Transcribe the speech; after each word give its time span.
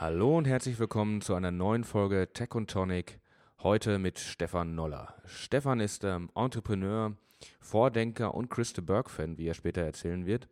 Hallo 0.00 0.38
und 0.38 0.46
herzlich 0.46 0.78
willkommen 0.78 1.20
zu 1.20 1.34
einer 1.34 1.50
neuen 1.50 1.84
Folge 1.84 2.30
Tech 2.32 2.54
und 2.54 2.70
Tonic. 2.70 3.20
Heute 3.62 3.98
mit 3.98 4.18
Stefan 4.18 4.74
Noller. 4.74 5.14
Stefan 5.26 5.78
ist 5.78 6.04
ähm, 6.04 6.30
Entrepreneur, 6.34 7.12
Vordenker 7.60 8.34
und 8.34 8.50
Christa 8.50 8.80
Burke-Fan, 8.80 9.36
wie 9.36 9.46
er 9.46 9.54
später 9.54 9.82
erzählen 9.82 10.24
wird. 10.24 10.48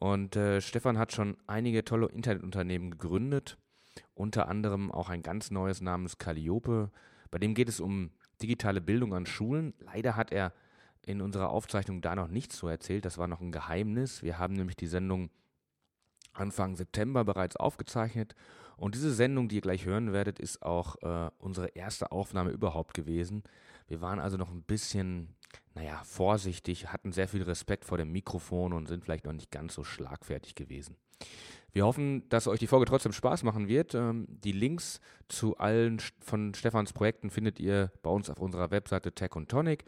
Und 0.00 0.34
äh, 0.34 0.60
Stefan 0.60 0.98
hat 0.98 1.12
schon 1.12 1.36
einige 1.46 1.84
tolle 1.84 2.06
Internetunternehmen 2.06 2.90
gegründet, 2.90 3.56
unter 4.14 4.48
anderem 4.48 4.90
auch 4.90 5.08
ein 5.08 5.22
ganz 5.22 5.52
neues 5.52 5.80
namens 5.80 6.18
Calliope. 6.18 6.90
Bei 7.30 7.38
dem 7.38 7.54
geht 7.54 7.68
es 7.68 7.78
um 7.78 8.10
digitale 8.42 8.80
Bildung 8.80 9.14
an 9.14 9.26
Schulen. 9.26 9.74
Leider 9.78 10.16
hat 10.16 10.32
er 10.32 10.52
in 11.06 11.20
unserer 11.20 11.50
Aufzeichnung 11.50 12.00
da 12.00 12.16
noch 12.16 12.28
nichts 12.28 12.56
zu 12.56 12.66
erzählt. 12.66 13.04
Das 13.04 13.18
war 13.18 13.28
noch 13.28 13.40
ein 13.40 13.52
Geheimnis. 13.52 14.22
Wir 14.24 14.38
haben 14.38 14.54
nämlich 14.54 14.76
die 14.76 14.88
Sendung 14.88 15.30
Anfang 16.32 16.74
September 16.74 17.24
bereits 17.24 17.56
aufgezeichnet 17.56 18.34
und 18.80 18.94
diese 18.94 19.12
Sendung, 19.12 19.50
die 19.50 19.56
ihr 19.56 19.60
gleich 19.60 19.84
hören 19.84 20.14
werdet, 20.14 20.38
ist 20.38 20.62
auch 20.62 20.96
äh, 21.02 21.30
unsere 21.36 21.68
erste 21.68 22.12
Aufnahme 22.12 22.50
überhaupt 22.50 22.94
gewesen. 22.94 23.42
Wir 23.88 24.00
waren 24.00 24.18
also 24.18 24.38
noch 24.38 24.50
ein 24.50 24.62
bisschen, 24.62 25.36
naja, 25.74 26.02
vorsichtig, 26.04 26.88
hatten 26.88 27.12
sehr 27.12 27.28
viel 27.28 27.42
Respekt 27.42 27.84
vor 27.84 27.98
dem 27.98 28.12
Mikrofon 28.12 28.72
und 28.72 28.86
sind 28.86 29.04
vielleicht 29.04 29.24
noch 29.24 29.32
nicht 29.32 29.50
ganz 29.50 29.74
so 29.74 29.84
schlagfertig 29.84 30.54
gewesen. 30.54 30.96
Wir 31.72 31.86
hoffen, 31.86 32.28
dass 32.28 32.48
euch 32.48 32.58
die 32.58 32.66
Folge 32.66 32.86
trotzdem 32.86 33.12
Spaß 33.12 33.44
machen 33.44 33.68
wird. 33.68 33.94
Ähm, 33.94 34.26
die 34.28 34.52
Links 34.52 35.00
zu 35.28 35.56
allen 35.58 36.00
von 36.20 36.54
Stefans 36.54 36.92
Projekten 36.92 37.30
findet 37.30 37.60
ihr 37.60 37.92
bei 38.02 38.10
uns 38.10 38.28
auf 38.28 38.40
unserer 38.40 38.70
Webseite 38.70 39.12
Tech 39.12 39.36
und 39.36 39.48
Tonic. 39.48 39.84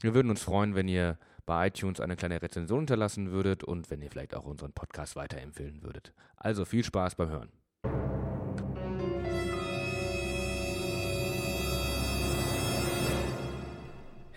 Wir 0.00 0.14
würden 0.14 0.30
uns 0.30 0.42
freuen, 0.42 0.74
wenn 0.74 0.88
ihr 0.88 1.18
bei 1.44 1.68
iTunes 1.68 2.00
eine 2.00 2.16
kleine 2.16 2.40
Rezension 2.42 2.80
hinterlassen 2.80 3.30
würdet 3.30 3.64
und 3.64 3.90
wenn 3.90 4.02
ihr 4.02 4.10
vielleicht 4.10 4.34
auch 4.34 4.44
unseren 4.44 4.72
Podcast 4.72 5.14
weiterempfehlen 5.14 5.82
würdet. 5.82 6.12
Also 6.36 6.64
viel 6.64 6.84
Spaß 6.84 7.14
beim 7.14 7.28
Hören. 7.28 7.52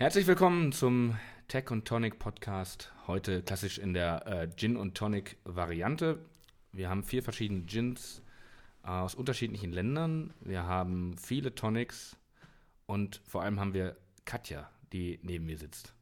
Herzlich 0.00 0.26
willkommen 0.26 0.72
zum 0.72 1.18
Tech 1.46 1.70
und 1.70 1.86
Tonic 1.86 2.18
Podcast. 2.18 2.90
Heute 3.06 3.42
klassisch 3.42 3.76
in 3.76 3.92
der 3.92 4.26
äh, 4.26 4.48
Gin 4.56 4.78
und 4.78 4.94
Tonic 4.94 5.36
Variante. 5.44 6.18
Wir 6.72 6.88
haben 6.88 7.04
vier 7.04 7.22
verschiedene 7.22 7.60
Gins 7.66 8.22
aus 8.82 9.14
unterschiedlichen 9.14 9.72
Ländern. 9.72 10.32
Wir 10.40 10.62
haben 10.62 11.18
viele 11.18 11.54
Tonics 11.54 12.16
und 12.86 13.20
vor 13.26 13.42
allem 13.42 13.60
haben 13.60 13.74
wir 13.74 13.94
Katja, 14.24 14.70
die 14.90 15.20
neben 15.22 15.44
mir 15.44 15.58
sitzt. 15.58 15.92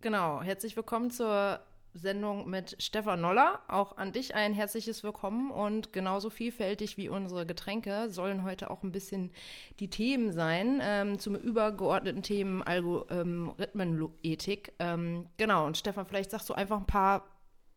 Genau, 0.00 0.40
herzlich 0.40 0.74
willkommen 0.74 1.10
zur 1.10 1.60
Sendung 1.96 2.48
mit 2.48 2.76
Stefan 2.78 3.20
Noller. 3.20 3.60
Auch 3.68 3.96
an 3.96 4.12
dich 4.12 4.34
ein 4.34 4.52
herzliches 4.52 5.02
Willkommen 5.02 5.50
und 5.50 5.92
genauso 5.92 6.30
vielfältig 6.30 6.96
wie 6.96 7.08
unsere 7.08 7.46
Getränke 7.46 8.10
sollen 8.10 8.44
heute 8.44 8.70
auch 8.70 8.82
ein 8.82 8.92
bisschen 8.92 9.32
die 9.80 9.88
Themen 9.88 10.32
sein 10.32 10.80
ähm, 10.82 11.18
zum 11.18 11.34
übergeordneten 11.34 12.22
Themen 12.22 12.62
Algorithmenethik. 12.62 14.72
Ähm, 14.78 15.26
genau, 15.36 15.66
und 15.66 15.76
Stefan, 15.76 16.06
vielleicht 16.06 16.30
sagst 16.30 16.48
du 16.48 16.54
einfach 16.54 16.78
ein 16.78 16.86
paar 16.86 17.26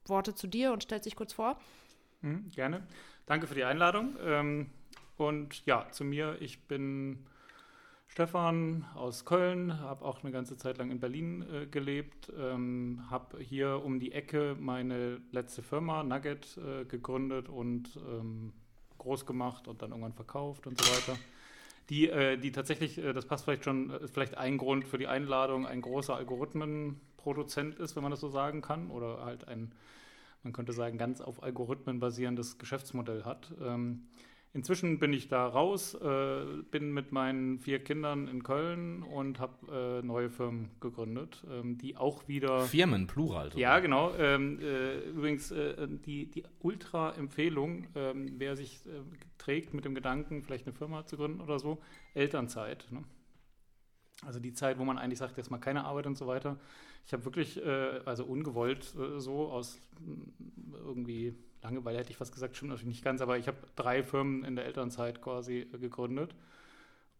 Worte 0.05 0.35
zu 0.35 0.47
dir 0.47 0.73
und 0.73 0.83
stellst 0.83 1.05
dich 1.05 1.15
kurz 1.15 1.33
vor. 1.33 1.57
Mhm, 2.21 2.49
gerne. 2.51 2.83
Danke 3.25 3.47
für 3.47 3.55
die 3.55 3.63
Einladung. 3.63 4.15
Ähm, 4.23 4.69
und 5.17 5.65
ja, 5.65 5.87
zu 5.91 6.03
mir, 6.03 6.37
ich 6.41 6.67
bin 6.67 7.25
Stefan 8.09 8.85
aus 8.95 9.23
Köln, 9.23 9.79
habe 9.79 10.03
auch 10.03 10.23
eine 10.23 10.31
ganze 10.31 10.57
Zeit 10.57 10.79
lang 10.79 10.89
in 10.89 10.99
Berlin 10.99 11.45
äh, 11.53 11.67
gelebt, 11.67 12.33
ähm, 12.37 13.03
habe 13.09 13.39
hier 13.39 13.83
um 13.85 13.99
die 13.99 14.11
Ecke 14.11 14.57
meine 14.59 15.21
letzte 15.31 15.61
Firma 15.61 16.03
Nugget 16.03 16.57
äh, 16.57 16.85
gegründet 16.85 17.49
und 17.49 17.97
ähm, 17.97 18.51
groß 18.97 19.27
gemacht 19.27 19.67
und 19.67 19.83
dann 19.83 19.91
irgendwann 19.91 20.13
verkauft 20.13 20.65
und 20.65 20.81
so 20.81 20.91
weiter. 20.91 21.19
Die, 21.89 22.09
äh, 22.09 22.37
die 22.37 22.51
tatsächlich, 22.51 22.97
äh, 22.97 23.13
das 23.13 23.27
passt 23.27 23.45
vielleicht 23.45 23.63
schon, 23.63 23.91
ist 23.91 24.11
vielleicht 24.13 24.37
ein 24.37 24.57
Grund 24.57 24.87
für 24.87 24.97
die 24.97 25.07
Einladung, 25.07 25.67
ein 25.67 25.81
großer 25.81 26.15
Algorithmenproduzent 26.15 27.75
ist, 27.75 27.95
wenn 27.95 28.01
man 28.01 28.11
das 28.11 28.21
so 28.21 28.29
sagen 28.29 28.61
kann, 28.61 28.89
oder 28.89 29.23
halt 29.23 29.47
ein, 29.47 29.71
man 30.41 30.51
könnte 30.51 30.73
sagen, 30.73 30.97
ganz 30.97 31.21
auf 31.21 31.43
Algorithmen 31.43 31.99
basierendes 31.99 32.57
Geschäftsmodell 32.57 33.23
hat. 33.23 33.53
Ähm, 33.61 34.07
Inzwischen 34.51 34.97
bin 34.97 35.13
ich 35.13 35.27
da 35.27 35.45
raus, 35.45 35.93
äh, 35.93 36.43
bin 36.71 36.91
mit 36.91 37.11
meinen 37.11 37.59
vier 37.59 37.83
Kindern 37.83 38.27
in 38.27 38.41
Köln 38.41 39.03
und 39.03 39.39
habe 39.39 40.01
äh, 40.01 40.05
neue 40.05 40.31
Firmen 40.31 40.71
gegründet, 40.79 41.45
ähm, 41.51 41.77
die 41.77 41.95
auch 41.97 42.27
wieder. 42.27 42.61
Firmen, 42.61 43.05
Plural. 43.05 43.51
Sogar. 43.51 43.59
Ja, 43.59 43.79
genau. 43.79 44.15
Ähm, 44.15 44.59
äh, 44.59 45.01
übrigens, 45.01 45.51
äh, 45.51 45.87
die, 45.87 46.31
die 46.31 46.43
Ultra-Empfehlung, 46.61 47.85
ähm, 47.93 48.33
wer 48.39 48.55
sich 48.55 48.83
äh, 48.87 49.01
trägt 49.37 49.75
mit 49.75 49.85
dem 49.85 49.93
Gedanken, 49.93 50.41
vielleicht 50.41 50.65
eine 50.65 50.73
Firma 50.73 51.05
zu 51.05 51.17
gründen 51.17 51.41
oder 51.41 51.59
so, 51.59 51.79
Elternzeit. 52.15 52.87
Ne? 52.89 53.03
Also 54.25 54.39
die 54.39 54.53
Zeit, 54.53 54.79
wo 54.79 54.83
man 54.83 54.97
eigentlich 54.97 55.19
sagt, 55.19 55.37
jetzt 55.37 55.51
mal 55.51 55.59
keine 55.59 55.85
Arbeit 55.85 56.07
und 56.07 56.17
so 56.17 56.25
weiter. 56.25 56.57
Ich 57.05 57.13
habe 57.13 57.23
wirklich, 57.23 57.63
äh, 57.63 58.01
also 58.03 58.25
ungewollt 58.25 58.95
so 59.17 59.51
aus 59.51 59.79
irgendwie 60.73 61.35
Langeweile 61.61 61.99
hätte 61.99 62.11
ich 62.11 62.19
was 62.19 62.31
gesagt, 62.31 62.55
stimmt 62.55 62.71
natürlich 62.71 62.95
nicht 62.95 63.03
ganz, 63.03 63.21
aber 63.21 63.37
ich 63.37 63.47
habe 63.47 63.57
drei 63.75 64.03
Firmen 64.03 64.43
in 64.43 64.55
der 64.55 64.65
Elternzeit 64.65 65.21
quasi 65.21 65.67
äh, 65.73 65.77
gegründet. 65.77 66.35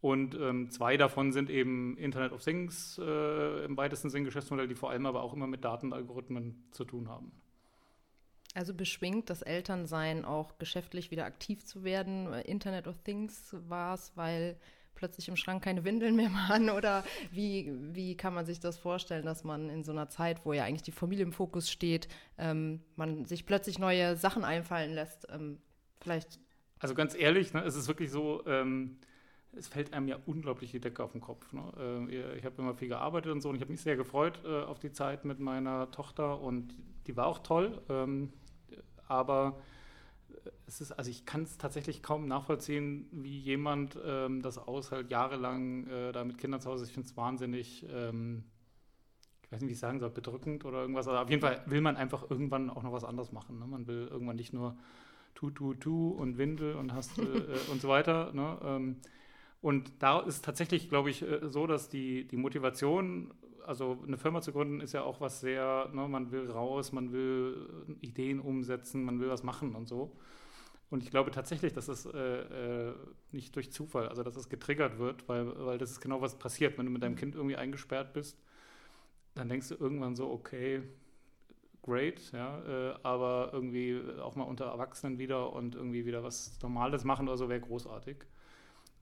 Und 0.01 0.33
ähm, 0.35 0.69
zwei 0.69 0.95
davon 0.95 1.33
sind 1.33 1.49
eben 1.49 1.97
Internet 1.97 2.31
of 2.31 2.43
Things 2.43 2.97
äh, 3.03 3.65
im 3.65 3.75
weitesten 3.75 4.09
Sinn 4.09 4.23
Geschäftsmodelle, 4.23 4.69
die 4.69 4.75
vor 4.75 4.91
allem 4.91 5.05
aber 5.05 5.23
auch 5.23 5.33
immer 5.33 5.47
mit 5.47 5.65
Datenalgorithmen 5.65 6.63
zu 6.71 6.85
tun 6.85 7.09
haben. 7.09 7.33
Also 8.55 8.73
beschwingt 8.73 9.29
das 9.29 9.41
Elternsein 9.41 10.25
auch 10.25 10.57
geschäftlich 10.57 11.11
wieder 11.11 11.25
aktiv 11.25 11.65
zu 11.65 11.83
werden. 11.83 12.33
Internet 12.33 12.87
of 12.87 12.97
Things 13.03 13.55
war 13.67 13.93
es, 13.93 14.13
weil 14.15 14.57
plötzlich 14.99 15.29
im 15.29 15.37
Schrank 15.37 15.63
keine 15.63 15.85
Windeln 15.85 16.15
mehr 16.15 16.31
waren? 16.31 16.69
Oder 16.77 17.03
wie, 17.31 17.71
wie 17.93 18.17
kann 18.17 18.33
man 18.33 18.45
sich 18.45 18.59
das 18.59 18.77
vorstellen, 18.77 19.25
dass 19.25 19.43
man 19.45 19.69
in 19.69 19.83
so 19.83 19.93
einer 19.93 20.09
Zeit, 20.09 20.45
wo 20.45 20.51
ja 20.51 20.65
eigentlich 20.65 20.83
die 20.83 20.91
Familie 20.91 21.23
im 21.25 21.31
Fokus 21.31 21.71
steht, 21.71 22.09
ähm, 22.37 22.81
man 22.97 23.25
sich 23.25 23.45
plötzlich 23.45 23.79
neue 23.79 24.17
Sachen 24.17 24.43
einfallen 24.43 24.93
lässt? 24.93 25.25
Ähm, 25.31 25.59
vielleicht. 26.01 26.39
Also 26.79 26.95
ganz 26.95 27.15
ehrlich, 27.15 27.53
ne, 27.53 27.63
es 27.63 27.75
ist 27.75 27.87
wirklich 27.87 28.11
so, 28.11 28.45
ähm, 28.45 28.97
es 29.53 29.67
fällt 29.67 29.93
einem 29.93 30.09
ja 30.09 30.17
unglaublich 30.25 30.71
die 30.71 30.81
Decke 30.81 31.01
auf 31.03 31.13
den 31.13 31.21
Kopf. 31.21 31.51
Ne? 31.53 32.07
Äh, 32.11 32.37
ich 32.37 32.45
habe 32.45 32.61
immer 32.61 32.75
viel 32.75 32.89
gearbeitet 32.89 33.31
und 33.31 33.41
so 33.41 33.49
und 33.49 33.55
ich 33.55 33.61
habe 33.61 33.71
mich 33.71 33.81
sehr 33.81 33.95
gefreut 33.95 34.41
äh, 34.45 34.63
auf 34.63 34.79
die 34.79 34.91
Zeit 34.91 35.23
mit 35.23 35.39
meiner 35.39 35.89
Tochter 35.91 36.41
und 36.41 36.75
die 37.07 37.15
war 37.15 37.25
auch 37.25 37.39
toll. 37.39 37.81
Ähm, 37.89 38.33
aber 39.07 39.59
es 40.67 40.81
ist, 40.81 40.91
also 40.91 41.09
ich 41.09 41.25
kann 41.25 41.43
es 41.43 41.57
tatsächlich 41.57 42.03
kaum 42.03 42.27
nachvollziehen, 42.27 43.07
wie 43.11 43.39
jemand 43.39 43.97
ähm, 44.03 44.41
das 44.41 44.57
aushält, 44.57 45.09
jahrelang 45.09 45.87
äh, 45.87 46.11
da 46.11 46.23
mit 46.23 46.37
Kindern 46.37 46.61
zu 46.61 46.69
Hause. 46.69 46.85
Ich 46.85 46.93
finde 46.93 47.07
es 47.07 47.17
wahnsinnig, 47.17 47.85
ähm, 47.91 48.43
ich 49.41 49.51
weiß 49.51 49.61
nicht, 49.61 49.69
wie 49.69 49.73
ich 49.73 49.79
sagen 49.79 49.99
soll, 49.99 50.09
bedrückend 50.11 50.65
oder 50.65 50.81
irgendwas. 50.81 51.07
Aber 51.07 51.21
auf 51.21 51.29
jeden 51.29 51.41
Fall 51.41 51.63
will 51.65 51.81
man 51.81 51.97
einfach 51.97 52.29
irgendwann 52.29 52.69
auch 52.69 52.83
noch 52.83 52.93
was 52.93 53.03
anderes 53.03 53.31
machen. 53.31 53.59
Ne? 53.59 53.65
Man 53.65 53.87
will 53.87 54.07
irgendwann 54.09 54.35
nicht 54.35 54.53
nur 54.53 54.77
tu, 55.35 55.49
tu, 55.49 55.73
tu 55.73 56.09
und 56.09 56.37
Windel 56.37 56.75
und 56.75 56.93
hast 56.93 57.17
äh, 57.17 57.23
äh 57.23 57.71
und 57.71 57.81
so 57.81 57.89
weiter. 57.89 58.31
Ne? 58.33 58.57
Ähm, 58.63 58.95
und 59.61 59.91
da 59.99 60.19
ist 60.19 60.45
tatsächlich, 60.45 60.89
glaube 60.89 61.09
ich, 61.09 61.21
äh, 61.21 61.49
so, 61.49 61.67
dass 61.67 61.89
die, 61.89 62.27
die 62.27 62.37
Motivation 62.37 63.33
also 63.65 63.97
eine 64.05 64.17
Firma 64.17 64.41
zu 64.41 64.51
gründen 64.51 64.81
ist 64.81 64.93
ja 64.93 65.03
auch 65.03 65.21
was 65.21 65.41
sehr, 65.41 65.89
ne, 65.93 66.07
man 66.07 66.31
will 66.31 66.49
raus, 66.49 66.91
man 66.91 67.11
will 67.11 67.85
Ideen 68.01 68.39
umsetzen, 68.39 69.03
man 69.03 69.19
will 69.19 69.29
was 69.29 69.43
machen 69.43 69.75
und 69.75 69.87
so. 69.87 70.15
Und 70.89 71.03
ich 71.03 71.11
glaube 71.11 71.31
tatsächlich, 71.31 71.73
dass 71.73 71.87
es 71.87 72.05
äh, 72.05 72.89
äh, 72.89 72.93
nicht 73.31 73.55
durch 73.55 73.71
Zufall, 73.71 74.07
also 74.09 74.23
dass 74.23 74.35
es 74.35 74.49
getriggert 74.49 74.97
wird, 74.97 75.27
weil, 75.29 75.65
weil 75.65 75.77
das 75.77 75.91
ist 75.91 76.01
genau 76.01 76.21
was 76.21 76.39
passiert. 76.39 76.77
Wenn 76.77 76.87
du 76.87 76.91
mit 76.91 77.03
deinem 77.03 77.15
Kind 77.15 77.35
irgendwie 77.35 77.55
eingesperrt 77.55 78.13
bist, 78.13 78.39
dann 79.35 79.49
denkst 79.49 79.69
du 79.69 79.75
irgendwann 79.75 80.15
so, 80.15 80.29
okay, 80.31 80.81
great, 81.83 82.31
ja, 82.31 82.59
äh, 82.65 82.95
aber 83.03 83.51
irgendwie 83.53 84.01
auch 84.21 84.35
mal 84.35 84.43
unter 84.43 84.65
Erwachsenen 84.65 85.19
wieder 85.19 85.53
und 85.53 85.75
irgendwie 85.75 86.05
wieder 86.05 86.23
was 86.23 86.57
Normales 86.61 87.03
machen 87.03 87.27
oder 87.27 87.37
so 87.37 87.49
wäre 87.49 87.61
großartig. 87.61 88.17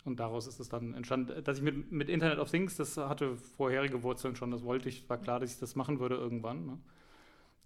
Und 0.07 0.21
daraus 0.21 0.48
ist 0.48 0.62
es 0.62 0.69
dann 0.69 0.94
entstanden, 0.94 1.44
dass 1.44 1.57
ich 1.57 1.63
mit, 1.63 1.92
mit 1.92 2.07
Internet 2.07 2.39
of 2.39 2.50
Things, 2.50 2.77
das 2.77 2.95
hatte 2.95 3.36
vorherige 3.36 4.04
Wurzeln 4.04 4.38
schon, 4.38 4.51
das 4.51 4.63
wollte 4.63 4.88
ich, 4.88 5.07
war 5.09 5.18
klar, 5.18 5.42
dass 5.42 5.51
ich 5.51 5.59
das 5.59 5.75
machen 5.75 6.00
würde 6.00 6.15
irgendwann. 6.15 6.65
Ne? 6.65 6.77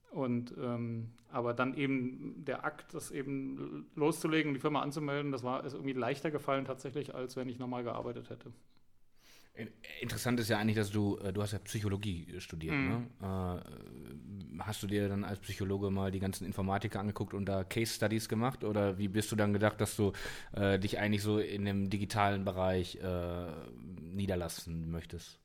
Und 0.10 0.56
ähm, 0.60 1.12
aber 1.32 1.54
dann 1.54 1.78
eben 1.78 2.44
der 2.44 2.66
Akt, 2.66 2.96
das 2.96 3.12
eben 3.12 3.86
loszulegen, 3.96 4.56
die 4.56 4.60
Firma 4.60 4.82
anzumelden, 4.82 5.32
das 5.32 5.44
war 5.44 5.64
ist 5.64 5.74
irgendwie 5.74 5.94
leichter 5.94 6.32
gefallen 6.32 6.66
tatsächlich, 6.66 7.14
als 7.14 7.36
wenn 7.36 7.48
ich 7.48 7.60
normal 7.60 7.84
gearbeitet 7.84 8.32
hätte. 8.32 8.52
Interessant 10.00 10.40
ist 10.40 10.50
ja 10.50 10.58
eigentlich, 10.58 10.78
dass 10.78 10.92
du, 10.92 11.18
äh, 11.18 11.34
du 11.34 11.42
hast 11.42 11.52
ja 11.52 11.60
Psychologie 11.60 12.26
studiert, 12.40 12.76
mhm. 12.76 13.08
ne? 13.22 13.62
Äh, 14.58 14.60
hast 14.64 14.82
du 14.82 14.88
dir 14.88 15.10
dann 15.10 15.24
als 15.24 15.40
Psychologe 15.40 15.92
mal 15.92 16.10
die 16.10 16.20
ganzen 16.20 16.46
Informatiker 16.46 17.00
angeguckt 17.00 17.34
und 17.34 17.46
da 17.46 17.64
Case 17.64 17.94
Studies 17.94 18.30
gemacht? 18.30 18.64
Oder 18.64 18.98
wie 18.98 19.10
bist 19.10 19.32
du 19.32 19.36
dann 19.36 19.52
gedacht, 19.52 19.82
dass 19.82 19.96
du 19.98 20.14
äh, 20.54 20.80
dich 20.80 21.00
eigentlich 21.00 21.22
so 21.22 21.40
in 21.40 21.66
dem 21.66 21.90
digitalen 21.90 22.46
Bereich 22.46 22.96
äh, 22.96 23.52
niederlassen 24.00 24.90
möchtest? 24.90 25.40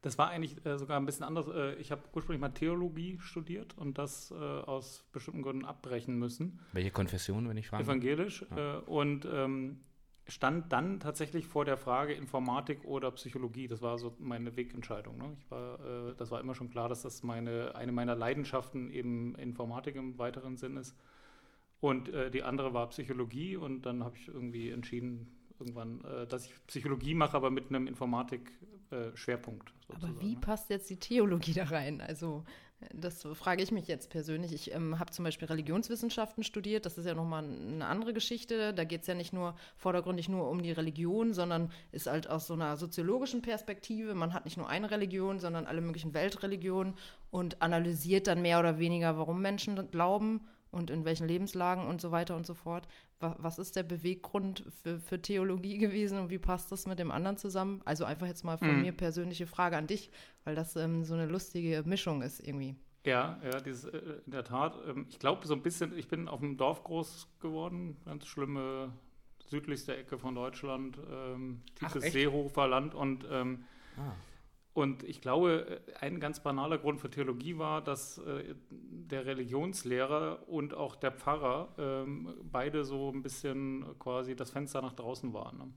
Das 0.00 0.18
war 0.18 0.30
eigentlich 0.30 0.64
äh, 0.64 0.78
sogar 0.78 0.98
ein 0.98 1.04
bisschen 1.04 1.24
anders. 1.24 1.46
Äh, 1.48 1.74
ich 1.74 1.90
habe 1.90 2.02
ursprünglich 2.14 2.40
mal 2.40 2.50
Theologie 2.50 3.18
studiert 3.20 3.76
und 3.76 3.98
das 3.98 4.32
aus 4.32 5.04
bestimmten 5.12 5.42
Gründen 5.42 5.64
abbrechen 5.66 6.18
müssen. 6.18 6.60
Welche 6.72 6.90
Konfession, 6.90 7.48
wenn 7.48 7.56
ich 7.58 7.68
frage? 7.68 7.84
Evangelisch. 7.84 8.46
Ja. 8.56 8.78
und 8.78 9.28
ähm, 9.30 9.80
stand 10.28 10.72
dann 10.72 11.00
tatsächlich 11.00 11.46
vor 11.46 11.64
der 11.64 11.76
Frage 11.76 12.12
Informatik 12.12 12.84
oder 12.84 13.10
Psychologie. 13.12 13.68
Das 13.68 13.82
war 13.82 13.98
so 13.98 14.14
meine 14.18 14.56
Wegentscheidung. 14.56 15.16
Ne? 15.18 15.36
Ich 15.38 15.50
war, 15.50 15.80
äh, 15.80 16.14
das 16.16 16.30
war 16.30 16.40
immer 16.40 16.54
schon 16.54 16.70
klar, 16.70 16.88
dass 16.88 17.02
das 17.02 17.22
meine, 17.22 17.74
eine 17.74 17.92
meiner 17.92 18.16
Leidenschaften 18.16 18.90
eben 18.90 19.34
Informatik 19.36 19.96
im 19.96 20.18
weiteren 20.18 20.56
Sinn 20.56 20.76
ist. 20.76 20.96
Und 21.80 22.08
äh, 22.08 22.30
die 22.30 22.42
andere 22.42 22.74
war 22.74 22.88
Psychologie 22.88 23.56
und 23.56 23.82
dann 23.82 24.02
habe 24.02 24.16
ich 24.16 24.28
irgendwie 24.28 24.70
entschieden, 24.70 25.28
irgendwann, 25.60 26.02
äh, 26.04 26.26
dass 26.26 26.46
ich 26.46 26.66
Psychologie 26.66 27.14
mache, 27.14 27.36
aber 27.36 27.50
mit 27.50 27.68
einem 27.68 27.86
Informatik-Schwerpunkt. 27.86 29.70
Äh, 29.70 29.94
aber 29.94 30.20
wie 30.20 30.34
ne? 30.34 30.40
passt 30.40 30.70
jetzt 30.70 30.90
die 30.90 30.96
Theologie 30.96 31.52
da 31.52 31.64
rein? 31.64 32.00
Also 32.00 32.44
das 32.92 33.22
frage 33.34 33.62
ich 33.62 33.72
mich 33.72 33.88
jetzt 33.88 34.10
persönlich. 34.10 34.52
Ich 34.52 34.74
ähm, 34.74 34.98
habe 34.98 35.10
zum 35.10 35.24
Beispiel 35.24 35.48
Religionswissenschaften 35.48 36.44
studiert. 36.44 36.84
Das 36.84 36.98
ist 36.98 37.06
ja 37.06 37.14
nochmal 37.14 37.44
eine 37.44 37.86
andere 37.86 38.12
Geschichte. 38.12 38.74
Da 38.74 38.84
geht 38.84 39.02
es 39.02 39.06
ja 39.06 39.14
nicht 39.14 39.32
nur 39.32 39.54
vordergründig 39.76 40.28
nur 40.28 40.50
um 40.50 40.62
die 40.62 40.72
Religion, 40.72 41.32
sondern 41.32 41.72
ist 41.92 42.06
halt 42.06 42.28
aus 42.28 42.46
so 42.46 42.54
einer 42.54 42.76
soziologischen 42.76 43.40
Perspektive. 43.40 44.14
Man 44.14 44.34
hat 44.34 44.44
nicht 44.44 44.58
nur 44.58 44.68
eine 44.68 44.90
Religion, 44.90 45.40
sondern 45.40 45.66
alle 45.66 45.80
möglichen 45.80 46.12
Weltreligionen 46.12 46.94
und 47.30 47.62
analysiert 47.62 48.26
dann 48.26 48.42
mehr 48.42 48.60
oder 48.60 48.78
weniger, 48.78 49.16
warum 49.16 49.40
Menschen 49.40 49.90
glauben 49.90 50.46
und 50.70 50.90
in 50.90 51.04
welchen 51.04 51.26
Lebenslagen 51.26 51.86
und 51.86 52.00
so 52.00 52.10
weiter 52.10 52.36
und 52.36 52.46
so 52.46 52.54
fort. 52.54 52.86
Was 53.18 53.58
ist 53.58 53.76
der 53.76 53.82
Beweggrund 53.82 54.64
für, 54.82 55.00
für 55.00 55.20
Theologie 55.20 55.78
gewesen 55.78 56.18
und 56.18 56.30
wie 56.30 56.38
passt 56.38 56.70
das 56.70 56.86
mit 56.86 56.98
dem 56.98 57.10
anderen 57.10 57.38
zusammen? 57.38 57.80
Also 57.84 58.04
einfach 58.04 58.26
jetzt 58.26 58.44
mal 58.44 58.58
von 58.58 58.76
mhm. 58.76 58.82
mir 58.82 58.92
persönliche 58.92 59.46
Frage 59.46 59.76
an 59.76 59.86
dich, 59.86 60.10
weil 60.44 60.54
das 60.54 60.76
ähm, 60.76 61.04
so 61.04 61.14
eine 61.14 61.26
lustige 61.26 61.82
Mischung 61.86 62.20
ist 62.22 62.46
irgendwie. 62.46 62.76
Ja, 63.06 63.40
ja, 63.42 63.60
dieses, 63.60 63.84
äh, 63.84 64.20
in 64.26 64.32
der 64.32 64.44
Tat. 64.44 64.76
Ähm, 64.86 65.06
ich 65.08 65.18
glaube 65.18 65.46
so 65.46 65.54
ein 65.54 65.62
bisschen, 65.62 65.96
ich 65.96 66.08
bin 66.08 66.28
auf 66.28 66.40
dem 66.40 66.56
Dorf 66.56 66.84
groß 66.84 67.28
geworden, 67.40 67.96
ganz 68.04 68.26
schlimme 68.26 68.92
südlichste 69.46 69.96
Ecke 69.96 70.18
von 70.18 70.34
Deutschland, 70.34 70.98
ähm, 71.10 71.62
tiefes 71.76 72.12
Seehofer 72.12 72.66
Land 72.66 72.94
und 72.94 73.24
ähm, 73.30 73.64
ah. 73.96 74.12
Und 74.76 75.04
ich 75.04 75.22
glaube, 75.22 75.80
ein 76.00 76.20
ganz 76.20 76.40
banaler 76.40 76.76
Grund 76.76 77.00
für 77.00 77.08
Theologie 77.08 77.56
war, 77.56 77.82
dass 77.82 78.18
äh, 78.18 78.54
der 78.68 79.24
Religionslehrer 79.24 80.50
und 80.50 80.74
auch 80.74 80.96
der 80.96 81.12
Pfarrer 81.12 81.70
ähm, 81.78 82.34
beide 82.52 82.84
so 82.84 83.10
ein 83.10 83.22
bisschen 83.22 83.86
quasi 83.98 84.36
das 84.36 84.50
Fenster 84.50 84.82
nach 84.82 84.92
draußen 84.92 85.32
waren. 85.32 85.56
Ne? 85.56 85.72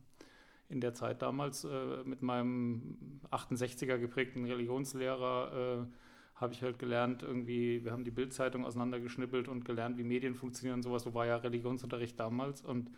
In 0.68 0.82
der 0.82 0.96
Zeit 0.96 1.22
damals 1.22 1.64
äh, 1.64 2.04
mit 2.04 2.22
meinem 2.22 3.22
68er 3.32 4.00
geprägten 4.00 4.44
Religionslehrer 4.44 5.88
äh, 5.88 5.96
habe 6.36 6.52
ich 6.52 6.62
halt 6.62 6.78
gelernt, 6.78 7.24
irgendwie, 7.24 7.86
wir 7.86 7.94
haben 7.94 8.04
die 8.04 8.12
Bildzeitung 8.12 8.66
auseinandergeschnippelt 8.66 9.48
und 9.48 9.64
gelernt, 9.64 9.98
wie 9.98 10.04
Medien 10.04 10.36
funktionieren 10.36 10.80
und 10.80 10.84
sowas. 10.84 11.04
So 11.04 11.14
war 11.14 11.26
ja 11.26 11.38
Religionsunterricht 11.38 12.20
damals 12.20 12.62
und 12.62 12.92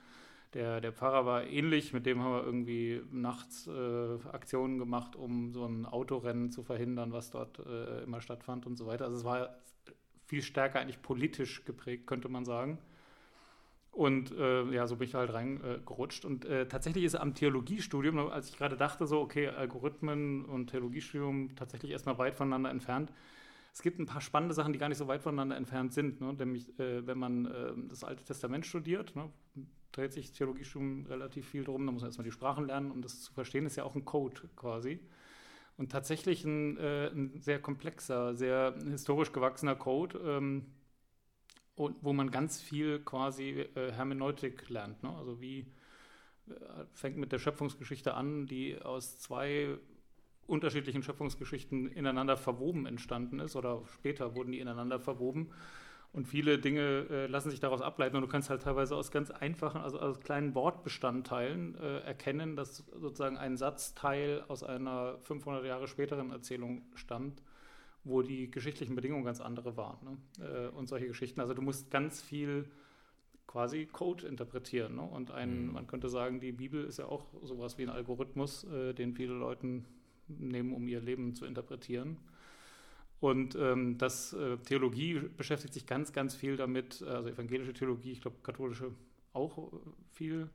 der, 0.54 0.82
der 0.82 0.92
Pfarrer 0.92 1.26
war 1.26 1.46
ähnlich, 1.46 1.94
mit 1.94 2.06
dem 2.06 2.22
haben 2.22 2.34
wir 2.34 2.44
irgendwie 2.44 3.02
nachts 3.12 3.68
äh, 3.68 4.18
Aktionen 4.32 4.80
gemacht, 4.80 5.16
um 5.16 5.54
so 5.54 5.66
ein 5.66 5.86
Autorennen 5.86 6.52
zu 6.52 6.64
verhindern, 6.64 7.14
was 7.14 7.32
dort 7.32 7.60
äh, 7.60 8.04
immer 8.04 8.22
stattfand 8.22 8.66
und 8.66 8.76
so 8.76 8.86
weiter. 8.86 9.06
Also 9.06 9.18
es 9.18 9.24
war 9.24 9.56
viel 10.26 10.42
stärker 10.42 10.80
eigentlich 10.80 11.02
politisch 11.02 11.64
geprägt, 11.66 12.08
könnte 12.08 12.30
man 12.30 12.46
sagen. 12.46 12.80
Und 13.92 14.32
äh, 14.32 14.64
ja, 14.72 14.88
so 14.88 14.96
bin 14.96 15.08
ich 15.08 15.16
halt 15.16 15.34
reingerutscht. 15.34 16.24
und 16.24 16.46
äh, 16.46 16.68
tatsächlich 16.68 17.04
ist 17.04 17.16
am 17.16 17.36
Theologiestudium, 17.36 18.18
als 18.18 18.50
ich 18.50 18.58
gerade 18.58 18.78
dachte, 18.78 19.06
so, 19.06 19.20
okay, 19.20 19.50
Algorithmen 19.50 20.46
und 20.46 20.68
Theologiestudium 20.68 21.56
tatsächlich 21.56 21.92
erstmal 21.92 22.18
weit 22.18 22.36
voneinander 22.36 22.70
entfernt. 22.70 23.12
Es 23.74 23.82
gibt 23.82 24.00
ein 24.00 24.06
paar 24.06 24.22
spannende 24.22 24.54
Sachen, 24.54 24.74
die 24.74 24.80
gar 24.80 24.90
nicht 24.90 24.98
so 24.98 25.08
weit 25.08 25.22
voneinander 25.22 25.58
entfernt 25.58 25.94
sind. 25.94 26.22
Ne? 26.22 26.34
Nämlich, 26.34 26.68
äh, 26.80 27.06
wenn 27.06 27.18
man 27.18 27.46
äh, 27.46 27.74
das 27.90 28.04
Alte 28.04 28.24
Testament 28.24 28.66
studiert, 28.66 29.16
ne? 29.16 29.30
Dreht 29.92 30.14
sich 30.14 30.32
Theologiestudium 30.32 31.06
relativ 31.08 31.48
viel 31.48 31.64
drum. 31.64 31.86
Da 31.86 31.92
muss 31.92 32.02
man 32.02 32.10
erstmal 32.10 32.26
die 32.26 32.32
Sprachen 32.32 32.68
lernen, 32.68 32.92
um 32.92 33.02
das 33.02 33.22
zu 33.22 33.34
verstehen. 33.34 33.64
Das 33.64 33.74
ist 33.74 33.78
ja 33.78 33.84
auch 33.84 33.96
ein 33.96 34.06
Code 34.06 34.50
quasi. 34.56 35.00
Und 35.78 35.92
tatsächlich 35.92 36.46
ein, 36.46 36.78
äh, 36.78 37.08
ein 37.08 37.40
sehr 37.40 37.60
komplexer, 37.60 38.36
sehr 38.36 38.76
historisch 38.90 39.32
gewachsener 39.32 39.76
Code, 39.76 40.20
ähm, 40.20 40.66
und, 41.76 41.98
wo 42.02 42.14
man 42.14 42.32
ganz 42.32 42.62
viel 42.62 43.00
quasi 43.00 43.50
äh, 43.76 43.92
Hermeneutik 43.92 44.70
lernt. 44.70 45.02
Ne? 45.04 45.16
Also 45.16 45.42
wie 45.42 45.72
äh, 46.48 46.54
fängt 46.94 47.18
mit 47.18 47.32
der 47.32 47.40
Schöpfungsgeschichte 47.40 48.14
an, 48.14 48.46
die 48.46 48.80
aus 48.80 49.20
zwei 49.20 49.78
unterschiedlichen 50.48 51.02
Schöpfungsgeschichten 51.02 51.88
ineinander 51.88 52.38
verwoben 52.38 52.86
entstanden 52.86 53.40
ist 53.40 53.56
oder 53.56 53.84
später 53.94 54.36
wurden 54.36 54.52
die 54.52 54.60
ineinander 54.60 55.00
verwoben 55.00 55.52
und 56.14 56.28
viele 56.28 56.60
Dinge 56.60 57.08
äh, 57.10 57.28
lassen 57.28 57.52
sich 57.52 57.62
daraus 57.62 57.82
ableiten 57.82 58.18
und 58.18 58.22
du 58.22 58.28
kannst 58.28 58.50
halt 58.50 58.62
teilweise 58.64 58.96
aus 58.96 59.12
ganz 59.12 59.32
einfachen, 59.32 59.80
also 59.82 60.00
aus 60.00 60.20
kleinen 60.20 60.54
Wortbestandteilen 60.56 61.76
äh, 61.76 62.00
erkennen, 62.00 62.56
dass 62.56 62.78
sozusagen 62.94 63.38
ein 63.38 63.56
Satzteil 63.56 64.44
aus 64.48 64.64
einer 64.64 65.18
500 65.20 65.66
Jahre 65.66 65.88
späteren 65.88 66.32
Erzählung 66.32 66.82
stammt, 66.96 67.42
wo 68.04 68.22
die 68.22 68.52
geschichtlichen 68.52 68.96
Bedingungen 68.96 69.24
ganz 69.24 69.40
andere 69.40 69.78
waren 69.78 69.98
ne? 70.38 70.46
äh, 70.46 70.68
und 70.76 70.88
solche 70.88 71.08
Geschichten. 71.08 71.40
Also 71.40 71.54
du 71.54 71.62
musst 71.62 71.92
ganz 71.92 72.22
viel 72.22 72.70
quasi 73.48 73.86
Code 73.86 74.28
interpretieren. 74.28 74.96
Ne? 74.96 75.02
Und 75.02 75.32
ein, 75.32 75.68
mhm. 75.68 75.74
man 75.74 75.88
könnte 75.88 76.10
sagen, 76.10 76.40
die 76.40 76.52
Bibel 76.52 76.84
ist 76.84 77.00
ja 77.00 77.06
auch 77.06 77.26
sowas 77.42 77.78
wie 77.78 77.84
ein 77.84 77.90
Algorithmus, 77.90 78.66
äh, 78.66 78.94
den 78.94 79.14
viele 79.14 79.34
Leute 79.34 79.84
nehmen, 80.28 80.74
um 80.74 80.88
ihr 80.88 81.02
Leben 81.02 81.36
zu 81.36 81.46
interpretieren. 81.46 82.18
Und 83.22 83.56
ähm, 83.56 84.00
das 84.00 84.34
äh, 84.34 84.58
Theologie 84.58 85.22
beschäftigt 85.38 85.76
sich 85.76 85.86
ganz, 85.86 86.12
ganz 86.12 86.36
viel 86.36 86.58
damit, 86.58 87.04
also 87.04 87.30
evangelische 87.30 87.72
Theologie, 87.72 88.12
ich 88.12 88.22
glaube 88.22 88.38
katholische 88.42 88.92
auch 89.32 89.72
viel, 90.12 90.50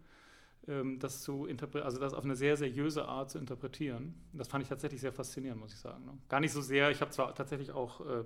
ähm, 0.66 0.98
das 0.98 1.22
zu 1.22 1.46
interpretieren, 1.46 1.86
also 1.86 2.00
das 2.00 2.12
auf 2.12 2.24
eine 2.24 2.34
sehr 2.34 2.56
seriöse 2.56 3.06
Art 3.06 3.30
zu 3.30 3.38
interpretieren. 3.38 4.14
Das 4.32 4.48
fand 4.48 4.64
ich 4.64 4.68
tatsächlich 4.68 5.00
sehr 5.00 5.12
faszinierend, 5.12 5.60
muss 5.60 5.74
ich 5.74 5.78
sagen. 5.78 6.04
Ne? 6.04 6.18
Gar 6.28 6.40
nicht 6.40 6.52
so 6.52 6.60
sehr, 6.60 6.90
ich 6.90 7.00
habe 7.00 7.12
zwar 7.12 7.32
tatsächlich 7.36 7.70
auch 7.70 8.00
äh, 8.00 8.24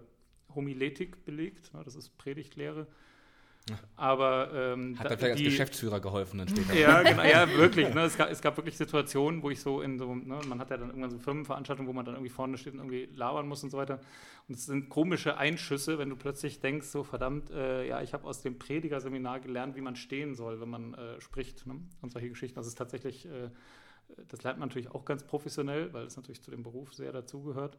Homiletik 0.54 1.22
belegt, 1.26 1.75
ne? 1.75 1.82
das 1.84 1.94
ist 1.94 2.16
Predigtlehre, 2.16 2.86
aber 3.96 4.50
ähm, 4.52 4.99
hat 4.99 5.11
da, 5.11 5.17
vielleicht 5.17 5.38
die, 5.38 5.44
als 5.44 5.52
Geschäftsführer 5.52 6.00
geholfen 6.00 6.38
dann 6.38 6.49
später. 6.49 6.74
Ja, 6.74 7.03
genau, 7.03 7.22
ja, 7.22 7.48
wirklich. 7.56 7.93
Ne, 7.94 8.03
es, 8.03 8.17
gab, 8.17 8.31
es 8.31 8.41
gab 8.41 8.56
wirklich 8.56 8.77
Situationen, 8.77 9.43
wo 9.43 9.50
ich 9.50 9.60
so 9.60 9.82
in 9.82 9.98
so, 9.98 10.15
ne, 10.15 10.39
man 10.46 10.58
hat 10.58 10.70
ja 10.70 10.77
dann 10.77 10.89
irgendwann 10.89 11.10
so 11.10 11.19
Firmenveranstaltungen, 11.19 11.89
wo 11.89 11.93
man 11.93 12.05
dann 12.05 12.15
irgendwie 12.15 12.31
vorne 12.31 12.58
steht 12.58 12.74
und 12.74 12.81
irgendwie 12.81 13.08
labern 13.15 13.48
muss 13.48 13.62
und 13.62 13.70
so 13.70 13.79
weiter. 13.79 14.00
Und 14.48 14.56
es 14.56 14.67
sind 14.67 14.89
komische 14.89 15.36
Einschüsse, 15.36 15.98
wenn 15.98 16.10
du 16.10 16.17
plötzlich 16.17 16.60
denkst, 16.60 16.89
so 16.89 17.05
verdammt, 17.05 17.50
äh, 17.50 17.86
ja, 17.86 18.03
ich 18.03 18.12
habe 18.12 18.27
aus 18.27 18.43
dem 18.43 18.58
Predigerseminar 18.58 19.41
gelernt, 19.41 19.77
wie 19.77 19.81
man 19.81 19.96
stehen 19.96 20.34
soll, 20.34 20.60
wenn 20.60 20.69
man 20.69 20.94
äh, 20.94 21.20
spricht 21.20 21.67
ne? 21.67 21.81
und 22.03 22.12
solche 22.12 22.29
Geschichten. 22.29 22.56
Das 22.56 22.67
ist 22.67 22.77
tatsächlich, 22.77 23.27
äh, 23.27 23.50
das 24.29 24.43
lernt 24.43 24.58
man 24.58 24.69
natürlich 24.69 24.91
auch 24.91 25.05
ganz 25.05 25.22
professionell, 25.24 25.93
weil 25.93 26.06
es 26.06 26.17
natürlich 26.17 26.43
zu 26.43 26.50
dem 26.50 26.62
Beruf 26.62 26.94
sehr 26.94 27.12
dazugehört. 27.12 27.79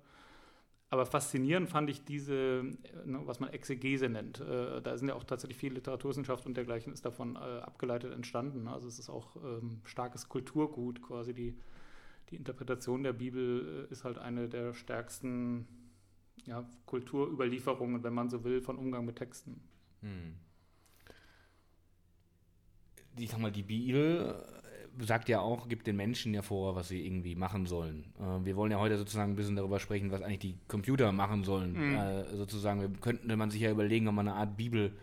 Aber 0.92 1.06
faszinierend 1.06 1.70
fand 1.70 1.90
ich 1.90 2.04
diese, 2.04 2.66
ne, 3.06 3.22
was 3.24 3.40
man 3.40 3.50
Exegese 3.50 4.10
nennt. 4.10 4.42
Äh, 4.42 4.82
da 4.82 4.98
sind 4.98 5.08
ja 5.08 5.16
auch 5.16 5.24
tatsächlich 5.24 5.58
viel 5.58 5.74
Literaturwissenschaft 5.74 6.46
und 6.46 6.58
dergleichen 6.58 6.92
ist 6.92 7.06
davon 7.06 7.38
äh, 7.38 7.40
abgeleitet 7.40 8.12
entstanden. 8.12 8.68
Also 8.68 8.90
es 8.90 9.00
ist 9.00 9.10
auch 9.10 9.38
ähm, 9.38 9.80
starkes 9.86 10.28
Kulturgut 10.28 11.02
quasi. 11.02 11.34
Die, 11.34 11.58
die 12.30 12.36
Interpretation 12.36 13.04
der 13.04 13.14
Bibel 13.14 13.88
äh, 13.90 13.94
ist 13.94 14.04
halt 14.04 14.18
eine 14.18 14.50
der 14.50 14.74
stärksten 14.74 15.66
ja, 16.44 16.70
Kulturüberlieferungen, 16.88 18.04
wenn 18.04 18.14
man 18.14 18.30
so 18.30 18.44
will, 18.44 18.62
von 18.62 18.78
Umgang 18.78 19.06
mit 19.06 19.16
Texten. 19.16 19.62
Hm. 20.02 20.36
Ich 23.18 23.30
sag 23.30 23.40
mal, 23.40 23.52
die 23.52 23.64
Bibel 23.64 24.44
sagt 25.00 25.30
ja 25.30 25.40
auch, 25.40 25.68
gibt 25.68 25.88
den 25.88 25.96
Menschen 25.96 26.34
ja 26.34 26.42
vor, 26.42 26.76
was 26.76 26.88
sie 26.90 27.06
irgendwie 27.06 27.36
machen 27.36 27.66
sollen. 27.66 28.06
Äh, 28.20 28.46
wir 28.46 28.56
wollen 28.56 28.72
ja 28.72 28.80
heute 28.80 28.98
sozusagen 28.98 29.34
ein 29.34 29.36
bisschen 29.36 29.56
darüber 29.56 29.80
sprechen, 29.80 30.12
was 30.12 30.22
eigentlich 30.22 30.40
die 30.40 30.56
Computer 30.68 31.12
machen 31.12 31.44
sollen. 31.44 31.74
Mhm. 31.74 31.96
Äh, 31.96 32.36
sozusagen, 32.36 33.00
könnte 33.02 33.36
man 33.36 33.52
sich 33.52 33.62
ja 33.62 33.72
überlegen, 33.72 34.08
ob 34.08 34.16
man 34.16 34.28
eine 34.28 34.38
Art 34.38 34.58
Bibel 34.58 34.94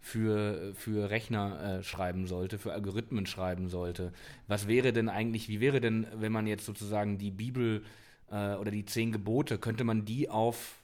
für, 0.00 0.72
für 0.74 1.10
Rechner 1.10 1.78
äh, 1.78 1.82
schreiben 1.82 2.26
sollte, 2.26 2.58
für 2.58 2.72
Algorithmen 2.72 3.26
schreiben 3.26 3.68
sollte. 3.68 4.12
Was 4.46 4.68
wäre 4.68 4.92
denn 4.92 5.08
eigentlich, 5.08 5.48
wie 5.48 5.60
wäre 5.60 5.80
denn, 5.80 6.06
wenn 6.14 6.32
man 6.32 6.46
jetzt 6.46 6.64
sozusagen 6.64 7.18
die 7.18 7.30
Bibel 7.30 7.82
äh, 8.30 8.54
oder 8.54 8.70
die 8.70 8.84
zehn 8.84 9.12
Gebote, 9.12 9.58
könnte 9.58 9.84
man 9.84 10.04
die 10.04 10.28
auf, 10.28 10.76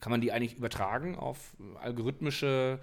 kann 0.00 0.10
man 0.10 0.20
die 0.20 0.32
eigentlich 0.32 0.56
übertragen 0.56 1.16
auf 1.16 1.56
algorithmische, 1.80 2.80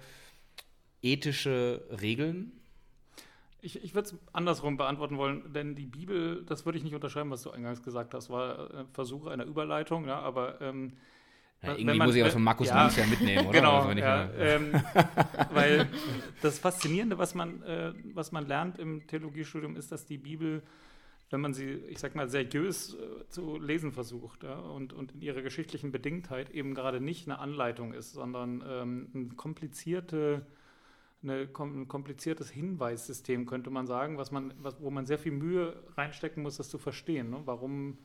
ethische 1.02 1.84
Regeln? 2.00 2.52
Ich, 3.64 3.82
ich 3.82 3.94
würde 3.94 4.08
es 4.08 4.18
andersrum 4.32 4.76
beantworten 4.76 5.16
wollen, 5.16 5.52
denn 5.52 5.76
die 5.76 5.86
Bibel, 5.86 6.44
das 6.44 6.66
würde 6.66 6.78
ich 6.78 6.84
nicht 6.84 6.94
unterschreiben, 6.94 7.30
was 7.30 7.42
du 7.42 7.50
eingangs 7.52 7.82
gesagt 7.82 8.12
hast, 8.12 8.28
war 8.28 8.74
ein 8.74 8.88
Versuch 8.92 9.26
einer 9.26 9.44
Überleitung, 9.44 10.06
ja, 10.08 10.18
aber 10.18 10.60
ähm, 10.60 10.94
ja, 11.62 11.74
irgendwie 11.74 11.96
man, 11.96 12.08
muss 12.08 12.16
ich 12.16 12.24
auch 12.24 12.30
von 12.30 12.42
Markus 12.42 12.68
ja, 12.68 12.88
ja 12.88 13.06
mitnehmen, 13.06 13.46
oder? 13.46 13.58
Genau, 13.58 13.82
also 13.82 14.00
ja, 14.00 14.28
ähm, 14.36 14.72
weil 15.52 15.88
das 16.40 16.58
Faszinierende, 16.58 17.18
was 17.18 17.36
man, 17.36 17.62
äh, 17.62 17.92
was 18.14 18.32
man 18.32 18.46
lernt 18.48 18.80
im 18.80 19.06
Theologiestudium, 19.06 19.76
ist, 19.76 19.92
dass 19.92 20.04
die 20.04 20.18
Bibel, 20.18 20.62
wenn 21.30 21.40
man 21.40 21.54
sie, 21.54 21.68
ich 21.88 22.00
sag 22.00 22.16
mal, 22.16 22.28
seriös 22.28 22.94
äh, 22.94 23.28
zu 23.28 23.58
lesen 23.58 23.92
versucht 23.92 24.42
ja, 24.42 24.56
und, 24.56 24.92
und 24.92 25.12
in 25.12 25.22
ihrer 25.22 25.40
geschichtlichen 25.40 25.92
Bedingtheit 25.92 26.50
eben 26.50 26.74
gerade 26.74 27.00
nicht 27.00 27.28
eine 27.28 27.38
Anleitung 27.38 27.94
ist, 27.94 28.12
sondern 28.12 28.64
ähm, 28.68 29.08
ein 29.14 29.36
komplizierte 29.36 30.44
eine, 31.22 31.48
ein 31.58 31.88
kompliziertes 31.88 32.50
Hinweissystem, 32.50 33.46
könnte 33.46 33.70
man 33.70 33.86
sagen, 33.86 34.18
was 34.18 34.30
man, 34.30 34.52
was, 34.60 34.80
wo 34.80 34.90
man 34.90 35.06
sehr 35.06 35.18
viel 35.18 35.32
Mühe 35.32 35.82
reinstecken 35.96 36.42
muss, 36.42 36.56
das 36.56 36.68
zu 36.68 36.78
verstehen. 36.78 37.30
Ne? 37.30 37.42
Warum, 37.44 37.98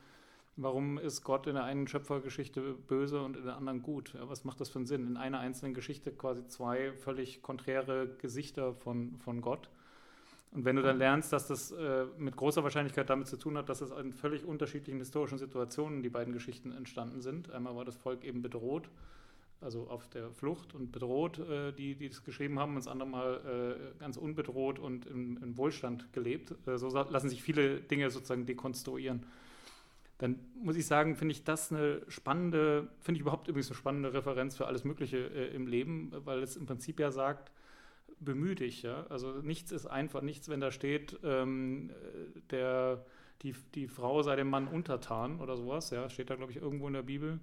warum 0.56 0.98
ist 0.98 1.24
Gott 1.24 1.46
in 1.46 1.54
der 1.54 1.64
einen 1.64 1.88
Schöpfergeschichte 1.88 2.74
böse 2.86 3.22
und 3.22 3.36
in 3.36 3.44
der 3.44 3.56
anderen 3.56 3.82
gut? 3.82 4.16
Was 4.20 4.44
macht 4.44 4.60
das 4.60 4.68
für 4.68 4.78
einen 4.78 4.86
Sinn? 4.86 5.06
In 5.06 5.16
einer 5.16 5.40
einzelnen 5.40 5.74
Geschichte 5.74 6.12
quasi 6.12 6.46
zwei 6.46 6.92
völlig 6.92 7.42
konträre 7.42 8.08
Gesichter 8.18 8.74
von, 8.74 9.18
von 9.18 9.40
Gott. 9.40 9.68
Und 10.50 10.64
wenn 10.64 10.76
du 10.76 10.82
dann 10.82 10.96
lernst, 10.96 11.32
dass 11.32 11.46
das 11.46 11.72
äh, 11.72 12.06
mit 12.16 12.36
großer 12.36 12.62
Wahrscheinlichkeit 12.62 13.10
damit 13.10 13.26
zu 13.26 13.36
tun 13.36 13.58
hat, 13.58 13.68
dass 13.68 13.82
es 13.82 13.90
in 13.90 14.14
völlig 14.14 14.46
unterschiedlichen 14.46 14.98
historischen 14.98 15.36
Situationen 15.36 16.02
die 16.02 16.08
beiden 16.08 16.32
Geschichten 16.32 16.72
entstanden 16.72 17.20
sind. 17.20 17.50
Einmal 17.50 17.76
war 17.76 17.84
das 17.84 17.96
Volk 17.96 18.24
eben 18.24 18.40
bedroht 18.40 18.88
also 19.60 19.88
auf 19.88 20.08
der 20.08 20.30
Flucht 20.30 20.74
und 20.74 20.92
bedroht, 20.92 21.38
äh, 21.38 21.72
die, 21.72 21.94
die 21.94 22.08
das 22.08 22.24
geschrieben 22.24 22.58
haben, 22.58 22.70
und 22.70 22.84
das 22.84 22.88
andere 22.88 23.08
Mal 23.08 23.76
äh, 23.96 24.00
ganz 24.00 24.16
unbedroht 24.16 24.78
und 24.78 25.06
im, 25.06 25.38
im 25.42 25.56
Wohlstand 25.56 26.12
gelebt. 26.12 26.54
Äh, 26.66 26.78
so 26.78 26.88
lassen 26.88 27.28
sich 27.28 27.42
viele 27.42 27.80
Dinge 27.80 28.10
sozusagen 28.10 28.46
dekonstruieren. 28.46 29.24
Dann 30.18 30.38
muss 30.60 30.76
ich 30.76 30.86
sagen, 30.86 31.14
finde 31.14 31.32
ich 31.32 31.44
das 31.44 31.72
eine 31.72 32.02
spannende, 32.08 32.88
finde 33.00 33.18
ich 33.18 33.22
überhaupt 33.22 33.48
übrigens 33.48 33.68
eine 33.68 33.76
spannende 33.76 34.12
Referenz 34.12 34.56
für 34.56 34.66
alles 34.66 34.84
Mögliche 34.84 35.16
äh, 35.16 35.54
im 35.54 35.66
Leben, 35.66 36.12
weil 36.24 36.42
es 36.42 36.56
im 36.56 36.66
Prinzip 36.66 36.98
ja 36.98 37.10
sagt, 37.10 37.52
bemühe 38.20 38.54
dich. 38.54 38.82
Ja? 38.82 39.06
Also 39.08 39.32
nichts 39.42 39.70
ist 39.70 39.86
einfach, 39.86 40.22
nichts, 40.22 40.48
wenn 40.48 40.60
da 40.60 40.72
steht, 40.72 41.18
ähm, 41.22 41.90
der, 42.50 43.04
die, 43.42 43.54
die 43.74 43.86
Frau 43.86 44.22
sei 44.22 44.34
dem 44.34 44.50
Mann 44.50 44.66
untertan 44.66 45.40
oder 45.40 45.56
sowas, 45.56 45.90
ja, 45.90 46.10
steht 46.10 46.30
da, 46.30 46.34
glaube 46.34 46.50
ich, 46.52 46.58
irgendwo 46.58 46.88
in 46.88 46.94
der 46.94 47.02
Bibel 47.02 47.38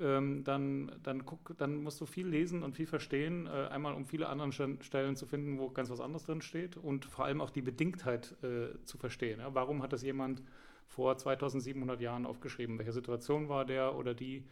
ähm, 0.00 0.44
dann, 0.44 0.92
dann, 1.02 1.24
guck, 1.24 1.56
dann 1.58 1.82
musst 1.82 2.00
du 2.00 2.06
viel 2.06 2.26
lesen 2.26 2.62
und 2.62 2.74
viel 2.74 2.86
verstehen. 2.86 3.46
Äh, 3.46 3.68
einmal, 3.68 3.94
um 3.94 4.06
viele 4.06 4.28
andere 4.28 4.52
Stellen 4.80 5.16
zu 5.16 5.26
finden, 5.26 5.58
wo 5.58 5.70
ganz 5.70 5.90
was 5.90 6.00
anderes 6.00 6.24
drin 6.24 6.42
steht 6.42 6.76
und 6.76 7.04
vor 7.04 7.24
allem 7.24 7.40
auch 7.40 7.50
die 7.50 7.62
Bedingtheit 7.62 8.36
äh, 8.42 8.84
zu 8.84 8.98
verstehen. 8.98 9.40
Ja? 9.40 9.54
Warum 9.54 9.82
hat 9.82 9.92
das 9.92 10.02
jemand 10.02 10.42
vor 10.86 11.16
2700 11.16 12.00
Jahren 12.00 12.26
aufgeschrieben? 12.26 12.78
Welche 12.78 12.92
Situation 12.92 13.48
war 13.48 13.64
der 13.64 13.94
oder 13.94 14.14
die? 14.14 14.44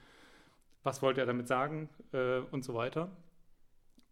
Was 0.83 1.03
wollte 1.03 1.21
er 1.21 1.27
damit 1.27 1.49
sagen? 1.49 1.89
Äh, 2.13 2.41
und 2.51 2.65
so 2.65 2.75
weiter. 2.75 3.11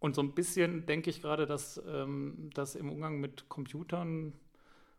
Und 0.01 0.15
so 0.15 0.23
ein 0.23 0.33
bisschen 0.33 0.87
denke 0.87 1.11
ich 1.11 1.21
gerade, 1.21 1.47
dass 1.47 1.81
ähm, 1.87 2.51
das 2.55 2.75
im 2.75 2.91
Umgang 2.91 3.21
mit 3.21 3.49
Computern 3.49 4.33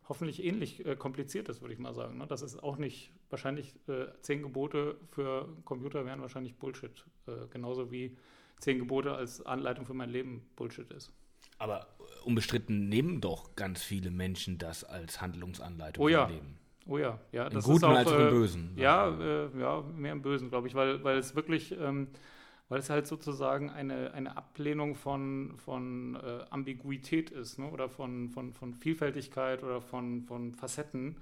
hoffentlich 0.07 0.43
ähnlich 0.43 0.85
äh, 0.85 0.95
kompliziert 0.95 1.50
ist, 1.50 1.61
würde 1.61 1.73
ich 1.73 1.79
mal 1.79 1.93
sagen. 1.93 2.19
Ne? 2.19 2.27
Das 2.27 2.41
ist 2.43 2.61
auch 2.61 2.77
nicht, 2.77 3.11
wahrscheinlich 3.31 3.73
äh, 3.88 4.07
zehn 4.21 4.41
Gebote 4.41 4.97
für 5.11 5.47
Computer 5.65 6.05
wären 6.05 6.21
wahrscheinlich 6.21 6.55
Bullshit. 6.55 7.05
Äh, 7.27 7.47
genauso 7.50 7.91
wie 7.91 8.17
zehn 8.59 8.79
Gebote 8.79 9.13
als 9.13 9.45
Anleitung 9.45 9.85
für 9.85 9.93
mein 9.93 10.09
Leben 10.09 10.50
Bullshit 10.55 10.91
ist. 10.91 11.11
Aber 11.57 11.88
unbestritten 12.25 12.89
nehmen 12.89 13.21
doch 13.21 13.55
ganz 13.55 13.83
viele 13.83 14.11
Menschen 14.11 14.57
das 14.57 14.83
als 14.83 15.21
Handlungsanleitung 15.21 16.03
oh, 16.03 16.07
für 16.07 16.13
ja. 16.13 16.27
ihr 16.27 16.35
Leben. 16.35 16.57
Oh 16.88 16.97
ja, 16.97 17.19
ja. 17.31 17.47
Im 17.47 17.59
Guten 17.61 17.85
auch, 17.85 17.95
als 17.95 18.07
auch 18.07 18.19
im 18.19 18.27
äh, 18.27 18.29
Bösen. 18.29 18.71
Ja, 18.75 19.09
äh, 19.09 19.59
ja, 19.59 19.81
mehr 19.81 20.11
im 20.11 20.21
Bösen, 20.21 20.50
glaube 20.50 20.67
ich, 20.67 20.73
weil, 20.73 21.03
weil 21.03 21.17
es 21.17 21.35
wirklich 21.35 21.75
ähm, 21.79 22.07
weil 22.71 22.79
es 22.79 22.89
halt 22.89 23.05
sozusagen 23.05 23.69
eine, 23.69 24.13
eine 24.13 24.38
Ablehnung 24.38 24.95
von, 24.95 25.55
von 25.57 26.15
äh, 26.15 26.45
Ambiguität 26.51 27.29
ist 27.29 27.59
ne? 27.59 27.69
oder 27.69 27.89
von, 27.89 28.29
von, 28.29 28.53
von 28.53 28.73
Vielfältigkeit 28.73 29.61
oder 29.61 29.81
von, 29.81 30.21
von 30.21 30.53
Facetten, 30.53 31.17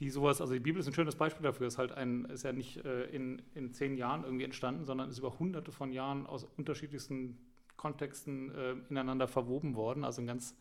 die 0.00 0.08
sowas, 0.08 0.40
also 0.40 0.54
die 0.54 0.60
Bibel 0.60 0.80
ist 0.80 0.86
ein 0.86 0.94
schönes 0.94 1.14
Beispiel 1.14 1.42
dafür, 1.42 1.66
ist 1.66 1.78
halt 1.78 1.92
ein, 1.92 2.24
ist 2.24 2.42
ja 2.42 2.52
nicht 2.52 2.84
äh, 2.84 3.04
in, 3.04 3.42
in 3.54 3.72
zehn 3.72 3.96
Jahren 3.96 4.24
irgendwie 4.24 4.44
entstanden, 4.44 4.84
sondern 4.86 5.10
ist 5.10 5.18
über 5.18 5.38
hunderte 5.38 5.72
von 5.72 5.92
Jahren 5.92 6.26
aus 6.26 6.44
unterschiedlichsten 6.56 7.38
Kontexten 7.76 8.54
äh, 8.54 8.72
ineinander 8.88 9.28
verwoben 9.28 9.74
worden, 9.74 10.04
also 10.04 10.22
ein 10.22 10.26
ganz 10.26 10.56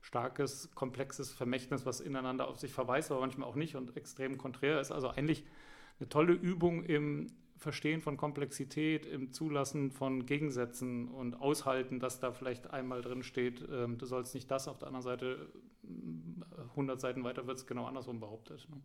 starkes, 0.00 0.70
komplexes 0.76 1.32
Vermächtnis, 1.32 1.86
was 1.86 2.00
ineinander 2.00 2.46
auf 2.46 2.58
sich 2.60 2.72
verweist, 2.72 3.10
aber 3.10 3.20
manchmal 3.20 3.48
auch 3.48 3.56
nicht 3.56 3.74
und 3.74 3.96
extrem 3.96 4.38
konträr 4.38 4.80
ist. 4.80 4.92
Also 4.92 5.08
eigentlich 5.08 5.44
eine 5.98 6.08
tolle 6.08 6.32
Übung 6.32 6.84
im, 6.84 7.26
Verstehen 7.58 8.00
von 8.00 8.16
Komplexität, 8.16 9.04
im 9.04 9.32
Zulassen 9.32 9.90
von 9.90 10.26
Gegensätzen 10.26 11.08
und 11.08 11.34
Aushalten, 11.34 11.98
dass 11.98 12.20
da 12.20 12.32
vielleicht 12.32 12.70
einmal 12.70 13.02
drin 13.02 13.22
steht, 13.22 13.66
ähm, 13.70 13.98
du 13.98 14.06
sollst 14.06 14.34
nicht 14.34 14.50
das, 14.50 14.68
auf 14.68 14.78
der 14.78 14.88
anderen 14.88 15.02
Seite 15.02 15.48
100 16.70 17.00
Seiten 17.00 17.24
weiter 17.24 17.46
wird 17.46 17.58
es 17.58 17.66
genau 17.66 17.86
andersrum 17.86 18.20
behauptet. 18.20 18.66
Ne? 18.70 18.80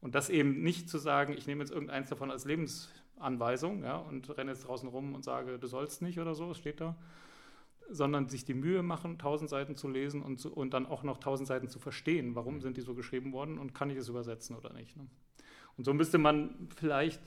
Und 0.00 0.14
das 0.14 0.30
eben 0.30 0.62
nicht 0.62 0.88
zu 0.88 0.98
sagen, 0.98 1.34
ich 1.36 1.46
nehme 1.46 1.60
jetzt 1.60 1.72
irgendeins 1.72 2.08
davon 2.08 2.30
als 2.30 2.44
Lebensanweisung 2.46 3.82
ja, 3.84 3.96
und 3.96 4.36
renne 4.36 4.52
jetzt 4.52 4.66
draußen 4.66 4.88
rum 4.88 5.14
und 5.14 5.24
sage, 5.24 5.58
du 5.58 5.66
sollst 5.66 6.00
nicht 6.00 6.18
oder 6.18 6.34
so, 6.34 6.52
es 6.52 6.58
steht 6.58 6.80
da, 6.80 6.96
sondern 7.90 8.28
sich 8.28 8.44
die 8.44 8.54
Mühe 8.54 8.82
machen, 8.82 9.18
tausend 9.18 9.50
Seiten 9.50 9.76
zu 9.76 9.88
lesen 9.88 10.22
und, 10.22 10.38
zu, 10.38 10.52
und 10.52 10.72
dann 10.72 10.86
auch 10.86 11.02
noch 11.02 11.18
tausend 11.18 11.48
Seiten 11.48 11.68
zu 11.68 11.78
verstehen, 11.78 12.34
warum 12.34 12.60
sind 12.60 12.76
die 12.76 12.82
so 12.82 12.94
geschrieben 12.94 13.32
worden 13.32 13.58
und 13.58 13.74
kann 13.74 13.90
ich 13.90 13.98
es 13.98 14.08
übersetzen 14.08 14.56
oder 14.56 14.72
nicht. 14.72 14.96
Ne? 14.96 15.06
Und 15.76 15.84
so 15.84 15.94
müsste 15.94 16.18
man 16.18 16.68
vielleicht 16.76 17.20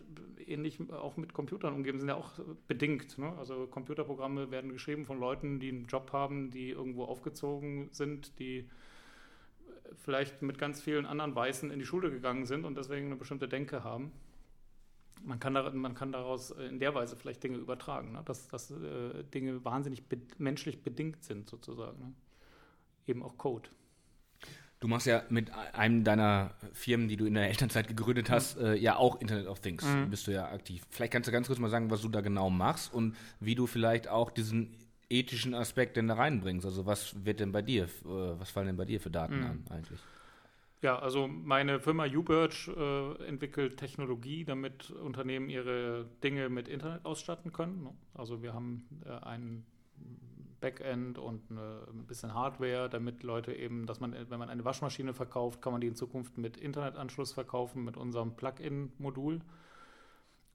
ähnlich 0.47 0.79
auch 0.91 1.17
mit 1.17 1.33
Computern 1.33 1.73
umgeben, 1.73 2.00
sind 2.00 2.09
ja 2.09 2.15
auch 2.15 2.39
bedingt. 2.67 3.17
Ne? 3.17 3.33
Also 3.38 3.67
Computerprogramme 3.67 4.51
werden 4.51 4.71
geschrieben 4.71 5.05
von 5.05 5.19
Leuten, 5.19 5.59
die 5.59 5.69
einen 5.69 5.85
Job 5.85 6.12
haben, 6.13 6.51
die 6.51 6.69
irgendwo 6.69 7.05
aufgezogen 7.05 7.89
sind, 7.91 8.39
die 8.39 8.69
vielleicht 10.03 10.41
mit 10.41 10.57
ganz 10.57 10.81
vielen 10.81 11.05
anderen 11.05 11.35
Weißen 11.35 11.71
in 11.71 11.79
die 11.79 11.85
Schule 11.85 12.12
gegangen 12.12 12.45
sind 12.45 12.65
und 12.65 12.75
deswegen 12.75 13.07
eine 13.07 13.15
bestimmte 13.15 13.47
Denke 13.47 13.83
haben. 13.83 14.12
Man 15.23 15.39
kann, 15.39 15.53
da, 15.53 15.69
man 15.69 15.93
kann 15.93 16.12
daraus 16.12 16.51
in 16.51 16.79
der 16.79 16.93
Weise 16.95 17.15
vielleicht 17.15 17.43
Dinge 17.43 17.57
übertragen, 17.57 18.12
ne? 18.12 18.21
dass, 18.25 18.50
dass 18.50 18.71
äh, 18.71 19.23
Dinge 19.23 19.63
wahnsinnig 19.63 20.05
be 20.05 20.17
menschlich 20.38 20.83
bedingt 20.83 21.23
sind, 21.23 21.50
sozusagen. 21.50 21.97
Ne? 22.00 22.13
Eben 23.07 23.23
auch 23.23 23.38
Code. 23.38 23.69
Du 24.83 24.89
machst 24.89 25.07
ja 25.07 25.23
mit 25.29 25.49
einem 25.71 26.03
deiner 26.03 26.51
Firmen, 26.73 27.07
die 27.07 27.15
du 27.15 27.23
in 27.23 27.35
der 27.35 27.47
Elternzeit 27.47 27.87
gegründet 27.87 28.29
hast, 28.29 28.59
mhm. 28.59 28.65
äh, 28.65 28.73
ja 28.75 28.97
auch 28.97 29.21
Internet 29.21 29.47
of 29.47 29.61
Things. 29.61 29.85
Mhm. 29.85 30.09
Bist 30.09 30.27
du 30.27 30.31
ja 30.31 30.51
aktiv. 30.51 30.83
Vielleicht 30.89 31.13
kannst 31.13 31.29
du 31.29 31.31
ganz 31.31 31.47
kurz 31.47 31.57
mal 31.57 31.69
sagen, 31.69 31.89
was 31.89 32.01
du 32.01 32.09
da 32.09 32.19
genau 32.19 32.49
machst 32.49 32.93
und 32.93 33.15
wie 33.39 33.55
du 33.55 33.65
vielleicht 33.65 34.09
auch 34.09 34.29
diesen 34.29 34.75
ethischen 35.09 35.53
Aspekt 35.53 35.95
denn 35.95 36.09
da 36.09 36.15
reinbringst. 36.15 36.65
Also 36.65 36.85
was 36.85 37.15
wird 37.23 37.39
denn 37.39 37.53
bei 37.53 37.61
dir, 37.61 37.85
äh, 37.85 37.87
was 38.03 38.51
fallen 38.51 38.67
denn 38.67 38.75
bei 38.75 38.83
dir 38.83 38.99
für 38.99 39.09
Daten 39.09 39.39
mhm. 39.39 39.45
an 39.45 39.65
eigentlich? 39.69 39.99
Ja, 40.81 40.99
also 40.99 41.29
meine 41.29 41.79
Firma 41.79 42.05
Ubirch 42.05 42.67
äh, 42.67 43.25
entwickelt 43.25 43.77
Technologie, 43.77 44.43
damit 44.43 44.91
Unternehmen 44.91 45.47
ihre 45.47 46.09
Dinge 46.21 46.49
mit 46.49 46.67
Internet 46.67 47.05
ausstatten 47.05 47.53
können. 47.53 47.87
Also 48.15 48.41
wir 48.41 48.53
haben 48.53 48.85
äh, 49.05 49.25
einen 49.25 49.65
Backend 50.63 51.17
und 51.17 51.51
eine, 51.51 51.86
ein 51.91 52.05
bisschen 52.05 52.34
Hardware, 52.34 52.89
damit 52.89 53.22
Leute 53.22 53.51
eben, 53.53 53.86
dass 53.86 54.00
man, 54.00 54.15
wenn 54.29 54.39
man 54.39 54.50
eine 54.50 54.63
Waschmaschine 54.63 55.13
verkauft, 55.13 55.62
kann 55.62 55.74
man 55.74 55.82
die 55.82 55.88
in 55.88 55.96
Zukunft 55.96 56.38
mit 56.38 56.55
Internetanschluss 56.55 57.34
verkaufen, 57.34 57.84
mit 57.84 57.98
unserem 57.98 58.38
Plugin-Modul. 58.38 59.41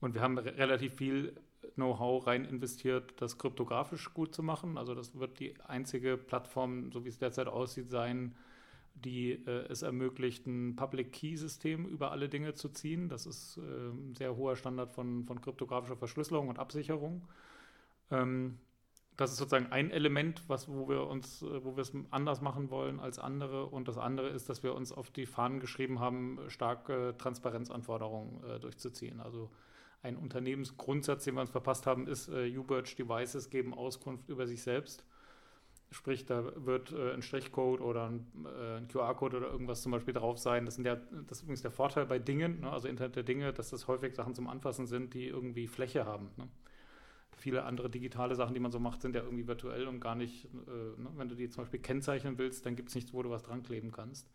Und 0.01 0.15
wir 0.15 0.23
haben 0.23 0.39
relativ 0.39 0.95
viel 0.95 1.35
Know-how 1.75 2.27
rein 2.27 2.47
investiert, 2.47 3.21
das 3.21 3.37
kryptografisch 3.37 4.15
gut 4.15 4.35
zu 4.35 4.43
machen. 4.43 4.79
Also 4.79 4.95
das 4.95 5.19
wird 5.19 5.41
die 5.41 5.61
einzige 5.61 6.17
Plattform, 6.17 6.91
so 6.91 7.05
wie 7.05 7.11
es 7.11 7.19
derzeit 7.19 7.47
aussieht, 7.47 7.91
sein, 7.91 8.35
die 8.95 9.33
äh, 9.33 9.67
es 9.69 9.83
ermöglicht, 9.83 10.47
ein 10.47 10.75
Public 10.75 11.13
Key-System 11.13 11.85
über 11.85 12.13
alle 12.13 12.31
Dinge 12.31 12.55
zu 12.55 12.71
ziehen. 12.71 13.11
Das 13.11 13.27
ist 13.27 13.59
äh, 13.59 13.61
ein 13.61 14.15
sehr 14.15 14.35
hoher 14.37 14.57
Standard 14.57 14.91
von, 14.91 15.27
von 15.27 15.43
kryptografischer 15.43 15.97
Verschlüsselung 15.97 16.49
und 16.49 16.59
Absicherung. 16.59 17.29
Ähm, 18.11 18.59
das 19.19 19.33
ist 19.33 19.39
sozusagen 19.39 19.73
ein 19.73 19.91
Element, 19.91 20.45
was, 20.47 20.69
wo 20.69 20.89
wir 20.89 21.09
uns, 21.09 21.43
äh, 21.43 21.65
wo 21.65 21.77
wir 21.77 21.83
es 21.83 21.93
anders 22.11 22.41
machen 22.41 22.71
wollen 22.71 23.01
als 23.01 23.19
andere. 23.19 23.67
Und 23.67 23.89
das 23.89 23.99
andere 23.99 24.29
ist, 24.29 24.49
dass 24.49 24.63
wir 24.63 24.75
uns 24.75 24.93
auf 24.93 25.11
die 25.11 25.27
Fahnen 25.27 25.59
geschrieben 25.59 25.99
haben, 25.99 26.39
starke 26.47 27.15
Transparenzanforderungen 27.19 28.45
äh, 28.45 28.61
durchzuziehen. 28.61 29.21
Also 29.21 29.51
ein 30.03 30.17
Unternehmensgrundsatz, 30.17 31.25
den 31.25 31.35
wir 31.35 31.41
uns 31.41 31.51
verpasst 31.51 31.85
haben, 31.87 32.07
ist, 32.07 32.29
äh, 32.29 32.57
U-Birch 32.57 32.95
Devices 32.95 33.51
geben 33.51 33.75
Auskunft 33.75 34.29
über 34.29 34.47
sich 34.47 34.63
selbst. 34.63 35.05
Sprich, 35.91 36.25
da 36.25 36.53
wird 36.65 36.93
äh, 36.93 37.13
ein 37.13 37.23
Strichcode 37.23 37.81
oder 37.81 38.11
ein, 38.11 38.25
äh, 38.45 38.77
ein 38.77 38.87
QR-Code 38.87 39.39
oder 39.39 39.51
irgendwas 39.51 39.83
zum 39.83 39.91
Beispiel 39.91 40.15
drauf 40.15 40.39
sein. 40.39 40.65
Das, 40.65 40.77
ja, 40.77 40.95
das 40.95 41.39
ist 41.39 41.43
übrigens 41.43 41.63
der 41.63 41.73
Vorteil 41.73 42.07
bei 42.07 42.21
Dingen, 42.21 42.61
ne? 42.61 42.71
also 42.71 42.87
Internet 42.87 43.17
der 43.17 43.25
Dinge, 43.25 43.53
dass 43.53 43.71
das 43.71 43.89
häufig 43.89 44.15
Sachen 44.15 44.37
zum 44.37 44.47
Anfassen 44.47 44.87
sind, 44.87 45.13
die 45.13 45.27
irgendwie 45.27 45.67
Fläche 45.67 46.07
haben. 46.07 46.31
Ne? 46.37 46.49
Viele 47.39 47.65
andere 47.65 47.89
digitale 47.89 48.35
Sachen, 48.35 48.55
die 48.55 48.61
man 48.61 48.73
so 48.73 48.79
macht, 48.79 49.03
sind 49.03 49.15
ja 49.15 49.23
irgendwie 49.23 49.47
virtuell 49.47 49.87
und 49.87 50.01
gar 50.01 50.15
nicht, 50.15 50.45
äh, 50.45 51.01
ne? 51.01 51.11
wenn 51.17 51.29
du 51.29 51.35
die 51.35 51.49
zum 51.49 51.63
Beispiel 51.63 51.81
kennzeichnen 51.81 52.39
willst, 52.39 52.67
dann 52.67 52.77
gibt 52.77 52.91
es 52.91 52.95
nichts, 52.95 53.13
wo 53.13 53.23
du 53.23 53.31
was 53.31 53.43
dran 53.43 53.63
kleben 53.63 53.93
kannst. 53.93 54.29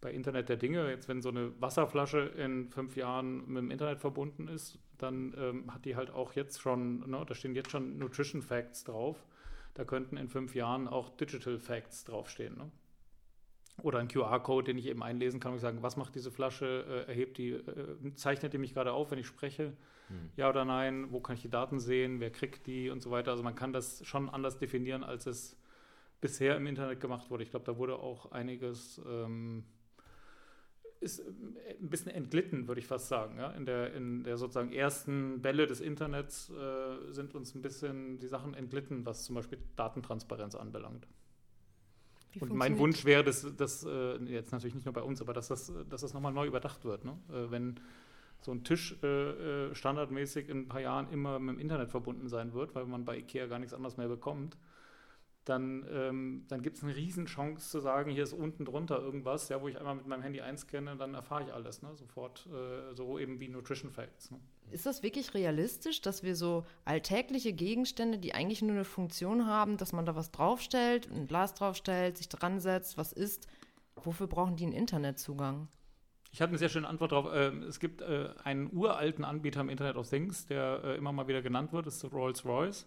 Bei 0.00 0.12
Internet 0.12 0.48
der 0.48 0.56
Dinge, 0.56 0.88
jetzt 0.90 1.08
wenn 1.08 1.22
so 1.22 1.28
eine 1.30 1.52
Wasserflasche 1.60 2.20
in 2.20 2.68
fünf 2.70 2.96
Jahren 2.96 3.48
mit 3.48 3.62
dem 3.62 3.70
Internet 3.70 3.98
verbunden 3.98 4.46
ist, 4.46 4.78
dann 4.98 5.34
ähm, 5.38 5.72
hat 5.72 5.84
die 5.84 5.96
halt 5.96 6.10
auch 6.10 6.34
jetzt 6.34 6.60
schon, 6.60 7.08
ne, 7.08 7.24
da 7.26 7.34
stehen 7.34 7.54
jetzt 7.54 7.70
schon 7.70 7.98
Nutrition 7.98 8.42
Facts 8.42 8.84
drauf. 8.84 9.24
Da 9.74 9.84
könnten 9.84 10.16
in 10.16 10.28
fünf 10.28 10.54
Jahren 10.54 10.88
auch 10.88 11.10
Digital 11.10 11.58
Facts 11.58 12.04
draufstehen. 12.04 12.56
Ne? 12.56 12.70
Oder 13.82 14.00
ein 14.00 14.08
QR-Code, 14.08 14.64
den 14.64 14.78
ich 14.78 14.86
eben 14.86 15.02
einlesen 15.02 15.38
kann 15.38 15.52
und 15.52 15.60
sagen, 15.60 15.82
was 15.82 15.96
macht 15.96 16.14
diese 16.14 16.30
Flasche, 16.30 17.04
äh, 17.06 17.08
erhebt 17.08 17.38
die, 17.38 17.50
äh, 17.50 18.14
zeichnet 18.14 18.52
die 18.52 18.58
mich 18.58 18.74
gerade 18.74 18.92
auf, 18.92 19.10
wenn 19.10 19.18
ich 19.18 19.26
spreche, 19.26 19.72
hm. 20.08 20.30
ja 20.36 20.48
oder 20.48 20.64
nein, 20.64 21.12
wo 21.12 21.20
kann 21.20 21.36
ich 21.36 21.42
die 21.42 21.50
Daten 21.50 21.78
sehen, 21.78 22.18
wer 22.18 22.30
kriegt 22.30 22.66
die 22.66 22.90
und 22.90 23.02
so 23.02 23.10
weiter. 23.10 23.30
Also 23.30 23.42
man 23.42 23.54
kann 23.54 23.72
das 23.72 24.04
schon 24.04 24.28
anders 24.28 24.58
definieren, 24.58 25.04
als 25.04 25.26
es 25.26 25.56
bisher 26.20 26.56
im 26.56 26.66
Internet 26.66 27.00
gemacht 27.00 27.30
wurde. 27.30 27.44
Ich 27.44 27.50
glaube, 27.50 27.66
da 27.66 27.76
wurde 27.76 27.98
auch 27.98 28.32
einiges, 28.32 29.00
ähm, 29.08 29.64
ist 31.00 31.20
äh, 31.20 31.22
ein 31.80 31.88
bisschen 31.90 32.10
entglitten, 32.10 32.66
würde 32.66 32.80
ich 32.80 32.86
fast 32.86 33.08
sagen. 33.08 33.38
Ja? 33.38 33.50
In, 33.50 33.66
der, 33.66 33.94
in 33.94 34.24
der 34.24 34.36
sozusagen 34.36 34.72
ersten 34.72 35.40
Bälle 35.40 35.66
des 35.66 35.80
Internets 35.80 36.50
äh, 36.50 37.12
sind 37.12 37.34
uns 37.34 37.54
ein 37.54 37.62
bisschen 37.62 38.18
die 38.18 38.26
Sachen 38.26 38.54
entglitten, 38.54 39.06
was 39.06 39.24
zum 39.24 39.36
Beispiel 39.36 39.58
Datentransparenz 39.76 40.54
anbelangt. 40.54 41.06
Wie 42.32 42.40
und 42.40 42.54
mein 42.54 42.78
Wunsch 42.78 43.04
wäre, 43.04 43.24
dass 43.24 43.46
das 43.56 43.84
äh, 43.84 44.16
jetzt 44.24 44.52
natürlich 44.52 44.74
nicht 44.74 44.84
nur 44.84 44.92
bei 44.92 45.02
uns, 45.02 45.20
aber 45.20 45.32
dass 45.32 45.48
das, 45.48 45.72
dass 45.88 46.02
das 46.02 46.12
nochmal 46.12 46.32
neu 46.32 46.46
überdacht 46.46 46.84
wird. 46.84 47.04
Ne? 47.04 47.18
Äh, 47.30 47.50
wenn 47.50 47.80
so 48.40 48.52
ein 48.52 48.64
Tisch 48.64 48.96
äh, 49.02 49.06
äh, 49.68 49.74
standardmäßig 49.74 50.48
in 50.48 50.60
ein 50.60 50.68
paar 50.68 50.80
Jahren 50.80 51.10
immer 51.10 51.38
mit 51.38 51.56
dem 51.56 51.60
Internet 51.60 51.90
verbunden 51.90 52.28
sein 52.28 52.52
wird, 52.52 52.74
weil 52.74 52.84
man 52.86 53.04
bei 53.04 53.18
IKEA 53.18 53.46
gar 53.46 53.58
nichts 53.58 53.74
anderes 53.74 53.96
mehr 53.96 54.08
bekommt, 54.08 54.56
dann, 55.48 55.86
ähm, 55.90 56.44
dann 56.48 56.62
gibt 56.62 56.76
es 56.76 56.84
eine 56.84 56.94
Riesenchance 56.94 57.70
zu 57.70 57.80
sagen, 57.80 58.10
hier 58.10 58.22
ist 58.22 58.32
unten 58.32 58.64
drunter 58.64 58.98
irgendwas, 59.00 59.48
ja, 59.48 59.60
wo 59.62 59.68
ich 59.68 59.78
einmal 59.78 59.94
mit 59.94 60.06
meinem 60.06 60.22
Handy 60.22 60.40
einscanne, 60.40 60.96
dann 60.96 61.14
erfahre 61.14 61.44
ich 61.44 61.52
alles, 61.52 61.82
ne? 61.82 61.94
sofort, 61.94 62.46
äh, 62.46 62.94
so 62.94 63.18
eben 63.18 63.40
wie 63.40 63.48
Nutrition 63.48 63.90
Facts. 63.90 64.30
Ne? 64.30 64.40
Ist 64.70 64.86
das 64.86 65.02
wirklich 65.02 65.34
realistisch, 65.34 66.00
dass 66.00 66.22
wir 66.22 66.36
so 66.36 66.66
alltägliche 66.84 67.52
Gegenstände, 67.52 68.18
die 68.18 68.34
eigentlich 68.34 68.62
nur 68.62 68.72
eine 68.72 68.84
Funktion 68.84 69.46
haben, 69.46 69.76
dass 69.76 69.92
man 69.92 70.04
da 70.04 70.14
was 70.14 70.30
draufstellt, 70.30 71.10
ein 71.10 71.26
Glas 71.26 71.54
draufstellt, 71.54 72.18
sich 72.18 72.28
dran 72.28 72.60
setzt, 72.60 72.98
was 72.98 73.12
isst, 73.12 73.46
wofür 73.96 74.26
brauchen 74.26 74.56
die 74.56 74.64
einen 74.64 74.74
Internetzugang? 74.74 75.68
Ich 76.30 76.42
habe 76.42 76.50
eine 76.50 76.58
sehr 76.58 76.68
schöne 76.68 76.86
Antwort 76.86 77.12
darauf. 77.12 77.30
Ähm, 77.32 77.62
es 77.62 77.80
gibt 77.80 78.02
äh, 78.02 78.28
einen 78.44 78.70
uralten 78.70 79.24
Anbieter 79.24 79.62
im 79.62 79.70
Internet 79.70 79.96
of 79.96 80.08
Things, 80.10 80.44
der 80.44 80.82
äh, 80.84 80.96
immer 80.96 81.12
mal 81.12 81.26
wieder 81.26 81.40
genannt 81.40 81.72
wird, 81.72 81.86
das 81.86 81.96
ist 81.96 82.12
Rolls-Royce 82.12 82.86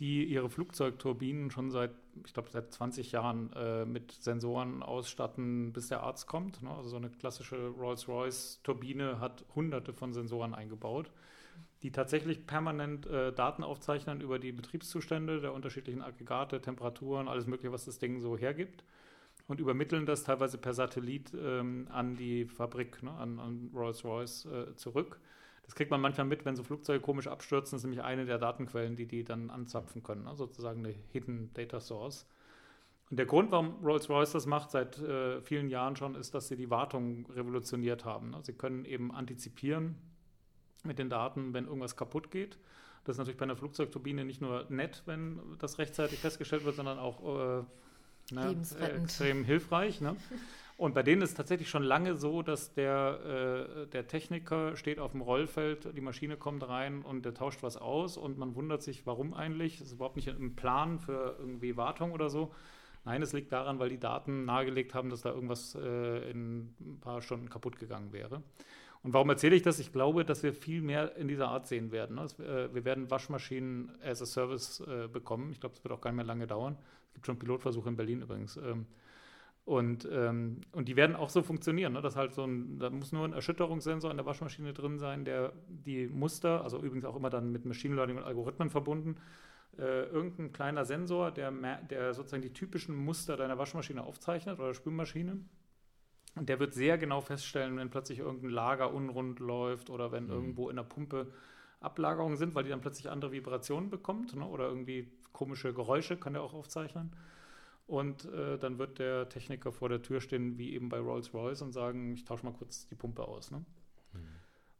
die 0.00 0.24
ihre 0.24 0.48
Flugzeugturbinen 0.48 1.50
schon 1.50 1.70
seit, 1.70 1.92
ich 2.24 2.32
glaube, 2.32 2.50
seit 2.50 2.72
20 2.72 3.12
Jahren 3.12 3.52
äh, 3.52 3.84
mit 3.84 4.12
Sensoren 4.12 4.82
ausstatten, 4.82 5.72
bis 5.72 5.88
der 5.88 6.02
Arzt 6.02 6.26
kommt. 6.26 6.62
Ne? 6.62 6.70
Also 6.70 6.90
so 6.90 6.96
eine 6.96 7.10
klassische 7.10 7.68
Rolls-Royce-Turbine 7.68 9.20
hat 9.20 9.44
hunderte 9.54 9.92
von 9.92 10.12
Sensoren 10.12 10.54
eingebaut, 10.54 11.10
die 11.82 11.92
tatsächlich 11.92 12.46
permanent 12.46 13.06
äh, 13.06 13.32
Daten 13.32 13.62
aufzeichnen 13.62 14.20
über 14.20 14.38
die 14.38 14.52
Betriebszustände 14.52 15.40
der 15.40 15.52
unterschiedlichen 15.52 16.02
Aggregate, 16.02 16.60
Temperaturen, 16.60 17.28
alles 17.28 17.46
Mögliche, 17.46 17.72
was 17.72 17.84
das 17.84 17.98
Ding 17.98 18.20
so 18.20 18.36
hergibt. 18.36 18.84
Und 19.48 19.60
übermitteln 19.60 20.06
das 20.06 20.22
teilweise 20.22 20.56
per 20.56 20.72
Satellit 20.72 21.32
ähm, 21.34 21.88
an 21.90 22.16
die 22.16 22.46
Fabrik, 22.46 23.02
ne? 23.02 23.10
an, 23.12 23.38
an 23.38 23.70
Rolls-Royce 23.74 24.46
äh, 24.46 24.76
zurück. 24.76 25.20
Das 25.62 25.74
kriegt 25.74 25.90
man 25.90 26.00
manchmal 26.00 26.26
mit, 26.26 26.44
wenn 26.44 26.56
so 26.56 26.62
Flugzeuge 26.62 27.00
komisch 27.00 27.28
abstürzen. 27.28 27.76
Das 27.76 27.80
ist 27.80 27.84
nämlich 27.84 28.02
eine 28.02 28.26
der 28.26 28.38
Datenquellen, 28.38 28.96
die 28.96 29.06
die 29.06 29.24
dann 29.24 29.50
anzapfen 29.50 30.02
können. 30.02 30.26
Also 30.26 30.46
sozusagen 30.46 30.84
eine 30.84 30.94
Hidden 31.12 31.52
Data 31.54 31.80
Source. 31.80 32.26
Und 33.10 33.18
der 33.18 33.26
Grund, 33.26 33.50
warum 33.50 33.84
Rolls-Royce 33.84 34.32
das 34.32 34.46
macht 34.46 34.70
seit 34.70 34.98
äh, 34.98 35.40
vielen 35.42 35.68
Jahren 35.68 35.96
schon, 35.96 36.14
ist, 36.14 36.34
dass 36.34 36.48
sie 36.48 36.56
die 36.56 36.70
Wartung 36.70 37.26
revolutioniert 37.30 38.04
haben. 38.04 38.30
Ne? 38.30 38.38
Sie 38.42 38.54
können 38.54 38.84
eben 38.84 39.12
antizipieren 39.12 39.96
mit 40.82 40.98
den 40.98 41.10
Daten, 41.10 41.52
wenn 41.52 41.66
irgendwas 41.66 41.96
kaputt 41.96 42.30
geht. 42.30 42.58
Das 43.04 43.14
ist 43.14 43.18
natürlich 43.18 43.38
bei 43.38 43.44
einer 43.44 43.56
Flugzeugturbine 43.56 44.24
nicht 44.24 44.40
nur 44.40 44.64
nett, 44.70 45.02
wenn 45.06 45.40
das 45.58 45.78
rechtzeitig 45.78 46.20
festgestellt 46.20 46.64
wird, 46.64 46.76
sondern 46.76 46.98
auch 46.98 47.60
äh, 47.60 48.34
ne, 48.34 48.56
extrem 48.80 49.44
hilfreich. 49.44 50.00
Ne? 50.00 50.16
Und 50.82 50.94
bei 50.94 51.04
denen 51.04 51.22
ist 51.22 51.30
es 51.30 51.36
tatsächlich 51.36 51.70
schon 51.70 51.84
lange 51.84 52.16
so, 52.16 52.42
dass 52.42 52.74
der, 52.74 53.84
äh, 53.84 53.86
der 53.86 54.08
Techniker 54.08 54.76
steht 54.76 54.98
auf 54.98 55.12
dem 55.12 55.20
Rollfeld, 55.20 55.96
die 55.96 56.00
Maschine 56.00 56.36
kommt 56.36 56.68
rein 56.68 57.02
und 57.02 57.24
der 57.24 57.34
tauscht 57.34 57.62
was 57.62 57.76
aus 57.76 58.16
und 58.16 58.36
man 58.36 58.56
wundert 58.56 58.82
sich, 58.82 59.06
warum 59.06 59.32
eigentlich. 59.32 59.78
Das 59.78 59.86
ist 59.86 59.92
überhaupt 59.92 60.16
nicht 60.16 60.26
im 60.26 60.56
Plan 60.56 60.98
für 60.98 61.36
irgendwie 61.38 61.76
Wartung 61.76 62.10
oder 62.10 62.30
so. 62.30 62.52
Nein, 63.04 63.22
es 63.22 63.32
liegt 63.32 63.52
daran, 63.52 63.78
weil 63.78 63.90
die 63.90 64.00
Daten 64.00 64.44
nahegelegt 64.44 64.92
haben, 64.92 65.08
dass 65.08 65.22
da 65.22 65.30
irgendwas 65.30 65.76
äh, 65.76 66.28
in 66.32 66.74
ein 66.80 66.98
paar 67.00 67.22
Stunden 67.22 67.48
kaputt 67.48 67.78
gegangen 67.78 68.12
wäre. 68.12 68.42
Und 69.04 69.12
warum 69.12 69.30
erzähle 69.30 69.54
ich 69.54 69.62
das? 69.62 69.78
Ich 69.78 69.92
glaube, 69.92 70.24
dass 70.24 70.42
wir 70.42 70.52
viel 70.52 70.82
mehr 70.82 71.14
in 71.14 71.28
dieser 71.28 71.46
Art 71.46 71.68
sehen 71.68 71.92
werden. 71.92 72.16
Ne? 72.16 72.26
Äh, 72.44 72.74
wir 72.74 72.84
werden 72.84 73.08
Waschmaschinen 73.08 73.92
as 74.02 74.20
a 74.20 74.26
Service 74.26 74.80
äh, 74.80 75.06
bekommen. 75.06 75.52
Ich 75.52 75.60
glaube, 75.60 75.76
es 75.76 75.84
wird 75.84 75.94
auch 75.94 76.00
gar 76.00 76.10
nicht 76.10 76.16
mehr 76.16 76.26
lange 76.26 76.48
dauern. 76.48 76.76
Es 77.06 77.14
gibt 77.14 77.26
schon 77.26 77.38
Pilotversuche 77.38 77.88
in 77.88 77.94
Berlin 77.94 78.22
übrigens. 78.22 78.58
Und, 79.64 80.08
ähm, 80.10 80.60
und 80.72 80.88
die 80.88 80.96
werden 80.96 81.14
auch 81.14 81.30
so 81.30 81.42
funktionieren. 81.42 81.92
Ne? 81.92 82.02
Das 82.02 82.16
halt 82.16 82.34
so 82.34 82.44
ein, 82.44 82.78
da 82.80 82.90
muss 82.90 83.12
nur 83.12 83.24
ein 83.24 83.32
Erschütterungssensor 83.32 84.10
in 84.10 84.16
der 84.16 84.26
Waschmaschine 84.26 84.72
drin 84.72 84.98
sein, 84.98 85.24
der 85.24 85.52
die 85.68 86.08
Muster, 86.08 86.64
also 86.64 86.78
übrigens 86.78 87.04
auch 87.04 87.14
immer 87.14 87.30
dann 87.30 87.52
mit 87.52 87.64
Machine 87.64 87.94
Learning 87.94 88.16
und 88.16 88.24
Algorithmen 88.24 88.70
verbunden, 88.70 89.16
äh, 89.78 90.04
irgendein 90.06 90.52
kleiner 90.52 90.84
Sensor, 90.84 91.30
der, 91.30 91.52
der 91.88 92.12
sozusagen 92.12 92.42
die 92.42 92.52
typischen 92.52 92.96
Muster 92.96 93.36
deiner 93.36 93.56
Waschmaschine 93.56 94.02
aufzeichnet 94.02 94.58
oder 94.58 94.74
Spülmaschine. 94.74 95.38
Und 96.34 96.48
der 96.48 96.58
wird 96.58 96.74
sehr 96.74 96.98
genau 96.98 97.20
feststellen, 97.20 97.76
wenn 97.76 97.90
plötzlich 97.90 98.18
irgendein 98.18 98.50
Lager 98.50 98.92
unrund 98.92 99.38
läuft 99.38 99.90
oder 99.90 100.10
wenn 100.10 100.24
mhm. 100.24 100.30
irgendwo 100.30 100.70
in 100.70 100.76
der 100.76 100.82
Pumpe 100.82 101.32
Ablagerungen 101.80 102.36
sind, 102.36 102.54
weil 102.54 102.64
die 102.64 102.70
dann 102.70 102.80
plötzlich 102.80 103.10
andere 103.10 103.32
Vibrationen 103.32 103.90
bekommt 103.90 104.34
ne? 104.34 104.46
oder 104.46 104.68
irgendwie 104.68 105.10
komische 105.32 105.72
Geräusche 105.72 106.16
kann 106.16 106.32
der 106.32 106.42
auch 106.42 106.54
aufzeichnen. 106.54 107.12
Und 107.86 108.24
äh, 108.26 108.58
dann 108.58 108.78
wird 108.78 108.98
der 108.98 109.28
Techniker 109.28 109.72
vor 109.72 109.88
der 109.88 110.02
Tür 110.02 110.20
stehen, 110.20 110.56
wie 110.56 110.72
eben 110.72 110.88
bei 110.88 110.98
Rolls-Royce, 110.98 111.62
und 111.62 111.72
sagen, 111.72 112.14
ich 112.14 112.24
tausche 112.24 112.44
mal 112.46 112.52
kurz 112.52 112.86
die 112.86 112.94
Pumpe 112.94 113.26
aus. 113.26 113.50
Ne? 113.50 113.64
Mhm. 114.12 114.18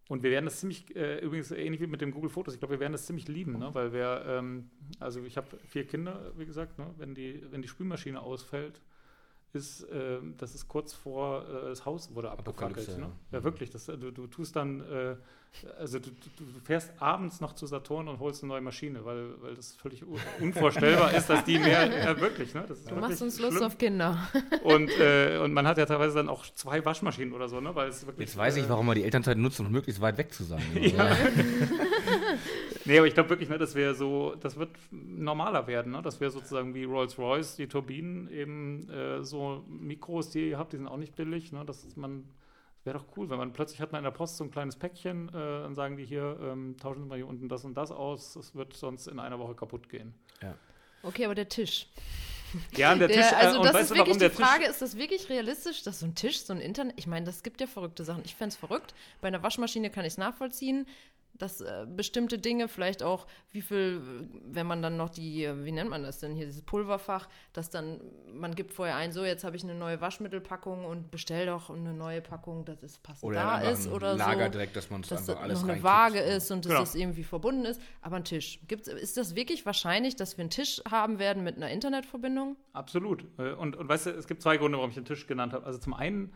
Und 0.09 0.23
wir 0.23 0.31
werden 0.31 0.45
das 0.45 0.61
ziemlich, 0.61 0.95
äh, 0.95 1.19
übrigens 1.19 1.51
ähnlich 1.51 1.81
wie 1.81 1.87
mit 1.87 2.01
dem 2.01 2.13
Google 2.13 2.31
Fotos, 2.31 2.55
ich 2.55 2.61
glaube, 2.61 2.75
wir 2.75 2.81
werden 2.81 2.93
das 2.93 3.07
ziemlich 3.07 3.29
lieben, 3.29 3.59
ne? 3.59 3.75
weil 3.75 3.93
wir, 3.93 4.25
ähm, 4.27 4.71
also 5.01 5.23
ich 5.25 5.37
habe 5.37 5.57
vier 5.67 5.87
Kinder, 5.87 6.33
wie 6.37 6.47
gesagt, 6.47 6.79
ne? 6.79 6.95
wenn, 6.97 7.15
die, 7.15 7.43
wenn 7.51 7.63
die 7.63 7.69
Spülmaschine 7.69 8.21
ausfällt, 8.21 8.81
ist, 9.55 9.83
äh, 9.85 10.19
das 10.39 10.55
ist 10.55 10.69
kurz 10.69 10.93
vor, 10.93 11.45
äh, 11.47 11.69
das 11.69 11.85
Haus 11.85 12.15
wurde 12.15 12.31
abgefackelt. 12.31 12.99
Ne? 12.99 13.11
Ja, 13.31 13.41
mhm. 13.41 13.45
wirklich. 13.45 13.71
Das, 13.71 13.87
du, 13.87 14.11
du 14.11 14.27
tust 14.27 14.57
dann, 14.57 14.81
äh, 14.81 15.17
also 15.79 15.99
du, 15.99 16.11
du, 16.11 16.45
fährst 16.65 16.91
abends 16.99 17.41
noch 17.41 17.55
zu 17.55 17.67
Saturn 17.67 18.09
und 18.09 18.19
holst 18.19 18.43
eine 18.43 18.53
neue 18.53 18.63
Maschine, 18.63 19.05
weil, 19.05 19.41
weil 19.43 19.55
das 19.55 19.75
völlig 19.75 20.03
unvorstellbar 20.41 21.13
ist, 21.13 21.29
dass 21.29 21.45
die 21.45 21.59
mehr, 21.59 21.87
ja 21.87 22.19
wirklich, 22.21 22.55
ne? 22.55 22.65
du 22.89 22.95
machst 22.95 23.21
uns 23.21 23.39
Lust 23.39 23.63
auf 23.63 23.77
Kinder. 23.77 24.27
Und, 24.65 24.91
äh, 24.99 25.39
und 25.39 25.53
man 25.53 25.67
hat 25.67 25.77
ja 25.77 25.85
teilweise 25.85 26.17
dann 26.17 26.29
auch 26.31 26.47
zwei 26.55 26.83
Waschmaschinen 26.85 27.35
oder 27.35 27.49
so, 27.49 27.61
ne? 27.61 27.75
Weil 27.75 27.89
es 27.89 28.07
wirklich, 28.07 28.29
Jetzt 28.29 28.39
weiß 28.39 28.57
ich, 28.57 28.65
äh, 28.65 28.69
warum 28.71 28.87
man 28.87 28.97
die 28.97 29.05
Elternzeit 29.05 29.37
nutzt, 29.37 29.61
um 29.61 29.71
möglichst 29.71 30.01
weit 30.01 30.17
weg 30.17 30.33
zu 30.33 30.45
sein. 30.45 30.63
ja. 30.81 31.17
Nee, 32.85 32.99
aber 32.99 33.07
ich 33.07 33.15
glaube 33.15 33.31
wirklich, 33.31 33.49
ne, 33.49 33.59
dass 33.59 33.75
wir 33.75 33.95
so, 33.95 34.35
das 34.41 34.57
wird 34.57 34.71
normaler 34.91 35.67
werden, 35.67 35.93
ne? 35.93 36.03
dass 36.03 36.21
wir 36.21 36.31
sozusagen 36.31 36.75
wie 36.75 36.85
Rolls-Royce, 36.85 37.57
die 37.57 37.67
Turbinen 37.67 38.31
eben 38.31 38.89
äh, 38.91 39.23
so 39.25 39.65
Mikros, 39.69 40.31
die 40.31 40.51
ihr 40.51 40.59
habt, 40.59 40.73
die 40.73 40.79
sind 40.79 40.89
auch 40.89 40.97
nicht 40.97 41.15
billig, 41.15 41.53
ne? 41.53 41.65
dass 41.65 41.97
man 41.97 42.25
Wäre 42.85 42.99
doch 42.99 43.05
cool, 43.17 43.31
wenn 43.31 43.39
man 43.39 43.53
plötzlich 43.53 43.81
hat 43.81 43.93
man 43.93 44.01
in 44.01 44.05
der 44.05 44.11
Post 44.11 44.39
so 44.39 44.45
ein 44.45 44.51
kleines 44.51 44.75
Päckchen, 44.75 45.29
äh, 45.29 45.33
dann 45.33 45.75
sagen 45.77 45.97
die 45.97 46.05
hier, 46.05 46.37
ähm, 46.43 46.77
tauschen 46.81 47.03
Sie 47.03 47.09
mal 47.09 47.15
hier 47.15 47.29
unten 47.29 47.49
das 47.49 47.65
und 47.65 47.75
das 47.75 47.93
aus, 47.93 48.35
das 48.35 48.57
wird 48.57 48.75
sonst 48.75 49.07
in 49.07 49.21
einer 49.21 49.39
Woche 49.39 49.55
kaputt 49.55 49.89
gehen. 49.89 50.15
Ja. 50.43 50.55
Okay, 51.05 51.25
aber 51.25 51.37
der 51.37 51.49
Tisch. 51.49 51.87
Ja, 52.77 52.93
der, 52.97 53.07
der 53.09 53.17
Tisch. 53.17 53.33
Äh, 53.33 53.37
also 53.37 53.63
das 53.63 53.83
ist 53.83 53.95
wirklich 53.95 54.19
die 54.19 54.29
Frage, 54.31 54.67
ist 54.67 54.83
das 54.83 54.97
wirklich 54.97 55.29
realistisch, 55.29 55.85
dass 55.85 56.01
so 56.01 56.07
ein 56.07 56.17
Tisch, 56.17 56.41
so 56.41 56.53
ein 56.53 56.61
Internet, 56.61 56.95
ich 56.99 57.07
meine, 57.07 57.25
das 57.25 57.45
gibt 57.45 57.61
ja 57.61 57.69
verrückte 57.69 58.03
Sachen. 58.05 58.23
Ich 58.25 58.35
fände 58.35 58.49
es 58.49 58.57
verrückt. 58.57 58.95
Bei 59.21 59.29
einer 59.29 59.45
Waschmaschine 59.45 59.89
kann 59.89 60.05
ich 60.05 60.15
es 60.15 60.19
nachvollziehen 60.19 60.87
dass 61.35 61.61
äh, 61.61 61.87
bestimmte 61.89 62.39
Dinge, 62.39 62.69
vielleicht 62.69 63.03
auch, 63.03 63.27
wie 63.51 63.63
viel, 63.63 64.01
wenn 64.45 64.67
man 64.67 64.83
dann 64.83 64.97
noch 64.97 65.11
die, 65.11 65.45
äh, 65.45 65.65
wie 65.65 65.73
nennt 65.73 65.91
man 65.91 66.03
das 66.03 66.19
denn 66.19 66.35
hier, 66.35 66.47
dieses 66.47 66.63
Pulverfach, 66.63 67.29
dass 67.53 67.71
dann, 67.71 68.01
man 68.33 68.55
gibt 68.55 68.73
vorher 68.73 68.97
ein, 68.97 69.13
so, 69.13 69.25
jetzt 69.25 69.45
habe 69.45 69.57
ich 69.57 69.65
eine 69.65 69.75
neue 69.75 70.01
Waschmittelpackung 70.01 70.85
und 70.85 71.11
bestell 71.11 71.47
doch 71.47 71.71
eine 71.71 71.95
neue 71.95 72.21
Packung, 72.21 72.65
dass 72.65 72.83
es 72.83 72.99
passend 72.99 73.25
oder 73.25 73.41
da 73.41 73.61
ist 73.61 73.89
oder 73.89 74.15
Lager 74.15 74.47
so. 74.47 74.53
direkt, 74.53 74.77
dass 74.77 74.91
man 74.91 75.01
es 75.01 75.13
einfach 75.13 75.41
alles 75.41 75.63
noch 75.63 75.69
eine 75.69 75.83
Waage 75.83 76.21
ist 76.21 76.51
und 76.51 76.65
dass 76.65 76.71
genau. 76.71 76.81
das 76.81 76.95
irgendwie 76.95 77.25
verbunden 77.25 77.65
ist. 77.65 77.81
Aber 78.01 78.17
ein 78.17 78.25
Tisch. 78.25 78.61
Gibt's, 78.69 78.89
ist 78.89 79.17
das 79.17 79.35
wirklich 79.35 79.67
wahrscheinlich, 79.67 80.17
dass 80.17 80.37
wir 80.37 80.43
einen 80.43 80.51
Tisch 80.51 80.83
haben 80.91 81.19
werden 81.19 81.43
mit 81.43 81.57
einer 81.57 81.71
Internetverbindung? 81.71 82.57
Absolut. 82.73 83.25
Äh, 83.39 83.53
und, 83.53 83.77
und 83.77 83.89
weißt 83.89 84.07
du, 84.07 84.11
es 84.11 84.27
gibt 84.27 84.43
zwei 84.43 84.57
Gründe, 84.57 84.79
warum 84.79 84.91
ich 84.91 84.97
den 84.97 85.05
Tisch 85.05 85.27
genannt 85.27 85.53
habe. 85.53 85.67
Also 85.67 85.79
zum 85.79 85.95
einen 85.95 86.33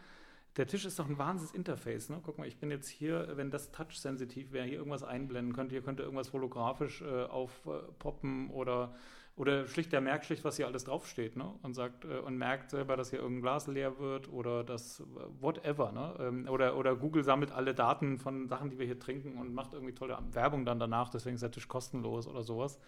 der 0.56 0.66
Tisch 0.66 0.84
ist 0.84 0.98
doch 0.98 1.08
ein 1.08 1.18
wahnsinniges 1.18 1.54
Interface. 1.54 2.08
Ne? 2.08 2.20
Guck 2.24 2.38
mal, 2.38 2.46
ich 2.46 2.58
bin 2.58 2.70
jetzt 2.70 2.88
hier, 2.88 3.32
wenn 3.34 3.50
das 3.50 3.72
touch-sensitiv 3.72 4.52
wäre, 4.52 4.66
hier 4.66 4.78
irgendwas 4.78 5.04
einblenden 5.04 5.54
könnte, 5.54 5.74
hier 5.74 5.82
könnte 5.82 6.02
irgendwas 6.02 6.32
holographisch 6.32 7.02
äh, 7.02 7.24
aufpoppen 7.24 8.50
oder, 8.50 8.94
oder 9.36 9.66
schlicht, 9.68 9.92
der 9.92 10.00
merkt 10.00 10.24
schlicht, 10.24 10.44
was 10.44 10.56
hier 10.56 10.66
alles 10.66 10.84
draufsteht 10.84 11.36
ne? 11.36 11.52
und 11.62 11.74
sagt 11.74 12.06
äh, 12.06 12.18
und 12.18 12.38
merkt 12.38 12.70
selber, 12.70 12.96
dass 12.96 13.10
hier 13.10 13.18
irgendein 13.18 13.42
Glas 13.42 13.66
leer 13.66 13.98
wird 13.98 14.32
oder 14.32 14.64
das 14.64 15.02
whatever. 15.40 15.92
Ne? 15.92 16.14
Ähm, 16.20 16.48
oder, 16.48 16.76
oder 16.76 16.96
Google 16.96 17.22
sammelt 17.22 17.52
alle 17.52 17.74
Daten 17.74 18.18
von 18.18 18.48
Sachen, 18.48 18.70
die 18.70 18.78
wir 18.78 18.86
hier 18.86 18.98
trinken 18.98 19.36
und 19.36 19.52
macht 19.52 19.74
irgendwie 19.74 19.94
tolle 19.94 20.18
Werbung 20.32 20.64
dann 20.64 20.78
danach, 20.78 21.10
deswegen 21.10 21.34
ist 21.34 21.42
der 21.42 21.50
Tisch 21.50 21.68
kostenlos 21.68 22.26
oder 22.26 22.42
sowas. 22.42 22.78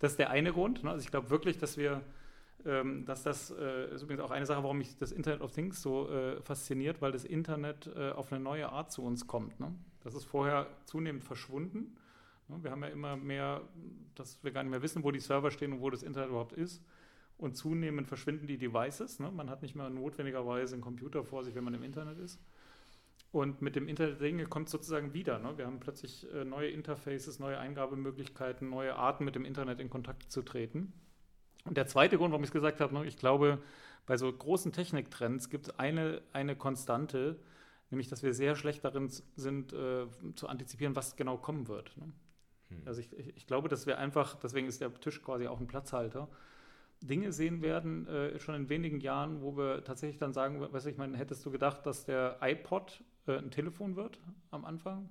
Das 0.00 0.12
ist 0.12 0.18
der 0.18 0.30
eine 0.30 0.52
Grund. 0.52 0.82
Ne? 0.82 0.90
Also 0.90 1.02
ich 1.02 1.10
glaube 1.10 1.30
wirklich, 1.30 1.58
dass 1.58 1.76
wir 1.76 2.02
ähm, 2.66 3.04
dass 3.04 3.22
das 3.22 3.50
äh, 3.50 3.94
ist 3.94 4.02
übrigens 4.02 4.22
auch 4.22 4.30
eine 4.30 4.46
Sache, 4.46 4.62
warum 4.62 4.78
mich 4.78 4.96
das 4.96 5.12
Internet 5.12 5.40
of 5.40 5.52
Things 5.52 5.80
so 5.80 6.08
äh, 6.10 6.40
fasziniert, 6.42 7.00
weil 7.00 7.12
das 7.12 7.24
Internet 7.24 7.90
äh, 7.94 8.10
auf 8.10 8.32
eine 8.32 8.42
neue 8.42 8.68
Art 8.70 8.90
zu 8.90 9.02
uns 9.02 9.26
kommt. 9.26 9.60
Ne? 9.60 9.74
Das 10.00 10.14
ist 10.14 10.24
vorher 10.24 10.66
zunehmend 10.84 11.24
verschwunden. 11.24 11.96
Ne? 12.48 12.58
Wir 12.62 12.70
haben 12.70 12.82
ja 12.82 12.88
immer 12.88 13.16
mehr, 13.16 13.62
dass 14.14 14.42
wir 14.42 14.50
gar 14.50 14.62
nicht 14.62 14.70
mehr 14.70 14.82
wissen, 14.82 15.04
wo 15.04 15.10
die 15.10 15.20
Server 15.20 15.50
stehen 15.50 15.72
und 15.72 15.80
wo 15.80 15.90
das 15.90 16.02
Internet 16.02 16.30
überhaupt 16.30 16.52
ist. 16.52 16.82
Und 17.36 17.56
zunehmend 17.56 18.08
verschwinden 18.08 18.48
die 18.48 18.58
Devices. 18.58 19.20
Ne? 19.20 19.30
Man 19.30 19.48
hat 19.48 19.62
nicht 19.62 19.76
mehr 19.76 19.88
notwendigerweise 19.88 20.74
einen 20.74 20.82
Computer 20.82 21.22
vor 21.22 21.44
sich, 21.44 21.54
wenn 21.54 21.64
man 21.64 21.74
im 21.74 21.84
Internet 21.84 22.18
ist. 22.18 22.40
Und 23.30 23.62
mit 23.62 23.76
dem 23.76 23.86
Internet 23.86 24.20
der 24.20 24.28
Dinge 24.28 24.46
kommt 24.46 24.66
es 24.66 24.72
sozusagen 24.72 25.12
wieder. 25.14 25.38
Ne? 25.38 25.56
Wir 25.56 25.66
haben 25.66 25.78
plötzlich 25.78 26.26
äh, 26.32 26.44
neue 26.44 26.70
Interfaces, 26.70 27.38
neue 27.38 27.58
Eingabemöglichkeiten, 27.58 28.68
neue 28.68 28.96
Arten, 28.96 29.24
mit 29.24 29.36
dem 29.36 29.44
Internet 29.44 29.78
in 29.80 29.90
Kontakt 29.90 30.32
zu 30.32 30.42
treten. 30.42 30.92
Und 31.68 31.76
der 31.76 31.86
zweite 31.86 32.16
Grund, 32.16 32.32
warum 32.32 32.42
ich 32.42 32.48
es 32.48 32.52
gesagt 32.52 32.80
habe, 32.80 32.94
ne, 32.94 33.04
ich 33.04 33.18
glaube, 33.18 33.58
bei 34.06 34.16
so 34.16 34.32
großen 34.32 34.72
Techniktrends 34.72 35.50
gibt 35.50 35.68
es 35.68 35.78
eine, 35.78 36.22
eine 36.32 36.56
Konstante, 36.56 37.38
nämlich 37.90 38.08
dass 38.08 38.22
wir 38.22 38.32
sehr 38.32 38.56
schlecht 38.56 38.84
darin 38.84 39.10
sind, 39.36 39.74
äh, 39.74 40.06
zu 40.34 40.48
antizipieren, 40.48 40.96
was 40.96 41.14
genau 41.16 41.36
kommen 41.36 41.68
wird. 41.68 41.94
Ne? 41.98 42.10
Hm. 42.70 42.82
Also 42.86 43.02
ich, 43.02 43.12
ich, 43.36 43.46
glaube, 43.46 43.68
dass 43.68 43.86
wir 43.86 43.98
einfach, 43.98 44.36
deswegen 44.36 44.66
ist 44.66 44.80
der 44.80 44.92
Tisch 44.94 45.22
quasi 45.22 45.46
auch 45.46 45.60
ein 45.60 45.66
Platzhalter, 45.66 46.28
Dinge 47.02 47.32
sehen 47.32 47.60
werden, 47.60 48.06
äh, 48.08 48.38
schon 48.38 48.54
in 48.54 48.68
wenigen 48.70 49.00
Jahren, 49.00 49.42
wo 49.42 49.56
wir 49.56 49.84
tatsächlich 49.84 50.18
dann 50.18 50.32
sagen, 50.32 50.60
weißt 50.60 50.86
du, 50.86 50.90
ich 50.90 50.96
meine, 50.96 51.16
hättest 51.18 51.44
du 51.44 51.50
gedacht, 51.50 51.84
dass 51.84 52.06
der 52.06 52.38
iPod 52.40 53.04
äh, 53.26 53.36
ein 53.36 53.50
Telefon 53.50 53.94
wird 53.94 54.18
am 54.50 54.64
Anfang? 54.64 55.10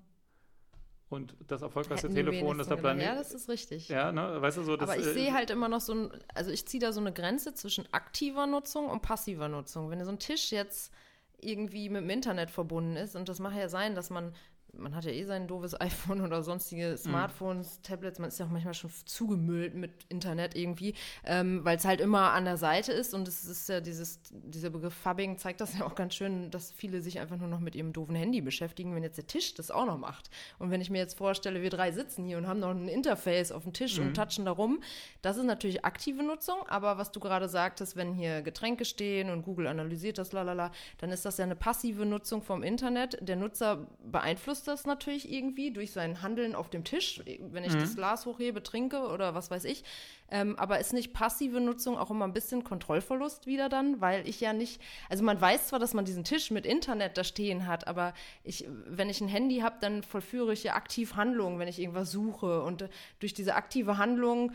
Und 1.10 1.36
das 1.48 1.62
erfolgreichste 1.62 2.10
Telefon 2.10 2.60
ist 2.60 2.70
der 2.70 2.76
Planet. 2.76 3.06
Ja, 3.06 3.15
das 3.15 3.34
ist 3.34 3.48
richtig. 3.48 3.88
Ja, 3.88 4.12
ne? 4.12 4.41
weißt 4.41 4.58
du 4.58 4.63
so. 4.63 4.76
Das, 4.76 4.89
Aber 4.89 5.00
ich 5.00 5.08
äh, 5.08 5.13
sehe 5.13 5.34
halt 5.34 5.50
immer 5.50 5.70
noch 5.70 5.80
so 5.80 5.93
ein, 5.93 6.12
also 6.36 6.52
ich 6.52 6.67
ziehe 6.67 6.82
da 6.82 6.91
so 6.91 7.00
eine 7.00 7.13
Grenze 7.13 7.54
zwischen 7.54 7.86
aktiver 7.93 8.46
Nutzung 8.46 8.88
und 8.88 9.02
passiver 9.02 9.48
Nutzung. 9.48 9.89
Wenn 9.89 10.04
so 10.04 10.12
ein 10.12 10.20
Tisch 10.20 10.52
jetzt 10.52 10.91
irgendwie 11.39 11.88
mit 11.88 12.02
dem 12.02 12.10
Internet 12.10 12.52
verbunden 12.52 12.98
ist, 12.98 13.15
und 13.15 13.30
das 13.30 13.39
mag 13.39 13.56
ja 13.56 13.70
sein, 13.70 13.96
dass 13.96 14.10
man 14.10 14.34
man 14.78 14.96
hat 14.96 15.06
ja 15.06 15.12
eh 15.12 15.24
sein 15.24 15.48
doofes 15.48 15.80
iPhone 15.82 16.22
oder 16.22 16.44
sonstige 16.44 16.92
mhm. 16.92 16.98
Smartphones, 16.98 17.78
mhm. 17.78 17.84
Tablets, 17.84 18.20
man 18.20 18.30
ist 18.30 18.40
ja 18.40 18.46
auch 18.46 18.50
manchmal 18.50 18.74
schon 18.74 18.92
zugemüllt 19.06 19.76
mit 19.76 19.92
Internet 20.10 20.56
irgendwie, 20.56 20.94
ähm, 21.26 21.63
weil 21.63 21.78
es 21.78 21.86
halt 21.86 22.02
immer 22.02 22.32
an 22.32 22.46
der 22.46 22.58
Seite 22.58 22.92
ist 22.92 23.13
und 23.13 23.28
es 23.28 23.46
ist 23.46 23.70
ja 23.70 23.82
dieses, 23.82 24.20
dieser 24.32 24.70
Begriff 24.70 24.94
Fubbing 24.94 25.38
zeigt 25.38 25.62
das 25.62 25.78
ja 25.78 25.86
auch 25.86 25.96
ganz 25.96 26.16
schön, 26.16 26.52
dass 26.52 26.72
viele 26.72 27.02
sich 27.02 27.20
einfach 27.20 27.38
nur 27.38 27.48
noch 27.48 27.60
mit 27.60 27.76
ihrem 27.76 27.94
doofen 27.94 28.16
Handy 28.16 28.42
beschäftigen, 28.42 28.96
wenn 28.96 29.04
jetzt 29.04 29.18
der 29.18 29.28
Tisch 29.28 29.54
das 29.54 29.72
auch 29.72 29.86
noch 29.86 29.98
macht. 29.98 30.30
Und 30.60 30.72
wenn 30.72 30.82
ich 30.82 30.90
mir 30.90 31.00
jetzt 31.00 31.18
vorstelle, 31.18 31.62
wir 31.62 31.70
drei 31.70 31.92
sitzen 31.92 32.26
hier 32.26 32.38
und 32.38 32.48
haben 32.48 32.60
noch 32.60 32.72
ein 32.72 32.88
Interface 32.88 33.52
auf 33.52 33.63
dem 33.63 33.74
Tisch 33.74 34.00
mhm. 34.00 34.08
und 34.08 34.13
touchen 34.16 34.46
da 34.46 34.52
rum, 34.52 34.82
das 35.22 35.38
ist 35.38 35.46
natürlich 35.46 35.86
aktive 35.86 36.24
Nutzung, 36.24 36.68
aber 36.68 36.98
was 36.98 37.12
du 37.12 37.20
gerade 37.20 37.50
sagtest, 37.50 37.96
wenn 37.96 38.13
hier 38.13 38.42
Getränke 38.42 38.86
stehen 38.86 39.30
und 39.30 39.44
Google 39.44 39.68
analysiert 39.68 40.18
das, 40.18 40.32
lalala, 40.32 40.72
dann 41.00 41.12
ist 41.12 41.26
das 41.26 41.38
ja 41.38 41.46
eine 41.46 41.56
passive 41.56 42.06
Nutzung 42.06 42.42
vom 42.42 42.63
Internet. 42.63 43.18
Der 43.22 43.36
Nutzer 43.36 43.88
beeinflusst 44.04 44.67
das 44.68 44.86
natürlich 44.86 45.32
irgendwie 45.32 45.72
durch 45.72 45.92
sein 45.92 46.22
Handeln 46.22 46.56
auf 46.56 46.70
dem 46.70 46.84
Tisch, 46.84 47.22
wenn 47.40 47.64
ich 47.64 47.74
mhm. 47.74 47.80
das 47.80 47.96
Glas 47.96 48.26
hochhebe, 48.26 48.62
trinke 48.62 49.08
oder 49.08 49.34
was 49.34 49.50
weiß 49.50 49.66
ich. 49.66 49.84
Ähm, 50.30 50.58
aber 50.58 50.80
ist 50.80 50.94
nicht 50.94 51.14
passive 51.14 51.62
Nutzung 51.62 51.98
auch 51.98 52.12
immer 52.12 52.26
ein 52.26 52.34
bisschen 52.34 52.64
Kontrollverlust 52.64 53.48
wieder 53.48 53.70
dann, 53.70 54.02
weil 54.02 54.28
ich 54.28 54.42
ja 54.42 54.54
nicht, 54.54 54.82
also 55.10 55.24
man 55.24 55.40
weiß 55.40 55.68
zwar, 55.68 55.80
dass 55.80 55.94
man 55.94 56.06
diesen 56.06 56.24
Tisch 56.26 56.52
mit 56.52 56.66
Internet 56.66 57.18
da 57.18 57.24
stehen 57.24 57.66
hat, 57.66 57.88
aber 57.88 58.14
ich, 58.44 58.66
wenn 58.86 59.10
ich 59.10 59.22
ein 59.22 59.30
Handy 59.30 59.60
habe, 59.60 59.78
dann 59.80 60.04
vollführe 60.04 60.52
ich 60.52 60.64
ja 60.64 60.76
aktiv 60.76 61.16
Handlungen, 61.16 61.60
wenn 61.60 61.68
ich 61.68 61.80
irgendwas 61.80 62.12
suche 62.12 62.62
und 62.64 62.90
durch 63.20 63.34
diese 63.34 63.56
aktive 63.56 63.98
Handlung 63.98 64.52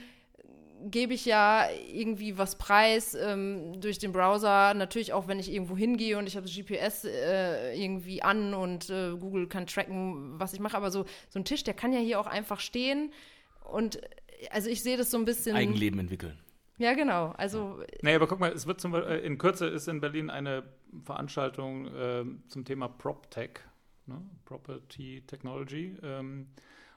gebe 0.91 1.15
ich 1.15 1.25
ja 1.25 1.67
irgendwie 1.93 2.39
was 2.39 2.57
preis 2.57 3.15
ähm, 3.15 3.81
durch 3.81 3.99
den 3.99 4.13
Browser. 4.13 4.75
Natürlich 4.75 5.13
auch, 5.13 5.29
wenn 5.29 5.39
ich 5.39 5.53
irgendwo 5.53 5.77
hingehe 5.77 6.19
und 6.19 6.27
ich 6.27 6.37
habe 6.37 6.47
das 6.47 6.55
GPS 6.55 7.05
äh, 7.05 7.75
irgendwie 7.75 8.23
an 8.23 8.55
und 8.55 8.91
äh, 8.91 9.13
Google 9.19 9.47
kann 9.47 9.67
tracken, 9.67 10.39
was 10.39 10.53
ich 10.53 10.61
mache. 10.61 10.77
Aber 10.77 10.91
so, 10.91 11.05
so 11.29 11.39
ein 11.39 11.45
Tisch, 11.45 11.65
der 11.65 11.75
kann 11.75 11.93
ja 11.93 12.01
hier 12.01 12.21
auch 12.21 12.27
einfach 12.27 12.61
stehen. 12.61 13.13
Und 13.65 14.01
also 14.51 14.69
ich 14.69 14.83
sehe 14.83 14.97
das 14.97 15.11
so 15.11 15.19
ein 15.19 15.25
bisschen. 15.25 15.57
Eigenleben 15.57 16.01
entwickeln. 16.01 16.39
Ja, 16.79 16.95
genau. 16.95 17.33
Also. 17.37 17.83
Nee, 18.03 18.15
aber 18.15 18.27
guck 18.27 18.41
mal, 18.41 18.51
es 18.53 18.67
wird 18.67 18.81
zum, 18.81 18.95
äh, 18.95 19.19
in 19.19 19.39
Kürze 19.39 19.67
ist 19.67 19.89
in 19.89 20.01
Berlin 20.01 20.31
eine 20.31 20.65
Veranstaltung 21.05 21.87
äh, 21.87 22.25
zum 22.49 22.65
Thema 22.65 22.89
PropTech, 22.89 23.61
ne? 24.07 24.21
Property 24.45 25.23
Technology. 25.27 25.97
Ähm, 26.03 26.49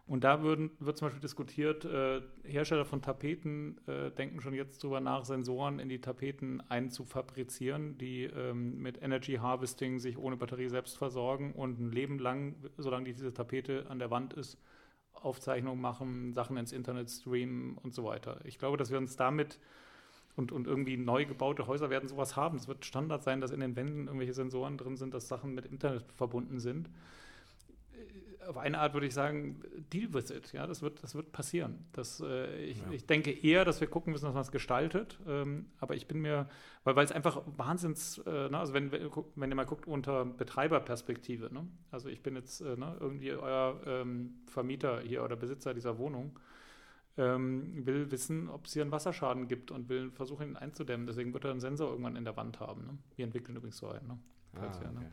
und 0.07 0.23
da 0.23 0.43
würden, 0.43 0.69
wird 0.79 0.97
zum 0.97 1.07
Beispiel 1.07 1.21
diskutiert, 1.21 1.83
äh, 1.83 2.21
Hersteller 2.43 2.85
von 2.85 3.01
Tapeten 3.01 3.79
äh, 3.87 4.11
denken 4.11 4.39
schon 4.39 4.53
jetzt 4.53 4.83
darüber 4.83 4.99
nach, 4.99 5.25
Sensoren 5.25 5.79
in 5.79 5.89
die 5.89 5.99
Tapeten 5.99 6.61
einzufabrizieren, 6.69 7.97
die 7.97 8.25
ähm, 8.25 8.77
mit 8.77 9.01
Energy 9.01 9.37
Harvesting 9.37 9.97
sich 9.97 10.19
ohne 10.19 10.37
Batterie 10.37 10.69
selbst 10.69 10.95
versorgen 10.95 11.53
und 11.53 11.79
ein 11.79 11.91
Leben 11.91 12.19
lang, 12.19 12.55
solange 12.77 13.05
diese 13.05 13.33
Tapete 13.33 13.87
an 13.89 13.97
der 13.97 14.11
Wand 14.11 14.33
ist, 14.33 14.59
Aufzeichnungen 15.13 15.81
machen, 15.81 16.33
Sachen 16.33 16.57
ins 16.57 16.71
Internet 16.71 17.09
streamen 17.09 17.75
und 17.81 17.95
so 17.95 18.03
weiter. 18.03 18.41
Ich 18.43 18.59
glaube, 18.59 18.77
dass 18.77 18.91
wir 18.91 18.99
uns 18.99 19.15
damit 19.15 19.59
und, 20.35 20.51
und 20.51 20.67
irgendwie 20.67 20.97
neu 20.97 21.25
gebaute 21.25 21.65
Häuser 21.65 21.89
werden 21.89 22.07
sowas 22.07 22.35
haben. 22.35 22.57
Es 22.57 22.67
wird 22.67 22.85
Standard 22.85 23.23
sein, 23.23 23.41
dass 23.41 23.49
in 23.49 23.59
den 23.59 23.75
Wänden 23.75 24.05
irgendwelche 24.05 24.33
Sensoren 24.33 24.77
drin 24.77 24.97
sind, 24.97 25.15
dass 25.15 25.27
Sachen 25.27 25.55
mit 25.55 25.65
Internet 25.65 26.11
verbunden 26.11 26.59
sind 26.59 26.91
auf 28.47 28.57
eine 28.57 28.79
Art 28.79 28.93
würde 28.93 29.07
ich 29.07 29.13
sagen, 29.13 29.61
deal 29.93 30.13
with 30.13 30.29
it. 30.29 30.53
Ja, 30.53 30.67
das 30.67 30.81
wird, 30.81 31.03
das 31.03 31.15
wird 31.15 31.31
passieren. 31.31 31.85
Das, 31.91 32.21
äh, 32.21 32.63
ich, 32.65 32.79
ja. 32.79 32.91
ich 32.91 33.05
denke 33.05 33.31
eher, 33.31 33.65
dass 33.65 33.81
wir 33.81 33.87
gucken 33.87 34.13
müssen, 34.13 34.25
dass 34.25 34.33
man 34.33 34.41
es 34.41 34.51
gestaltet. 34.51 35.19
Ähm, 35.27 35.67
aber 35.79 35.95
ich 35.95 36.07
bin 36.07 36.21
mir, 36.21 36.47
weil, 36.83 36.95
weil 36.95 37.05
es 37.05 37.11
einfach 37.11 37.41
Wahnsinns, 37.45 38.19
äh, 38.19 38.49
ne, 38.49 38.57
also 38.57 38.73
wenn, 38.73 38.91
wenn 38.91 39.49
ihr 39.49 39.55
mal 39.55 39.65
guckt 39.65 39.87
unter 39.87 40.25
Betreiberperspektive, 40.25 41.53
ne? 41.53 41.67
also 41.91 42.09
ich 42.09 42.21
bin 42.21 42.35
jetzt 42.35 42.61
äh, 42.61 42.75
ne, 42.75 42.95
irgendwie 42.99 43.31
euer 43.31 43.81
ähm, 43.85 44.41
Vermieter 44.45 45.01
hier 45.01 45.23
oder 45.23 45.35
Besitzer 45.35 45.73
dieser 45.73 45.97
Wohnung, 45.97 46.39
ähm, 47.17 47.85
will 47.85 48.11
wissen, 48.11 48.49
ob 48.49 48.65
es 48.65 48.73
hier 48.73 48.81
einen 48.81 48.91
Wasserschaden 48.91 49.47
gibt 49.47 49.71
und 49.71 49.89
will 49.89 50.11
versuchen, 50.11 50.49
ihn 50.49 50.57
einzudämmen. 50.57 51.07
Deswegen 51.07 51.33
wird 51.33 51.45
er 51.45 51.51
einen 51.51 51.61
Sensor 51.61 51.89
irgendwann 51.89 52.15
in 52.15 52.25
der 52.25 52.35
Wand 52.35 52.59
haben. 52.59 52.85
Ne? 52.85 52.97
Wir 53.15 53.25
entwickeln 53.25 53.55
übrigens 53.55 53.77
so 53.77 53.87
einen. 53.87 54.07
Ne? 54.07 54.19
Ah, 54.59 54.83
ja, 54.83 54.91
ne? 54.91 55.11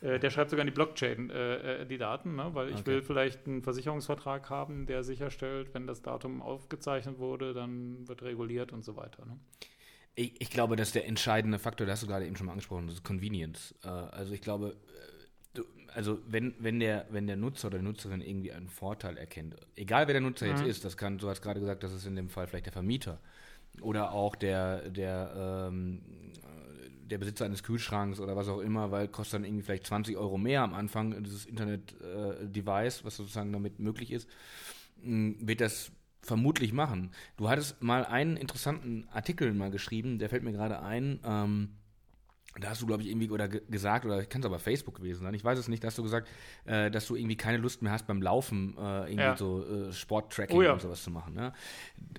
Äh, 0.00 0.18
der 0.18 0.30
schreibt 0.30 0.50
sogar 0.50 0.62
in 0.62 0.68
die 0.68 0.74
Blockchain 0.74 1.30
äh, 1.30 1.82
äh, 1.82 1.86
die 1.86 1.98
Daten, 1.98 2.36
ne? 2.36 2.50
weil 2.52 2.68
ich 2.68 2.76
okay. 2.76 2.86
will 2.86 3.02
vielleicht 3.02 3.46
einen 3.46 3.62
Versicherungsvertrag 3.62 4.50
haben, 4.50 4.86
der 4.86 5.04
sicherstellt, 5.04 5.72
wenn 5.72 5.86
das 5.86 6.02
Datum 6.02 6.42
aufgezeichnet 6.42 7.18
wurde, 7.18 7.54
dann 7.54 8.06
wird 8.08 8.22
reguliert 8.22 8.72
und 8.72 8.84
so 8.84 8.96
weiter. 8.96 9.24
Ne? 9.26 9.38
Ich, 10.14 10.40
ich, 10.40 10.50
glaube, 10.50 10.76
dass 10.76 10.92
der 10.92 11.06
entscheidende 11.06 11.58
Faktor, 11.58 11.86
das 11.86 11.94
hast 11.94 12.02
du 12.02 12.06
gerade 12.08 12.26
eben 12.26 12.36
schon 12.36 12.46
mal 12.46 12.52
angesprochen, 12.52 12.86
das 12.86 12.96
ist 12.96 13.04
Convenience. 13.04 13.74
Äh, 13.84 13.88
also 13.88 14.32
ich 14.32 14.40
glaube, 14.40 14.76
du, 15.54 15.64
also 15.94 16.18
wenn, 16.26 16.54
wenn, 16.58 16.80
der, 16.80 17.06
wenn 17.10 17.26
der 17.26 17.36
Nutzer 17.36 17.68
oder 17.68 17.78
die 17.78 17.84
Nutzerin 17.84 18.20
irgendwie 18.20 18.52
einen 18.52 18.68
Vorteil 18.68 19.16
erkennt, 19.16 19.56
egal 19.76 20.06
wer 20.06 20.14
der 20.14 20.22
Nutzer 20.22 20.46
mhm. 20.46 20.52
jetzt 20.52 20.66
ist, 20.66 20.84
das 20.84 20.96
kann, 20.96 21.18
du 21.18 21.28
hast 21.28 21.42
gerade 21.42 21.60
gesagt, 21.60 21.82
das 21.82 21.92
ist 21.92 22.06
in 22.06 22.16
dem 22.16 22.28
Fall 22.28 22.46
vielleicht 22.46 22.66
der 22.66 22.72
Vermieter 22.72 23.20
oder 23.80 24.12
auch 24.12 24.36
der, 24.36 24.90
der 24.90 25.68
ähm, 25.68 26.02
der 27.10 27.18
Besitzer 27.18 27.44
eines 27.44 27.62
Kühlschranks 27.62 28.20
oder 28.20 28.36
was 28.36 28.48
auch 28.48 28.60
immer, 28.60 28.90
weil 28.90 29.08
kostet 29.08 29.34
dann 29.34 29.44
irgendwie 29.44 29.64
vielleicht 29.64 29.86
20 29.86 30.16
Euro 30.16 30.38
mehr 30.38 30.62
am 30.62 30.74
Anfang, 30.74 31.22
dieses 31.22 31.46
Internet-Device, 31.46 33.00
äh, 33.00 33.04
was 33.04 33.16
sozusagen 33.16 33.52
damit 33.52 33.78
möglich 33.78 34.12
ist, 34.12 34.28
mh, 35.02 35.34
wird 35.40 35.60
das 35.60 35.92
vermutlich 36.22 36.72
machen. 36.72 37.10
Du 37.36 37.48
hattest 37.48 37.82
mal 37.82 38.04
einen 38.04 38.36
interessanten 38.36 39.08
Artikel 39.10 39.52
mal 39.54 39.70
geschrieben, 39.70 40.18
der 40.18 40.28
fällt 40.28 40.42
mir 40.42 40.52
gerade 40.52 40.82
ein, 40.82 41.20
ähm, 41.24 41.70
da 42.58 42.70
hast 42.70 42.82
du, 42.82 42.86
glaube 42.86 43.02
ich, 43.02 43.08
irgendwie 43.08 43.30
oder 43.30 43.48
gesagt, 43.48 44.04
oder 44.04 44.24
kann 44.24 44.40
es 44.40 44.46
aber 44.46 44.58
Facebook 44.58 44.96
gewesen 44.96 45.22
sein, 45.22 45.34
ich 45.34 45.44
weiß 45.44 45.58
es 45.58 45.68
nicht, 45.68 45.84
da 45.84 45.86
hast 45.86 45.98
du 45.98 46.02
gesagt, 46.02 46.28
äh, 46.64 46.90
dass 46.90 47.06
du 47.06 47.14
irgendwie 47.14 47.36
keine 47.36 47.58
Lust 47.58 47.82
mehr 47.82 47.92
hast 47.92 48.06
beim 48.08 48.20
Laufen, 48.20 48.76
äh, 48.76 49.02
irgendwie 49.02 49.20
ja. 49.20 49.36
so 49.36 49.64
äh, 49.64 49.92
Sporttracking 49.92 50.56
oh 50.56 50.62
ja. 50.62 50.72
und 50.72 50.80
sowas 50.80 51.02
zu 51.02 51.10
machen. 51.10 51.36
Ja? 51.36 51.52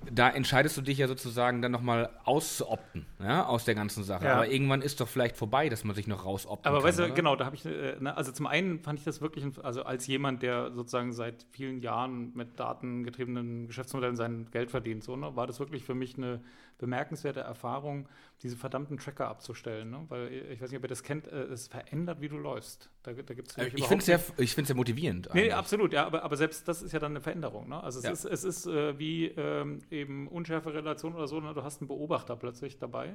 Da 0.10 0.30
entscheidest 0.30 0.78
du 0.78 0.82
dich 0.82 1.00
ja 1.00 1.08
sozusagen 1.08 1.62
dann 1.62 1.72
nochmal 1.72 2.10
auszuopten, 2.24 3.06
ja, 3.20 3.46
aus 3.46 3.66
der 3.66 3.76
ganzen 3.76 4.04
Sache. 4.04 4.32
Aber 4.32 4.48
irgendwann 4.48 4.82
ist 4.82 5.02
doch 5.02 5.08
vielleicht 5.08 5.36
vorbei, 5.36 5.68
dass 5.68 5.84
man 5.84 5.96
sich 5.96 6.08
noch 6.08 6.26
rausopten 6.26 6.68
Aber 6.68 6.78
kann, 6.78 6.88
weißt 6.88 7.00
du, 7.00 7.04
oder? 7.06 7.14
genau, 7.14 7.36
da 7.36 7.46
habe 7.46 7.56
ich, 7.58 7.66
äh, 7.66 7.98
ne, 8.00 8.16
also 8.16 8.32
zum 8.32 8.48
einen 8.48 8.80
fand 8.80 9.00
ich 9.00 9.06
das 9.06 9.20
wirklich, 9.20 9.46
also 9.64 9.84
als 9.84 10.08
jemand, 10.08 10.44
der 10.44 10.72
sozusagen 10.72 11.12
seit 11.12 11.46
vielen 11.52 11.82
Jahren 11.82 12.32
mit 12.36 12.58
datengetriebenen 12.58 13.68
Geschäftsmodellen 13.68 14.16
sein 14.16 14.48
Geld 14.52 14.72
verdient, 14.72 15.04
so, 15.04 15.16
ne, 15.18 15.36
war 15.36 15.46
das 15.46 15.60
wirklich 15.60 15.84
für 15.84 15.96
mich 15.96 16.18
eine 16.18 16.42
bemerkenswerte 16.78 17.42
Erfahrung, 17.42 18.08
diese 18.42 18.58
verdammten 18.58 18.98
Tracker 18.98 19.28
abzustellen, 19.28 19.92
ne? 19.92 20.06
weil 20.10 20.32
ich 20.32 20.62
weiß 20.62 20.72
nicht, 20.72 20.78
ob 20.78 20.84
ihr 20.84 20.90
das 20.90 21.04
kennt, 21.04 21.28
äh, 21.28 21.44
es 21.44 21.68
verändert, 21.68 22.22
wie 22.22 22.30
du 22.30 22.38
läufst. 22.38 22.90
Da, 23.04 23.14
da 23.14 23.34
gibt's 23.34 23.58
äh, 23.58 23.68
ich 23.68 23.88
finde 23.88 24.00
es 24.00 24.06
sehr, 24.06 24.20
ich 24.38 24.54
sehr 24.54 24.76
motivierend. 24.76 25.30
Nee, 25.34 25.42
eigentlich. 25.42 25.56
absolut, 25.56 25.94
ja, 25.94 26.06
aber, 26.06 26.24
aber 26.24 26.36
selbst 26.38 26.68
das 26.68 26.82
ist 26.82 26.92
ja 26.92 27.00
dann 27.00 27.12
eine 27.12 27.22
Veränderung. 27.22 27.70
Ne? 27.70 27.82
Also 27.82 28.00
es 28.00 28.06
ja. 28.06 28.12
ist, 28.12 28.26
es 28.26 28.44
ist 28.44 28.66
äh, 28.66 28.98
wie 28.98 29.28
ähm, 29.28 29.80
eben 29.92 30.28
unschärfe 30.28 30.74
Relation 30.74 31.16
oder 31.16 31.28
so, 31.28 31.40
ne? 31.40 31.54
du 31.54 31.64
hast 31.64 31.82
einen 31.82 31.88
Beobachter 31.88 32.36
plötzlich 32.36 32.80
dabei. 32.80 33.14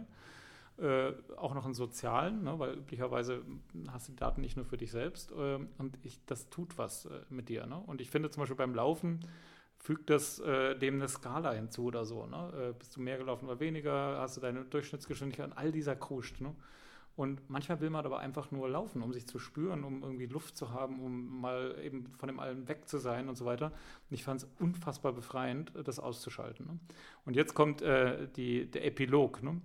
Äh, 0.78 1.12
auch 1.36 1.54
noch 1.54 1.64
einen 1.64 1.72
sozialen, 1.72 2.44
ne? 2.44 2.58
weil 2.58 2.74
üblicherweise 2.74 3.42
hast 3.90 4.08
du 4.08 4.12
die 4.12 4.16
Daten 4.16 4.42
nicht 4.42 4.56
nur 4.56 4.66
für 4.66 4.76
dich 4.76 4.90
selbst 4.90 5.32
äh, 5.32 5.58
und 5.78 5.98
ich, 6.02 6.20
das 6.26 6.50
tut 6.50 6.76
was 6.76 7.06
äh, 7.06 7.10
mit 7.30 7.48
dir. 7.48 7.66
Ne? 7.66 7.82
Und 7.86 8.02
ich 8.02 8.10
finde 8.10 8.30
zum 8.30 8.42
Beispiel 8.42 8.56
beim 8.56 8.74
Laufen 8.74 9.20
fügt 9.86 10.10
das 10.10 10.40
äh, 10.40 10.76
dem 10.76 10.94
eine 10.94 11.08
Skala 11.08 11.52
hinzu 11.52 11.84
oder 11.84 12.04
so. 12.04 12.26
Ne? 12.26 12.70
Äh, 12.70 12.72
bist 12.76 12.96
du 12.96 13.00
mehr 13.00 13.18
gelaufen 13.18 13.46
oder 13.46 13.60
weniger? 13.60 14.18
Hast 14.18 14.36
du 14.36 14.40
deine 14.40 14.64
Durchschnittsgeschwindigkeit? 14.64 15.52
All 15.54 15.70
dieser 15.70 15.94
Kuscht. 15.94 16.40
Ne? 16.40 16.56
Und 17.14 17.48
manchmal 17.48 17.80
will 17.80 17.90
man 17.90 18.04
aber 18.04 18.18
einfach 18.18 18.50
nur 18.50 18.68
laufen, 18.68 19.00
um 19.00 19.12
sich 19.12 19.28
zu 19.28 19.38
spüren, 19.38 19.84
um 19.84 20.02
irgendwie 20.02 20.26
Luft 20.26 20.56
zu 20.56 20.72
haben, 20.72 21.00
um 21.00 21.40
mal 21.40 21.78
eben 21.80 22.08
von 22.18 22.26
dem 22.26 22.40
allen 22.40 22.66
weg 22.66 22.88
zu 22.88 22.98
sein 22.98 23.28
und 23.28 23.36
so 23.36 23.44
weiter. 23.44 23.66
Und 23.66 24.14
ich 24.14 24.24
fand 24.24 24.42
es 24.42 24.48
unfassbar 24.58 25.12
befreiend, 25.12 25.72
das 25.84 26.00
auszuschalten. 26.00 26.66
Ne? 26.66 26.78
Und 27.24 27.36
jetzt 27.36 27.54
kommt 27.54 27.80
äh, 27.80 28.26
die, 28.34 28.68
der 28.68 28.84
Epilog. 28.86 29.44
Ne? 29.44 29.60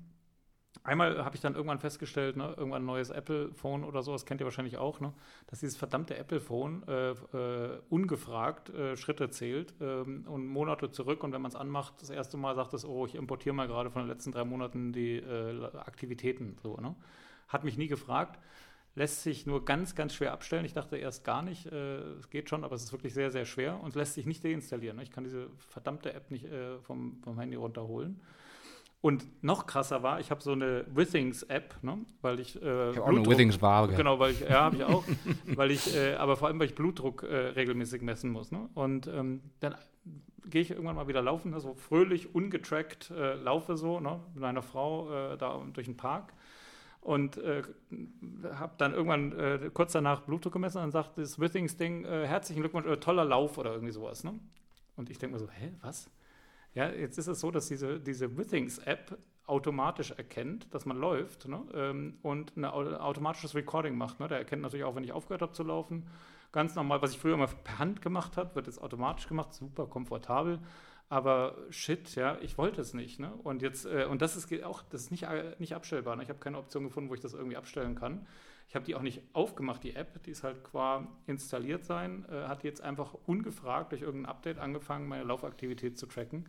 Einmal 0.84 1.24
habe 1.24 1.36
ich 1.36 1.42
dann 1.42 1.54
irgendwann 1.54 1.78
festgestellt, 1.78 2.38
ne, 2.38 2.56
irgendwann 2.58 2.82
ein 2.82 2.88
neues 2.88 3.12
Apple-Phone 3.12 3.84
oder 3.84 4.02
so, 4.02 4.14
das 4.14 4.26
kennt 4.26 4.42
ihr 4.42 4.46
wahrscheinlich 4.46 4.78
auch, 4.78 5.00
ne, 5.00 5.14
dass 5.46 5.60
dieses 5.60 5.78
verdammte 5.78 6.18
Apple-Phone 6.18 6.84
äh, 6.88 7.12
äh, 7.12 7.80
ungefragt 7.90 8.70
äh, 8.72 8.98
Schritte 8.98 9.30
zählt 9.30 9.76
ähm, 9.80 10.26
und 10.28 10.48
Monate 10.48 10.90
zurück. 10.90 11.24
Und 11.24 11.34
wenn 11.34 11.42
man 11.42 11.52
es 11.52 11.56
anmacht, 11.56 12.02
das 12.02 12.10
erste 12.10 12.38
Mal 12.38 12.56
sagt 12.56 12.74
es, 12.74 12.84
oh, 12.84 13.06
ich 13.06 13.14
importiere 13.14 13.54
mal 13.54 13.68
gerade 13.68 13.92
von 13.92 14.02
den 14.02 14.10
letzten 14.10 14.32
drei 14.32 14.44
Monaten 14.44 14.92
die 14.92 15.18
äh, 15.18 15.64
Aktivitäten. 15.78 16.58
So, 16.64 16.78
ne? 16.78 16.96
Hat 17.48 17.64
mich 17.64 17.78
nie 17.78 17.88
gefragt. 17.88 18.40
Lässt 18.96 19.22
sich 19.22 19.46
nur 19.46 19.64
ganz, 19.64 19.94
ganz 19.94 20.16
schwer 20.16 20.34
abstellen. 20.34 20.66
Ich 20.66 20.74
dachte 20.74 20.98
erst 20.98 21.24
gar 21.24 21.44
nicht, 21.44 21.68
äh, 21.68 21.98
es 22.18 22.32
geht 22.32 22.50
schon, 22.50 22.64
aber 22.64 22.74
es 22.74 22.84
ist 22.84 22.92
wirklich 22.92 23.14
sehr, 23.14 23.30
sehr 23.30 23.46
schwer 23.46 23.80
und 23.84 23.94
lässt 23.94 24.16
sich 24.16 24.26
nicht 24.26 24.44
deinstallieren. 24.44 24.98
Ne? 24.98 25.04
Ich 25.04 25.12
kann 25.12 25.24
diese 25.24 25.48
verdammte 25.70 26.12
App 26.14 26.32
nicht 26.32 26.46
äh, 26.46 26.80
vom, 26.80 27.22
vom 27.24 27.40
Handy 27.40 27.56
runterholen. 27.56 28.20
Und 29.02 29.26
noch 29.44 29.66
krasser 29.66 30.04
war, 30.04 30.20
ich 30.20 30.30
habe 30.30 30.44
so 30.44 30.52
eine 30.52 30.86
Withings-App, 30.94 31.76
ne, 31.82 31.98
weil 32.22 32.40
ich. 32.40 32.56
Äh, 32.62 32.92
ich 32.92 32.98
habe 32.98 33.04
auch 33.04 33.08
eine 33.08 33.26
Withings-Waage. 33.26 33.96
Genau, 33.96 34.20
weil 34.20 34.32
ich, 34.32 34.42
ja, 34.42 34.62
habe 34.62 34.76
ich 34.76 34.84
auch. 34.84 35.04
weil 35.56 35.72
ich, 35.72 35.96
äh, 35.96 36.14
aber 36.16 36.38
vor 36.38 36.48
allem, 36.48 36.60
weil 36.60 36.68
ich 36.68 36.76
Blutdruck 36.76 37.24
äh, 37.24 37.36
regelmäßig 37.36 38.04
messen 38.04 38.30
muss. 38.30 38.52
Ne? 38.52 38.70
Und 38.76 39.08
ähm, 39.08 39.42
dann 39.60 39.74
gehe 40.46 40.62
ich 40.62 40.70
irgendwann 40.70 40.98
mal 40.98 41.08
wieder 41.08 41.24
laufen, 41.24 41.50
ne, 41.50 41.60
so 41.60 41.74
fröhlich, 41.74 42.36
ungetrackt 42.36 43.10
äh, 43.10 43.34
laufe 43.36 43.76
so, 43.76 44.00
ne, 44.00 44.20
mit 44.36 44.44
einer 44.44 44.62
Frau 44.62 45.34
äh, 45.34 45.38
da 45.38 45.60
durch 45.74 45.88
den 45.88 45.98
Park. 45.98 46.34
Und 47.00 47.38
äh, 47.38 47.64
habe 48.54 48.74
dann 48.78 48.94
irgendwann 48.94 49.72
kurz 49.74 49.94
danach 49.94 50.22
Blutdruck 50.22 50.54
gemessen 50.54 50.84
und 50.84 50.92
sagt 50.92 51.18
das 51.18 51.40
Withings-Ding, 51.40 52.06
herzlichen 52.06 52.62
Glückwunsch, 52.62 52.86
toller 53.00 53.26
Lauf 53.26 53.58
oder 53.58 53.72
irgendwie 53.72 53.92
sowas. 53.92 54.24
Ne? 54.24 54.40
Und 54.98 55.10
ich 55.10 55.18
denke 55.18 55.34
mir 55.34 55.40
so, 55.40 55.50
hä, 55.50 55.74
was? 55.82 56.12
Ja, 56.74 56.90
jetzt 56.90 57.18
ist 57.18 57.28
es 57.28 57.40
so, 57.40 57.52
dass 57.52 57.68
diese, 57.68 58.00
diese 58.00 58.38
Withings-App 58.38 59.18
automatisch 59.46 60.12
erkennt, 60.12 60.74
dass 60.74 60.86
man 60.86 60.98
läuft 60.98 61.48
ne? 61.48 61.62
ähm, 61.74 62.18
und 62.22 62.56
ein 62.56 62.64
automatisches 62.64 63.54
Recording 63.56 63.98
macht. 63.98 64.20
Ne? 64.20 64.28
Der 64.30 64.38
erkennt 64.38 64.62
natürlich 64.62 64.86
auch, 64.86 64.96
wenn 64.96 65.04
ich 65.04 65.12
aufgehört 65.12 65.42
habe 65.42 65.52
zu 65.52 65.64
laufen. 65.64 66.08
Ganz 66.54 66.76
normal, 66.76 67.02
was 67.02 67.12
ich 67.12 67.20
früher 67.20 67.34
immer 67.34 67.48
per 67.48 67.80
Hand 67.80 68.02
gemacht 68.02 68.38
habe, 68.38 68.56
wird 68.56 68.68
jetzt 68.68 68.82
automatisch 68.82 69.28
gemacht, 69.28 69.54
super 69.54 69.88
komfortabel. 69.88 70.60
Aber 71.10 71.58
shit, 71.70 72.16
ja, 72.16 72.38
ich 72.42 72.58
wollte 72.58 72.80
es 72.80 72.94
nicht. 72.94 73.20
Ne? 73.20 73.34
Und 73.44 73.62
jetzt, 73.62 73.86
äh, 73.86 74.06
und 74.06 74.22
das 74.22 74.38
ist 74.38 74.64
auch, 74.64 74.82
das 74.84 75.02
ist 75.02 75.12
nicht, 75.12 75.24
äh, 75.24 75.56
nicht 75.60 75.76
abstellbar. 75.76 76.16
Ne? 76.16 76.24
Ich 76.24 76.30
habe 76.30 76.40
keine 76.40 76.58
Option 76.58 76.86
gefunden, 76.86 77.10
wo 77.10 77.14
ich 77.14 77.20
das 77.20 77.34
irgendwie 77.34 77.58
abstellen 77.58 77.96
kann. 77.96 78.26
Ich 78.72 78.76
habe 78.76 78.86
die 78.86 78.96
auch 78.96 79.02
nicht 79.02 79.22
aufgemacht, 79.34 79.84
die 79.84 79.98
App, 79.98 80.24
die 80.24 80.32
ist 80.32 80.46
halt 80.46 80.64
qua 80.64 81.06
installiert 81.28 81.84
sein, 81.84 82.24
äh, 82.32 82.48
hat 82.48 82.64
jetzt 82.64 82.80
einfach 82.80 83.14
ungefragt 83.26 83.92
durch 83.92 84.02
irgendein 84.02 84.32
Update 84.32 84.60
angefangen, 84.60 85.10
meine 85.10 85.26
Laufaktivität 85.26 85.98
zu 85.98 86.06
tracken. 86.06 86.48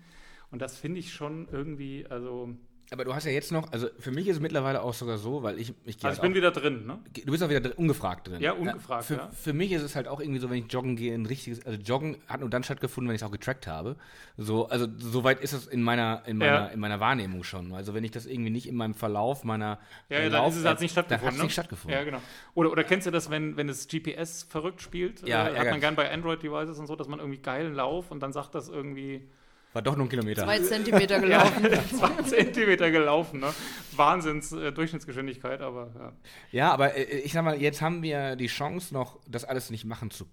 Und 0.52 0.62
das 0.62 0.78
finde 0.78 1.00
ich 1.00 1.12
schon 1.12 1.48
irgendwie, 1.50 2.06
also 2.08 2.54
aber 2.92 3.04
du 3.04 3.14
hast 3.14 3.24
ja 3.24 3.32
jetzt 3.32 3.52
noch, 3.52 3.72
also 3.72 3.88
für 3.98 4.10
mich 4.10 4.28
ist 4.28 4.36
es 4.36 4.42
mittlerweile 4.42 4.82
auch 4.82 4.92
sogar 4.92 5.16
so, 5.16 5.42
weil 5.42 5.58
ich. 5.58 5.72
ich 5.84 6.04
also 6.04 6.16
ich 6.16 6.22
bin 6.22 6.34
wieder 6.34 6.50
drin, 6.50 6.86
ne? 6.86 6.98
Du 7.24 7.32
bist 7.32 7.42
auch 7.42 7.48
wieder 7.48 7.60
drin, 7.60 7.72
ungefragt 7.72 8.28
drin. 8.28 8.40
Ja, 8.40 8.52
ungefragt. 8.52 9.06
Für, 9.06 9.14
ja. 9.14 9.30
für 9.30 9.54
mich 9.54 9.72
ist 9.72 9.82
es 9.82 9.96
halt 9.96 10.08
auch 10.08 10.20
irgendwie 10.20 10.40
so, 10.40 10.50
wenn 10.50 10.58
ich 10.58 10.70
joggen 10.70 10.94
gehe, 10.96 11.14
ein 11.14 11.24
richtiges. 11.24 11.64
Also 11.64 11.80
Joggen 11.80 12.18
hat 12.26 12.40
nur 12.40 12.50
dann 12.50 12.62
stattgefunden, 12.62 13.08
wenn 13.08 13.16
ich 13.16 13.22
es 13.22 13.26
auch 13.26 13.32
getrackt 13.32 13.66
habe. 13.66 13.96
So, 14.36 14.68
also 14.68 14.86
soweit 14.98 15.40
ist 15.40 15.54
es 15.54 15.66
in 15.66 15.82
meiner, 15.82 16.22
in 16.26 16.36
meiner, 16.36 16.52
ja. 16.52 16.66
in 16.66 16.80
meiner 16.80 17.00
Wahrnehmung 17.00 17.44
schon. 17.44 17.72
Also 17.72 17.94
wenn 17.94 18.04
ich 18.04 18.10
das 18.10 18.26
irgendwie 18.26 18.50
nicht 18.50 18.68
in 18.68 18.76
meinem 18.76 18.94
Verlauf 18.94 19.42
meiner. 19.42 19.78
Ja, 20.10 20.20
ja 20.20 20.28
dann 20.28 20.48
ist 20.48 20.56
es, 20.56 20.64
hat 20.64 20.80
nicht 20.80 20.92
stattgefunden. 20.92 21.24
Dann 21.24 21.32
hat 21.32 21.38
ne? 21.38 21.44
nicht 21.44 21.52
stattgefunden. 21.52 21.98
Ja, 21.98 22.04
genau. 22.04 22.20
Oder, 22.54 22.72
oder 22.72 22.84
kennst 22.84 23.06
du 23.06 23.10
das, 23.10 23.30
wenn, 23.30 23.56
wenn 23.56 23.68
das 23.68 23.88
GPS 23.88 24.42
verrückt 24.42 24.82
spielt? 24.82 25.26
Ja, 25.26 25.48
äh, 25.48 25.58
hat 25.58 25.70
man 25.70 25.80
gern 25.80 25.94
bei 25.94 26.12
Android-Devices 26.12 26.78
und 26.78 26.86
so, 26.86 26.96
dass 26.96 27.08
man 27.08 27.20
irgendwie 27.20 27.38
geilen 27.38 27.74
Lauf 27.74 28.10
und 28.10 28.20
dann 28.20 28.34
sagt 28.34 28.54
das 28.54 28.68
irgendwie 28.68 29.28
war 29.72 29.82
doch 29.82 29.96
nur 29.96 30.06
ein 30.06 30.08
Kilometer. 30.08 30.44
Zwei 30.44 30.58
Zentimeter 30.58 31.20
gelaufen. 31.20 31.64
ja, 31.70 31.84
zwei 31.98 32.22
Zentimeter 32.22 32.90
gelaufen, 32.90 33.40
ne? 33.40 33.52
Wahnsinns 33.96 34.52
äh, 34.52 34.72
Durchschnittsgeschwindigkeit, 34.72 35.60
aber 35.60 35.90
ja. 35.94 36.12
Ja, 36.50 36.72
aber 36.72 36.96
äh, 36.96 37.20
ich 37.20 37.32
sag 37.32 37.44
mal, 37.44 37.60
jetzt 37.60 37.82
haben 37.82 38.02
wir 38.02 38.36
die 38.36 38.48
Chance 38.48 38.94
noch, 38.94 39.18
das 39.28 39.44
alles 39.44 39.70
nicht 39.70 39.84
machen 39.84 40.10
zu 40.10 40.26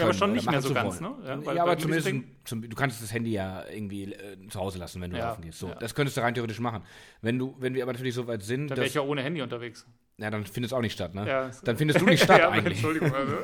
ja, 0.00 0.06
aber 0.06 0.14
schon 0.14 0.32
nicht 0.32 0.50
mehr 0.50 0.62
so 0.62 0.72
ganz, 0.72 1.00
ne? 1.00 1.14
Ja, 1.26 1.44
weil, 1.46 1.56
ja 1.56 1.62
aber 1.62 1.78
zumindest, 1.78 2.10
zum, 2.44 2.62
du 2.62 2.76
kannst 2.76 3.02
das 3.02 3.12
Handy 3.12 3.32
ja 3.32 3.64
irgendwie 3.68 4.12
äh, 4.12 4.48
zu 4.48 4.58
Hause 4.58 4.78
lassen, 4.78 5.00
wenn 5.00 5.10
du 5.10 5.18
ja, 5.18 5.28
laufen 5.28 5.42
gehst. 5.42 5.58
So, 5.58 5.68
ja. 5.68 5.74
Das 5.74 5.94
könntest 5.94 6.16
du 6.16 6.22
rein 6.22 6.34
theoretisch 6.34 6.60
machen. 6.60 6.82
Wenn, 7.20 7.38
du, 7.38 7.54
wenn 7.58 7.74
wir 7.74 7.82
aber 7.82 7.92
natürlich 7.92 8.14
so 8.14 8.26
weit 8.26 8.42
sind. 8.42 8.68
Dann 8.68 8.78
wäre 8.78 8.86
ich 8.86 8.94
ja 8.94 9.02
ohne 9.02 9.22
Handy 9.22 9.42
unterwegs. 9.42 9.86
Ja, 10.20 10.30
dann 10.30 10.44
findet 10.44 10.70
es 10.70 10.72
auch 10.72 10.82
nicht 10.82 10.92
statt, 10.92 11.14
ne? 11.14 11.26
Ja, 11.26 11.50
dann 11.64 11.76
findest 11.76 12.00
du 12.00 12.04
nicht 12.04 12.22
statt 12.24 12.38
ja, 12.38 12.50
eigentlich. 12.50 12.74
Entschuldigung. 12.74 13.14
Also. 13.14 13.36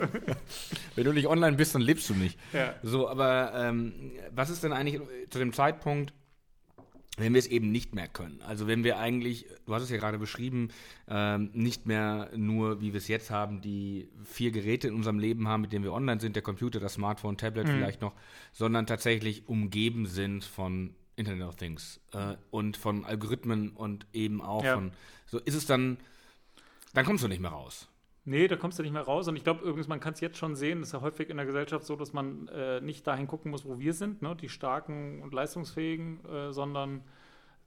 wenn 0.95 1.05
du 1.05 1.13
nicht 1.13 1.27
online 1.27 1.57
bist, 1.57 1.75
dann 1.75 1.83
lebst 1.83 2.09
du 2.11 2.15
nicht. 2.15 2.39
Ja. 2.53 2.75
So, 2.83 3.09
aber 3.09 3.53
ähm, 3.55 4.13
was 4.35 4.51
ist 4.51 4.63
denn 4.63 4.73
eigentlich 4.73 5.01
zu 5.31 5.39
dem 5.39 5.53
Zeitpunkt, 5.53 6.13
wenn 7.17 7.33
wir 7.33 7.39
es 7.39 7.47
eben 7.47 7.73
nicht 7.73 7.95
mehr 7.95 8.09
können. 8.09 8.41
Also 8.47 8.67
wenn 8.67 8.85
wir 8.85 8.99
eigentlich, 8.99 9.47
du 9.65 9.75
hast 9.75 9.83
es 9.83 9.91
ja 9.91 9.97
gerade 9.97 10.19
beschrieben, 10.19 10.69
ähm, 11.09 11.51
nicht 11.55 11.87
mehr 11.87 12.29
nur, 12.37 12.81
wie 12.83 12.93
wir 12.93 12.99
es 12.99 13.09
jetzt 13.09 13.31
haben, 13.31 13.63
die 13.63 14.11
vier 14.25 14.51
Geräte 14.51 14.89
in 14.89 14.95
unserem 14.95 15.19
Leben 15.19 15.49
haben, 15.49 15.63
mit 15.63 15.73
denen 15.73 15.85
wir 15.85 15.95
online 15.95 16.21
sind, 16.21 16.37
der 16.37 16.43
Computer, 16.43 16.79
das 16.79 16.95
Smartphone, 16.95 17.39
Tablet 17.39 17.69
mhm. 17.69 17.73
vielleicht 17.73 18.03
noch, 18.03 18.13
sondern 18.53 18.87
tatsächlich 18.87 19.49
umgeben 19.49 20.05
sind 20.05 20.45
von 20.45 20.95
Internet 21.17 21.49
of 21.49 21.57
Things 21.57 22.01
äh, 22.13 22.35
und 22.51 22.77
von 22.77 23.07
Algorithmen 23.07 23.71
und 23.71 24.07
eben 24.13 24.43
auch 24.43 24.65
ja. 24.65 24.75
von, 24.75 24.93
so 25.25 25.39
ist 25.39 25.55
es 25.55 25.65
dann, 25.65 25.97
dann 26.97 27.05
kommst 27.05 27.23
du 27.23 27.29
nicht 27.29 27.43
mehr 27.43 27.51
raus. 27.51 27.91
Nee, 28.25 28.49
da 28.49 28.57
kommst 28.57 28.79
du 28.79 28.83
nicht 28.83 28.93
mehr 28.93 29.03
raus. 29.03 29.29
Und 29.29 29.37
ich 29.37 29.45
glaube 29.45 29.63
übrigens, 29.63 29.87
man 29.87 30.01
kann 30.01 30.15
es 30.15 30.21
jetzt 30.21 30.39
schon 30.39 30.57
sehen, 30.57 30.81
das 30.81 30.89
ist 30.89 30.93
ja 30.95 31.03
häufig 31.03 31.29
in 31.29 31.37
der 31.37 31.45
Gesellschaft 31.45 31.85
so, 31.85 31.95
dass 31.95 32.15
man 32.15 32.49
äh, 32.49 32.81
nicht 32.81 33.07
dahin 33.07 33.27
gucken 33.27 33.51
muss, 33.51 33.67
wo 33.67 33.79
wir 33.79 33.93
sind, 33.93 34.23
ne? 34.23 34.35
die 34.35 34.49
starken 34.49 35.21
und 35.23 35.35
leistungsfähigen, 35.35 36.25
äh, 36.25 36.53
sondern 36.55 37.03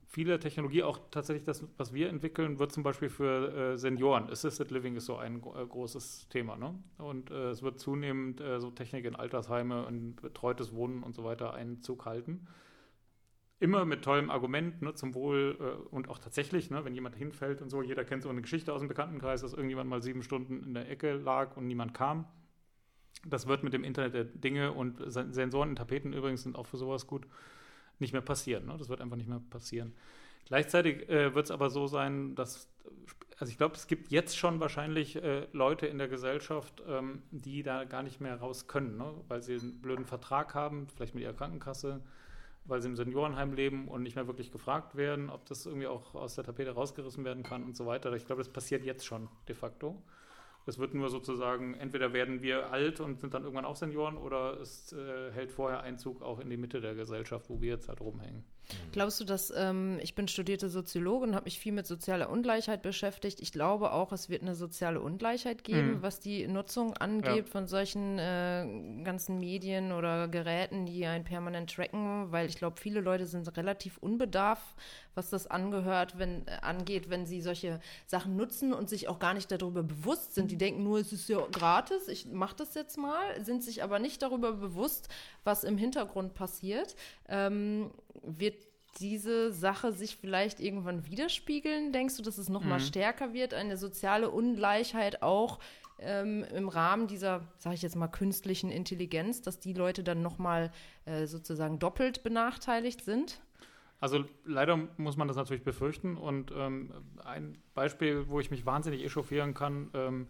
viele 0.04 0.40
Technologie, 0.40 0.82
auch 0.82 0.98
tatsächlich 1.12 1.44
das, 1.44 1.64
was 1.76 1.94
wir 1.94 2.08
entwickeln, 2.08 2.58
wird 2.58 2.72
zum 2.72 2.82
Beispiel 2.82 3.08
für 3.08 3.54
äh, 3.54 3.78
Senioren. 3.78 4.28
Assisted 4.28 4.72
Living 4.72 4.96
ist 4.96 5.06
so 5.06 5.16
ein 5.16 5.36
äh, 5.36 5.64
großes 5.64 6.28
Thema. 6.28 6.56
Ne? 6.56 6.74
Und 6.98 7.30
äh, 7.30 7.50
es 7.50 7.62
wird 7.62 7.78
zunehmend 7.78 8.40
äh, 8.40 8.58
so 8.58 8.72
Technik 8.72 9.04
in 9.04 9.14
Altersheime 9.14 9.86
und 9.86 10.16
betreutes 10.16 10.74
Wohnen 10.74 11.04
und 11.04 11.14
so 11.14 11.22
weiter 11.22 11.54
Einzug 11.54 12.04
halten 12.04 12.48
immer 13.60 13.84
mit 13.84 14.02
tollem 14.02 14.30
Argument 14.30 14.80
ne, 14.82 14.94
zum 14.94 15.14
Wohl 15.14 15.56
äh, 15.60 15.88
und 15.90 16.08
auch 16.08 16.18
tatsächlich, 16.18 16.70
ne, 16.70 16.84
wenn 16.84 16.94
jemand 16.94 17.14
hinfällt 17.14 17.60
und 17.62 17.68
so, 17.68 17.82
jeder 17.82 18.04
kennt 18.04 18.22
so 18.22 18.30
eine 18.30 18.40
Geschichte 18.40 18.72
aus 18.72 18.80
dem 18.80 18.88
Bekanntenkreis, 18.88 19.42
dass 19.42 19.52
irgendjemand 19.52 19.88
mal 19.88 20.02
sieben 20.02 20.22
Stunden 20.22 20.64
in 20.64 20.74
der 20.74 20.90
Ecke 20.90 21.12
lag 21.12 21.56
und 21.56 21.66
niemand 21.66 21.94
kam. 21.94 22.26
Das 23.26 23.46
wird 23.46 23.62
mit 23.62 23.74
dem 23.74 23.84
Internet 23.84 24.14
der 24.14 24.24
Dinge 24.24 24.72
und 24.72 25.02
Sensoren 25.06 25.70
in 25.70 25.76
Tapeten 25.76 26.14
übrigens 26.14 26.42
sind 26.42 26.56
auch 26.56 26.66
für 26.66 26.78
sowas 26.78 27.06
gut, 27.06 27.26
nicht 27.98 28.14
mehr 28.14 28.22
passieren. 28.22 28.64
Ne? 28.64 28.76
Das 28.78 28.88
wird 28.88 29.02
einfach 29.02 29.18
nicht 29.18 29.28
mehr 29.28 29.42
passieren. 29.50 29.92
Gleichzeitig 30.46 31.06
äh, 31.10 31.34
wird 31.34 31.44
es 31.44 31.50
aber 31.50 31.68
so 31.68 31.86
sein, 31.86 32.34
dass, 32.34 32.72
also 33.38 33.50
ich 33.50 33.58
glaube, 33.58 33.74
es 33.74 33.86
gibt 33.88 34.10
jetzt 34.10 34.38
schon 34.38 34.58
wahrscheinlich 34.58 35.16
äh, 35.16 35.46
Leute 35.52 35.86
in 35.86 35.98
der 35.98 36.08
Gesellschaft, 36.08 36.82
ähm, 36.88 37.22
die 37.30 37.62
da 37.62 37.84
gar 37.84 38.02
nicht 38.02 38.22
mehr 38.22 38.36
raus 38.36 38.68
können, 38.68 38.96
ne? 38.96 39.12
weil 39.28 39.42
sie 39.42 39.56
einen 39.56 39.82
blöden 39.82 40.06
Vertrag 40.06 40.54
haben, 40.54 40.88
vielleicht 40.88 41.14
mit 41.14 41.22
ihrer 41.22 41.34
Krankenkasse, 41.34 42.00
weil 42.70 42.80
sie 42.80 42.88
im 42.88 42.96
Seniorenheim 42.96 43.52
leben 43.52 43.88
und 43.88 44.02
nicht 44.02 44.16
mehr 44.16 44.26
wirklich 44.26 44.50
gefragt 44.50 44.96
werden, 44.96 45.30
ob 45.30 45.44
das 45.46 45.66
irgendwie 45.66 45.86
auch 45.86 46.14
aus 46.14 46.36
der 46.36 46.44
Tapete 46.44 46.70
rausgerissen 46.70 47.24
werden 47.24 47.42
kann 47.42 47.64
und 47.64 47.76
so 47.76 47.86
weiter. 47.86 48.12
Ich 48.14 48.26
glaube, 48.26 48.40
das 48.40 48.52
passiert 48.52 48.84
jetzt 48.84 49.04
schon 49.04 49.28
de 49.48 49.54
facto. 49.54 50.02
Es 50.66 50.78
wird 50.78 50.94
nur 50.94 51.08
sozusagen, 51.08 51.74
entweder 51.74 52.12
werden 52.12 52.42
wir 52.42 52.70
alt 52.70 53.00
und 53.00 53.20
sind 53.20 53.34
dann 53.34 53.42
irgendwann 53.42 53.64
auch 53.64 53.76
Senioren 53.76 54.16
oder 54.16 54.60
es 54.60 54.92
äh, 54.92 55.32
hält 55.32 55.50
vorher 55.50 55.80
Einzug 55.80 56.22
auch 56.22 56.38
in 56.38 56.50
die 56.50 56.56
Mitte 56.56 56.80
der 56.80 56.94
Gesellschaft, 56.94 57.48
wo 57.48 57.60
wir 57.60 57.70
jetzt 57.70 57.88
halt 57.88 58.00
rumhängen. 58.00 58.44
Glaubst 58.92 59.20
du, 59.20 59.24
dass 59.24 59.52
ähm, 59.56 59.98
ich 60.02 60.14
bin 60.14 60.28
studierte 60.28 60.68
Soziologin 60.68 61.30
und 61.30 61.34
habe 61.34 61.44
mich 61.44 61.58
viel 61.58 61.72
mit 61.72 61.86
sozialer 61.86 62.30
Ungleichheit 62.30 62.82
beschäftigt? 62.82 63.40
Ich 63.40 63.52
glaube 63.52 63.92
auch, 63.92 64.12
es 64.12 64.28
wird 64.28 64.42
eine 64.42 64.54
soziale 64.54 65.00
Ungleichheit 65.00 65.64
geben, 65.64 65.94
mhm. 65.94 66.02
was 66.02 66.20
die 66.20 66.46
Nutzung 66.46 66.96
angeht 66.96 67.46
ja. 67.46 67.52
von 67.52 67.66
solchen 67.66 68.18
äh, 68.18 69.02
ganzen 69.04 69.38
Medien 69.38 69.92
oder 69.92 70.28
Geräten, 70.28 70.86
die 70.86 71.06
einen 71.06 71.24
permanent 71.24 71.74
tracken, 71.74 72.32
weil 72.32 72.48
ich 72.48 72.56
glaube, 72.56 72.80
viele 72.80 73.00
Leute 73.00 73.26
sind 73.26 73.56
relativ 73.56 73.98
unbedarft, 73.98 74.74
was 75.14 75.30
das 75.30 75.46
angehört, 75.46 76.18
wenn 76.18 76.46
äh, 76.46 76.58
angeht, 76.62 77.10
wenn 77.10 77.26
sie 77.26 77.40
solche 77.40 77.80
Sachen 78.06 78.36
nutzen 78.36 78.72
und 78.72 78.88
sich 78.88 79.08
auch 79.08 79.18
gar 79.18 79.34
nicht 79.34 79.50
darüber 79.50 79.82
bewusst 79.82 80.34
sind. 80.34 80.50
Die 80.50 80.58
denken 80.58 80.82
nur, 80.82 80.98
es 80.98 81.12
ist 81.12 81.28
ja 81.28 81.40
gratis, 81.52 82.08
ich 82.08 82.26
mache 82.26 82.56
das 82.56 82.74
jetzt 82.74 82.96
mal, 82.96 83.42
sind 83.44 83.62
sich 83.62 83.82
aber 83.82 83.98
nicht 83.98 84.22
darüber 84.22 84.52
bewusst, 84.52 85.08
was 85.44 85.64
im 85.64 85.78
Hintergrund 85.78 86.34
passiert. 86.34 86.96
Ähm, 87.28 87.90
wird 88.22 88.56
diese 88.98 89.52
Sache 89.52 89.92
sich 89.92 90.16
vielleicht 90.16 90.60
irgendwann 90.60 91.06
widerspiegeln? 91.06 91.92
Denkst 91.92 92.16
du, 92.16 92.22
dass 92.22 92.38
es 92.38 92.48
noch 92.48 92.62
mhm. 92.62 92.70
mal 92.70 92.80
stärker 92.80 93.32
wird, 93.32 93.54
eine 93.54 93.76
soziale 93.76 94.30
Ungleichheit 94.30 95.22
auch 95.22 95.60
ähm, 96.00 96.44
im 96.54 96.68
Rahmen 96.68 97.06
dieser, 97.06 97.42
sage 97.58 97.74
ich 97.74 97.82
jetzt 97.82 97.96
mal, 97.96 98.08
künstlichen 98.08 98.70
Intelligenz, 98.70 99.42
dass 99.42 99.60
die 99.60 99.74
Leute 99.74 100.02
dann 100.02 100.22
noch 100.22 100.38
mal 100.38 100.72
äh, 101.04 101.26
sozusagen 101.26 101.78
doppelt 101.78 102.22
benachteiligt 102.22 103.04
sind? 103.04 103.40
Also 104.00 104.24
leider 104.44 104.88
muss 104.96 105.16
man 105.16 105.28
das 105.28 105.36
natürlich 105.36 105.62
befürchten. 105.62 106.16
Und 106.16 106.52
ähm, 106.56 106.92
ein 107.22 107.58
Beispiel, 107.74 108.28
wo 108.28 108.40
ich 108.40 108.50
mich 108.50 108.64
wahnsinnig 108.64 109.04
echauffieren 109.04 109.52
kann, 109.52 109.90
ähm, 109.92 110.26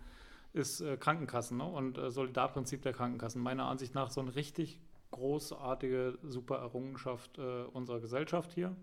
ist 0.53 0.81
äh, 0.81 0.97
Krankenkassen 0.97 1.59
ne? 1.59 1.65
und 1.65 1.97
äh, 1.97 2.11
Solidarprinzip 2.11 2.83
der 2.83 2.93
Krankenkassen. 2.93 3.41
Meiner 3.41 3.67
Ansicht 3.67 3.95
nach 3.95 4.11
so 4.11 4.21
ein 4.21 4.29
richtig 4.29 4.81
großartige, 5.11 6.19
super 6.23 6.57
Errungenschaft 6.57 7.39
äh, 7.39 7.65
unserer 7.73 8.01
Gesellschaft 8.01 8.53
hier, 8.53 8.77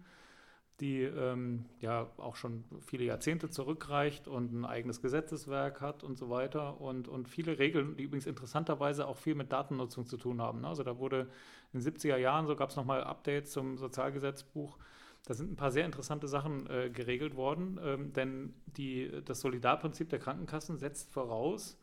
die 0.80 1.02
ähm, 1.02 1.66
ja 1.80 2.10
auch 2.18 2.36
schon 2.36 2.64
viele 2.86 3.06
Jahrzehnte 3.06 3.50
zurückreicht 3.50 4.28
und 4.28 4.54
ein 4.54 4.66
eigenes 4.66 5.02
Gesetzeswerk 5.02 5.82
hat 5.82 6.04
und 6.04 6.18
so 6.18 6.30
weiter 6.30 6.80
und, 6.80 7.08
und 7.08 7.28
viele 7.28 7.58
Regeln, 7.58 7.98
die 7.98 8.04
übrigens 8.04 8.28
interessanterweise 8.28 9.08
auch 9.08 9.18
viel 9.18 9.36
mit 9.36 9.52
Datennutzung 9.52 10.06
zu 10.06 10.18
tun 10.18 10.42
haben. 10.42 10.62
Ne? 10.62 10.68
Also 10.68 10.84
da 10.84 11.00
wurde 11.00 11.30
in 11.74 11.80
den 11.80 11.94
70er 11.94 12.18
Jahren, 12.18 12.46
so 12.46 12.56
gab 12.56 12.70
es 12.70 12.76
nochmal 12.76 13.04
Updates 13.04 13.52
zum 13.52 13.78
Sozialgesetzbuch, 13.78 14.78
da 15.26 15.34
sind 15.34 15.52
ein 15.52 15.56
paar 15.58 15.72
sehr 15.72 15.86
interessante 15.86 16.28
Sachen 16.28 16.70
äh, 16.70 16.90
geregelt 16.90 17.36
worden, 17.36 17.80
ähm, 17.84 18.14
denn 18.14 18.54
die, 18.66 19.12
das 19.26 19.42
Solidarprinzip 19.42 20.10
der 20.10 20.20
Krankenkassen 20.20 20.78
setzt 20.78 21.12
voraus, 21.12 21.78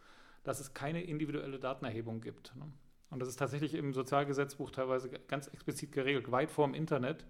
dass 0.44 0.60
es 0.60 0.72
keine 0.72 1.02
individuelle 1.02 1.58
Datenerhebung 1.58 2.20
gibt. 2.20 2.54
Ne? 2.56 2.70
Und 3.14 3.20
das 3.20 3.28
ist 3.28 3.36
tatsächlich 3.36 3.74
im 3.74 3.94
Sozialgesetzbuch 3.94 4.72
teilweise 4.72 5.08
ganz 5.08 5.46
explizit 5.46 5.92
geregelt, 5.92 6.32
weit 6.32 6.50
vor 6.50 6.66
dem 6.66 6.74
Internet, 6.74 7.24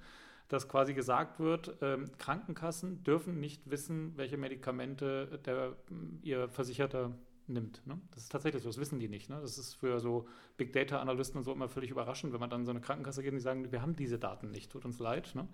dass 0.49 0.67
quasi 0.67 0.95
gesagt 0.95 1.41
wird, 1.41 1.77
ähm, 1.83 2.11
Krankenkassen 2.19 3.05
dürfen 3.05 3.39
nicht 3.39 3.71
wissen, 3.71 4.17
welche 4.17 4.39
Medikamente 4.39 5.41
der, 5.45 5.77
ihr 6.23 6.49
Versicherter 6.49 7.13
nimmt. 7.47 7.87
Ne? 7.87 8.01
Das 8.13 8.23
ist 8.23 8.33
tatsächlich 8.33 8.63
so, 8.63 8.71
das 8.71 8.79
wissen 8.79 8.99
die 8.99 9.09
nicht. 9.09 9.29
Ne? 9.29 9.39
Das 9.43 9.59
ist 9.59 9.75
für 9.75 10.01
so 10.01 10.27
Big 10.57 10.73
Data 10.73 11.01
Analysten 11.01 11.37
und 11.37 11.45
so 11.45 11.53
immer 11.53 11.69
völlig 11.69 11.91
überraschend, 11.91 12.33
wenn 12.33 12.41
man 12.41 12.49
dann 12.49 12.65
so 12.65 12.71
eine 12.71 12.81
Krankenkasse 12.81 13.23
geht 13.23 13.33
und 13.33 13.39
die 13.39 13.43
sagen, 13.43 13.71
wir 13.71 13.83
haben 13.83 13.95
diese 13.95 14.19
Daten 14.19 14.51
nicht, 14.51 14.73
tut 14.73 14.87
uns 14.87 14.99
leid. 14.99 15.35
Ne? 15.35 15.47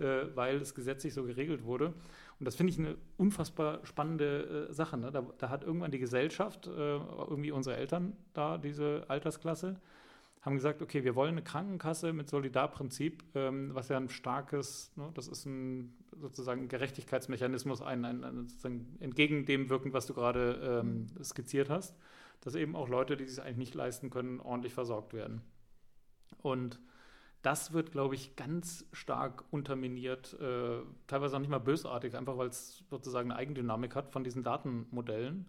äh, 0.00 0.34
weil 0.34 0.56
es 0.56 0.74
gesetzlich 0.74 1.14
so 1.14 1.24
geregelt 1.24 1.64
wurde. 1.64 1.94
Und 2.40 2.46
das 2.46 2.56
finde 2.56 2.72
ich 2.72 2.78
eine 2.78 2.96
unfassbar 3.18 3.84
spannende 3.84 4.68
äh, 4.70 4.72
Sache. 4.72 4.96
Ne? 4.96 5.12
Da, 5.12 5.26
da, 5.36 5.50
hat 5.50 5.62
irgendwann 5.62 5.90
die 5.90 5.98
Gesellschaft, 5.98 6.66
äh, 6.66 6.70
irgendwie 6.70 7.50
unsere 7.50 7.76
Eltern 7.76 8.16
da, 8.32 8.56
diese 8.56 9.04
Altersklasse, 9.08 9.78
haben 10.40 10.56
gesagt, 10.56 10.80
okay, 10.80 11.04
wir 11.04 11.14
wollen 11.14 11.32
eine 11.32 11.42
Krankenkasse 11.42 12.14
mit 12.14 12.30
Solidarprinzip, 12.30 13.22
ähm, 13.34 13.74
was 13.74 13.90
ja 13.90 13.98
ein 13.98 14.08
starkes, 14.08 14.90
ne, 14.96 15.10
das 15.12 15.28
ist 15.28 15.44
ein 15.44 15.94
sozusagen 16.18 16.68
Gerechtigkeitsmechanismus, 16.68 17.82
ein, 17.82 18.06
ein, 18.06 18.24
ein 18.24 18.48
sozusagen 18.48 18.96
entgegen 19.00 19.44
dem 19.44 19.68
wirkend, 19.68 19.92
was 19.92 20.06
du 20.06 20.14
gerade 20.14 20.80
ähm, 20.82 21.08
skizziert 21.22 21.68
hast, 21.68 21.94
dass 22.40 22.54
eben 22.54 22.74
auch 22.74 22.88
Leute, 22.88 23.18
die 23.18 23.26
sich 23.26 23.42
eigentlich 23.42 23.58
nicht 23.58 23.74
leisten 23.74 24.08
können, 24.08 24.40
ordentlich 24.40 24.72
versorgt 24.72 25.12
werden. 25.12 25.42
Und 26.40 26.80
das 27.42 27.72
wird, 27.72 27.92
glaube 27.92 28.14
ich, 28.14 28.36
ganz 28.36 28.86
stark 28.92 29.44
unterminiert, 29.50 30.36
äh, 30.40 30.80
teilweise 31.06 31.36
auch 31.36 31.40
nicht 31.40 31.50
mal 31.50 31.58
bösartig, 31.58 32.16
einfach 32.16 32.36
weil 32.36 32.48
es 32.48 32.84
sozusagen 32.90 33.30
eine 33.30 33.40
Eigendynamik 33.40 33.94
hat 33.94 34.10
von 34.10 34.24
diesen 34.24 34.42
Datenmodellen. 34.42 35.48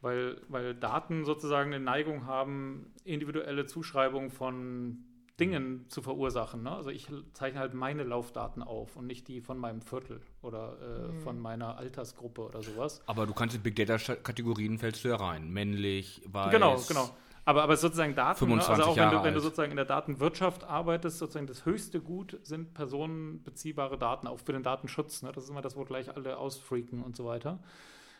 Weil, 0.00 0.42
weil 0.48 0.74
Daten 0.74 1.24
sozusagen 1.24 1.72
eine 1.72 1.82
Neigung 1.82 2.26
haben, 2.26 2.92
individuelle 3.04 3.64
Zuschreibungen 3.64 4.30
von 4.30 5.02
Dingen 5.40 5.86
zu 5.88 6.02
verursachen. 6.02 6.62
Ne? 6.62 6.70
Also 6.70 6.90
ich 6.90 7.08
zeichne 7.32 7.58
halt 7.58 7.74
meine 7.74 8.04
Laufdaten 8.04 8.62
auf 8.62 8.96
und 8.96 9.06
nicht 9.06 9.26
die 9.26 9.40
von 9.40 9.58
meinem 9.58 9.80
Viertel 9.80 10.20
oder 10.42 10.76
äh, 10.80 11.12
mhm. 11.12 11.20
von 11.20 11.40
meiner 11.40 11.76
Altersgruppe 11.76 12.42
oder 12.42 12.62
sowas. 12.62 13.02
Aber 13.06 13.26
du 13.26 13.32
kannst 13.32 13.56
in 13.56 13.62
Big 13.62 13.74
Data 13.76 13.96
Kategorien 14.14 14.78
fällst 14.78 15.04
du 15.04 15.08
ja 15.08 15.16
rein. 15.16 15.50
Männlich, 15.50 16.22
weiß. 16.26 16.52
Genau, 16.52 16.80
genau. 16.86 17.10
Aber, 17.46 17.62
aber 17.62 17.76
sozusagen 17.76 18.14
Daten, 18.14 18.48
ne? 18.48 18.66
also 18.66 18.84
auch 18.84 18.96
wenn 18.96 19.10
du, 19.10 19.22
wenn 19.22 19.34
du, 19.34 19.40
sozusagen 19.40 19.70
in 19.70 19.76
der 19.76 19.84
Datenwirtschaft 19.84 20.64
arbeitest, 20.64 21.18
sozusagen 21.18 21.46
das 21.46 21.66
höchste 21.66 22.00
Gut 22.00 22.38
sind 22.42 22.72
personenbeziehbare 22.72 23.98
Daten, 23.98 24.26
auch 24.26 24.38
für 24.38 24.52
den 24.52 24.62
Datenschutz. 24.62 25.22
Ne? 25.22 25.30
Das 25.32 25.44
ist 25.44 25.50
immer 25.50 25.60
das, 25.60 25.76
wo 25.76 25.84
gleich 25.84 26.14
alle 26.14 26.38
ausfreaken 26.38 27.02
und 27.02 27.16
so 27.16 27.26
weiter. 27.26 27.58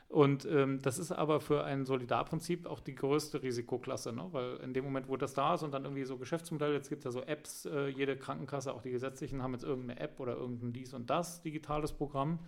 Und 0.08 0.44
ähm, 0.44 0.80
das 0.82 0.98
ist 0.98 1.10
aber 1.10 1.40
für 1.40 1.64
ein 1.64 1.86
Solidarprinzip 1.86 2.66
auch 2.66 2.80
die 2.80 2.94
größte 2.94 3.42
Risikoklasse, 3.42 4.12
ne? 4.12 4.28
weil 4.32 4.56
in 4.58 4.74
dem 4.74 4.84
Moment, 4.84 5.08
wo 5.08 5.16
das 5.16 5.32
da 5.32 5.54
ist 5.54 5.62
und 5.62 5.72
dann 5.72 5.84
irgendwie 5.84 6.04
so 6.04 6.18
Geschäftsmodelle, 6.18 6.74
jetzt 6.74 6.90
gibt 6.90 7.00
es 7.00 7.04
ja 7.06 7.10
so 7.10 7.22
Apps, 7.22 7.64
äh, 7.64 7.88
jede 7.88 8.16
Krankenkasse, 8.16 8.74
auch 8.74 8.82
die 8.82 8.90
gesetzlichen, 8.90 9.42
haben 9.42 9.54
jetzt 9.54 9.64
irgendeine 9.64 9.98
App 9.98 10.20
oder 10.20 10.36
irgendein 10.36 10.72
dies 10.72 10.92
und 10.92 11.08
das 11.08 11.42
digitales 11.42 11.92
Programm 11.92 12.38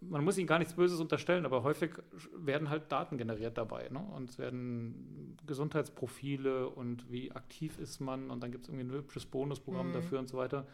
man 0.00 0.24
muss 0.24 0.38
ihnen 0.38 0.46
gar 0.46 0.58
nichts 0.58 0.74
Böses 0.74 1.00
unterstellen, 1.00 1.44
aber 1.44 1.62
häufig 1.62 1.92
werden 2.34 2.70
halt 2.70 2.90
Daten 2.92 3.18
generiert 3.18 3.58
dabei. 3.58 3.88
Ne? 3.90 3.98
Und 3.98 4.30
es 4.30 4.38
werden 4.38 5.36
Gesundheitsprofile 5.46 6.68
und 6.68 7.10
wie 7.10 7.32
aktiv 7.32 7.78
ist 7.78 8.00
man 8.00 8.30
und 8.30 8.42
dann 8.42 8.52
gibt 8.52 8.64
es 8.64 8.68
irgendwie 8.68 8.86
ein 8.86 8.92
hübsches 8.92 9.26
Bonusprogramm 9.26 9.88
mhm. 9.88 9.92
dafür 9.94 10.18
und 10.18 10.28
so 10.28 10.36
weiter. 10.36 10.66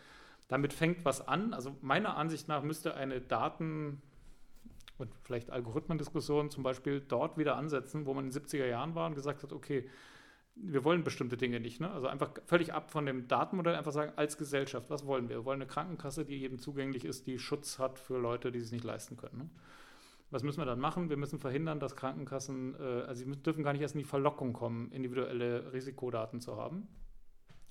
Damit 0.48 0.72
fängt 0.72 1.04
was 1.04 1.26
an. 1.26 1.54
Also 1.54 1.76
meiner 1.80 2.16
Ansicht 2.16 2.48
nach 2.48 2.62
müsste 2.62 2.94
eine 2.94 3.20
Daten- 3.20 4.00
und 4.98 5.10
vielleicht 5.22 5.50
Algorithmendiskussion 5.50 6.50
zum 6.50 6.62
Beispiel 6.62 7.00
dort 7.00 7.36
wieder 7.36 7.56
ansetzen, 7.56 8.06
wo 8.06 8.14
man 8.14 8.26
in 8.26 8.30
den 8.30 8.42
70er 8.42 8.66
Jahren 8.66 8.94
war 8.94 9.06
und 9.06 9.14
gesagt 9.14 9.42
hat, 9.42 9.52
okay, 9.52 9.88
wir 10.56 10.84
wollen 10.84 11.04
bestimmte 11.04 11.36
Dinge 11.36 11.60
nicht. 11.60 11.80
Ne? 11.80 11.90
Also 11.90 12.06
einfach 12.06 12.30
völlig 12.46 12.72
ab 12.72 12.90
von 12.90 13.06
dem 13.06 13.28
Datenmodell, 13.28 13.74
einfach 13.74 13.92
sagen, 13.92 14.12
als 14.16 14.38
Gesellschaft, 14.38 14.88
was 14.88 15.06
wollen 15.06 15.28
wir? 15.28 15.36
Wir 15.36 15.44
wollen 15.44 15.60
eine 15.60 15.70
Krankenkasse, 15.70 16.24
die 16.24 16.38
jedem 16.38 16.58
zugänglich 16.58 17.04
ist, 17.04 17.26
die 17.26 17.38
Schutz 17.38 17.78
hat 17.78 17.98
für 17.98 18.18
Leute, 18.18 18.50
die 18.50 18.58
es 18.58 18.72
nicht 18.72 18.84
leisten 18.84 19.16
können. 19.16 19.38
Ne? 19.38 19.50
Was 20.30 20.42
müssen 20.42 20.58
wir 20.58 20.64
dann 20.64 20.80
machen? 20.80 21.10
Wir 21.10 21.16
müssen 21.16 21.38
verhindern, 21.38 21.78
dass 21.78 21.94
Krankenkassen, 21.94 22.74
äh, 22.80 23.02
also 23.02 23.24
sie 23.24 23.30
dürfen 23.42 23.62
gar 23.62 23.72
nicht 23.72 23.82
erst 23.82 23.94
in 23.94 24.00
die 24.00 24.04
Verlockung 24.04 24.54
kommen, 24.54 24.90
individuelle 24.92 25.72
Risikodaten 25.72 26.40
zu 26.40 26.56
haben. 26.56 26.88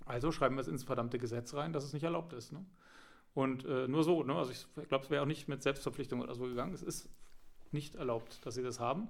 Also 0.06 0.32
schreiben 0.32 0.56
wir 0.56 0.62
es 0.62 0.67
ins 0.67 0.84
verdammte 0.84 1.17
Gesetz 1.17 1.54
rein, 1.56 1.74
dass 1.74 1.84
es 1.84 1.93
nicht 1.93 2.04
erlaubt 2.04 2.34
ist. 2.34 2.54
Ne? 2.54 2.63
Und 3.34 3.65
äh, 3.65 3.88
nur 3.88 4.04
so, 4.04 4.24
ne? 4.24 4.36
also 4.36 4.52
ich 4.52 4.88
glaube, 4.88 5.04
es 5.04 5.10
wäre 5.10 5.24
auch 5.24 5.28
nicht 5.28 5.48
mit 5.48 5.63
Selbstverpflichtung 5.63 6.21
oder 6.21 6.36
so 6.36 6.43
gegangen. 6.45 6.74
Es 6.74 6.84
ist 6.84 7.10
nicht 7.71 7.95
erlaubt, 7.95 8.45
dass 8.45 8.54
sie 8.54 8.63
das 8.63 8.80
haben. 8.80 9.10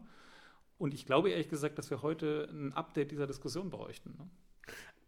Und 0.77 0.93
ich 0.93 1.05
glaube 1.05 1.29
ehrlich 1.29 1.49
gesagt, 1.49 1.77
dass 1.77 1.89
wir 1.89 2.01
heute 2.01 2.49
ein 2.51 2.73
Update 2.73 3.11
dieser 3.11 3.27
Diskussion 3.27 3.69
bräuchten. 3.69 4.15
Ne? 4.17 4.29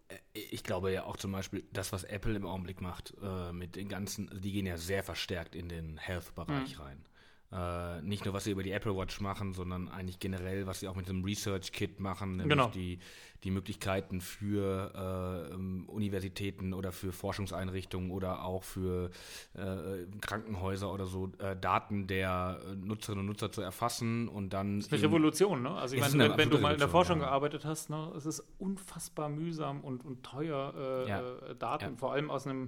Äh, 0.09 0.39
ich 0.39 0.63
glaube 0.63 0.91
ja 0.91 1.03
auch 1.03 1.17
zum 1.17 1.31
Beispiel, 1.31 1.65
das, 1.73 1.91
was 1.91 2.03
Apple 2.03 2.35
im 2.35 2.45
Augenblick 2.45 2.81
macht, 2.81 3.13
äh, 3.21 3.51
mit 3.51 3.75
den 3.75 3.89
ganzen, 3.89 4.29
die 4.41 4.51
gehen 4.51 4.65
ja 4.65 4.77
sehr 4.77 5.03
verstärkt 5.03 5.55
in 5.55 5.69
den 5.69 5.97
Health-Bereich 5.97 6.77
mhm. 6.77 6.81
rein. 6.81 7.05
Äh, 7.49 8.01
nicht 8.01 8.25
nur, 8.25 8.33
was 8.33 8.43
sie 8.43 8.51
über 8.51 8.61
die 8.61 8.71
Apple 8.71 8.97
Watch 8.97 9.21
machen, 9.21 9.53
sondern 9.53 9.87
eigentlich 9.87 10.19
generell, 10.19 10.67
was 10.67 10.81
sie 10.81 10.89
auch 10.89 10.95
mit 10.95 11.07
dem 11.07 11.23
Research 11.23 11.71
Kit 11.71 12.01
machen, 12.01 12.31
nämlich 12.37 12.49
genau. 12.49 12.67
die, 12.67 12.99
die 13.45 13.51
Möglichkeiten 13.51 14.19
für 14.19 15.47
äh, 15.49 15.53
ähm, 15.53 15.87
Universitäten 15.87 16.73
oder 16.73 16.91
für 16.91 17.13
Forschungseinrichtungen 17.13 18.11
oder 18.11 18.43
auch 18.43 18.63
für 18.63 19.11
äh, 19.53 20.05
Krankenhäuser 20.19 20.91
oder 20.91 21.05
so 21.05 21.31
äh, 21.37 21.55
Daten 21.55 22.07
der 22.07 22.59
Nutzerinnen 22.75 23.21
und 23.21 23.27
Nutzer 23.27 23.49
zu 23.49 23.61
erfassen 23.61 24.27
und 24.27 24.51
dann. 24.51 24.79
Das 24.79 24.87
ist 24.87 24.93
eine 24.93 25.03
Revolution, 25.03 25.61
ne? 25.61 25.71
Also 25.71 25.95
ich 25.95 26.01
meine, 26.01 26.31
wenn, 26.31 26.37
wenn, 26.37 26.49
du 26.49 26.57
mal 26.57 26.73
in 26.73 26.79
der 26.79 26.89
Forschung 26.89 27.21
ja. 27.21 27.27
gearbeitet 27.27 27.63
hast, 27.63 27.89
ne, 27.89 28.11
es 28.17 28.25
ist 28.25 28.43
unfassbar 28.59 29.29
mühsam 29.29 29.81
und, 29.81 30.03
und 30.03 30.21
teuer, 30.21 30.73
äh, 30.75 31.09
ja. 31.09 31.21
Äh, 31.21 31.55
Daten, 31.55 31.91
ja. 31.93 31.97
vor 31.97 32.11
allem 32.11 32.29
aus 32.29 32.45
einem 32.45 32.67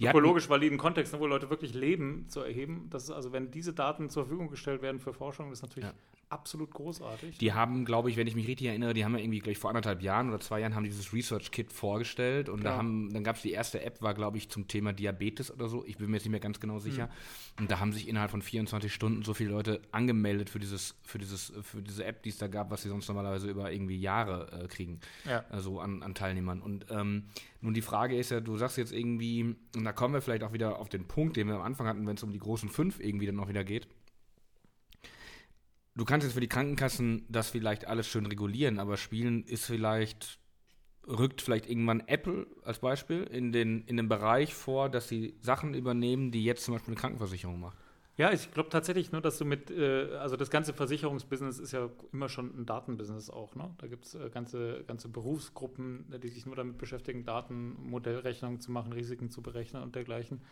ökologisch 0.00 0.48
validen 0.48 0.78
Kontext, 0.78 1.12
ne, 1.12 1.20
wo 1.20 1.26
Leute 1.26 1.50
wirklich 1.50 1.74
leben, 1.74 2.26
zu 2.28 2.40
erheben. 2.40 2.88
Das 2.90 3.04
ist 3.04 3.10
also, 3.10 3.32
wenn 3.32 3.50
diese 3.50 3.72
Daten 3.72 4.10
zur 4.10 4.24
Verfügung 4.24 4.48
gestellt 4.48 4.82
werden 4.82 5.00
für 5.00 5.12
Forschung, 5.12 5.52
ist 5.52 5.62
natürlich 5.62 5.88
absolut 6.30 6.70
großartig. 6.72 7.38
Die 7.38 7.52
haben, 7.52 7.84
glaube 7.84 8.10
ich, 8.10 8.16
wenn 8.16 8.26
ich 8.26 8.34
mich 8.34 8.46
richtig 8.46 8.66
erinnere, 8.68 8.94
die 8.94 9.04
haben 9.04 9.14
ja 9.14 9.20
irgendwie 9.20 9.38
gleich 9.40 9.58
vor 9.58 9.70
anderthalb 9.70 10.02
Jahren 10.02 10.28
oder 10.28 10.40
zwei 10.40 10.60
Jahren 10.60 10.74
haben 10.74 10.84
dieses 10.84 11.12
Research 11.12 11.50
Kit 11.50 11.72
vorgestellt 11.72 12.48
und 12.48 12.58
Ja. 12.64 12.70
da 12.72 12.76
haben, 12.76 13.12
dann 13.12 13.24
gab 13.24 13.36
es 13.36 13.42
die 13.42 13.52
erste 13.52 13.82
App, 13.82 14.02
war 14.02 14.14
glaube 14.14 14.36
ich 14.38 14.48
zum 14.48 14.68
Thema 14.68 14.92
Diabetes 14.92 15.50
oder 15.52 15.68
so. 15.68 15.84
Ich 15.86 15.96
bin 15.98 16.10
mir 16.10 16.16
jetzt 16.16 16.24
nicht 16.24 16.30
mehr 16.32 16.40
ganz 16.40 16.60
genau 16.60 16.78
sicher. 16.78 17.08
Und 17.58 17.70
da 17.70 17.80
haben 17.80 17.92
sich 17.92 18.08
innerhalb 18.08 18.30
von 18.30 18.42
24 18.42 18.92
Stunden 18.92 19.22
so 19.22 19.34
viele 19.34 19.50
Leute 19.50 19.80
angemeldet 19.90 20.50
für 20.50 20.58
dieses, 20.58 20.94
für 21.02 21.18
dieses, 21.18 21.52
für 21.62 21.82
diese 21.82 22.04
App, 22.04 22.22
die 22.22 22.28
es 22.30 22.38
da 22.38 22.46
gab, 22.48 22.70
was 22.70 22.82
sie 22.82 22.88
sonst 22.88 23.08
normalerweise 23.08 23.48
über 23.50 23.72
irgendwie 23.72 23.98
Jahre 23.98 24.62
äh, 24.64 24.68
kriegen, 24.68 25.00
Ja. 25.24 25.44
also 25.50 25.80
an, 25.80 26.02
an 26.02 26.14
Teilnehmern. 26.14 26.60
Und 26.60 26.86
ähm, 26.90 27.24
nun 27.60 27.74
die 27.74 27.82
Frage 27.82 28.16
ist 28.16 28.30
ja, 28.30 28.40
du 28.40 28.56
sagst 28.56 28.76
jetzt 28.78 28.92
irgendwie, 28.92 29.56
und 29.76 29.84
da 29.84 29.92
kommen 29.92 30.14
wir 30.14 30.20
vielleicht 30.20 30.44
auch 30.44 30.52
wieder 30.52 30.78
auf 30.78 30.88
den 30.88 31.06
Punkt, 31.08 31.36
den 31.36 31.48
wir 31.48 31.54
am 31.56 31.62
Anfang 31.62 31.86
hatten, 31.86 32.06
wenn 32.06 32.16
es 32.16 32.22
um 32.22 32.32
die 32.32 32.38
großen 32.38 32.68
fünf 32.68 33.00
irgendwie 33.00 33.26
dann 33.26 33.36
noch 33.36 33.48
wieder 33.48 33.64
geht. 33.64 33.88
Du 35.98 36.04
kannst 36.04 36.24
jetzt 36.24 36.34
für 36.34 36.40
die 36.40 36.48
Krankenkassen 36.48 37.26
das 37.28 37.50
vielleicht 37.50 37.88
alles 37.88 38.06
schön 38.06 38.24
regulieren, 38.24 38.78
aber 38.78 38.96
Spielen 38.96 39.42
ist 39.42 39.66
vielleicht, 39.66 40.38
rückt 41.08 41.42
vielleicht 41.42 41.68
irgendwann 41.68 42.04
Apple 42.06 42.46
als 42.62 42.78
Beispiel 42.78 43.24
in 43.24 43.50
den, 43.50 43.82
in 43.82 43.96
den 43.96 44.08
Bereich 44.08 44.54
vor, 44.54 44.88
dass 44.88 45.08
sie 45.08 45.34
Sachen 45.40 45.74
übernehmen, 45.74 46.30
die 46.30 46.44
jetzt 46.44 46.64
zum 46.64 46.74
Beispiel 46.74 46.92
eine 46.92 47.00
Krankenversicherung 47.00 47.58
macht. 47.58 47.76
Ja, 48.16 48.32
ich 48.32 48.52
glaube 48.52 48.68
tatsächlich 48.68 49.10
nur, 49.10 49.20
dass 49.20 49.38
du 49.38 49.44
mit, 49.44 49.72
äh, 49.72 50.14
also 50.20 50.36
das 50.36 50.50
ganze 50.50 50.72
Versicherungsbusiness 50.72 51.58
ist 51.58 51.72
ja 51.72 51.90
immer 52.12 52.28
schon 52.28 52.56
ein 52.56 52.64
Datenbusiness 52.64 53.28
auch. 53.28 53.56
Ne? 53.56 53.68
Da 53.78 53.88
gibt 53.88 54.04
es 54.04 54.14
äh, 54.14 54.30
ganze, 54.30 54.84
ganze 54.86 55.08
Berufsgruppen, 55.08 56.14
die 56.22 56.28
sich 56.28 56.46
nur 56.46 56.54
damit 56.54 56.78
beschäftigen, 56.78 57.24
Daten, 57.24 57.76
Modellrechnungen 57.90 58.60
zu 58.60 58.70
machen, 58.70 58.92
Risiken 58.92 59.30
zu 59.30 59.42
berechnen 59.42 59.82
und 59.82 59.96
dergleichen. 59.96 60.42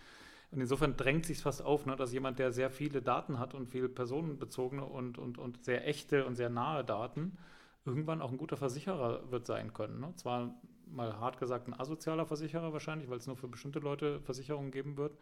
Und 0.51 0.61
insofern 0.61 0.97
drängt 0.97 1.27
sich 1.27 1.41
fast 1.41 1.63
auf, 1.63 1.87
ne, 1.87 1.97
dass 1.97 2.13
jemand, 2.13 2.39
der 2.39 2.53
sehr 2.53 2.71
viele 2.71 3.03
Daten 3.03 3.39
hat 3.39 3.55
und 3.55 3.67
viel 3.67 3.89
personenbezogene 3.89 4.85
und, 4.85 5.19
und, 5.19 5.39
und 5.39 5.65
sehr 5.65 5.87
echte 5.87 6.25
und 6.25 6.37
sehr 6.37 6.51
nahe 6.51 6.85
Daten, 6.85 7.37
irgendwann 7.85 8.23
auch 8.23 8.31
ein 8.31 8.39
guter 8.39 8.57
Versicherer 8.57 9.31
wird 9.31 9.47
sein 9.47 9.73
können. 9.73 10.01
Ne? 10.01 10.13
Zwar 10.17 10.55
mal 10.87 11.19
hart 11.19 11.39
gesagt 11.39 11.69
ein 11.69 11.79
asozialer 11.79 12.27
Versicherer 12.27 12.73
wahrscheinlich, 12.73 13.11
weil 13.11 13.19
es 13.19 13.27
nur 13.27 13.37
für 13.37 13.49
bestimmte 13.49 13.81
Leute 13.81 14.21
Versicherungen 14.21 14.71
geben 14.71 14.97
wird. 14.97 15.17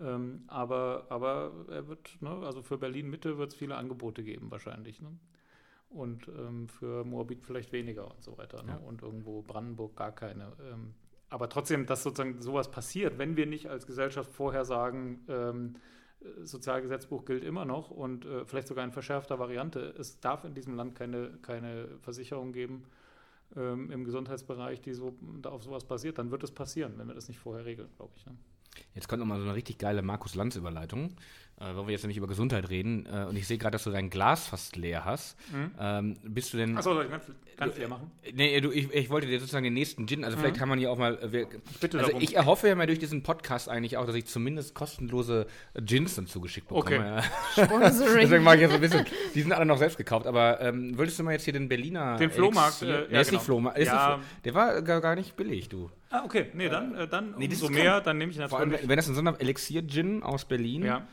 Ähm, 0.00 0.44
aber, 0.46 1.06
aber 1.08 1.52
er 1.70 1.88
wird, 1.88 2.20
ne, 2.20 2.30
also 2.30 2.62
für 2.62 2.78
Berlin 2.78 3.10
Mitte 3.10 3.38
wird 3.38 3.52
es 3.52 3.58
viele 3.58 3.76
Angebote 3.76 4.22
geben 4.22 4.50
wahrscheinlich. 4.50 5.00
Ne? 5.00 5.18
Und 5.90 6.28
ähm, 6.28 6.68
für 6.68 7.04
Moabit 7.04 7.44
vielleicht 7.44 7.72
weniger 7.72 8.10
und 8.10 8.22
so 8.22 8.36
weiter. 8.38 8.62
Ne? 8.62 8.72
Ja. 8.72 8.76
Und 8.76 9.02
irgendwo 9.02 9.42
Brandenburg 9.42 9.96
gar 9.96 10.12
keine. 10.12 10.52
Ähm, 10.72 10.94
aber 11.30 11.48
trotzdem, 11.48 11.86
dass 11.86 12.02
sozusagen 12.02 12.40
sowas 12.40 12.70
passiert, 12.70 13.18
wenn 13.18 13.36
wir 13.36 13.46
nicht 13.46 13.68
als 13.68 13.86
Gesellschaft 13.86 14.30
vorher 14.30 14.64
sagen, 14.64 15.24
ähm, 15.28 15.74
äh, 16.20 16.44
Sozialgesetzbuch 16.44 17.24
gilt 17.24 17.44
immer 17.44 17.64
noch 17.64 17.90
und 17.90 18.24
äh, 18.24 18.44
vielleicht 18.44 18.68
sogar 18.68 18.84
in 18.84 18.92
verschärfter 18.92 19.38
Variante, 19.38 19.94
es 19.98 20.20
darf 20.20 20.44
in 20.44 20.54
diesem 20.54 20.74
Land 20.74 20.94
keine, 20.94 21.38
keine 21.42 21.88
Versicherung 22.00 22.52
geben 22.52 22.84
ähm, 23.56 23.90
im 23.90 24.04
Gesundheitsbereich, 24.04 24.80
die 24.80 24.94
so 24.94 25.16
da 25.42 25.50
auf 25.50 25.62
sowas 25.62 25.84
basiert, 25.84 26.18
dann 26.18 26.30
wird 26.30 26.42
es 26.44 26.50
passieren, 26.50 26.94
wenn 26.96 27.08
wir 27.08 27.14
das 27.14 27.28
nicht 27.28 27.40
vorher 27.40 27.64
regeln, 27.64 27.88
glaube 27.96 28.12
ich. 28.16 28.26
Ne? 28.26 28.36
Jetzt 28.94 29.08
kommt 29.08 29.20
nochmal 29.20 29.38
so 29.38 29.44
eine 29.44 29.54
richtig 29.54 29.78
geile 29.78 30.02
Markus-Lanz-Überleitung, 30.02 31.14
äh, 31.60 31.74
wo 31.76 31.86
wir 31.86 31.92
jetzt 31.92 32.02
nämlich 32.02 32.16
über 32.18 32.26
Gesundheit 32.26 32.68
reden. 32.70 33.06
Äh, 33.06 33.24
und 33.28 33.36
ich 33.36 33.46
sehe 33.46 33.58
gerade, 33.58 33.72
dass 33.72 33.84
du 33.84 33.90
dein 33.90 34.10
Glas 34.10 34.46
fast 34.46 34.76
leer 34.76 35.04
hast. 35.04 35.36
Ähm, 35.78 36.16
bist 36.22 36.52
du 36.52 36.56
denn. 36.56 36.76
Achso, 36.76 36.94
soll 36.94 37.04
ich 37.04 37.10
ganz, 37.10 37.24
ganz 37.56 37.76
leer 37.76 37.88
machen? 37.88 38.10
Nee, 38.32 38.60
du, 38.60 38.70
ich, 38.70 38.92
ich 38.92 39.10
wollte 39.10 39.26
dir 39.26 39.38
sozusagen 39.40 39.64
den 39.64 39.74
nächsten 39.74 40.06
Gin, 40.06 40.24
also 40.24 40.36
vielleicht 40.38 40.56
kann 40.56 40.68
man 40.68 40.78
hier 40.78 40.90
auch 40.90 40.98
mal. 40.98 41.18
äh, 41.18 41.32
Wir, 41.32 41.46
bitte 41.80 41.98
also 41.98 42.10
darum. 42.10 42.22
ich 42.22 42.36
erhoffe 42.36 42.68
ja 42.68 42.74
mal 42.74 42.86
durch 42.86 42.98
diesen 42.98 43.22
Podcast 43.22 43.68
eigentlich 43.68 43.96
auch, 43.96 44.06
dass 44.06 44.14
ich 44.14 44.26
zumindest 44.26 44.74
kostenlose 44.74 45.46
Gins 45.74 46.14
dann 46.14 46.26
zugeschickt 46.26 46.68
bekomme. 46.68 47.22
Okay. 47.54 47.64
Sponsoring. 47.64 48.20
Deswegen 48.22 48.44
mache 48.44 48.56
ich 48.56 48.60
jetzt 48.62 48.70
so 48.70 48.76
ein 48.76 48.80
bisschen. 48.80 49.06
Die 49.34 49.42
sind 49.42 49.52
alle 49.52 49.66
noch 49.66 49.78
selbst 49.78 49.96
gekauft, 49.98 50.26
aber 50.26 50.60
ähm, 50.60 50.96
würdest 50.96 51.18
du 51.18 51.22
mal 51.24 51.32
jetzt 51.32 51.44
hier 51.44 51.52
den 51.52 51.68
Berliner. 51.68 52.16
Den 52.16 52.30
Flohmarkt, 52.30 52.82
äh, 52.82 52.86
der 52.86 52.96
ja, 53.10 53.20
ist 53.20 53.30
nicht 53.30 53.30
genau. 53.30 53.40
Flohmarkt. 53.42 53.78
Ist 53.78 53.86
Ja. 53.88 54.16
nicht 54.18 54.26
Flo- 54.26 54.42
der 54.44 54.54
war 54.54 54.82
gar, 54.82 55.00
gar 55.00 55.14
nicht 55.16 55.36
billig, 55.36 55.68
du. 55.68 55.90
Ah, 56.10 56.22
okay. 56.24 56.46
Nee, 56.54 56.68
dann, 56.68 56.94
äh, 56.94 57.06
dann 57.08 57.34
nee, 57.36 57.48
das 57.48 57.60
umso 57.60 57.72
mehr, 57.74 58.00
dann 58.00 58.16
nehme 58.18 58.32
ich 58.32 58.38
Vor 58.38 58.58
allem, 58.60 58.70
natürlich. 58.70 58.88
wenn 58.88 58.96
das 58.96 59.08
ein 59.08 59.14
Sonder 59.14 59.36
Elixier-Gin 59.40 60.22
aus 60.22 60.44
Berlin. 60.46 60.84
Ja. 60.84 61.06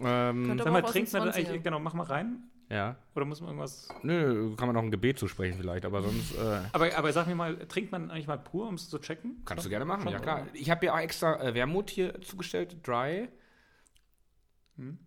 Ähm, 0.00 0.58
Sag 0.58 0.72
mal, 0.72 0.82
auch 0.84 0.90
trinkt 0.90 1.12
man 1.12 1.26
das 1.26 1.36
20er. 1.36 1.38
eigentlich, 1.48 1.62
genau, 1.62 1.78
mach 1.80 1.94
mal 1.94 2.04
rein. 2.04 2.42
ja. 2.70 2.96
Oder 3.14 3.24
muss 3.24 3.40
man 3.40 3.50
irgendwas. 3.50 3.88
Nö, 4.02 4.54
kann 4.56 4.66
man 4.66 4.74
noch 4.74 4.82
ein 4.82 4.90
Gebet 4.90 5.18
zusprechen 5.18 5.56
vielleicht, 5.58 5.84
aber 5.84 6.02
sonst. 6.02 6.34
Äh, 6.36 6.60
Aber, 6.72 6.96
aber 6.96 7.12
sag 7.12 7.26
mir 7.26 7.34
mal, 7.34 7.56
trinkt 7.68 7.92
man 7.92 8.10
eigentlich 8.10 8.26
mal 8.26 8.38
pur, 8.38 8.66
um 8.68 8.74
es 8.74 8.88
zu 8.90 8.98
checken? 8.98 9.42
Kannst 9.44 9.64
du 9.64 9.68
gerne 9.70 9.84
machen, 9.84 10.02
Schon, 10.02 10.12
ja 10.12 10.18
klar. 10.18 10.42
oder? 10.42 10.50
Ich 10.54 10.70
habe 10.70 10.86
ja 10.86 10.94
auch 10.94 10.98
extra 10.98 11.40
äh, 11.42 11.54
Wermut 11.54 11.90
hier 11.90 12.20
zugestellt, 12.22 12.76
dry. 12.86 13.28
Hm? 14.76 14.98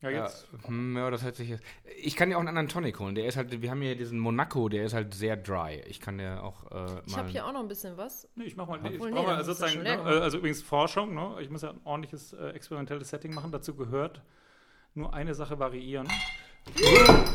Ja, 0.00 0.10
jetzt. 0.10 0.46
hm, 0.66 0.96
ja, 0.96 1.10
das 1.10 1.22
hört 1.22 1.36
sich 1.36 1.48
jetzt. 1.48 1.64
Ich 2.02 2.14
kann 2.14 2.30
ja 2.30 2.36
auch 2.36 2.40
einen 2.40 2.48
anderen 2.48 2.68
Tonic 2.68 2.98
holen. 3.00 3.14
Der 3.14 3.26
ist 3.26 3.36
halt, 3.36 3.62
wir 3.62 3.70
haben 3.70 3.80
hier 3.80 3.96
diesen 3.96 4.18
Monaco, 4.18 4.68
der 4.68 4.84
ist 4.84 4.92
halt 4.92 5.14
sehr 5.14 5.36
dry. 5.36 5.82
Ich 5.86 5.98
kann 6.00 6.18
ja 6.18 6.42
auch 6.42 6.70
äh, 6.70 7.00
Ich 7.06 7.12
mal. 7.12 7.18
habe 7.18 7.28
hier 7.30 7.46
auch 7.46 7.52
noch 7.52 7.60
ein 7.60 7.68
bisschen 7.68 7.96
was. 7.96 8.28
Nee, 8.34 8.44
ich 8.44 8.56
mach 8.56 8.66
mal. 8.68 8.80
Nee, 8.80 8.90
ich 8.90 9.00
nee, 9.02 9.10
mal 9.10 9.36
das 9.36 9.46
sozusagen. 9.46 9.82
Ne, 9.82 9.94
äh, 9.94 10.20
also 10.20 10.38
übrigens 10.38 10.62
Forschung, 10.62 11.14
ne? 11.14 11.36
Ich 11.40 11.48
muss 11.48 11.62
ja 11.62 11.70
ein 11.70 11.80
ordentliches 11.84 12.34
äh, 12.34 12.48
experimentelles 12.50 13.08
Setting 13.08 13.32
machen. 13.34 13.50
Dazu 13.50 13.74
gehört 13.74 14.20
nur 14.94 15.14
eine 15.14 15.34
Sache 15.34 15.58
variieren. 15.58 16.06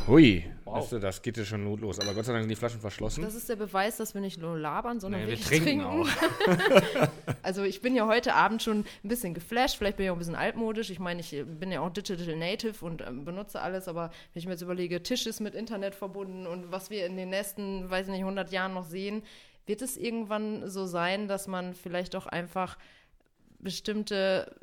Hui, 0.07 0.43
Wow. 0.65 0.87
das 1.01 1.21
geht 1.23 1.35
ja 1.37 1.43
schon 1.45 1.63
notlos. 1.63 1.99
Aber 1.99 2.13
Gott 2.13 2.25
sei 2.25 2.31
Dank 2.33 2.43
sind 2.43 2.49
die 2.49 2.55
Flaschen 2.55 2.79
verschlossen. 2.79 3.23
Das 3.23 3.33
ist 3.33 3.49
der 3.49 3.55
Beweis, 3.55 3.97
dass 3.97 4.13
wir 4.13 4.21
nicht 4.21 4.39
nur 4.39 4.55
labern, 4.55 4.99
sondern 4.99 5.21
Nee, 5.25 5.29
wir 5.31 5.41
trinken 5.41 5.81
trinken. 5.81 5.85
auch. 5.85 6.07
Also 7.41 7.63
ich 7.63 7.81
bin 7.81 7.95
ja 7.95 8.05
heute 8.05 8.35
Abend 8.35 8.61
schon 8.61 8.79
ein 9.03 9.07
bisschen 9.09 9.33
geflasht, 9.33 9.77
vielleicht 9.77 9.97
bin 9.97 10.05
ich 10.05 10.11
auch 10.11 10.15
ein 10.15 10.19
bisschen 10.19 10.35
altmodisch. 10.35 10.91
Ich 10.91 10.99
meine, 10.99 11.21
ich 11.21 11.33
äh, 11.33 11.43
bin 11.43 11.71
ja 11.71 11.79
auch 11.81 11.89
Digital 11.89 12.35
Native 12.35 12.85
und 12.85 13.01
ähm, 13.01 13.25
benutze 13.25 13.59
alles, 13.61 13.87
aber 13.87 14.11
wenn 14.33 14.39
ich 14.39 14.45
mir 14.45 14.51
jetzt 14.51 14.61
überlege, 14.61 15.01
Tisch 15.01 15.25
ist 15.25 15.39
mit 15.39 15.55
Internet 15.55 15.95
verbunden 15.95 16.45
und 16.45 16.71
was 16.71 16.91
wir 16.91 17.05
in 17.07 17.17
den 17.17 17.29
nächsten, 17.29 17.89
weiß 17.89 18.05
ich 18.07 18.11
nicht, 18.11 18.21
100 18.21 18.51
Jahren 18.51 18.75
noch 18.75 18.85
sehen, 18.85 19.23
wird 19.65 19.81
es 19.81 19.97
irgendwann 19.97 20.69
so 20.69 20.85
sein, 20.85 21.27
dass 21.27 21.47
man 21.47 21.73
vielleicht 21.73 22.15
auch 22.15 22.27
einfach 22.27 22.77
bestimmte 23.59 24.55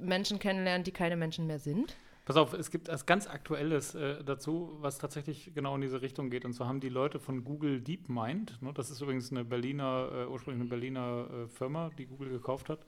Menschen 0.00 0.38
kennenlernt, 0.40 0.86
die 0.88 0.92
keine 0.92 1.16
Menschen 1.16 1.46
mehr 1.46 1.60
sind? 1.60 1.94
Pass 2.24 2.36
auf, 2.36 2.54
es 2.54 2.70
gibt 2.70 2.88
etwas 2.88 3.04
ganz 3.04 3.26
Aktuelles 3.26 3.94
äh, 3.94 4.24
dazu, 4.24 4.76
was 4.80 4.98
tatsächlich 4.98 5.52
genau 5.54 5.74
in 5.74 5.82
diese 5.82 6.00
Richtung 6.00 6.30
geht. 6.30 6.46
Und 6.46 6.54
zwar 6.54 6.68
haben 6.68 6.80
die 6.80 6.88
Leute 6.88 7.20
von 7.20 7.44
Google 7.44 7.82
DeepMind, 7.82 8.62
ne, 8.62 8.72
das 8.72 8.90
ist 8.90 9.02
übrigens 9.02 9.30
eine 9.30 9.44
Berliner, 9.44 10.08
äh, 10.10 10.26
ursprünglich 10.26 10.62
eine 10.62 10.70
Berliner 10.70 11.28
äh, 11.30 11.48
Firma, 11.48 11.90
die 11.98 12.06
Google 12.06 12.30
gekauft 12.30 12.70
hat, 12.70 12.86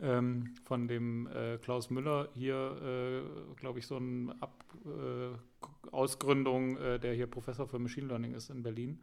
ähm, 0.00 0.54
von 0.64 0.88
dem 0.88 1.26
äh, 1.26 1.58
Klaus 1.58 1.90
Müller 1.90 2.30
hier, 2.34 2.56
äh, 2.82 3.54
glaube 3.56 3.80
ich, 3.80 3.86
so 3.86 3.96
eine 3.96 4.34
Ab 4.40 4.64
äh, 4.86 5.90
Ausgründung, 5.90 6.76
der 6.76 7.14
hier 7.14 7.26
Professor 7.26 7.66
für 7.66 7.78
Machine 7.78 8.08
Learning 8.08 8.34
ist 8.34 8.50
in 8.50 8.62
Berlin. 8.62 9.00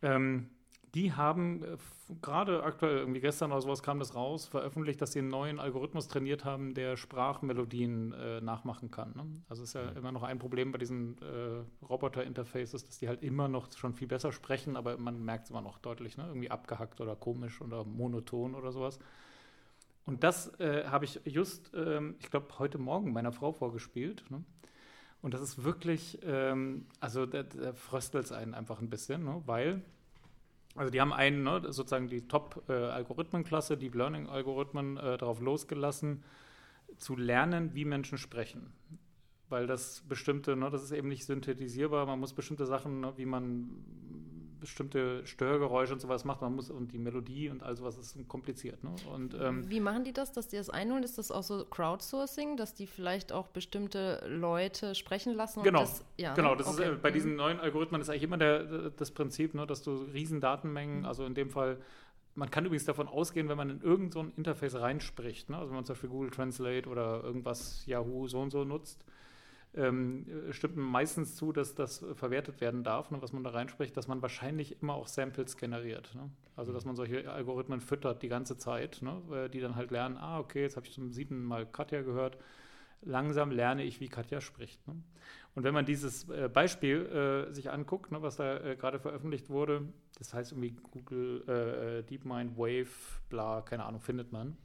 Ähm, 0.00 0.48
die 0.94 1.12
haben 1.14 1.64
äh, 1.64 1.76
gerade 2.20 2.62
aktuell, 2.62 2.98
irgendwie 2.98 3.20
gestern 3.20 3.50
oder 3.50 3.62
sowas 3.62 3.82
kam 3.82 3.98
das 3.98 4.14
raus, 4.14 4.46
veröffentlicht, 4.46 5.00
dass 5.00 5.12
sie 5.12 5.20
einen 5.20 5.28
neuen 5.28 5.58
Algorithmus 5.58 6.08
trainiert 6.08 6.44
haben, 6.44 6.74
der 6.74 6.96
Sprachmelodien 6.96 8.12
äh, 8.12 8.40
nachmachen 8.42 8.90
kann. 8.90 9.12
Ne? 9.16 9.24
Also 9.48 9.62
ist 9.62 9.74
ja 9.74 9.88
immer 9.90 10.12
noch 10.12 10.22
ein 10.22 10.38
Problem 10.38 10.70
bei 10.70 10.78
diesen 10.78 11.16
äh, 11.22 11.86
Roboter-Interfaces, 11.86 12.84
dass 12.84 12.98
die 12.98 13.08
halt 13.08 13.22
immer 13.22 13.48
noch 13.48 13.72
schon 13.72 13.94
viel 13.94 14.08
besser 14.08 14.32
sprechen, 14.32 14.76
aber 14.76 14.98
man 14.98 15.24
merkt 15.24 15.44
es 15.44 15.50
immer 15.50 15.62
noch 15.62 15.78
deutlich, 15.78 16.18
ne? 16.18 16.26
irgendwie 16.26 16.50
abgehackt 16.50 17.00
oder 17.00 17.16
komisch 17.16 17.62
oder 17.62 17.84
monoton 17.84 18.54
oder 18.54 18.70
sowas. 18.70 18.98
Und 20.04 20.24
das 20.24 20.48
äh, 20.60 20.84
habe 20.86 21.06
ich 21.06 21.20
just, 21.24 21.72
ähm, 21.74 22.16
ich 22.18 22.30
glaube, 22.30 22.58
heute 22.58 22.76
Morgen 22.76 23.12
meiner 23.12 23.32
Frau 23.32 23.52
vorgespielt. 23.52 24.24
Ne? 24.30 24.44
Und 25.22 25.32
das 25.32 25.40
ist 25.40 25.64
wirklich, 25.64 26.18
ähm, 26.24 26.86
also 27.00 27.24
da, 27.24 27.44
da 27.44 27.72
fröstelt 27.72 28.24
es 28.24 28.32
einen 28.32 28.52
einfach 28.52 28.80
ein 28.80 28.90
bisschen, 28.90 29.24
ne? 29.24 29.42
weil 29.46 29.80
also 30.74 30.90
die 30.90 31.00
haben 31.00 31.12
einen, 31.12 31.42
ne, 31.42 31.60
sozusagen 31.72 32.08
die 32.08 32.26
Top-Algorithmenklasse, 32.28 33.76
Deep 33.76 33.94
Learning-Algorithmen 33.94 34.96
äh, 34.96 35.18
darauf 35.18 35.40
losgelassen, 35.40 36.22
zu 36.96 37.16
lernen, 37.16 37.74
wie 37.74 37.84
Menschen 37.84 38.18
sprechen. 38.18 38.72
Weil 39.48 39.66
das 39.66 40.02
bestimmte, 40.08 40.56
ne, 40.56 40.70
das 40.70 40.82
ist 40.82 40.92
eben 40.92 41.08
nicht 41.08 41.24
synthetisierbar, 41.26 42.06
man 42.06 42.20
muss 42.20 42.32
bestimmte 42.32 42.66
Sachen, 42.66 43.00
ne, 43.00 43.12
wie 43.16 43.26
man 43.26 43.70
bestimmte 44.62 45.26
Störgeräusche 45.26 45.92
und 45.92 46.00
sowas 46.00 46.24
macht, 46.24 46.40
man 46.40 46.54
muss 46.54 46.70
und 46.70 46.92
die 46.92 46.98
Melodie 46.98 47.50
und 47.50 47.62
all 47.62 47.76
sowas 47.76 47.98
ist 47.98 48.16
kompliziert. 48.28 48.82
Ne? 48.82 48.90
Und 49.12 49.34
ähm, 49.34 49.68
Wie 49.68 49.80
machen 49.80 50.04
die 50.04 50.12
das, 50.12 50.32
dass 50.32 50.48
die 50.48 50.56
das 50.56 50.70
einholen? 50.70 51.02
Ist 51.02 51.18
das 51.18 51.30
auch 51.30 51.42
so 51.42 51.64
Crowdsourcing, 51.64 52.56
dass 52.56 52.74
die 52.74 52.86
vielleicht 52.86 53.32
auch 53.32 53.48
bestimmte 53.48 54.24
Leute 54.26 54.94
sprechen 54.94 55.34
lassen? 55.34 55.60
und 55.60 55.66
Genau, 55.66 55.80
das, 55.80 56.04
ja, 56.16 56.34
Genau, 56.34 56.54
das 56.54 56.66
Okay. 56.68 56.84
ist 56.84 56.92
äh, 56.92 56.96
bei 57.02 57.10
Mhm. 57.10 57.14
diesen 57.14 57.36
neuen 57.36 57.60
Algorithmen 57.60 58.00
ist 58.00 58.08
eigentlich 58.08 58.22
immer 58.22 58.38
der, 58.38 58.90
das 58.90 59.10
Prinzip, 59.10 59.54
ne, 59.54 59.66
dass 59.66 59.82
du 59.82 60.04
riesen 60.12 60.40
Datenmengen, 60.40 61.04
also 61.04 61.26
in 61.26 61.34
dem 61.34 61.50
Fall, 61.50 61.78
man 62.34 62.50
kann 62.50 62.64
übrigens 62.64 62.86
davon 62.86 63.08
ausgehen, 63.08 63.48
wenn 63.48 63.56
man 63.58 63.68
in 63.68 63.80
irgendein 63.82 64.10
so 64.30 64.32
Interface 64.36 64.76
reinspricht, 64.76 65.50
ne, 65.50 65.56
also 65.58 65.68
wenn 65.70 65.76
man 65.76 65.84
zum 65.84 65.94
Beispiel 65.94 66.08
Google 66.10 66.30
Translate 66.30 66.88
oder 66.88 67.22
irgendwas 67.22 67.84
Yahoo 67.86 68.26
so 68.28 68.40
und 68.40 68.50
so 68.50 68.64
nutzt, 68.64 69.04
ähm, 69.74 70.26
äh, 70.28 70.52
stimmt 70.52 70.76
meistens 70.76 71.36
zu, 71.36 71.52
dass 71.52 71.74
das 71.74 72.02
äh, 72.02 72.14
verwertet 72.14 72.60
werden 72.60 72.84
darf, 72.84 73.10
ne, 73.10 73.22
was 73.22 73.32
man 73.32 73.42
da 73.42 73.50
reinspricht, 73.50 73.96
dass 73.96 74.08
man 74.08 74.20
wahrscheinlich 74.20 74.82
immer 74.82 74.94
auch 74.94 75.06
Samples 75.06 75.56
generiert. 75.56 76.14
Ne? 76.14 76.30
Also 76.56 76.72
dass 76.72 76.84
man 76.84 76.96
solche 76.96 77.30
Algorithmen 77.30 77.80
füttert 77.80 78.22
die 78.22 78.28
ganze 78.28 78.56
Zeit, 78.56 79.00
ne, 79.00 79.48
die 79.50 79.60
dann 79.60 79.76
halt 79.76 79.90
lernen, 79.90 80.16
ah, 80.18 80.38
okay, 80.38 80.62
jetzt 80.62 80.76
habe 80.76 80.86
ich 80.86 80.92
zum 80.92 81.12
siebten 81.12 81.42
Mal 81.42 81.66
Katja 81.66 82.02
gehört, 82.02 82.36
langsam 83.00 83.50
lerne 83.50 83.82
ich, 83.84 84.00
wie 84.00 84.08
Katja 84.08 84.40
spricht. 84.40 84.86
Ne? 84.86 85.02
Und 85.54 85.64
wenn 85.64 85.74
man 85.74 85.84
dieses 85.84 86.28
äh, 86.28 86.48
Beispiel 86.52 87.46
äh, 87.48 87.52
sich 87.52 87.70
anguckt, 87.70 88.10
ne, 88.12 88.22
was 88.22 88.36
da 88.36 88.58
äh, 88.58 88.76
gerade 88.76 88.98
veröffentlicht 88.98 89.50
wurde, 89.50 89.88
das 90.18 90.32
heißt 90.32 90.52
irgendwie 90.52 90.70
Google 90.70 91.48
äh, 91.48 92.02
DeepMind 92.04 92.56
Wave, 92.56 93.20
bla, 93.28 93.60
keine 93.62 93.84
Ahnung, 93.84 94.00
findet 94.00 94.32
man. 94.32 94.56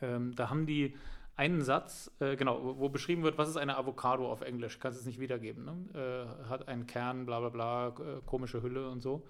Ähm, 0.00 0.34
da 0.34 0.50
haben 0.50 0.66
die 0.66 0.94
einen 1.42 1.62
Satz, 1.62 2.10
äh, 2.20 2.36
genau, 2.36 2.78
wo, 2.78 2.88
beschrieben 2.88 3.22
wird, 3.22 3.38
was 3.38 3.48
ist 3.48 3.56
eine 3.56 3.76
Avocado 3.76 4.30
auf 4.30 4.42
Englisch? 4.42 4.78
Kannst 4.78 5.00
es 5.00 5.06
nicht 5.06 5.18
wiedergeben. 5.18 5.64
Ne? 5.64 6.26
hat 6.48 6.68
einen 6.68 6.86
Kern, 6.86 7.26
bla 7.26 7.40
bla 7.40 7.48
bla, 7.48 7.90
komische 8.26 8.62
Hülle 8.62 8.88
und 8.88 9.00
so. 9.00 9.26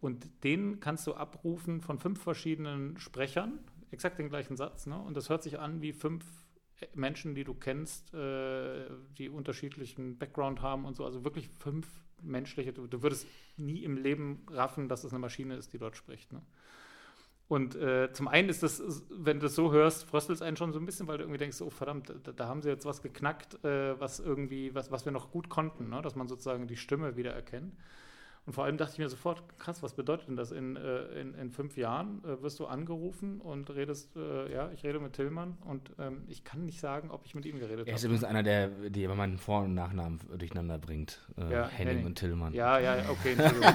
Und 0.00 0.44
den 0.44 0.80
kannst 0.80 1.06
du 1.06 1.14
abrufen 1.14 1.80
von 1.80 1.98
fünf 1.98 2.22
verschiedenen 2.22 2.98
Sprechern, 2.98 3.58
exakt 3.90 4.18
den 4.18 4.28
gleichen 4.28 4.56
Satz. 4.56 4.86
Ne? 4.86 4.98
Und 4.98 5.16
das 5.16 5.28
hört 5.28 5.42
sich 5.42 5.58
an 5.58 5.82
wie 5.82 5.92
fünf 5.92 6.24
Menschen, 6.94 7.34
die 7.34 7.44
du 7.44 7.54
kennst, 7.54 8.14
äh, 8.14 8.86
die 9.18 9.28
unterschiedlichen 9.28 10.18
Background 10.18 10.62
haben 10.62 10.84
und 10.84 10.96
so. 10.96 11.04
Also 11.04 11.24
wirklich 11.24 11.48
fünf 11.48 11.86
menschliche. 12.22 12.72
Du, 12.72 12.86
du, 12.86 13.02
würdest 13.02 13.26
nie 13.56 13.82
im 13.82 13.96
Leben 13.96 14.46
raffen, 14.50 14.88
dass 14.88 15.04
es 15.04 15.12
eine 15.12 15.20
Maschine 15.20 15.56
ist, 15.56 15.72
die 15.72 15.78
dort 15.78 15.96
spricht. 15.96 16.32
Ne? 16.32 16.42
Und 17.50 17.74
äh, 17.74 18.12
zum 18.12 18.28
einen 18.28 18.48
ist 18.48 18.62
das, 18.62 18.80
wenn 19.10 19.40
du 19.40 19.46
das 19.46 19.56
so 19.56 19.72
hörst, 19.72 20.04
fröstelt 20.04 20.36
es 20.36 20.40
einen 20.40 20.56
schon 20.56 20.72
so 20.72 20.78
ein 20.78 20.86
bisschen, 20.86 21.08
weil 21.08 21.18
du 21.18 21.24
irgendwie 21.24 21.38
denkst, 21.38 21.60
oh 21.62 21.70
verdammt, 21.70 22.14
da, 22.22 22.30
da 22.30 22.46
haben 22.46 22.62
sie 22.62 22.68
jetzt 22.68 22.86
was 22.86 23.02
geknackt, 23.02 23.64
äh, 23.64 23.98
was 23.98 24.20
irgendwie, 24.20 24.72
was, 24.72 24.92
was 24.92 25.04
wir 25.04 25.10
noch 25.10 25.32
gut 25.32 25.48
konnten, 25.48 25.88
ne? 25.88 26.00
dass 26.00 26.14
man 26.14 26.28
sozusagen 26.28 26.68
die 26.68 26.76
Stimme 26.76 27.16
wieder 27.16 27.32
erkennt. 27.32 27.74
Und 28.46 28.52
vor 28.52 28.62
allem 28.62 28.76
dachte 28.76 28.92
ich 28.92 28.98
mir 29.00 29.08
sofort, 29.08 29.42
krass, 29.58 29.82
was 29.82 29.94
bedeutet 29.94 30.28
denn 30.28 30.36
das? 30.36 30.52
In, 30.52 30.76
äh, 30.76 31.06
in, 31.20 31.34
in 31.34 31.50
fünf 31.50 31.76
Jahren 31.76 32.22
äh, 32.22 32.40
wirst 32.40 32.60
du 32.60 32.66
angerufen 32.66 33.40
und 33.40 33.68
redest, 33.74 34.14
äh, 34.14 34.52
ja, 34.52 34.70
ich 34.70 34.84
rede 34.84 35.00
mit 35.00 35.14
Tillmann 35.14 35.58
und 35.64 35.90
ähm, 35.98 36.22
ich 36.28 36.44
kann 36.44 36.64
nicht 36.66 36.78
sagen, 36.78 37.10
ob 37.10 37.26
ich 37.26 37.34
mit 37.34 37.46
ihm 37.46 37.58
geredet 37.58 37.80
habe. 37.80 37.90
Er 37.90 37.96
ist 37.96 38.04
übrigens 38.04 38.22
einer, 38.22 38.44
der, 38.44 38.68
der 38.68 39.04
immer 39.06 39.16
meinen 39.16 39.38
Vor- 39.38 39.64
und 39.64 39.74
Nachnamen 39.74 40.20
durcheinander 40.38 40.78
bringt. 40.78 41.20
Äh, 41.36 41.52
ja, 41.52 41.66
Henning, 41.66 41.88
Henning, 41.88 42.06
und 42.06 42.14
Tillmann. 42.14 42.54
Ja, 42.54 42.78
ja, 42.78 43.10
okay, 43.10 43.32
Entschuldigung. 43.32 43.74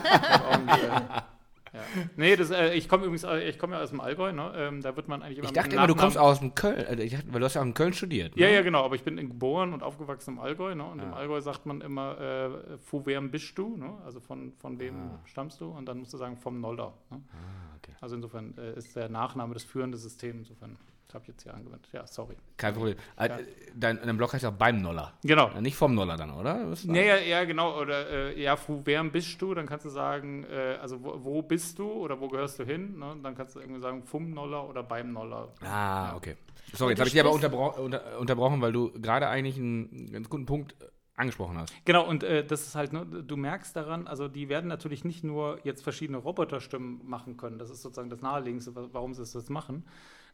ich 0.67 1.23
Ja. 1.75 1.81
Nee, 2.15 2.35
das, 2.35 2.51
äh, 2.51 2.73
ich 2.73 2.87
komme 2.87 3.03
übrigens, 3.03 3.23
äh, 3.23 3.49
ich 3.49 3.59
komme 3.59 3.75
ja 3.75 3.81
aus 3.81 3.89
dem 3.89 3.99
Allgäu, 3.99 4.31
ne? 4.31 4.53
Ähm, 4.55 4.81
da 4.81 4.95
wird 4.95 5.07
man 5.07 5.21
eigentlich 5.21 5.39
immer. 5.39 5.47
Ich 5.47 5.53
dachte 5.53 5.75
immer, 5.75 5.87
du 5.87 5.95
kommst 5.95 6.17
aus 6.17 6.39
dem 6.39 6.55
Köln, 6.55 6.77
äh, 6.77 7.09
dachte, 7.09 7.25
weil 7.31 7.39
du 7.39 7.45
hast 7.45 7.55
ja 7.55 7.61
auch 7.61 7.65
in 7.65 7.73
Köln 7.73 7.93
studiert. 7.93 8.35
Ne? 8.35 8.41
Ja, 8.41 8.49
ja, 8.49 8.61
genau, 8.61 8.83
aber 8.85 8.95
ich 8.95 9.03
bin 9.03 9.17
geboren 9.17 9.73
und 9.73 9.83
aufgewachsen 9.83 10.35
im 10.35 10.39
Allgäu, 10.39 10.73
ne? 10.73 10.85
Und 10.85 10.99
ja. 10.99 11.05
im 11.05 11.13
Allgäu 11.13 11.41
sagt 11.41 11.65
man 11.65 11.81
immer, 11.81 12.19
äh, 12.19 12.77
von 12.77 13.05
wem 13.05 13.29
bist 13.31 13.57
du, 13.57 13.75
ne? 13.75 13.97
Also 14.05 14.19
von, 14.19 14.53
von 14.53 14.79
wem 14.79 14.95
ah. 14.95 15.19
stammst 15.25 15.59
du? 15.59 15.65
Und 15.69 15.85
dann 15.87 15.99
musst 15.99 16.13
du 16.13 16.17
sagen, 16.17 16.37
vom 16.37 16.61
Nolder. 16.61 16.93
Ne? 17.09 17.21
Ah, 17.31 17.75
okay. 17.77 17.95
Also 17.99 18.15
insofern 18.15 18.57
äh, 18.57 18.77
ist 18.77 18.95
der 18.95 19.09
Nachname 19.09 19.53
das 19.53 19.63
führende 19.63 19.97
System, 19.97 20.39
insofern 20.39 20.77
habe 21.15 21.25
jetzt 21.27 21.43
hier 21.43 21.53
angewendet. 21.53 21.89
Ja, 21.91 22.05
sorry. 22.05 22.35
Kein 22.57 22.73
Problem. 22.73 22.97
Ja. 23.17 23.25
Äh, 23.25 23.45
dein, 23.73 23.99
dein 24.03 24.17
Blog 24.17 24.33
heißt 24.33 24.43
ja 24.43 24.51
beim 24.51 24.81
Noller. 24.81 25.13
Genau. 25.23 25.49
Nicht 25.59 25.75
vom 25.75 25.95
Noller 25.95 26.17
dann, 26.17 26.31
oder? 26.31 26.73
Ja, 26.83 27.01
ja, 27.01 27.17
ja, 27.17 27.43
genau. 27.45 27.79
Oder 27.79 28.09
äh, 28.09 28.41
ja, 28.41 28.57
wer 28.67 29.03
bist 29.05 29.41
du? 29.41 29.53
Dann 29.53 29.65
kannst 29.65 29.85
du 29.85 29.89
sagen, 29.89 30.45
äh, 30.45 30.77
also 30.81 31.03
wo, 31.03 31.23
wo, 31.23 31.41
bist 31.41 31.79
du 31.79 31.89
oder 31.89 32.19
wo 32.19 32.27
gehörst 32.27 32.59
du 32.59 32.63
hin? 32.63 32.99
Ne? 32.99 33.15
Dann 33.23 33.35
kannst 33.35 33.55
du 33.55 33.59
irgendwie 33.59 33.81
sagen, 33.81 34.03
vom 34.03 34.31
Noller 34.31 34.67
oder 34.67 34.83
beim 34.83 35.11
Noller. 35.11 35.49
Ah, 35.61 35.65
ja. 36.09 36.15
okay. 36.15 36.35
Sorry, 36.73 36.91
jetzt 36.91 36.99
habe 36.99 37.07
ich 37.07 37.13
dich 37.13 37.21
aber 37.21 37.31
unterbro 37.31 37.69
unter, 37.81 38.19
unterbrochen, 38.19 38.61
weil 38.61 38.71
du 38.71 38.91
gerade 38.91 39.27
eigentlich 39.27 39.57
einen 39.57 40.11
ganz 40.11 40.29
guten 40.29 40.45
Punkt 40.45 40.75
äh, 40.81 40.85
angesprochen 41.15 41.57
hast. 41.57 41.73
Genau, 41.85 42.07
und 42.07 42.23
äh, 42.23 42.45
das 42.45 42.67
ist 42.67 42.75
halt, 42.75 42.93
ne, 42.93 43.05
du 43.05 43.37
merkst 43.37 43.75
daran, 43.75 44.07
also 44.07 44.27
die 44.27 44.49
werden 44.49 44.67
natürlich 44.67 45.05
nicht 45.05 45.23
nur 45.23 45.59
jetzt 45.63 45.83
verschiedene 45.83 46.17
Roboterstimmen 46.17 47.01
machen 47.07 47.37
können, 47.37 47.57
das 47.57 47.69
ist 47.69 47.81
sozusagen 47.81 48.09
das 48.09 48.21
Naheliegendste, 48.21 48.73
warum 48.93 49.13
sie 49.13 49.21
das 49.21 49.49
machen, 49.49 49.85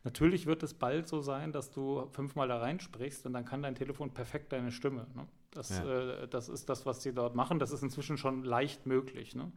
Natürlich 0.04 0.48
wird 0.48 0.64
es 0.64 0.74
bald 0.74 1.08
so 1.08 1.22
sein, 1.22 1.52
dass 1.52 1.70
du 1.70 2.08
fünfmal 2.08 2.48
da 2.48 2.58
reinsprichst 2.58 3.26
und 3.28 3.34
dann 3.34 3.46
kann 3.46 3.62
dein 3.62 3.76
Telefon 3.76 4.12
perfekt 4.12 4.52
deine 4.52 4.72
Stimme. 4.72 5.06
Ne? 5.16 5.28
Das, 5.52 5.70
ja. 5.70 6.24
äh, 6.24 6.28
das 6.28 6.50
ist 6.50 6.70
das, 6.70 6.86
was 6.86 7.04
sie 7.04 7.14
dort 7.14 7.36
machen. 7.36 7.60
Das 7.60 7.72
ist 7.72 7.84
inzwischen 7.84 8.18
schon 8.18 8.44
leicht 8.44 8.88
möglich. 8.88 9.36
Ne? 9.36 9.52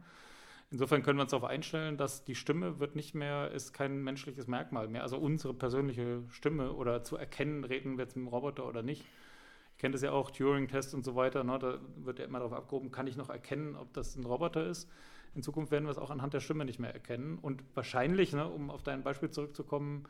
Insofern 0.69 1.01
können 1.01 1.17
wir 1.17 1.23
uns 1.23 1.31
darauf 1.31 1.49
einstellen, 1.49 1.97
dass 1.97 2.25
die 2.25 2.35
Stimme 2.35 2.79
wird 2.79 2.95
nicht 2.95 3.15
mehr, 3.15 3.51
ist 3.51 3.73
kein 3.73 4.03
menschliches 4.03 4.45
Merkmal 4.45 4.87
mehr. 4.87 5.01
Also 5.01 5.17
unsere 5.17 5.53
persönliche 5.53 6.21
Stimme 6.29 6.73
oder 6.73 7.03
zu 7.03 7.17
erkennen, 7.17 7.63
reden 7.63 7.97
wir 7.97 8.03
jetzt 8.03 8.15
mit 8.15 8.25
dem 8.25 8.27
Roboter 8.27 8.67
oder 8.67 8.83
nicht. 8.83 9.03
Ich 9.71 9.79
kenne 9.79 9.93
das 9.93 10.03
ja 10.03 10.11
auch, 10.11 10.29
Turing-Test 10.29 10.93
und 10.93 11.03
so 11.03 11.15
weiter. 11.15 11.43
Ne? 11.43 11.57
Da 11.57 11.79
wird 11.97 12.19
ja 12.19 12.25
immer 12.25 12.39
darauf 12.39 12.53
abgehoben, 12.53 12.91
kann 12.91 13.07
ich 13.07 13.17
noch 13.17 13.29
erkennen, 13.29 13.75
ob 13.75 13.93
das 13.93 14.15
ein 14.15 14.25
Roboter 14.25 14.67
ist. 14.67 14.89
In 15.33 15.41
Zukunft 15.41 15.71
werden 15.71 15.85
wir 15.85 15.91
es 15.91 15.97
auch 15.97 16.11
anhand 16.11 16.33
der 16.33 16.39
Stimme 16.39 16.65
nicht 16.65 16.79
mehr 16.79 16.93
erkennen. 16.93 17.37
Und 17.39 17.63
wahrscheinlich, 17.73 18.31
ne, 18.31 18.47
um 18.47 18.69
auf 18.69 18.83
dein 18.83 19.03
Beispiel 19.03 19.29
zurückzukommen, 19.29 20.07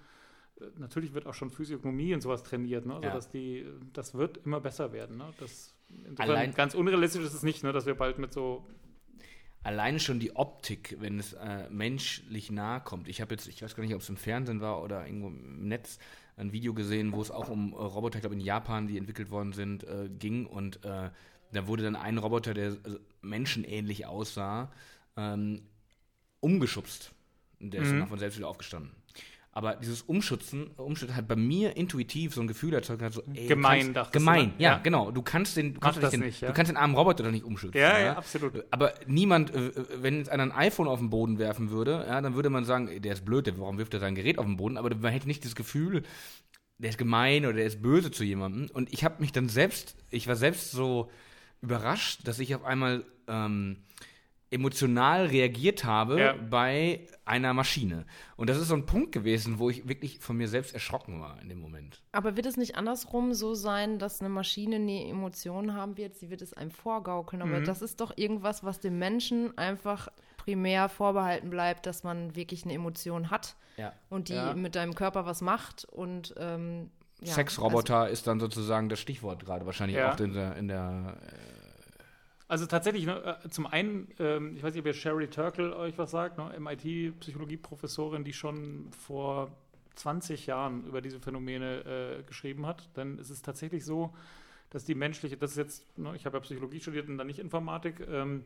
natürlich 0.78 1.14
wird 1.14 1.26
auch 1.28 1.34
schon 1.34 1.50
Physiognomie 1.50 2.14
und 2.14 2.22
sowas 2.22 2.44
trainiert, 2.44 2.86
ne? 2.86 2.96
Also 2.96 3.08
ja. 3.08 3.14
dass 3.14 3.30
die, 3.30 3.66
das 3.94 4.14
wird 4.14 4.38
immer 4.46 4.60
besser 4.60 4.94
werden. 4.94 5.18
Ne? 5.18 5.26
Das, 5.40 5.74
Allein, 6.18 6.54
ganz 6.54 6.74
unrealistisch 6.74 7.24
ist 7.24 7.34
es 7.34 7.44
nicht, 7.44 7.64
ne? 7.64 7.72
dass 7.72 7.86
wir 7.86 7.96
bald 7.96 8.18
mit 8.18 8.34
so 8.34 8.66
Alleine 9.66 10.00
schon 10.00 10.20
die 10.20 10.36
Optik, 10.36 10.96
wenn 11.00 11.18
es 11.18 11.34
äh, 11.34 11.68
menschlich 11.72 12.52
nahe 12.52 12.82
kommt. 12.82 13.08
Ich 13.08 13.20
habe 13.20 13.34
jetzt, 13.34 13.48
ich 13.48 13.64
weiß 13.64 13.76
gar 13.76 13.84
nicht, 13.84 13.96
ob 13.96 14.02
es 14.02 14.10
im 14.10 14.16
Fernsehen 14.16 14.62
war 14.62 14.84
oder 14.84 15.08
irgendwo 15.08 15.30
im 15.30 15.68
Netz, 15.68 15.98
ein 16.38 16.52
Video 16.52 16.76
gesehen, 16.76 17.14
wo 17.14 17.22
es 17.22 17.32
auch 17.32 17.50
um 17.50 17.74
äh, 17.74 17.78
Roboter, 17.78 18.18
ich 18.18 18.22
glaube 18.22 18.36
in 18.36 18.42
Japan, 18.42 18.88
die 18.88 18.96
entwickelt 18.96 19.32
worden 19.32 19.54
sind, 19.54 19.84
äh, 19.84 20.08
ging. 20.08 20.46
Und 20.46 20.86
äh, 20.86 21.10
da 21.52 21.68
wurde 21.68 21.82
dann 21.82 21.96
ein 21.96 22.20
Roboter, 22.20 22.54
der 22.54 22.78
menschenähnlich 23.24 24.06
aussah, 24.06 24.72
ähm, 25.18 25.64
umgeschubst. 26.42 27.12
Der 27.60 27.82
ist 27.82 27.92
mhm. 27.92 28.02
dann 28.02 28.08
von 28.08 28.20
selbst 28.20 28.38
wieder 28.38 28.48
aufgestanden. 28.48 28.92
Aber 29.58 29.76
dieses 29.76 30.02
Umschützen, 30.02 30.68
Umschützen 30.76 31.16
hat 31.16 31.30
bei 31.30 31.38
mir 31.38 31.78
intuitiv 31.78 32.34
so 32.34 32.42
ein 32.42 32.48
Gefühl 32.48 32.74
erzeugt, 32.74 33.02
so, 33.14 33.24
ey, 33.34 33.48
gemein, 33.48 33.94
kannst, 33.94 34.12
Gemein, 34.12 34.54
ja, 34.58 34.72
ja, 34.72 34.78
genau. 34.80 35.12
Du 35.12 35.22
kannst 35.22 35.56
den, 35.56 35.76
du 35.76 35.80
kannst 35.80 36.04
den, 36.12 36.20
nicht, 36.20 36.42
ja? 36.42 36.50
du 36.50 36.54
kannst 36.54 36.70
den 36.70 36.76
armen 36.76 36.94
Roboter 36.94 37.24
doch 37.24 37.32
nicht 37.32 37.46
umschützen. 37.46 37.80
Ja, 37.80 37.98
ja, 37.98 38.18
absolut. 38.18 38.66
Aber 38.72 38.94
niemand, 39.08 39.56
äh, 39.56 39.72
wenn 40.02 40.18
jetzt 40.18 40.30
einer 40.30 40.44
ein 40.44 40.52
iPhone 40.52 40.90
auf 40.90 41.00
den 41.00 41.10
Boden 41.10 41.40
werfen 41.40 41.72
würde, 41.72 42.06
ja, 42.06 42.20
dann 42.20 42.36
würde 42.36 42.50
man 42.50 42.66
sagen, 42.66 43.02
der 43.02 43.14
ist 43.14 43.24
blöd, 43.24 43.50
warum 43.58 43.78
wirft 43.78 43.94
er 43.94 44.02
sein 44.02 44.14
Gerät 44.14 44.40
auf 44.40 44.46
den 44.46 44.58
Boden? 44.58 44.76
Aber 44.76 44.94
man 44.94 45.14
hätte 45.14 45.28
nicht 45.28 45.46
das 45.46 45.56
Gefühl, 45.56 46.04
der 46.78 46.90
ist 46.90 46.98
gemein 46.98 47.46
oder 47.46 47.56
der 47.56 47.66
ist 47.66 47.82
böse 47.82 48.12
zu 48.12 48.26
jemandem. 48.26 48.70
Und 48.74 48.92
ich 48.92 49.06
habe 49.06 49.22
mich 49.22 49.32
dann 49.32 49.48
selbst, 49.48 49.96
ich 50.10 50.28
war 50.28 50.36
selbst 50.36 50.72
so 50.72 51.10
überrascht, 51.62 52.28
dass 52.28 52.40
ich 52.40 52.56
auf 52.56 52.66
einmal 52.66 53.06
ähm, 53.30 53.78
emotional 54.56 55.28
reagiert 55.28 55.84
habe 55.84 56.20
ja. 56.20 56.34
bei 56.34 57.06
einer 57.26 57.54
Maschine. 57.54 58.06
Und 58.38 58.50
das 58.50 58.58
ist 58.58 58.70
so 58.70 58.76
ein 58.76 58.86
Punkt 58.86 59.12
gewesen, 59.12 59.60
wo 59.60 59.70
ich 59.70 59.88
wirklich 59.88 60.20
von 60.20 60.38
mir 60.38 60.48
selbst 60.48 60.74
erschrocken 60.74 61.22
war 61.22 61.40
in 61.42 61.50
dem 61.50 61.60
Moment. 61.60 62.02
Aber 62.12 62.36
wird 62.36 62.46
es 62.46 62.58
nicht 62.58 62.76
andersrum 62.76 63.34
so 63.34 63.54
sein, 63.54 64.00
dass 64.00 64.22
eine 64.22 64.30
Maschine 64.30 64.78
eine 64.78 65.08
Emotion 65.08 65.74
haben 65.74 65.98
wird? 65.98 66.16
Sie 66.16 66.30
wird 66.30 66.42
es 66.42 66.54
einem 66.54 66.72
vorgaukeln. 66.72 67.42
Aber 67.42 67.60
mhm. 67.60 67.66
das 67.66 67.82
ist 67.82 68.02
doch 68.02 68.14
irgendwas, 68.16 68.64
was 68.64 68.80
dem 68.80 68.98
Menschen 68.98 69.58
einfach 69.58 70.10
primär 70.38 70.90
vorbehalten 70.90 71.50
bleibt, 71.50 71.86
dass 71.86 72.04
man 72.04 72.36
wirklich 72.36 72.64
eine 72.64 72.74
Emotion 72.74 73.32
hat 73.32 73.56
ja. 73.78 73.94
und 74.10 74.30
die 74.30 74.34
ja. 74.34 74.54
mit 74.54 74.76
deinem 74.76 74.96
Körper 74.96 75.26
was 75.26 75.42
macht 75.42 75.86
und 75.86 76.36
ähm, 76.38 76.92
ja, 77.22 77.34
Sexroboter 77.34 77.98
also, 78.02 78.14
ist 78.14 78.28
dann 78.28 78.40
sozusagen 78.40 78.90
das 78.90 79.00
Stichwort 79.00 79.44
gerade 79.44 79.66
wahrscheinlich 79.66 80.00
auch 80.02 80.20
in 80.20 80.34
der, 80.34 80.56
in 80.58 80.68
der 80.68 81.18
äh, 81.22 81.65
also 82.48 82.66
tatsächlich, 82.66 83.06
ne, 83.06 83.40
äh, 83.44 83.50
zum 83.50 83.66
einen, 83.68 84.08
ähm, 84.20 84.56
ich 84.56 84.64
weiß 84.64 84.74
nicht, 84.74 84.82
ob 84.82 84.88
ihr 84.88 84.94
Sherry 84.94 85.28
Turkle 85.28 85.76
euch 85.76 85.98
was 85.98 86.12
sagt, 86.12 86.38
ne, 86.38 86.54
MIT-Psychologieprofessorin, 86.60 88.24
die 88.24 88.34
schon 88.34 88.92
vor 88.92 89.52
20 89.96 90.46
Jahren 90.46 90.86
über 90.86 91.02
diese 91.02 91.20
Phänomene 91.20 92.20
äh, 92.20 92.24
geschrieben 92.24 92.66
hat. 92.66 92.90
Denn 92.98 93.18
es 93.18 93.30
ist 93.30 93.44
tatsächlich 93.44 93.86
so, 93.86 94.14
dass 94.70 94.86
die 94.86 94.96
menschliche, 94.96 95.38
das 95.38 95.52
ist 95.52 95.58
jetzt, 95.58 95.98
ne, 95.98 96.16
ich 96.16 96.26
habe 96.26 96.38
ja 96.38 96.42
Psychologie 96.42 96.80
studiert 96.80 97.08
und 97.08 97.18
dann 97.18 97.28
nicht 97.28 97.40
Informatik, 97.40 98.06
ähm, 98.08 98.46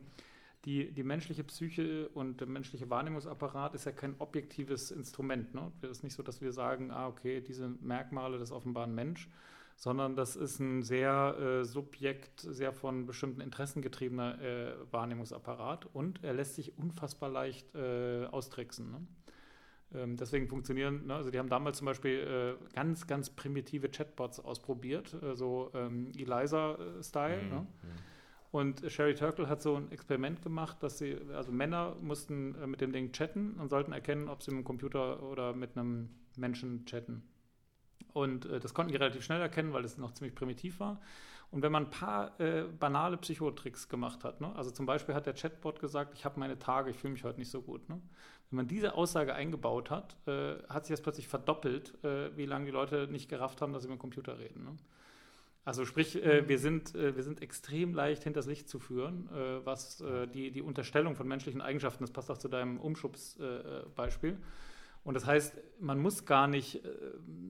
die, 0.64 0.92
die 0.92 1.02
menschliche 1.02 1.42
Psyche 1.44 2.08
und 2.10 2.40
der 2.40 2.46
menschliche 2.46 2.90
Wahrnehmungsapparat 2.90 3.74
ist 3.74 3.86
ja 3.86 3.92
kein 3.92 4.14
objektives 4.18 4.90
Instrument. 4.90 5.54
Ne? 5.54 5.72
Es 5.80 5.90
ist 5.90 6.04
nicht 6.04 6.14
so, 6.14 6.22
dass 6.22 6.42
wir 6.42 6.52
sagen, 6.52 6.90
ah, 6.90 7.08
okay, 7.08 7.40
diese 7.40 7.68
Merkmale, 7.80 8.38
das 8.38 8.50
ist 8.50 8.52
offenbar 8.52 8.86
Mensch, 8.86 9.28
sondern 9.80 10.14
das 10.14 10.36
ist 10.36 10.60
ein 10.60 10.82
sehr 10.82 11.36
äh, 11.40 11.64
subjekt, 11.64 12.40
sehr 12.40 12.70
von 12.70 13.06
bestimmten 13.06 13.40
Interessen 13.40 13.80
getriebener 13.80 14.38
äh, 14.38 14.74
Wahrnehmungsapparat 14.90 15.86
und 15.94 16.22
er 16.22 16.34
lässt 16.34 16.56
sich 16.56 16.76
unfassbar 16.76 17.30
leicht 17.30 17.74
äh, 17.74 18.26
austricksen. 18.26 18.90
Ne? 18.90 19.06
Ähm, 19.94 20.16
deswegen 20.18 20.48
funktionieren, 20.48 21.06
ne, 21.06 21.14
also 21.14 21.30
die 21.30 21.38
haben 21.38 21.48
damals 21.48 21.78
zum 21.78 21.86
Beispiel 21.86 22.58
äh, 22.60 22.74
ganz, 22.74 23.06
ganz 23.06 23.30
primitive 23.30 23.88
Chatbots 23.88 24.38
ausprobiert, 24.38 25.16
äh, 25.22 25.34
so 25.34 25.70
ähm, 25.72 26.12
Eliza-Style. 26.14 27.42
Mhm. 27.42 27.48
Ne? 27.48 27.60
Mhm. 27.60 27.66
Und 28.50 28.82
Sherry 28.86 29.14
Turkle 29.14 29.48
hat 29.48 29.62
so 29.62 29.76
ein 29.76 29.90
Experiment 29.92 30.42
gemacht, 30.42 30.82
dass 30.82 30.98
sie, 30.98 31.16
also 31.32 31.52
Männer 31.52 31.96
mussten 32.02 32.54
äh, 32.56 32.66
mit 32.66 32.82
dem 32.82 32.92
Ding 32.92 33.12
chatten 33.12 33.54
und 33.54 33.70
sollten 33.70 33.92
erkennen, 33.92 34.28
ob 34.28 34.42
sie 34.42 34.50
mit 34.50 34.58
einem 34.58 34.64
Computer 34.64 35.22
oder 35.22 35.54
mit 35.54 35.74
einem 35.78 36.10
Menschen 36.36 36.84
chatten. 36.84 37.22
Und 38.12 38.46
äh, 38.46 38.60
das 38.60 38.74
konnten 38.74 38.92
die 38.92 38.98
relativ 38.98 39.24
schnell 39.24 39.40
erkennen, 39.40 39.72
weil 39.72 39.84
es 39.84 39.98
noch 39.98 40.12
ziemlich 40.12 40.34
primitiv 40.34 40.80
war. 40.80 41.00
Und 41.50 41.62
wenn 41.62 41.72
man 41.72 41.86
ein 41.86 41.90
paar 41.90 42.38
äh, 42.40 42.62
banale 42.62 43.16
Psychotricks 43.16 43.88
gemacht 43.88 44.22
hat, 44.22 44.40
ne? 44.40 44.54
also 44.54 44.70
zum 44.70 44.86
Beispiel 44.86 45.14
hat 45.14 45.26
der 45.26 45.34
Chatbot 45.34 45.80
gesagt, 45.80 46.14
ich 46.14 46.24
habe 46.24 46.38
meine 46.38 46.58
Tage, 46.58 46.90
ich 46.90 46.96
fühle 46.96 47.12
mich 47.12 47.24
heute 47.24 47.40
nicht 47.40 47.50
so 47.50 47.60
gut. 47.60 47.88
Ne? 47.88 48.00
Wenn 48.50 48.56
man 48.56 48.68
diese 48.68 48.94
Aussage 48.94 49.34
eingebaut 49.34 49.90
hat, 49.90 50.16
äh, 50.26 50.56
hat 50.68 50.86
sich 50.86 50.94
das 50.94 51.02
plötzlich 51.02 51.26
verdoppelt, 51.26 52.02
äh, 52.04 52.36
wie 52.36 52.46
lange 52.46 52.66
die 52.66 52.70
Leute 52.70 53.08
nicht 53.10 53.28
gerafft 53.28 53.62
haben, 53.62 53.72
dass 53.72 53.82
sie 53.82 53.88
mit 53.88 53.98
dem 53.98 54.00
Computer 54.00 54.38
reden. 54.38 54.64
Ne? 54.64 54.76
Also 55.64 55.84
sprich, 55.84 56.22
äh, 56.24 56.48
wir, 56.48 56.58
sind, 56.58 56.94
äh, 56.94 57.16
wir 57.16 57.22
sind 57.22 57.42
extrem 57.42 57.94
leicht 57.94 58.24
hinters 58.24 58.46
Licht 58.46 58.68
zu 58.68 58.78
führen, 58.78 59.28
äh, 59.28 59.64
was 59.64 60.00
äh, 60.00 60.26
die, 60.26 60.50
die 60.50 60.62
Unterstellung 60.62 61.16
von 61.16 61.28
menschlichen 61.28 61.60
Eigenschaften, 61.60 62.04
das 62.04 62.12
passt 62.12 62.30
auch 62.30 62.38
zu 62.38 62.48
deinem 62.48 62.78
Umschubsbeispiel. 62.78 64.38
Und 65.02 65.14
das 65.14 65.26
heißt, 65.26 65.56
man 65.80 65.98
muss 65.98 66.26
gar 66.26 66.46
nicht 66.46 66.84
äh, 66.84 66.88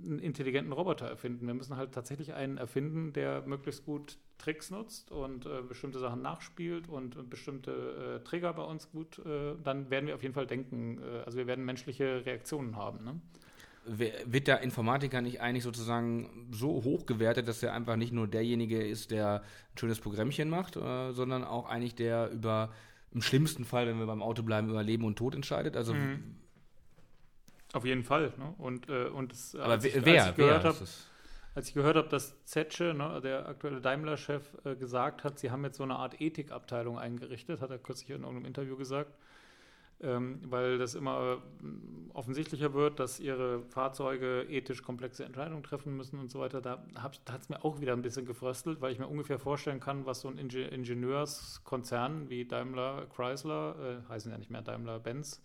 einen 0.04 0.18
intelligenten 0.20 0.72
Roboter 0.72 1.06
erfinden. 1.06 1.46
Wir 1.46 1.54
müssen 1.54 1.76
halt 1.76 1.92
tatsächlich 1.92 2.32
einen 2.32 2.58
erfinden, 2.58 3.12
der 3.12 3.42
möglichst 3.46 3.84
gut 3.84 4.18
Tricks 4.38 4.70
nutzt 4.70 5.10
und 5.10 5.46
äh, 5.46 5.62
bestimmte 5.62 5.98
Sachen 5.98 6.22
nachspielt 6.22 6.88
und, 6.88 7.16
und 7.16 7.28
bestimmte 7.28 8.22
Trigger 8.24 8.52
bei 8.54 8.62
uns 8.62 8.90
gut. 8.90 9.20
dann 9.64 9.90
werden 9.90 10.06
wir 10.06 10.14
auf 10.14 10.22
jeden 10.22 10.34
Fall 10.34 10.46
denken, 10.46 10.98
also 11.26 11.36
wir 11.36 11.46
werden 11.46 11.64
menschliche 11.64 12.24
Reaktionen 12.24 12.76
haben. 12.76 13.04
Ne? 13.04 13.20
wird 13.84 14.46
der 14.46 14.60
Informatiker 14.60 15.20
nicht 15.20 15.40
eigentlich 15.40 15.64
sozusagen 15.64 16.48
so 16.52 16.84
hoch 16.84 17.06
gewertet, 17.06 17.48
dass 17.48 17.62
er 17.62 17.72
einfach 17.72 17.96
nicht 17.96 18.12
nur 18.12 18.28
derjenige 18.28 18.82
ist, 18.82 19.10
der 19.10 19.42
ein 19.74 19.78
schönes 19.78 20.00
Programmchen 20.00 20.50
macht, 20.50 20.76
äh, 20.76 21.12
sondern 21.12 21.44
auch 21.44 21.68
eigentlich 21.68 21.94
der 21.94 22.30
über, 22.30 22.72
im 23.12 23.22
schlimmsten 23.22 23.64
Fall, 23.64 23.86
wenn 23.86 23.98
wir 23.98 24.06
beim 24.06 24.22
Auto 24.22 24.42
bleiben, 24.42 24.68
über 24.68 24.82
Leben 24.82 25.04
und 25.04 25.16
Tod 25.16 25.34
entscheidet? 25.34 25.76
Also 25.76 25.94
mhm. 25.94 26.36
Auf 27.72 27.84
jeden 27.84 28.04
Fall. 28.04 28.32
Ne? 28.36 28.54
Und, 28.58 28.88
äh, 28.88 29.06
und 29.06 29.32
das, 29.32 29.54
Aber 29.54 29.72
als 29.72 29.84
ich, 29.84 29.94
wer? 30.04 30.22
Als 30.22 30.30
ich 30.30 30.36
gehört 30.36 30.64
habe, 30.64 30.78
als 31.54 31.68
ich 31.68 31.74
gehört 31.74 31.96
habe, 31.96 32.08
dass 32.08 32.44
Zetsche, 32.44 32.94
ne, 32.94 33.20
der 33.20 33.48
aktuelle 33.48 33.80
Daimler-Chef, 33.80 34.42
äh, 34.64 34.76
gesagt 34.76 35.24
hat, 35.24 35.38
sie 35.38 35.50
haben 35.50 35.64
jetzt 35.64 35.76
so 35.76 35.82
eine 35.82 35.96
Art 35.96 36.20
Ethikabteilung 36.20 36.98
eingerichtet, 36.98 37.60
hat 37.60 37.70
er 37.70 37.78
kürzlich 37.78 38.10
in 38.10 38.22
irgendeinem 38.22 38.46
Interview 38.46 38.76
gesagt 38.76 39.14
ähm, 40.02 40.40
weil 40.44 40.78
das 40.78 40.94
immer 40.94 41.38
äh, 41.62 42.14
offensichtlicher 42.14 42.72
wird, 42.72 42.98
dass 42.98 43.20
ihre 43.20 43.62
Fahrzeuge 43.64 44.46
ethisch 44.48 44.82
komplexe 44.82 45.24
Entscheidungen 45.24 45.62
treffen 45.62 45.96
müssen 45.96 46.18
und 46.18 46.30
so 46.30 46.40
weiter. 46.40 46.60
Da, 46.60 46.82
da 46.94 47.02
hat 47.02 47.42
es 47.42 47.48
mir 47.48 47.64
auch 47.64 47.80
wieder 47.80 47.92
ein 47.92 48.02
bisschen 48.02 48.24
gefröstelt, 48.24 48.80
weil 48.80 48.92
ich 48.92 48.98
mir 48.98 49.08
ungefähr 49.08 49.38
vorstellen 49.38 49.80
kann, 49.80 50.06
was 50.06 50.20
so 50.20 50.28
ein 50.28 50.38
Inge 50.38 50.68
Ingenieurskonzern 50.68 52.30
wie 52.30 52.46
Daimler 52.46 53.06
Chrysler, 53.14 54.02
äh, 54.08 54.08
heißen 54.08 54.32
ja 54.32 54.38
nicht 54.38 54.50
mehr 54.50 54.62
Daimler-Benz, 54.62 55.42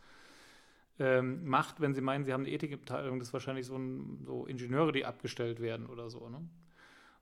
ähm, 0.99 1.45
macht, 1.45 1.81
wenn 1.81 1.93
sie 1.93 2.01
meinen, 2.01 2.25
sie 2.25 2.33
haben 2.33 2.43
eine 2.43 2.51
Ethikabteilung, 2.51 3.19
das 3.19 3.29
ist 3.29 3.33
wahrscheinlich 3.33 3.65
so, 3.65 3.77
ein, 3.77 4.21
so 4.25 4.45
Ingenieure, 4.45 4.91
die 4.91 5.05
abgestellt 5.05 5.59
werden 5.59 5.87
oder 5.87 6.09
so. 6.09 6.29
Ne? 6.29 6.41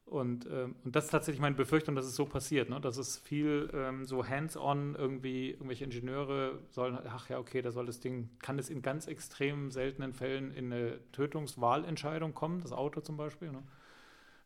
Und, 0.06 0.46
ähm, 0.52 0.76
und 0.84 0.96
das 0.96 1.06
ist 1.06 1.12
tatsächlich 1.12 1.42
meine 1.42 1.56
Befürchtung, 1.56 1.96
dass 1.96 2.06
es 2.06 2.16
so 2.16 2.26
passiert, 2.26 2.70
ne? 2.70 2.80
dass 2.80 2.98
es 2.98 3.18
viel 3.18 3.70
ähm, 3.74 4.06
so 4.06 4.28
hands-on 4.28 4.96
irgendwie, 4.96 5.52
irgendwelche 5.52 5.86
Ingenieure 5.86 6.60
sollen, 6.70 7.00
ach 7.08 7.30
ja, 7.30 7.40
okay, 7.40 7.62
da 7.62 7.72
soll 7.72 7.86
das 7.86 8.00
Ding, 8.00 8.30
kann 8.40 8.60
es 8.60 8.70
in 8.70 8.82
ganz 8.82 9.08
extrem 9.08 9.72
seltenen 9.72 10.14
Fällen 10.14 10.52
in 10.52 10.72
eine 10.72 11.00
Tötungswahlentscheidung 11.14 12.34
kommen, 12.34 12.62
das 12.62 12.74
Auto 12.74 13.02
zum 13.02 13.18
Beispiel. 13.18 13.52
Ne? 13.52 13.64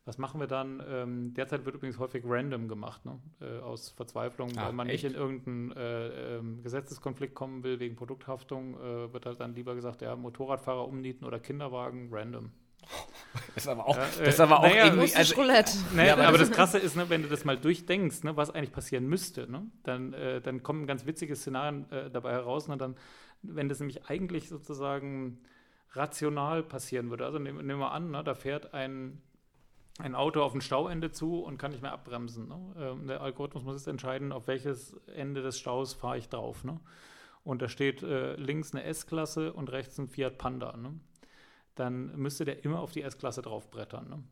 Was 0.08 0.16
machen 0.16 0.40
wir 0.40 0.46
dann? 0.46 0.82
Ähm, 0.88 1.34
derzeit 1.34 1.66
wird 1.66 1.74
übrigens 1.74 1.98
häufig 1.98 2.22
random 2.26 2.66
gemacht, 2.66 3.04
ne? 3.04 3.20
äh, 3.42 3.60
aus 3.60 3.90
Verzweiflung, 3.90 4.56
ah, 4.56 4.64
weil 4.64 4.72
man 4.72 4.88
echt? 4.88 5.04
nicht 5.04 5.12
in 5.12 5.20
irgendeinen 5.20 5.72
äh, 5.72 6.36
äh, 6.38 6.42
Gesetzeskonflikt 6.62 7.34
kommen 7.34 7.62
will 7.62 7.78
wegen 7.78 7.94
Produkthaftung, 7.94 8.80
äh, 8.80 9.12
wird 9.12 9.26
halt 9.26 9.38
dann 9.38 9.54
lieber 9.54 9.74
gesagt, 9.74 10.00
ja, 10.00 10.16
Motorradfahrer 10.16 10.88
umnieten 10.88 11.26
oder 11.26 11.38
Kinderwagen, 11.38 12.08
random. 12.10 12.52
Das 13.54 13.56
ist 13.64 13.68
aber 13.68 13.86
auch, 13.86 13.96
das 13.96 14.18
ist 14.18 14.40
aber 14.40 14.60
auch 14.60 14.62
naja, 14.62 14.86
irgendwie. 14.86 15.14
Also, 15.14 15.34
Roulette. 15.34 15.72
Naja, 15.94 16.14
aber, 16.14 16.28
aber 16.28 16.38
das 16.38 16.52
Krasse 16.52 16.78
ist, 16.78 16.96
ne, 16.96 17.10
wenn 17.10 17.20
du 17.20 17.28
das 17.28 17.44
mal 17.44 17.58
durchdenkst, 17.58 18.24
ne, 18.24 18.34
was 18.34 18.48
eigentlich 18.48 18.72
passieren 18.72 19.06
müsste, 19.06 19.46
ne, 19.46 19.66
dann, 19.82 20.14
äh, 20.14 20.40
dann 20.40 20.62
kommen 20.62 20.86
ganz 20.86 21.04
witzige 21.04 21.36
Szenarien 21.36 21.84
äh, 21.92 22.08
dabei 22.08 22.32
heraus. 22.32 22.66
Ne, 22.66 22.78
dann, 22.78 22.96
wenn 23.42 23.68
das 23.68 23.80
nämlich 23.80 24.06
eigentlich 24.06 24.48
sozusagen 24.48 25.38
rational 25.92 26.62
passieren 26.62 27.10
würde. 27.10 27.26
Also 27.26 27.38
nehmen 27.38 27.66
nehm 27.66 27.78
wir 27.78 27.92
an, 27.92 28.10
ne, 28.10 28.24
da 28.24 28.34
fährt 28.34 28.72
ein, 28.72 29.20
ein 29.98 30.14
Auto 30.14 30.42
auf 30.42 30.54
ein 30.54 30.60
Stauende 30.60 31.10
zu 31.10 31.40
und 31.40 31.58
kann 31.58 31.72
nicht 31.72 31.82
mehr 31.82 31.92
abbremsen. 31.92 32.48
Ne? 32.48 32.58
Ähm, 32.78 33.06
der 33.08 33.20
Algorithmus 33.20 33.64
muss 33.64 33.74
jetzt 33.74 33.88
entscheiden, 33.88 34.32
auf 34.32 34.46
welches 34.46 34.94
Ende 35.14 35.42
des 35.42 35.58
Staus 35.58 35.92
fahre 35.92 36.18
ich 36.18 36.28
drauf. 36.28 36.64
Ne? 36.64 36.80
Und 37.44 37.62
da 37.62 37.68
steht 37.68 38.02
äh, 38.02 38.34
links 38.36 38.72
eine 38.72 38.84
S-Klasse 38.84 39.52
und 39.52 39.70
rechts 39.70 39.98
ein 39.98 40.08
Fiat 40.08 40.38
Panda. 40.38 40.76
Ne? 40.76 40.98
dann 41.78 42.16
müsste 42.16 42.44
der 42.44 42.64
immer 42.64 42.80
auf 42.80 42.92
die 42.92 43.02
S-Klasse 43.02 43.42
draufbrettern. 43.42 44.08
Ne? 44.08 44.22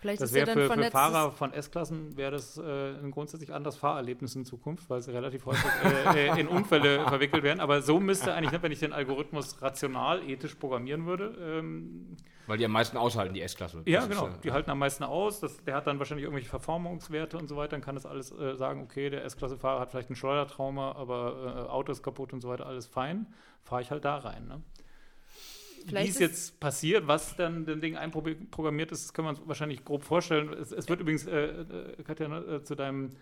Vielleicht 0.00 0.20
das 0.20 0.32
wäre 0.32 0.52
für, 0.52 0.68
für 0.68 0.90
Fahrer 0.90 1.30
von 1.30 1.52
S-Klassen 1.52 2.16
wäre 2.16 2.32
das 2.32 2.58
äh, 2.58 2.94
ein 2.96 3.10
grundsätzlich 3.10 3.52
anderes 3.52 3.76
Fahrerlebnis 3.76 4.34
in 4.34 4.44
Zukunft, 4.44 4.90
weil 4.90 5.00
sie 5.00 5.12
relativ 5.12 5.46
häufig 5.46 5.70
äh, 5.84 6.28
äh, 6.36 6.40
in 6.40 6.48
Unfälle 6.48 7.06
verwickelt 7.06 7.42
werden. 7.44 7.60
Aber 7.60 7.80
so 7.82 8.00
müsste 8.00 8.34
eigentlich, 8.34 8.52
ne, 8.52 8.62
wenn 8.62 8.72
ich 8.72 8.80
den 8.80 8.92
Algorithmus 8.92 9.62
rational, 9.62 10.28
ethisch 10.28 10.56
programmieren 10.56 11.06
würde. 11.06 11.36
Ähm, 11.40 12.16
weil 12.48 12.58
die 12.58 12.64
am 12.64 12.72
meisten 12.72 12.96
aushalten, 12.96 13.34
die 13.34 13.42
S-Klasse. 13.42 13.82
Ja, 13.84 14.06
genau. 14.06 14.26
Ist, 14.26 14.42
die 14.42 14.50
halten 14.50 14.70
am 14.70 14.78
meisten 14.78 15.04
aus. 15.04 15.40
Das, 15.40 15.62
der 15.64 15.74
hat 15.74 15.86
dann 15.86 15.98
wahrscheinlich 15.98 16.24
irgendwelche 16.24 16.48
Verformungswerte 16.48 17.36
und 17.36 17.46
so 17.46 17.56
weiter. 17.56 17.72
Dann 17.72 17.82
kann 17.82 17.94
das 17.94 18.06
alles 18.06 18.32
äh, 18.32 18.56
sagen, 18.56 18.82
okay, 18.82 19.10
der 19.10 19.24
S-Klasse-Fahrer 19.24 19.80
hat 19.80 19.90
vielleicht 19.90 20.10
ein 20.10 20.16
Schleudertrauma, 20.16 20.92
aber 20.92 21.66
äh, 21.68 21.70
Auto 21.70 21.92
ist 21.92 22.02
kaputt 22.02 22.32
und 22.32 22.40
so 22.40 22.48
weiter, 22.48 22.66
alles 22.66 22.86
fein. 22.86 23.26
Fahre 23.62 23.82
ich 23.82 23.90
halt 23.90 24.04
da 24.04 24.16
rein. 24.16 24.48
Ne? 24.48 24.62
Wie 25.86 26.08
es 26.08 26.18
jetzt 26.18 26.58
passiert, 26.58 27.06
was 27.06 27.36
dann 27.36 27.66
dem 27.66 27.80
Ding 27.80 27.96
einprogrammiert 27.96 28.92
ist, 28.92 29.04
das 29.04 29.14
können 29.14 29.26
wir 29.26 29.30
uns 29.30 29.40
wahrscheinlich 29.44 29.84
grob 29.84 30.02
vorstellen. 30.02 30.52
Es, 30.52 30.72
es 30.72 30.88
wird 30.88 31.00
übrigens, 31.00 31.26
äh, 31.26 31.46
äh, 31.46 32.02
Katja, 32.02 32.28
ne, 32.28 32.38
äh, 32.38 32.62
zu 32.62 32.74
deinem 32.74 33.16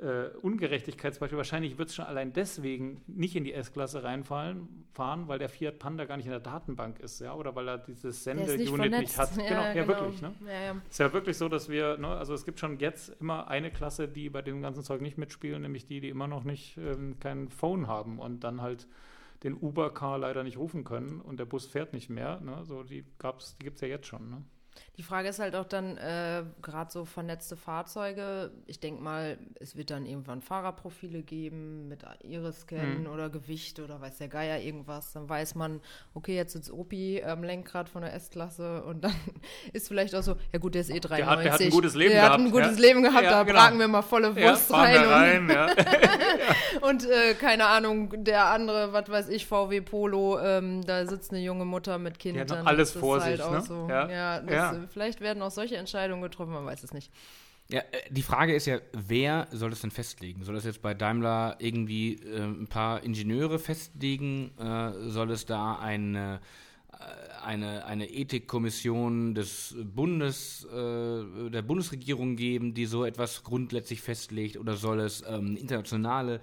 äh, 0.00 0.28
Ungerechtigkeitsbeispiel, 0.42 1.36
wahrscheinlich 1.36 1.78
wird 1.78 1.88
es 1.88 1.94
schon 1.94 2.04
allein 2.04 2.32
deswegen 2.32 3.02
nicht 3.06 3.34
in 3.34 3.44
die 3.44 3.52
S-Klasse 3.52 4.04
reinfallen, 4.04 4.86
fahren, 4.92 5.28
weil 5.28 5.38
der 5.38 5.48
Fiat 5.48 5.78
Panda 5.78 6.04
gar 6.04 6.16
nicht 6.16 6.26
in 6.26 6.32
der 6.32 6.40
Datenbank 6.40 7.00
ist, 7.00 7.20
ja, 7.20 7.34
oder 7.34 7.54
weil 7.54 7.68
er 7.68 7.78
dieses 7.78 8.22
Sende-Unit 8.24 8.90
nicht, 8.90 9.00
nicht, 9.00 9.18
hat. 9.18 9.36
Ja, 9.36 9.48
genau, 9.48 9.62
ja, 9.62 9.72
genau. 9.72 9.88
wirklich. 9.88 10.22
Ne? 10.22 10.34
Ja, 10.46 10.60
ja. 10.60 10.82
Ist 10.88 10.98
ja 10.98 11.12
wirklich 11.12 11.36
so, 11.36 11.48
dass 11.48 11.68
wir, 11.68 11.98
ne, 11.98 12.08
also 12.08 12.34
es 12.34 12.44
gibt 12.44 12.60
schon 12.60 12.78
jetzt 12.78 13.08
immer 13.20 13.48
eine 13.48 13.70
Klasse, 13.70 14.08
die 14.08 14.30
bei 14.30 14.42
dem 14.42 14.62
ganzen 14.62 14.82
Zeug 14.82 15.00
nicht 15.00 15.18
mitspielen, 15.18 15.62
nämlich 15.62 15.86
die, 15.86 16.00
die 16.00 16.08
immer 16.08 16.28
noch 16.28 16.44
nicht 16.44 16.76
ähm, 16.78 17.16
kein 17.18 17.48
Phone 17.48 17.86
haben 17.88 18.18
und 18.18 18.44
dann 18.44 18.62
halt 18.62 18.86
den 19.42 19.54
Uber-Car 19.54 20.18
leider 20.18 20.42
nicht 20.42 20.58
rufen 20.58 20.84
können 20.84 21.20
und 21.20 21.38
der 21.38 21.44
Bus 21.44 21.66
fährt 21.66 21.92
nicht 21.92 22.10
mehr. 22.10 22.40
Ne? 22.40 22.64
So, 22.64 22.82
die, 22.82 23.02
die 23.02 23.64
gibt 23.64 23.76
es 23.76 23.80
ja 23.80 23.88
jetzt 23.88 24.06
schon. 24.06 24.30
Ne? 24.30 24.44
Die 24.96 25.04
Frage 25.04 25.28
ist 25.28 25.38
halt 25.38 25.54
auch 25.54 25.64
dann, 25.64 25.96
äh, 25.96 26.42
gerade 26.60 26.90
so 26.90 27.04
vernetzte 27.04 27.56
Fahrzeuge, 27.56 28.50
ich 28.66 28.80
denke 28.80 29.02
mal, 29.02 29.38
es 29.60 29.76
wird 29.76 29.90
dann 29.90 30.06
irgendwann 30.06 30.42
Fahrerprofile 30.42 31.22
geben 31.22 31.88
mit 31.88 32.04
Iris-Scan 32.22 33.02
mhm. 33.02 33.06
oder 33.06 33.30
Gewicht 33.30 33.78
oder 33.78 34.00
weiß 34.00 34.18
der 34.18 34.26
Geier 34.28 34.58
irgendwas. 34.58 35.12
Dann 35.12 35.28
weiß 35.28 35.54
man, 35.54 35.80
okay, 36.14 36.34
jetzt 36.34 36.54
sitzt 36.54 36.72
Opi 36.72 37.22
am 37.22 37.44
Lenkrad 37.44 37.88
von 37.88 38.02
der 38.02 38.12
S-Klasse 38.14 38.82
und 38.82 39.04
dann 39.04 39.14
ist 39.72 39.88
vielleicht 39.88 40.14
auch 40.16 40.22
so, 40.22 40.36
ja 40.52 40.58
gut, 40.58 40.74
der 40.74 40.80
ist 40.80 40.90
eh 40.90 40.98
93. 40.98 41.16
Der 41.16 41.26
hat, 41.28 41.44
der 41.44 41.52
hat 41.52 41.60
ein 41.60 41.70
gutes 41.70 41.94
Leben 41.94 42.10
der 42.10 42.22
gehabt. 42.22 42.38
Der 42.38 42.44
hat 42.44 42.46
ein 42.46 42.50
gutes 42.50 42.78
ja. 42.78 42.86
Leben 42.86 43.02
gehabt, 43.02 43.24
ja, 43.24 43.30
da 43.30 43.42
genau. 43.44 43.58
braken 43.60 43.78
wir 43.78 43.88
mal 43.88 44.02
volle 44.02 44.34
Wurst 44.34 44.70
ja, 44.70 44.76
rein. 44.76 44.96
rein 44.96 45.42
und, 45.42 45.50
ja. 45.50 45.66
und 46.88 47.04
äh, 47.04 47.34
keine 47.34 47.66
Ahnung, 47.66 48.24
der 48.24 48.46
andere, 48.46 48.92
was 48.92 49.08
weiß 49.08 49.28
ich, 49.28 49.46
VW 49.46 49.80
Polo, 49.80 50.40
ähm, 50.40 50.84
da 50.84 51.06
sitzt 51.06 51.30
eine 51.30 51.40
junge 51.40 51.64
Mutter 51.64 51.98
mit 51.98 52.18
Kind. 52.18 52.36
Die 52.36 52.40
hat 52.40 52.66
alles 52.66 52.92
vor 52.92 53.20
halt 53.20 53.40
sich, 53.40 53.50
ne? 53.50 53.60
So. 53.60 53.86
Ja, 53.88 54.40
das, 54.72 54.92
vielleicht 54.92 55.20
werden 55.20 55.42
auch 55.42 55.50
solche 55.50 55.76
Entscheidungen 55.76 56.22
getroffen, 56.22 56.52
man 56.52 56.66
weiß 56.66 56.82
es 56.82 56.92
nicht. 56.92 57.10
Ja, 57.70 57.80
äh, 57.80 57.84
die 58.10 58.22
Frage 58.22 58.54
ist 58.54 58.66
ja, 58.66 58.80
wer 58.92 59.46
soll 59.50 59.70
das 59.70 59.82
denn 59.82 59.90
festlegen? 59.90 60.42
Soll 60.42 60.54
das 60.54 60.64
jetzt 60.64 60.80
bei 60.80 60.94
Daimler 60.94 61.56
irgendwie 61.58 62.14
äh, 62.14 62.42
ein 62.42 62.66
paar 62.66 63.02
Ingenieure 63.02 63.58
festlegen? 63.58 64.56
Äh, 64.58 65.10
soll 65.10 65.30
es 65.30 65.44
da 65.44 65.78
eine, 65.78 66.40
äh, 66.92 67.44
eine, 67.44 67.84
eine 67.84 68.10
Ethikkommission 68.10 69.34
des 69.34 69.76
Bundes, 69.78 70.64
äh, 70.64 71.50
der 71.50 71.62
Bundesregierung 71.62 72.36
geben, 72.36 72.72
die 72.72 72.86
so 72.86 73.04
etwas 73.04 73.44
grundsätzlich 73.44 74.00
festlegt? 74.00 74.56
Oder 74.56 74.76
soll 74.76 75.00
es 75.00 75.22
ähm, 75.28 75.54
internationale 75.56 76.40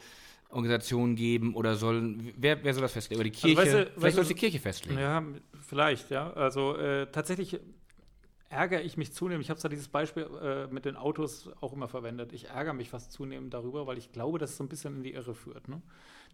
Organisationen 0.50 1.16
geben? 1.16 1.56
Oder 1.56 1.74
soll, 1.76 2.18
wer, 2.38 2.64
wer 2.64 2.74
soll 2.76 2.84
das 2.84 2.94
festlegen? 2.94 3.20
Oder 3.20 3.30
die 3.32 3.36
Kirche? 3.36 3.60
Also, 3.60 3.78
weißt 3.78 3.88
du, 3.88 4.00
vielleicht 4.00 4.16
soll 4.16 4.22
es 4.22 4.28
die 4.28 4.36
Kirche 4.36 4.60
festlegen. 4.60 5.00
Ja, 5.00 5.24
vielleicht, 5.68 6.12
ja. 6.12 6.32
Also 6.34 6.78
äh, 6.78 7.08
tatsächlich 7.12 7.60
ärgere 8.56 8.82
ich 8.82 8.98
mich 8.98 9.14
zunehmend, 9.14 9.44
ich 9.44 9.50
habe 9.50 9.60
zwar 9.60 9.70
dieses 9.70 9.88
Beispiel 9.88 10.24
äh, 10.42 10.68
mit 10.68 10.86
den 10.86 10.96
Autos 10.96 11.50
auch 11.62 11.74
immer 11.74 11.88
verwendet, 11.88 12.34
ich 12.34 12.50
ärgere 12.50 12.74
mich 12.74 12.90
fast 12.90 13.12
zunehmend 13.12 13.54
darüber, 13.54 13.86
weil 13.86 13.98
ich 13.98 14.12
glaube, 14.12 14.40
dass 14.40 14.52
es 14.52 14.58
so 14.58 14.64
ein 14.64 14.70
bisschen 14.70 14.96
in 14.96 15.04
die 15.04 15.14
Irre 15.14 15.36
führt. 15.36 15.68
Ne? 15.68 15.82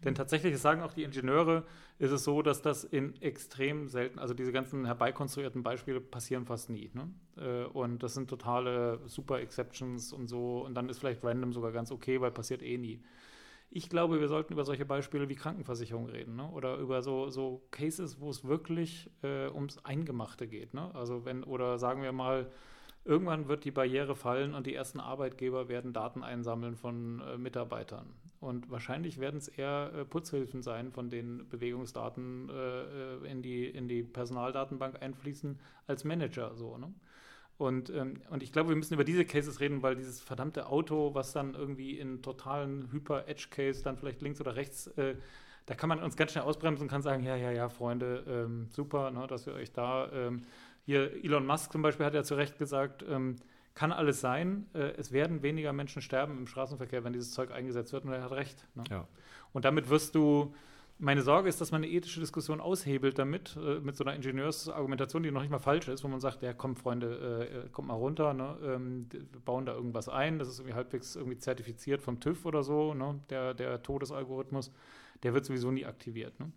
Denn 0.04 0.14
tatsächlich, 0.14 0.52
das 0.52 0.62
sagen 0.62 0.82
auch 0.82 0.92
die 0.92 1.02
Ingenieure, 1.02 1.64
ist 1.98 2.10
es 2.10 2.24
so, 2.24 2.42
dass 2.42 2.62
das 2.62 2.84
in 2.84 3.20
extrem 3.20 3.88
selten, 3.88 4.18
also 4.18 4.34
diese 4.34 4.52
ganzen 4.52 4.84
herbeikonstruierten 4.86 5.62
Beispiele 5.62 6.00
passieren 6.00 6.46
fast 6.46 6.70
nie. 6.70 6.90
Ne? 6.94 7.10
Äh, 7.36 7.66
und 7.66 8.02
das 8.02 8.14
sind 8.14 8.28
totale 8.28 9.00
Super 9.06 9.40
Exceptions 9.40 10.12
und 10.12 10.28
so. 10.28 10.62
Und 10.64 10.74
dann 10.74 10.88
ist 10.88 10.98
vielleicht 10.98 11.22
random 11.22 11.52
sogar 11.52 11.72
ganz 11.72 11.90
okay, 11.90 12.20
weil 12.20 12.30
passiert 12.30 12.62
eh 12.62 12.78
nie. 12.78 13.00
Ich 13.74 13.88
glaube, 13.88 14.20
wir 14.20 14.28
sollten 14.28 14.52
über 14.52 14.66
solche 14.66 14.84
Beispiele 14.84 15.30
wie 15.30 15.34
Krankenversicherung 15.34 16.04
reden 16.04 16.36
ne? 16.36 16.46
oder 16.50 16.76
über 16.76 17.00
so, 17.00 17.30
so 17.30 17.62
Cases, 17.70 18.20
wo 18.20 18.28
es 18.28 18.44
wirklich 18.44 19.10
äh, 19.22 19.48
ums 19.48 19.82
Eingemachte 19.82 20.46
geht. 20.46 20.74
Ne? 20.74 20.94
Also 20.94 21.24
wenn, 21.24 21.42
oder 21.42 21.78
sagen 21.78 22.02
wir 22.02 22.12
mal, 22.12 22.50
irgendwann 23.06 23.48
wird 23.48 23.64
die 23.64 23.70
Barriere 23.70 24.14
fallen 24.14 24.54
und 24.54 24.66
die 24.66 24.74
ersten 24.74 25.00
Arbeitgeber 25.00 25.70
werden 25.70 25.94
Daten 25.94 26.22
einsammeln 26.22 26.76
von 26.76 27.20
äh, 27.20 27.38
Mitarbeitern. 27.38 28.12
Und 28.40 28.70
wahrscheinlich 28.70 29.18
werden 29.18 29.38
es 29.38 29.48
eher 29.48 29.90
äh, 29.94 30.04
Putzhilfen 30.04 30.62
sein, 30.62 30.92
von 30.92 31.08
denen 31.08 31.48
Bewegungsdaten 31.48 32.50
äh, 32.50 32.82
äh, 32.82 33.30
in, 33.30 33.40
die, 33.40 33.64
in 33.64 33.88
die 33.88 34.02
Personaldatenbank 34.02 35.00
einfließen, 35.00 35.58
als 35.86 36.04
Manager 36.04 36.54
so. 36.56 36.76
Ne? 36.76 36.92
Und, 37.62 37.90
ähm, 37.90 38.14
und 38.30 38.42
ich 38.42 38.52
glaube, 38.52 38.70
wir 38.70 38.76
müssen 38.76 38.94
über 38.94 39.04
diese 39.04 39.24
Cases 39.24 39.60
reden, 39.60 39.82
weil 39.82 39.94
dieses 39.94 40.20
verdammte 40.20 40.66
Auto, 40.66 41.14
was 41.14 41.32
dann 41.32 41.54
irgendwie 41.54 41.96
in 41.98 42.20
totalen 42.20 42.90
Hyper-Edge-Case 42.90 43.84
dann 43.84 43.96
vielleicht 43.96 44.20
links 44.20 44.40
oder 44.40 44.56
rechts, 44.56 44.88
äh, 44.98 45.14
da 45.66 45.74
kann 45.74 45.88
man 45.88 46.02
uns 46.02 46.16
ganz 46.16 46.32
schnell 46.32 46.42
ausbremsen 46.42 46.82
und 46.82 46.90
kann 46.90 47.02
sagen, 47.02 47.22
ja, 47.22 47.36
ja, 47.36 47.52
ja, 47.52 47.68
Freunde, 47.68 48.24
ähm, 48.26 48.66
super, 48.70 49.12
ne, 49.12 49.28
dass 49.28 49.46
wir 49.46 49.54
euch 49.54 49.72
da, 49.72 50.10
ähm, 50.12 50.42
hier 50.84 51.24
Elon 51.24 51.46
Musk 51.46 51.70
zum 51.70 51.82
Beispiel 51.82 52.04
hat 52.04 52.14
ja 52.14 52.24
zu 52.24 52.34
Recht 52.34 52.58
gesagt, 52.58 53.04
ähm, 53.08 53.36
kann 53.74 53.92
alles 53.92 54.20
sein, 54.20 54.66
äh, 54.74 54.94
es 54.98 55.12
werden 55.12 55.42
weniger 55.42 55.72
Menschen 55.72 56.02
sterben 56.02 56.38
im 56.38 56.48
Straßenverkehr, 56.48 57.04
wenn 57.04 57.12
dieses 57.12 57.30
Zeug 57.30 57.52
eingesetzt 57.52 57.92
wird 57.92 58.04
und 58.04 58.12
er 58.12 58.24
hat 58.24 58.32
recht. 58.32 58.66
Ne? 58.74 58.82
Ja. 58.90 59.06
Und 59.52 59.64
damit 59.64 59.88
wirst 59.88 60.16
du, 60.16 60.52
meine 61.02 61.22
Sorge 61.22 61.48
ist, 61.48 61.60
dass 61.60 61.72
man 61.72 61.82
eine 61.82 61.92
ethische 61.92 62.20
Diskussion 62.20 62.60
aushebelt 62.60 63.18
damit, 63.18 63.56
äh, 63.56 63.80
mit 63.80 63.96
so 63.96 64.04
einer 64.04 64.14
Ingenieursargumentation, 64.14 65.24
die 65.24 65.32
noch 65.32 65.40
nicht 65.40 65.50
mal 65.50 65.58
falsch 65.58 65.88
ist, 65.88 66.04
wo 66.04 66.08
man 66.08 66.20
sagt, 66.20 66.42
ja 66.42 66.52
komm 66.52 66.76
Freunde, 66.76 67.64
äh, 67.66 67.68
kommt 67.70 67.88
mal 67.88 67.94
runter, 67.94 68.32
ne? 68.32 68.56
ähm, 68.64 69.06
wir 69.10 69.40
bauen 69.44 69.66
da 69.66 69.74
irgendwas 69.74 70.08
ein, 70.08 70.38
das 70.38 70.48
ist 70.48 70.60
irgendwie 70.60 70.76
halbwegs 70.76 71.16
irgendwie 71.16 71.38
zertifiziert 71.38 72.02
vom 72.02 72.20
TÜV 72.20 72.46
oder 72.46 72.62
so, 72.62 72.94
ne? 72.94 73.20
der, 73.30 73.52
der 73.52 73.82
Todesalgorithmus, 73.82 74.70
der 75.24 75.34
wird 75.34 75.44
sowieso 75.44 75.72
nie 75.72 75.84
aktiviert. 75.84 76.38
Ne? 76.38 76.52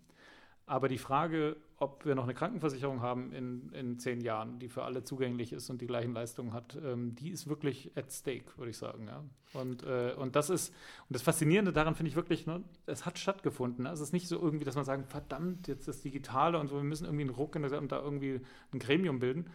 Aber 0.64 0.88
die 0.88 0.98
Frage, 0.98 1.56
ob 1.78 2.06
wir 2.06 2.14
noch 2.14 2.24
eine 2.24 2.32
Krankenversicherung 2.32 3.02
haben 3.02 3.32
in, 3.32 3.70
in 3.72 3.98
zehn 3.98 4.22
Jahren, 4.22 4.58
die 4.58 4.68
für 4.68 4.84
alle 4.84 5.04
zugänglich 5.04 5.52
ist 5.52 5.68
und 5.68 5.82
die 5.82 5.86
gleichen 5.86 6.14
Leistungen 6.14 6.54
hat, 6.54 6.78
ähm, 6.82 7.14
die 7.14 7.30
ist 7.30 7.48
wirklich 7.48 7.92
at 7.96 8.10
stake, 8.10 8.56
würde 8.56 8.70
ich 8.70 8.78
sagen. 8.78 9.06
Ja. 9.06 9.22
Und, 9.52 9.82
äh, 9.82 10.14
und 10.16 10.36
das 10.36 10.48
ist, 10.48 10.70
und 10.70 11.14
das 11.14 11.22
Faszinierende 11.22 11.72
daran 11.72 11.94
finde 11.94 12.08
ich 12.08 12.16
wirklich, 12.16 12.46
ne, 12.46 12.64
es 12.86 13.04
hat 13.04 13.18
stattgefunden. 13.18 13.84
Ne? 13.84 13.90
Es 13.90 14.00
ist 14.00 14.14
nicht 14.14 14.26
so 14.26 14.40
irgendwie, 14.40 14.64
dass 14.64 14.74
man 14.74 14.86
sagt, 14.86 15.10
verdammt, 15.10 15.68
jetzt 15.68 15.86
das 15.86 16.00
Digitale 16.00 16.58
und 16.58 16.68
so, 16.68 16.76
wir 16.76 16.82
müssen 16.82 17.04
irgendwie 17.04 17.24
einen 17.24 17.34
Ruck 17.34 17.54
in 17.56 17.62
der, 17.62 17.78
und 17.78 17.92
da 17.92 18.00
irgendwie 18.00 18.40
ein 18.72 18.78
Gremium 18.78 19.18
bilden. 19.18 19.50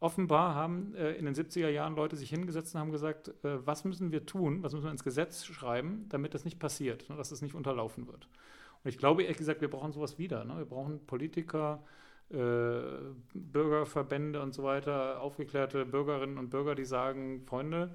Offenbar 0.00 0.56
haben 0.56 0.96
äh, 0.96 1.12
in 1.12 1.26
den 1.26 1.34
70er 1.36 1.68
Jahren 1.68 1.94
Leute 1.94 2.16
sich 2.16 2.30
hingesetzt 2.30 2.74
und 2.74 2.80
haben 2.80 2.90
gesagt, 2.90 3.28
äh, 3.44 3.64
was 3.64 3.84
müssen 3.84 4.10
wir 4.10 4.26
tun, 4.26 4.64
was 4.64 4.72
müssen 4.72 4.86
wir 4.86 4.90
ins 4.90 5.04
Gesetz 5.04 5.44
schreiben, 5.44 6.06
damit 6.08 6.34
das 6.34 6.44
nicht 6.44 6.58
passiert, 6.58 7.08
ne, 7.08 7.14
dass 7.16 7.28
es 7.28 7.38
das 7.38 7.42
nicht 7.42 7.54
unterlaufen 7.54 8.08
wird. 8.08 8.26
Ich 8.84 8.98
glaube 8.98 9.22
ehrlich 9.22 9.38
gesagt, 9.38 9.60
wir 9.60 9.70
brauchen 9.70 9.92
sowas 9.92 10.18
wieder. 10.18 10.44
Ne? 10.44 10.58
Wir 10.58 10.64
brauchen 10.64 11.04
Politiker, 11.06 11.84
äh, 12.30 12.82
Bürgerverbände 13.34 14.40
und 14.40 14.54
so 14.54 14.62
weiter, 14.62 15.20
aufgeklärte 15.20 15.84
Bürgerinnen 15.84 16.38
und 16.38 16.50
Bürger, 16.50 16.74
die 16.74 16.84
sagen, 16.84 17.42
Freunde, 17.46 17.94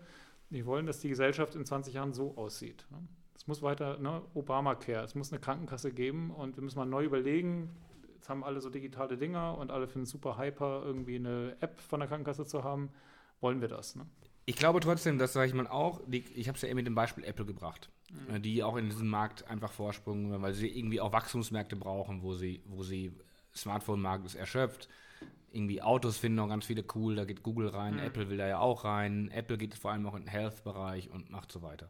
wir 0.50 0.66
wollen, 0.66 0.86
dass 0.86 1.00
die 1.00 1.10
Gesellschaft 1.10 1.56
in 1.56 1.66
20 1.66 1.94
Jahren 1.94 2.14
so 2.14 2.38
aussieht. 2.38 2.86
Ne? 2.90 3.00
Es 3.36 3.48
muss 3.48 3.62
weiter, 3.62 3.98
ne, 3.98 4.22
Obamacare, 4.34 5.04
es 5.04 5.16
muss 5.16 5.32
eine 5.32 5.40
Krankenkasse 5.42 5.92
geben 5.92 6.32
und 6.32 6.56
wir 6.56 6.64
müssen 6.64 6.80
mal 6.80 6.86
neu 6.86 7.04
überlegen. 7.04 7.70
Jetzt 8.16 8.30
haben 8.30 8.44
alle 8.44 8.62
so 8.62 8.70
digitale 8.70 9.18
Dinger 9.18 9.58
und 9.58 9.72
alle 9.72 9.88
finden 9.88 10.06
super 10.06 10.38
hyper, 10.38 10.84
irgendwie 10.86 11.16
eine 11.16 11.56
App 11.60 11.80
von 11.80 12.00
der 12.00 12.08
Krankenkasse 12.08 12.46
zu 12.46 12.64
haben. 12.64 12.90
Wollen 13.42 13.62
wir 13.62 13.68
das? 13.68 13.96
Ne? 13.96 14.06
Ich 14.46 14.56
glaube 14.56 14.80
trotzdem, 14.80 15.18
dass, 15.18 15.34
sage 15.34 15.48
ich 15.48 15.54
mal, 15.54 15.68
auch, 15.68 16.02
ich 16.10 16.48
habe 16.48 16.56
es 16.56 16.62
ja 16.62 16.70
eben 16.70 16.78
mit 16.78 16.88
dem 16.88 16.96
Beispiel 16.96 17.24
Apple 17.26 17.46
gebracht, 17.46 17.92
mhm. 18.10 18.42
die 18.42 18.64
auch 18.64 18.76
in 18.78 18.90
diesem 18.90 19.08
Markt 19.08 19.48
einfach 19.48 19.72
vorsprungen, 19.72 20.42
weil 20.42 20.54
sie 20.54 20.68
irgendwie 20.68 21.02
auch 21.02 21.12
Wachstumsmärkte 21.12 21.76
brauchen, 21.76 22.22
wo 22.22 22.34
sie, 22.34 22.62
wo 22.66 22.84
sie 22.84 23.12
Smartphone-Markt 23.56 24.26
ist 24.26 24.36
erschöpft. 24.36 24.90
Irgendwie 25.52 25.82
Autos 25.82 26.18
finden 26.18 26.40
auch 26.40 26.50
ganz 26.50 26.66
viele 26.66 26.84
cool, 26.96 27.16
da 27.16 27.26
geht 27.26 27.44
Google 27.44 27.70
rein, 27.70 27.96
mhm. 27.96 28.00
Apple 28.02 28.30
will 28.30 28.38
da 28.38 28.48
ja 28.48 28.60
auch 28.60 28.84
rein, 28.84 29.30
Apple 29.32 29.58
geht 29.58 29.76
vor 29.76 29.92
allem 29.92 30.06
auch 30.06 30.16
in 30.16 30.24
den 30.24 30.30
Health-Bereich 30.30 31.10
und 31.10 31.30
macht 31.30 31.52
so 31.52 31.62
weiter. 31.62 31.90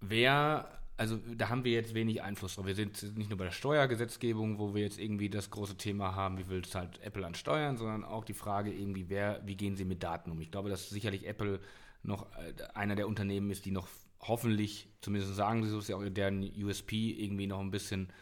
Wer 0.00 0.68
also 0.98 1.18
da 1.36 1.50
haben 1.50 1.64
wir 1.64 1.72
jetzt 1.72 1.94
wenig 1.94 2.22
Einfluss 2.22 2.54
drauf. 2.54 2.66
Wir 2.66 2.74
sind 2.74 3.16
nicht 3.16 3.28
nur 3.28 3.38
bei 3.38 3.44
der 3.44 3.50
Steuergesetzgebung, 3.50 4.58
wo 4.58 4.74
wir 4.74 4.82
jetzt 4.82 4.98
irgendwie 4.98 5.28
das 5.28 5.50
große 5.50 5.76
Thema 5.76 6.14
haben, 6.14 6.38
wie 6.38 6.44
viel 6.44 6.64
zahlt 6.64 7.00
Apple 7.02 7.26
an 7.26 7.34
Steuern, 7.34 7.76
sondern 7.76 8.04
auch 8.04 8.24
die 8.24 8.34
Frage 8.34 8.72
irgendwie, 8.72 9.08
wer, 9.08 9.42
wie 9.44 9.56
gehen 9.56 9.76
sie 9.76 9.84
mit 9.84 10.02
Daten 10.02 10.30
um? 10.30 10.40
Ich 10.40 10.50
glaube, 10.50 10.70
dass 10.70 10.88
sicherlich 10.88 11.26
Apple 11.26 11.60
noch 12.02 12.26
äh, 12.32 12.54
einer 12.74 12.96
der 12.96 13.08
Unternehmen 13.08 13.50
ist, 13.50 13.66
die 13.66 13.72
noch 13.72 13.88
hoffentlich, 14.20 14.88
zumindest 15.00 15.34
sagen 15.34 15.62
sie 15.62 15.70
so, 15.70 15.78
ist 15.78 15.88
ja 15.88 15.96
auch 15.96 16.04
deren 16.08 16.42
USP, 16.42 17.10
irgendwie 17.10 17.46
noch 17.46 17.60
ein 17.60 17.70
bisschen 17.70 18.12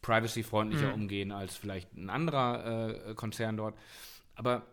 privacy-freundlicher 0.00 0.88
mhm. 0.88 0.94
umgehen 0.94 1.32
als 1.32 1.56
vielleicht 1.56 1.94
ein 1.94 2.10
anderer 2.10 3.10
äh, 3.10 3.14
Konzern 3.14 3.56
dort. 3.56 3.78
Aber 4.34 4.66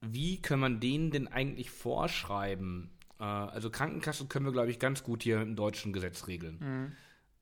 wie 0.00 0.40
kann 0.40 0.60
man 0.60 0.80
denen 0.80 1.10
denn 1.10 1.28
eigentlich 1.28 1.70
vorschreiben, 1.70 2.90
äh, 3.20 3.24
also 3.24 3.70
Krankenkassen 3.70 4.28
können 4.28 4.46
wir, 4.46 4.52
glaube 4.52 4.70
ich, 4.70 4.78
ganz 4.78 5.02
gut 5.02 5.22
hier 5.22 5.40
im 5.40 5.56
deutschen 5.56 5.92
Gesetz 5.92 6.26
regeln. 6.26 6.58
Mhm. 6.60 6.92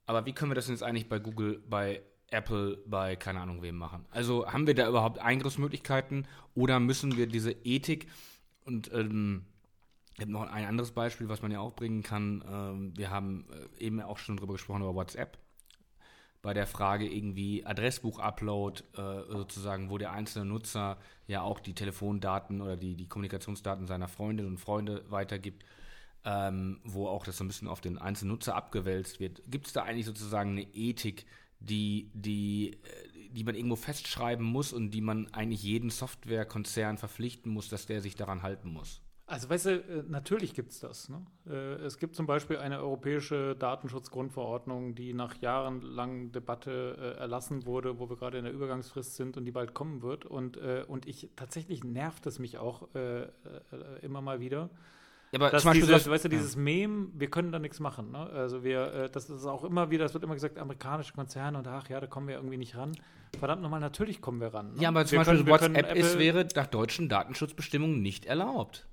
Aber 0.06 0.26
wie 0.26 0.32
können 0.32 0.50
wir 0.50 0.56
das 0.56 0.68
jetzt 0.68 0.82
eigentlich 0.82 1.08
bei 1.08 1.18
Google, 1.18 1.62
bei 1.68 2.02
Apple, 2.28 2.78
bei 2.86 3.16
keine 3.16 3.40
Ahnung 3.40 3.62
wem 3.62 3.76
machen? 3.76 4.04
Also 4.10 4.50
haben 4.50 4.66
wir 4.66 4.74
da 4.74 4.88
überhaupt 4.88 5.18
Eingriffsmöglichkeiten 5.18 6.26
oder 6.54 6.80
müssen 6.80 7.16
wir 7.16 7.26
diese 7.26 7.52
Ethik 7.52 8.08
und 8.64 8.92
ähm, 8.92 9.46
ich 10.14 10.20
habe 10.20 10.32
noch 10.32 10.42
ein 10.42 10.66
anderes 10.66 10.92
Beispiel, 10.92 11.28
was 11.28 11.42
man 11.42 11.52
ja 11.52 11.60
auch 11.60 11.74
bringen 11.74 12.02
kann. 12.02 12.44
Ähm, 12.50 12.96
wir 12.96 13.10
haben 13.10 13.46
äh, 13.78 13.84
eben 13.84 14.00
auch 14.02 14.18
schon 14.18 14.36
darüber 14.36 14.54
gesprochen, 14.54 14.82
über 14.82 14.94
WhatsApp. 14.94 15.38
Bei 16.42 16.52
der 16.52 16.66
Frage 16.66 17.08
irgendwie 17.08 17.64
Adressbuch-Upload, 17.64 18.82
äh, 18.96 19.32
sozusagen, 19.32 19.90
wo 19.90 19.98
der 19.98 20.12
einzelne 20.12 20.44
Nutzer 20.44 20.98
ja 21.28 21.42
auch 21.42 21.60
die 21.60 21.74
Telefondaten 21.74 22.60
oder 22.60 22.76
die, 22.76 22.96
die 22.96 23.08
Kommunikationsdaten 23.08 23.86
seiner 23.86 24.08
Freundinnen 24.08 24.50
und 24.50 24.58
Freunde 24.58 25.04
weitergibt, 25.08 25.64
ähm, 26.24 26.80
wo 26.84 27.06
auch 27.06 27.24
das 27.24 27.36
so 27.36 27.44
ein 27.44 27.48
bisschen 27.48 27.68
auf 27.68 27.80
den 27.80 27.96
einzelnen 27.96 28.32
Nutzer 28.32 28.56
abgewälzt 28.56 29.20
wird. 29.20 29.42
Gibt 29.46 29.68
es 29.68 29.72
da 29.72 29.84
eigentlich 29.84 30.06
sozusagen 30.06 30.50
eine 30.50 30.66
Ethik, 30.74 31.26
die, 31.60 32.10
die, 32.12 32.72
äh, 32.72 33.28
die 33.30 33.44
man 33.44 33.54
irgendwo 33.54 33.76
festschreiben 33.76 34.44
muss 34.44 34.72
und 34.72 34.90
die 34.90 35.00
man 35.00 35.32
eigentlich 35.32 35.62
jeden 35.62 35.90
Softwarekonzern 35.90 36.98
verpflichten 36.98 37.52
muss, 37.52 37.68
dass 37.68 37.86
der 37.86 38.02
sich 38.02 38.16
daran 38.16 38.42
halten 38.42 38.68
muss? 38.68 39.00
Also 39.32 39.48
weißt 39.48 39.64
du, 39.64 39.70
äh, 39.70 40.04
natürlich 40.08 40.52
gibt 40.52 40.72
es 40.72 40.80
das. 40.80 41.08
Ne? 41.08 41.24
Äh, 41.48 41.84
es 41.86 41.96
gibt 41.96 42.14
zum 42.16 42.26
Beispiel 42.26 42.58
eine 42.58 42.80
europäische 42.80 43.56
Datenschutzgrundverordnung, 43.56 44.94
die 44.94 45.14
nach 45.14 45.36
jahrelangen 45.40 46.32
Debatte 46.32 47.16
erlassen 47.18 47.64
wurde, 47.64 47.98
wo 47.98 48.10
wir 48.10 48.16
gerade 48.16 48.36
in 48.36 48.44
der 48.44 48.52
Übergangsfrist 48.52 49.16
sind 49.16 49.38
und 49.38 49.46
die 49.46 49.50
bald 49.50 49.72
kommen 49.72 50.02
wird. 50.02 50.26
Und, 50.26 50.58
und 50.58 51.06
ich 51.06 51.30
tatsächlich 51.34 51.82
nervt 51.82 52.26
es 52.26 52.38
mich 52.38 52.58
auch 52.58 52.88
immer 54.02 54.20
mal 54.20 54.40
wieder. 54.40 54.68
Ja, 55.30 55.38
aber 55.38 55.50
dass 55.50 55.62
zum 55.62 55.72
Beispiel 55.72 56.12
weißt 56.12 56.24
du, 56.26 56.28
dieses 56.28 56.54
ja. 56.54 56.60
Meme, 56.60 57.08
wir 57.14 57.30
können 57.30 57.52
da 57.52 57.58
nichts 57.58 57.80
machen. 57.80 58.10
Ne? 58.10 58.18
Also 58.18 58.62
wir, 58.62 59.08
das 59.08 59.30
ist 59.30 59.46
auch 59.46 59.64
immer 59.64 59.90
wieder, 59.90 60.04
es 60.04 60.12
wird 60.12 60.24
immer 60.24 60.34
gesagt, 60.34 60.58
amerikanische 60.58 61.14
Konzerne 61.14 61.56
und 61.58 61.66
ach 61.66 61.88
ja, 61.88 62.00
da 62.00 62.06
kommen 62.06 62.28
wir 62.28 62.36
irgendwie 62.36 62.58
nicht 62.58 62.76
ran. 62.76 62.92
Verdammt 63.38 63.62
nochmal, 63.62 63.80
natürlich 63.80 64.20
kommen 64.20 64.40
wir 64.40 64.52
ran. 64.52 64.74
Ne? 64.74 64.82
Ja, 64.82 64.90
aber 64.90 65.06
zum 65.06 65.12
wir 65.12 65.24
Beispiel 65.24 65.44
können, 65.44 65.74
WhatsApp 65.76 65.96
ist, 65.96 66.18
wäre 66.18 66.46
nach 66.54 66.66
deutschen 66.66 67.08
Datenschutzbestimmungen 67.08 68.02
nicht 68.02 68.26
erlaubt. 68.26 68.86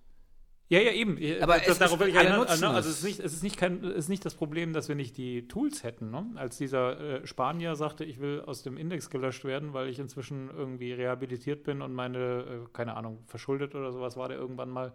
Ja, 0.70 0.80
ja, 0.80 0.92
eben. 0.92 1.18
Aber 1.42 1.58
das, 1.58 1.68
es 1.68 1.80
darauf 1.80 2.00
will 2.00 2.10
ich 2.10 2.18
alle 2.18 2.38
nutzen 2.38 2.62
ne? 2.62 2.70
Also 2.70 2.90
es 2.90 3.00
ist, 3.00 3.04
nicht, 3.04 3.20
es, 3.20 3.34
ist 3.34 3.42
nicht 3.42 3.58
kein, 3.58 3.84
es 3.84 4.06
ist 4.06 4.10
nicht 4.10 4.24
das 4.24 4.36
Problem, 4.36 4.72
dass 4.72 4.88
wir 4.88 4.96
nicht 4.96 5.18
die 5.18 5.48
Tools 5.48 5.84
hätten. 5.84 6.12
Ne? 6.12 6.28
Als 6.36 6.58
dieser 6.58 7.00
äh, 7.00 7.28
Spanier 7.28 7.76
sagte, 7.76 8.06
ich 8.06 8.20
will 8.20 8.42
aus 8.46 8.62
dem 8.62 8.78
Index 8.78 9.10
gelöscht 9.10 9.44
werden, 9.46 9.74
weil 9.74 9.90
ich 9.90 9.98
inzwischen 9.98 10.52
irgendwie 10.56 10.94
rehabilitiert 10.94 11.64
bin 11.64 11.82
und 11.82 11.94
meine, 11.94 12.20
äh, 12.20 12.68
keine 12.72 12.96
Ahnung, 12.96 13.24
verschuldet 13.26 13.74
oder 13.74 13.92
sowas 13.92 14.16
war 14.16 14.30
der 14.30 14.38
irgendwann 14.38 14.70
mal. 14.70 14.94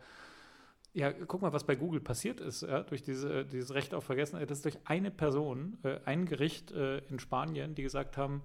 Ja, 0.92 1.12
guck 1.12 1.42
mal, 1.42 1.52
was 1.52 1.64
bei 1.64 1.74
Google 1.74 2.00
passiert 2.00 2.38
ist, 2.38 2.62
ja, 2.62 2.84
durch 2.84 3.02
diese, 3.02 3.40
äh, 3.40 3.44
dieses 3.44 3.74
Recht 3.74 3.94
auf 3.94 4.04
Vergessenheit. 4.04 4.48
Das 4.50 4.58
ist 4.58 4.64
durch 4.64 4.78
eine 4.84 5.10
Person, 5.10 5.76
äh, 5.82 5.98
ein 6.04 6.24
Gericht 6.24 6.70
äh, 6.70 6.98
in 7.10 7.18
Spanien, 7.18 7.74
die 7.74 7.82
gesagt 7.82 8.16
haben, 8.16 8.42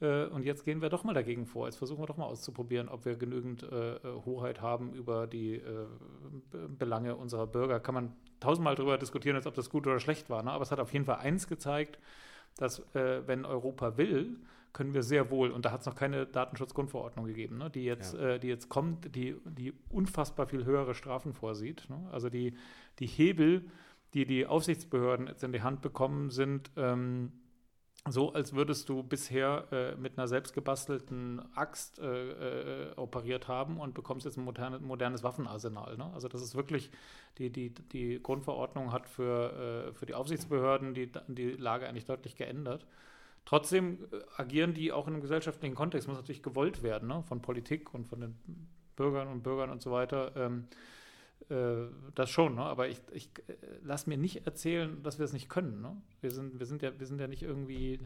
äh, 0.00 0.24
und 0.26 0.44
jetzt 0.44 0.64
gehen 0.64 0.80
wir 0.82 0.88
doch 0.88 1.04
mal 1.04 1.14
dagegen 1.14 1.46
vor. 1.46 1.66
Jetzt 1.66 1.76
versuchen 1.76 2.02
wir 2.02 2.06
doch 2.06 2.16
mal 2.16 2.24
auszuprobieren, 2.24 2.88
ob 2.88 3.04
wir 3.04 3.16
genügend 3.16 3.62
äh, 3.62 3.98
Hoheit 4.24 4.60
haben 4.60 4.92
über 4.94 5.26
die 5.26 5.56
äh, 5.56 5.86
Belange 6.78 7.16
unserer 7.16 7.46
Bürger. 7.46 7.80
Kann 7.80 7.94
man 7.94 8.12
tausendmal 8.40 8.74
darüber 8.74 8.98
diskutieren, 8.98 9.36
als 9.36 9.46
ob 9.46 9.54
das 9.54 9.70
gut 9.70 9.86
oder 9.86 10.00
schlecht 10.00 10.30
war. 10.30 10.42
Ne? 10.42 10.50
Aber 10.50 10.62
es 10.62 10.70
hat 10.70 10.80
auf 10.80 10.92
jeden 10.92 11.04
Fall 11.04 11.16
eins 11.16 11.46
gezeigt, 11.46 11.98
dass 12.56 12.80
äh, 12.94 13.26
wenn 13.26 13.44
Europa 13.44 13.96
will, 13.96 14.38
können 14.72 14.94
wir 14.94 15.02
sehr 15.02 15.30
wohl, 15.30 15.50
und 15.50 15.64
da 15.64 15.72
hat 15.72 15.80
es 15.80 15.86
noch 15.86 15.96
keine 15.96 16.26
Datenschutzgrundverordnung 16.26 17.26
gegeben, 17.26 17.58
ne, 17.58 17.70
die, 17.70 17.84
jetzt, 17.84 18.14
ja. 18.14 18.30
äh, 18.34 18.38
die 18.38 18.48
jetzt 18.48 18.68
kommt, 18.68 19.14
die, 19.14 19.36
die 19.44 19.72
unfassbar 19.88 20.46
viel 20.46 20.64
höhere 20.64 20.94
Strafen 20.94 21.32
vorsieht. 21.34 21.88
Ne? 21.90 22.08
Also 22.12 22.28
die, 22.28 22.54
die 23.00 23.06
Hebel, 23.06 23.64
die 24.14 24.26
die 24.26 24.46
Aufsichtsbehörden 24.46 25.26
jetzt 25.26 25.42
in 25.42 25.52
die 25.52 25.62
Hand 25.62 25.82
bekommen, 25.82 26.30
sind 26.30 26.70
ähm, 26.76 27.32
so, 28.08 28.32
als 28.32 28.54
würdest 28.54 28.88
du 28.88 29.02
bisher 29.02 29.66
äh, 29.72 29.94
mit 29.96 30.16
einer 30.16 30.26
selbstgebastelten 30.26 31.42
Axt 31.54 31.98
äh, 31.98 32.86
äh, 32.88 32.92
operiert 32.96 33.46
haben 33.46 33.78
und 33.78 33.92
bekommst 33.92 34.24
jetzt 34.24 34.38
ein 34.38 34.44
moderne, 34.44 34.78
modernes 34.78 35.22
Waffenarsenal. 35.22 35.98
Ne? 35.98 36.10
Also 36.14 36.28
das 36.28 36.40
ist 36.40 36.54
wirklich, 36.54 36.90
die, 37.36 37.50
die, 37.50 37.74
die 37.74 38.22
Grundverordnung 38.22 38.92
hat 38.92 39.06
für, 39.06 39.90
äh, 39.90 39.92
für 39.92 40.06
die 40.06 40.14
Aufsichtsbehörden 40.14 40.94
die, 40.94 41.10
die 41.28 41.50
Lage 41.50 41.86
eigentlich 41.88 42.06
deutlich 42.06 42.36
geändert. 42.36 42.86
Trotzdem 43.44 43.98
äh, 44.12 44.20
agieren 44.36 44.72
die 44.72 44.92
auch 44.92 45.06
in 45.06 45.14
einem 45.14 45.22
gesellschaftlichen 45.22 45.74
Kontext, 45.74 46.08
muss 46.08 46.16
natürlich 46.16 46.42
gewollt 46.42 46.82
werden 46.82 47.08
ne? 47.08 47.22
von 47.28 47.42
Politik 47.42 47.92
und 47.92 48.08
von 48.08 48.20
den 48.22 48.34
Bürgern 48.96 49.28
und 49.28 49.42
Bürgern 49.42 49.68
und 49.68 49.82
so 49.82 49.90
weiter. 49.90 50.32
Ähm, 50.36 50.68
äh, 50.70 50.74
das 52.14 52.30
schon, 52.30 52.54
ne? 52.54 52.62
aber 52.62 52.88
ich, 52.88 53.00
ich 53.12 53.28
äh, 53.48 53.54
lass 53.82 54.06
mir 54.06 54.16
nicht 54.16 54.46
erzählen, 54.46 55.02
dass 55.02 55.18
wir 55.18 55.24
es 55.24 55.32
nicht 55.32 55.48
können. 55.48 55.80
Ne? 55.80 55.96
Wir, 56.20 56.30
sind, 56.30 56.58
wir, 56.58 56.66
sind 56.66 56.82
ja, 56.82 56.98
wir 56.98 57.06
sind 57.06 57.20
ja 57.20 57.26
nicht 57.26 57.42
irgendwie 57.42 57.98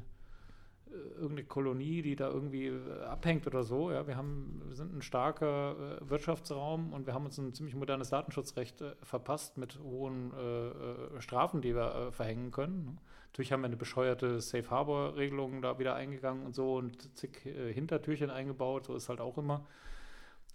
irgendeine 1.16 1.45
Kolonie, 1.45 2.03
die 2.03 2.16
da 2.16 2.28
irgendwie 2.28 2.66
äh, 2.66 3.03
abhängt 3.05 3.47
oder 3.47 3.64
so. 3.64 3.91
Ja, 3.91 4.07
wir 4.07 4.16
haben, 4.16 4.62
wir 4.66 4.76
sind 4.76 4.95
ein 4.95 5.03
starker 5.03 6.01
äh, 6.01 6.11
Wirtschaftsraum 6.11 6.93
und 6.93 7.07
wir 7.07 7.14
haben 7.14 7.24
uns 7.24 7.39
ein 7.39 7.53
ziemlich 7.53 7.74
modernes 7.74 8.11
Datenschutzrecht 8.11 8.80
äh, 8.80 8.95
verpasst 9.03 9.59
mit 9.59 9.78
hohen 9.80 10.32
äh, 10.32 10.68
äh 10.68 11.20
Strafen, 11.20 11.62
die 11.62 11.74
wir 11.74 11.95
äh, 11.95 12.12
verhängen 12.12 12.51
können. 12.51 12.85
Ne? 12.85 12.97
Natürlich 13.28 13.53
haben 13.53 13.62
wir 13.62 13.66
eine 13.66 13.76
bescheuerte 13.76 14.41
Safe 14.41 14.70
Harbor 14.70 15.16
Regelung 15.16 15.61
da 15.61 15.78
wieder 15.78 15.95
eingegangen 15.97 16.47
und 16.47 16.55
so 16.55 16.76
und 16.76 17.16
zig 17.18 17.41
Hintertürchen 17.43 18.30
eingebaut. 18.30 18.87
So 18.87 18.95
ist 18.95 19.09
halt 19.09 19.20
auch 19.20 19.37
immer. 19.39 19.66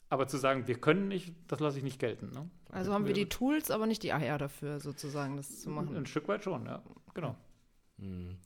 Aber 0.09 0.27
zu 0.27 0.37
sagen, 0.37 0.67
wir 0.67 0.79
können 0.79 1.07
nicht, 1.07 1.35
das 1.47 1.59
lasse 1.59 1.77
ich 1.77 1.83
nicht 1.83 1.99
gelten. 1.99 2.31
Ne? 2.33 2.49
Also 2.71 2.93
haben 2.93 3.05
wir 3.05 3.13
die 3.13 3.29
Tools, 3.29 3.69
aber 3.69 3.85
nicht 3.85 4.01
die 4.01 4.11
AR 4.11 4.39
dafür, 4.39 4.79
sozusagen, 4.79 5.37
das 5.37 5.61
zu 5.61 5.69
machen. 5.69 5.95
Ein 5.95 6.07
Stück 6.07 6.27
weit 6.27 6.43
schon, 6.43 6.65
ja, 6.65 6.81
genau. 7.13 7.35
Mhm. 7.97 8.37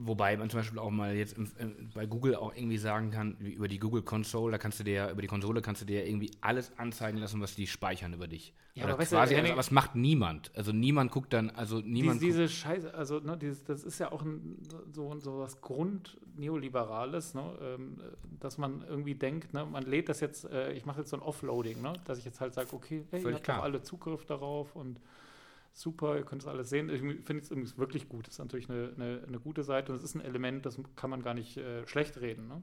Wobei 0.00 0.36
man 0.36 0.48
zum 0.48 0.60
Beispiel 0.60 0.78
auch 0.78 0.90
mal 0.90 1.14
jetzt 1.16 1.36
im, 1.36 1.50
im, 1.58 1.90
bei 1.92 2.06
Google 2.06 2.36
auch 2.36 2.54
irgendwie 2.54 2.78
sagen 2.78 3.10
kann, 3.10 3.36
über 3.38 3.66
die 3.66 3.78
Google 3.78 4.02
Console, 4.02 4.52
da 4.52 4.58
kannst 4.58 4.78
du 4.78 4.84
dir, 4.84 5.10
über 5.10 5.22
die 5.22 5.28
Konsole 5.28 5.60
kannst 5.60 5.82
du 5.82 5.86
dir 5.86 6.06
irgendwie 6.06 6.30
alles 6.40 6.72
anzeigen 6.78 7.18
lassen, 7.18 7.40
was 7.40 7.56
die 7.56 7.66
speichern 7.66 8.12
über 8.12 8.28
dich. 8.28 8.54
Ja, 8.74 8.84
Oder 8.84 8.94
aber 8.94 9.04
quasi, 9.04 9.34
du, 9.34 9.40
also, 9.42 9.56
was 9.56 9.70
macht 9.72 9.96
niemand. 9.96 10.52
Also 10.54 10.70
niemand 10.70 11.10
guckt 11.10 11.32
dann, 11.32 11.50
also 11.50 11.80
niemand. 11.80 12.22
Diese, 12.22 12.42
diese 12.42 12.48
Scheiße, 12.48 12.94
also 12.94 13.18
ne, 13.18 13.36
dieses, 13.36 13.64
das 13.64 13.82
ist 13.82 13.98
ja 13.98 14.12
auch 14.12 14.22
ein, 14.22 14.62
so, 14.92 15.18
so 15.18 15.40
was 15.40 15.60
Grund-Neoliberales, 15.60 17.34
ne, 17.34 17.58
ähm, 17.60 18.00
dass 18.38 18.56
man 18.56 18.84
irgendwie 18.88 19.16
denkt, 19.16 19.52
ne, 19.52 19.66
man 19.66 19.82
lädt 19.82 20.08
das 20.08 20.20
jetzt, 20.20 20.44
äh, 20.44 20.72
ich 20.74 20.86
mache 20.86 21.00
jetzt 21.00 21.10
so 21.10 21.16
ein 21.16 21.22
Offloading, 21.22 21.82
ne, 21.82 21.94
dass 22.04 22.18
ich 22.18 22.24
jetzt 22.24 22.40
halt 22.40 22.54
sage, 22.54 22.68
okay, 22.72 23.04
hey, 23.10 23.22
habt 23.24 23.48
doch 23.48 23.62
alle 23.62 23.82
Zugriff 23.82 24.24
darauf 24.26 24.76
und 24.76 25.00
super, 25.78 26.16
ihr 26.16 26.24
könnt 26.24 26.42
es 26.42 26.48
alles 26.48 26.70
sehen. 26.70 26.90
Ich 26.90 27.00
finde 27.00 27.42
es 27.42 27.50
übrigens 27.50 27.78
wirklich 27.78 28.08
gut. 28.08 28.26
Das 28.26 28.34
ist 28.34 28.38
natürlich 28.40 28.68
eine, 28.68 28.92
eine, 28.96 29.22
eine, 29.26 29.38
gute 29.38 29.62
Seite 29.62 29.92
und 29.92 29.98
es 29.98 30.04
ist 30.04 30.14
ein 30.14 30.20
Element, 30.20 30.66
das 30.66 30.78
kann 30.96 31.10
man 31.10 31.22
gar 31.22 31.34
nicht 31.34 31.56
äh, 31.56 31.86
schlecht 31.86 32.20
reden. 32.20 32.48
Ne? 32.48 32.62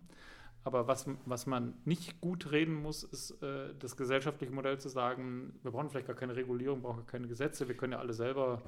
Aber 0.63 0.87
was, 0.87 1.07
was 1.25 1.45
man 1.45 1.75
nicht 1.85 2.19
gut 2.19 2.51
reden 2.51 2.73
muss, 2.73 3.03
ist 3.03 3.41
äh, 3.41 3.73
das 3.79 3.95
gesellschaftliche 3.95 4.51
Modell 4.51 4.79
zu 4.79 4.89
sagen, 4.89 5.57
wir 5.63 5.71
brauchen 5.71 5.89
vielleicht 5.89 6.07
gar 6.07 6.15
keine 6.15 6.35
Regulierung, 6.35 6.81
brauchen 6.81 6.97
gar 6.97 7.05
keine 7.05 7.27
Gesetze, 7.27 7.67
wir 7.67 7.77
können 7.77 7.93
ja 7.93 7.99
alle 7.99 8.13
selber 8.13 8.61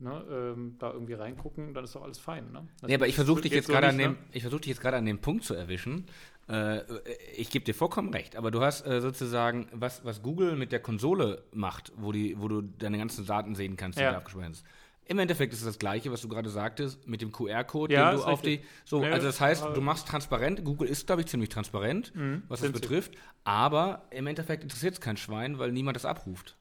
ne, 0.00 0.24
ähm, 0.30 0.76
da 0.78 0.92
irgendwie 0.92 1.14
reingucken, 1.14 1.74
dann 1.74 1.84
ist 1.84 1.94
doch 1.94 2.02
alles 2.02 2.18
fein. 2.18 2.50
Ne? 2.52 2.66
Nee, 2.86 2.94
aber 2.94 3.06
ich 3.06 3.14
versuche 3.14 3.42
dich, 3.42 3.52
jetzt 3.52 3.66
so 3.66 3.78
dem, 3.78 3.96
ne? 3.96 4.16
ich 4.32 4.42
versuch 4.42 4.60
dich 4.60 4.68
jetzt 4.68 4.80
gerade 4.80 4.96
an 4.96 5.04
dem 5.04 5.18
Punkt 5.18 5.44
zu 5.44 5.54
erwischen, 5.54 6.06
äh, 6.48 6.82
ich 7.36 7.50
gebe 7.50 7.64
dir 7.64 7.74
vollkommen 7.74 8.12
recht, 8.12 8.36
aber 8.36 8.50
du 8.50 8.60
hast 8.60 8.86
äh, 8.86 9.00
sozusagen, 9.00 9.68
was, 9.72 10.04
was 10.04 10.22
Google 10.22 10.56
mit 10.56 10.72
der 10.72 10.80
Konsole 10.80 11.44
macht, 11.52 11.92
wo, 11.96 12.12
die, 12.12 12.40
wo 12.40 12.48
du 12.48 12.62
deine 12.62 12.98
ganzen 12.98 13.24
Daten 13.26 13.54
sehen 13.54 13.76
kannst, 13.76 13.98
die 13.98 14.02
ja. 14.02 14.10
du 14.12 14.16
abgespeichert 14.16 14.50
hast. 14.50 14.64
Im 15.04 15.18
Endeffekt 15.18 15.52
ist 15.52 15.60
es 15.60 15.66
das 15.66 15.78
Gleiche, 15.78 16.12
was 16.12 16.20
du 16.20 16.28
gerade 16.28 16.48
sagtest, 16.48 17.08
mit 17.08 17.20
dem 17.20 17.32
QR-Code, 17.32 17.92
ja, 17.92 18.12
den 18.12 18.20
du 18.20 18.24
auf 18.24 18.42
die. 18.42 18.60
So, 18.84 19.02
ja, 19.02 19.10
also 19.10 19.26
das 19.26 19.40
heißt, 19.40 19.64
du 19.74 19.80
machst 19.80 20.06
transparent. 20.06 20.64
Google 20.64 20.88
ist, 20.88 21.06
glaube 21.06 21.22
ich, 21.22 21.26
ziemlich 21.26 21.48
transparent, 21.48 22.14
mhm, 22.14 22.44
was 22.46 22.60
das 22.60 22.70
betrifft. 22.70 23.16
Aber 23.42 24.06
im 24.10 24.28
Endeffekt 24.28 24.62
interessiert 24.62 24.94
es 24.94 25.00
kein 25.00 25.16
Schwein, 25.16 25.58
weil 25.58 25.72
niemand 25.72 25.96
das 25.96 26.04
abruft. 26.04 26.56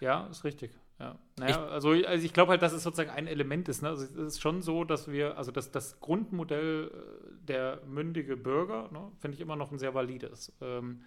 Ja, 0.00 0.26
ist 0.26 0.42
richtig. 0.42 0.72
Ja. 1.02 1.18
Naja, 1.36 1.66
also, 1.66 1.90
also 1.90 2.24
ich 2.24 2.32
glaube 2.32 2.50
halt, 2.50 2.62
dass 2.62 2.72
es 2.72 2.84
sozusagen 2.84 3.10
ein 3.10 3.26
Element 3.26 3.68
ist. 3.68 3.82
Ne? 3.82 3.88
Also 3.88 4.04
es 4.04 4.34
ist 4.34 4.40
schon 4.40 4.62
so, 4.62 4.84
dass 4.84 5.10
wir, 5.10 5.36
also 5.36 5.50
das, 5.50 5.72
das 5.72 5.98
Grundmodell 5.98 6.92
äh, 6.92 7.46
der 7.48 7.80
mündige 7.88 8.36
Bürger, 8.36 8.88
ne, 8.92 9.10
finde 9.18 9.34
ich 9.34 9.40
immer 9.40 9.56
noch 9.56 9.72
ein 9.72 9.78
sehr 9.80 9.94
valides. 9.94 10.52
Ähm, 10.60 11.02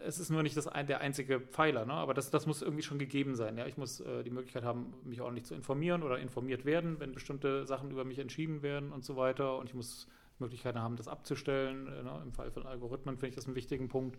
es 0.00 0.18
ist 0.18 0.28
nur 0.28 0.42
nicht 0.42 0.56
das 0.58 0.66
ein, 0.66 0.86
der 0.86 1.00
einzige 1.00 1.40
Pfeiler, 1.40 1.86
ne? 1.86 1.94
aber 1.94 2.12
das, 2.12 2.30
das 2.30 2.46
muss 2.46 2.60
irgendwie 2.60 2.82
schon 2.82 2.98
gegeben 2.98 3.34
sein. 3.34 3.56
Ja? 3.56 3.66
Ich 3.66 3.78
muss 3.78 4.00
äh, 4.00 4.22
die 4.24 4.30
Möglichkeit 4.30 4.64
haben, 4.64 4.92
mich 5.04 5.22
ordentlich 5.22 5.46
zu 5.46 5.54
informieren 5.54 6.02
oder 6.02 6.18
informiert 6.18 6.66
werden, 6.66 7.00
wenn 7.00 7.12
bestimmte 7.12 7.64
Sachen 7.64 7.90
über 7.90 8.04
mich 8.04 8.18
entschieden 8.18 8.60
werden 8.60 8.92
und 8.92 9.04
so 9.04 9.16
weiter. 9.16 9.56
Und 9.56 9.70
ich 9.70 9.74
muss 9.74 10.06
Möglichkeiten 10.38 10.80
haben, 10.80 10.96
das 10.96 11.08
abzustellen. 11.08 11.86
Äh, 11.86 12.02
ne? 12.02 12.20
Im 12.22 12.32
Fall 12.32 12.50
von 12.50 12.66
Algorithmen 12.66 13.16
finde 13.16 13.28
ich 13.28 13.36
das 13.36 13.46
einen 13.46 13.56
wichtigen 13.56 13.88
Punkt 13.88 14.18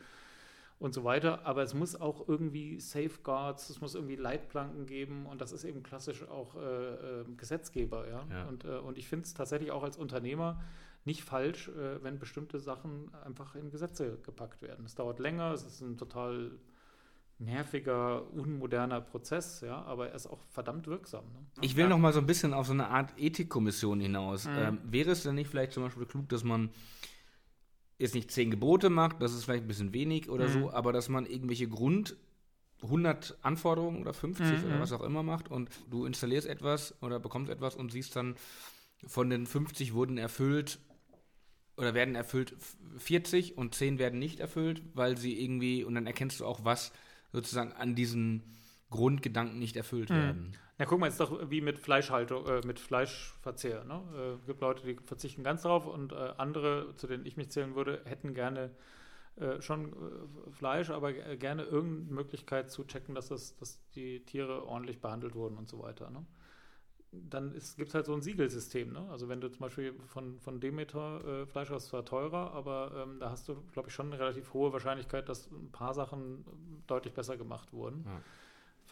und 0.80 0.94
so 0.94 1.04
weiter. 1.04 1.46
Aber 1.46 1.64
es 1.64 1.74
muss 1.74 2.00
auch 2.00 2.28
irgendwie 2.28 2.80
Safeguards, 2.80 3.70
es 3.70 3.82
muss 3.82 3.96
irgendwie 3.96 4.16
Leitplanken 4.16 4.86
geben 4.86 5.26
und 5.26 5.42
das 5.42 5.52
ist 5.52 5.64
eben 5.64 5.84
klassisch 5.84 6.28
auch 6.28 6.56
äh, 6.56 6.60
äh, 6.60 7.26
Gesetzgeber. 7.38 8.08
Ja? 8.08 8.26
ja. 8.30 8.46
Und, 8.46 8.66
äh, 8.66 8.78
und 8.78 8.98
ich 8.98 9.08
finde 9.08 9.26
es 9.26 9.34
tatsächlich 9.34 9.72
auch 9.72 9.84
als 9.84 9.98
Unternehmer 9.98 10.62
nicht 11.06 11.24
falsch, 11.24 11.70
äh, 11.70 12.04
wenn 12.04 12.20
bestimmte 12.20 12.60
Sachen 12.60 13.14
einfach 13.24 13.56
in 13.56 13.70
Gesetze 13.70 14.18
gepackt 14.24 14.62
werden. 14.62 14.86
Es 14.86 14.96
dauert 14.96 15.20
länger, 15.20 15.52
es 15.52 15.64
ist 15.64 15.82
ein 15.82 15.98
total 15.98 16.52
nerviger, 17.38 18.32
unmoderner 18.32 19.02
Prozess, 19.02 19.62
ja, 19.62 19.82
aber 19.84 20.10
er 20.10 20.16
ist 20.16 20.28
auch 20.28 20.40
verdammt 20.52 20.88
wirksam. 20.88 21.26
Ne? 21.26 21.46
Ich 21.62 21.76
will 21.76 21.84
ja. 21.84 21.90
noch 21.90 21.98
mal 21.98 22.14
so 22.14 22.20
ein 22.20 22.26
bisschen 22.26 22.54
auf 22.54 22.68
so 22.68 22.74
eine 22.74 22.88
Art 22.88 23.14
Ethikkommission 23.18 24.00
hinaus. 24.00 24.48
Mhm. 24.48 24.58
Ähm, 24.58 24.80
wäre 24.86 25.12
es 25.12 25.24
denn 25.24 25.36
nicht 25.36 25.50
vielleicht 25.50 25.74
zum 25.74 25.84
Beispiel 25.84 26.06
klug, 26.06 26.30
dass 26.30 26.44
man 26.44 26.70
jetzt 27.98 28.16
nicht 28.16 28.32
zehn 28.32 28.52
Gebote 28.52 28.90
macht, 28.90 29.22
das 29.22 29.34
ist 29.34 29.46
vielleicht 29.46 29.64
ein 29.64 29.68
bisschen 29.68 29.94
wenig 29.94 30.30
oder 30.30 30.48
mhm. 30.48 30.54
so, 30.54 30.72
aber 30.72 30.92
dass 30.92 31.10
man 31.10 31.26
irgendwelche 31.26 31.68
Grund 31.68 32.16
100 32.84 33.38
Anforderungen 33.42 34.02
oder 34.02 34.14
50 34.14 34.46
mhm. 34.46 34.66
oder 34.66 34.80
was 34.80 34.92
auch 34.92 35.02
immer 35.02 35.24
macht 35.24 35.50
und 35.50 35.70
du 35.90 36.06
installierst 36.06 36.48
etwas 36.48 37.02
oder 37.02 37.20
bekommst 37.20 37.52
etwas 37.52 37.76
und 37.76 37.92
siehst 37.92 38.16
dann, 38.16 38.36
von 39.08 39.30
den 39.30 39.46
50 39.46 39.94
wurden 39.94 40.18
erfüllt 40.18 40.80
oder 41.78 41.94
werden 41.94 42.16
erfüllt 42.16 42.56
40 42.98 43.58
und 43.58 43.76
10 43.76 44.00
werden 44.00 44.20
nicht 44.20 44.40
erfüllt, 44.40 44.82
weil 44.94 45.18
sie 45.18 45.42
irgendwie, 45.42 45.84
und 45.84 45.96
dann 45.96 46.08
erkennst 46.08 46.40
du 46.40 46.46
auch, 46.46 46.64
was 46.64 46.92
sozusagen 47.32 47.74
an 47.74 47.96
diesen 47.96 48.44
Grundgedanken 48.90 49.60
nicht 49.60 49.76
erfüllt 49.76 50.10
mhm. 50.10 50.16
werden. 50.16 50.58
Na, 50.78 50.86
guck 50.86 51.00
mal, 51.00 51.08
ist 51.08 51.20
doch 51.22 51.50
wie 51.50 51.62
mit 51.62 51.80
Fleischhaltung, 51.80 52.46
äh, 52.48 52.62
mit 52.66 52.80
Fleischverzehr. 52.80 53.86
Ne? 53.86 54.40
Äh, 54.44 54.46
gibt 54.46 54.60
Leute, 54.60 54.86
die 54.86 54.96
verzichten 55.06 55.44
ganz 55.44 55.62
drauf 55.62 55.88
und 55.88 56.12
äh, 56.12 56.34
andere, 56.38 56.94
zu 56.96 57.08
denen 57.08 57.26
ich 57.26 57.38
mich 57.38 57.50
zählen 57.50 57.76
würde, 57.76 58.02
hätten 58.04 58.34
gerne 58.34 58.72
äh, 59.38 59.62
schon 59.62 59.94
äh, 59.94 60.52
Fleisch, 60.52 60.90
aber 60.90 61.14
gerne 61.14 61.64
irgendeine 61.64 62.14
Möglichkeit 62.14 62.72
zu 62.72 62.84
checken, 62.84 63.16
dass, 63.16 63.30
das, 63.30 63.56
dass 63.56 63.80
die 63.96 64.26
Tiere 64.26 64.66
ordentlich 64.68 65.00
behandelt 65.00 65.34
wurden 65.34 65.58
und 65.58 65.70
so 65.70 65.82
weiter. 65.82 66.10
Ne? 66.10 66.26
Dann 67.14 67.54
gibt 67.78 67.88
es 67.88 67.96
halt 67.96 68.06
so 68.06 68.14
ein 68.14 68.22
Siegelsystem. 68.22 68.92
Ne? 68.92 69.08
Also 69.10 69.30
wenn 69.30 69.40
du 69.40 69.50
zum 69.50 69.62
Beispiel 69.62 69.94
von, 70.08 70.40
von 70.42 70.60
Demeter 70.60 71.44
äh, 71.44 71.46
Fleisch 71.46 71.70
hast, 71.70 71.88
zwar 71.88 72.04
teurer, 72.04 72.52
aber 72.52 72.92
ähm, 72.98 73.22
da 73.22 73.30
hast 73.30 73.48
du, 73.48 73.62
glaube 73.72 73.88
ich, 73.88 73.96
schon 73.96 74.08
eine 74.08 74.20
relativ 74.20 74.54
hohe 74.54 74.74
Wahrscheinlichkeit, 74.74 75.30
dass 75.30 75.50
ein 75.52 75.72
paar 75.72 75.94
Sachen 75.94 76.44
deutlich 76.86 77.14
besser 77.14 77.38
gemacht 77.38 77.72
wurden. 77.72 78.04
Ja. 78.06 78.22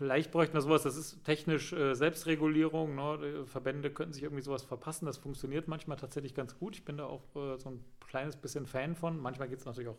Vielleicht 0.04 0.32
bräuchten 0.32 0.54
wir 0.54 0.60
sowas, 0.60 0.84
das 0.84 0.98
ist 0.98 1.24
technisch 1.24 1.72
äh, 1.72 1.94
Selbstregulierung. 1.94 2.94
Ne? 2.94 3.46
Verbände 3.46 3.90
könnten 3.90 4.12
sich 4.12 4.24
irgendwie 4.24 4.44
sowas 4.44 4.62
verpassen. 4.62 5.06
Das 5.06 5.16
funktioniert 5.16 5.70
manchmal 5.70 5.96
tatsächlich 5.96 6.36
ganz 6.36 6.60
gut. 6.60 6.76
Ich 6.76 6.84
bin 6.84 6.98
da 6.98 7.06
auch 7.06 7.24
äh, 7.38 7.58
so 7.58 7.70
ein 7.70 7.86
kleines 8.06 8.36
bisschen 8.36 8.66
Fan 8.66 8.96
von. 8.96 9.18
Manchmal 9.18 9.48
geht 9.48 9.60
es 9.60 9.66
natürlich 9.66 9.88
auch 9.88 9.98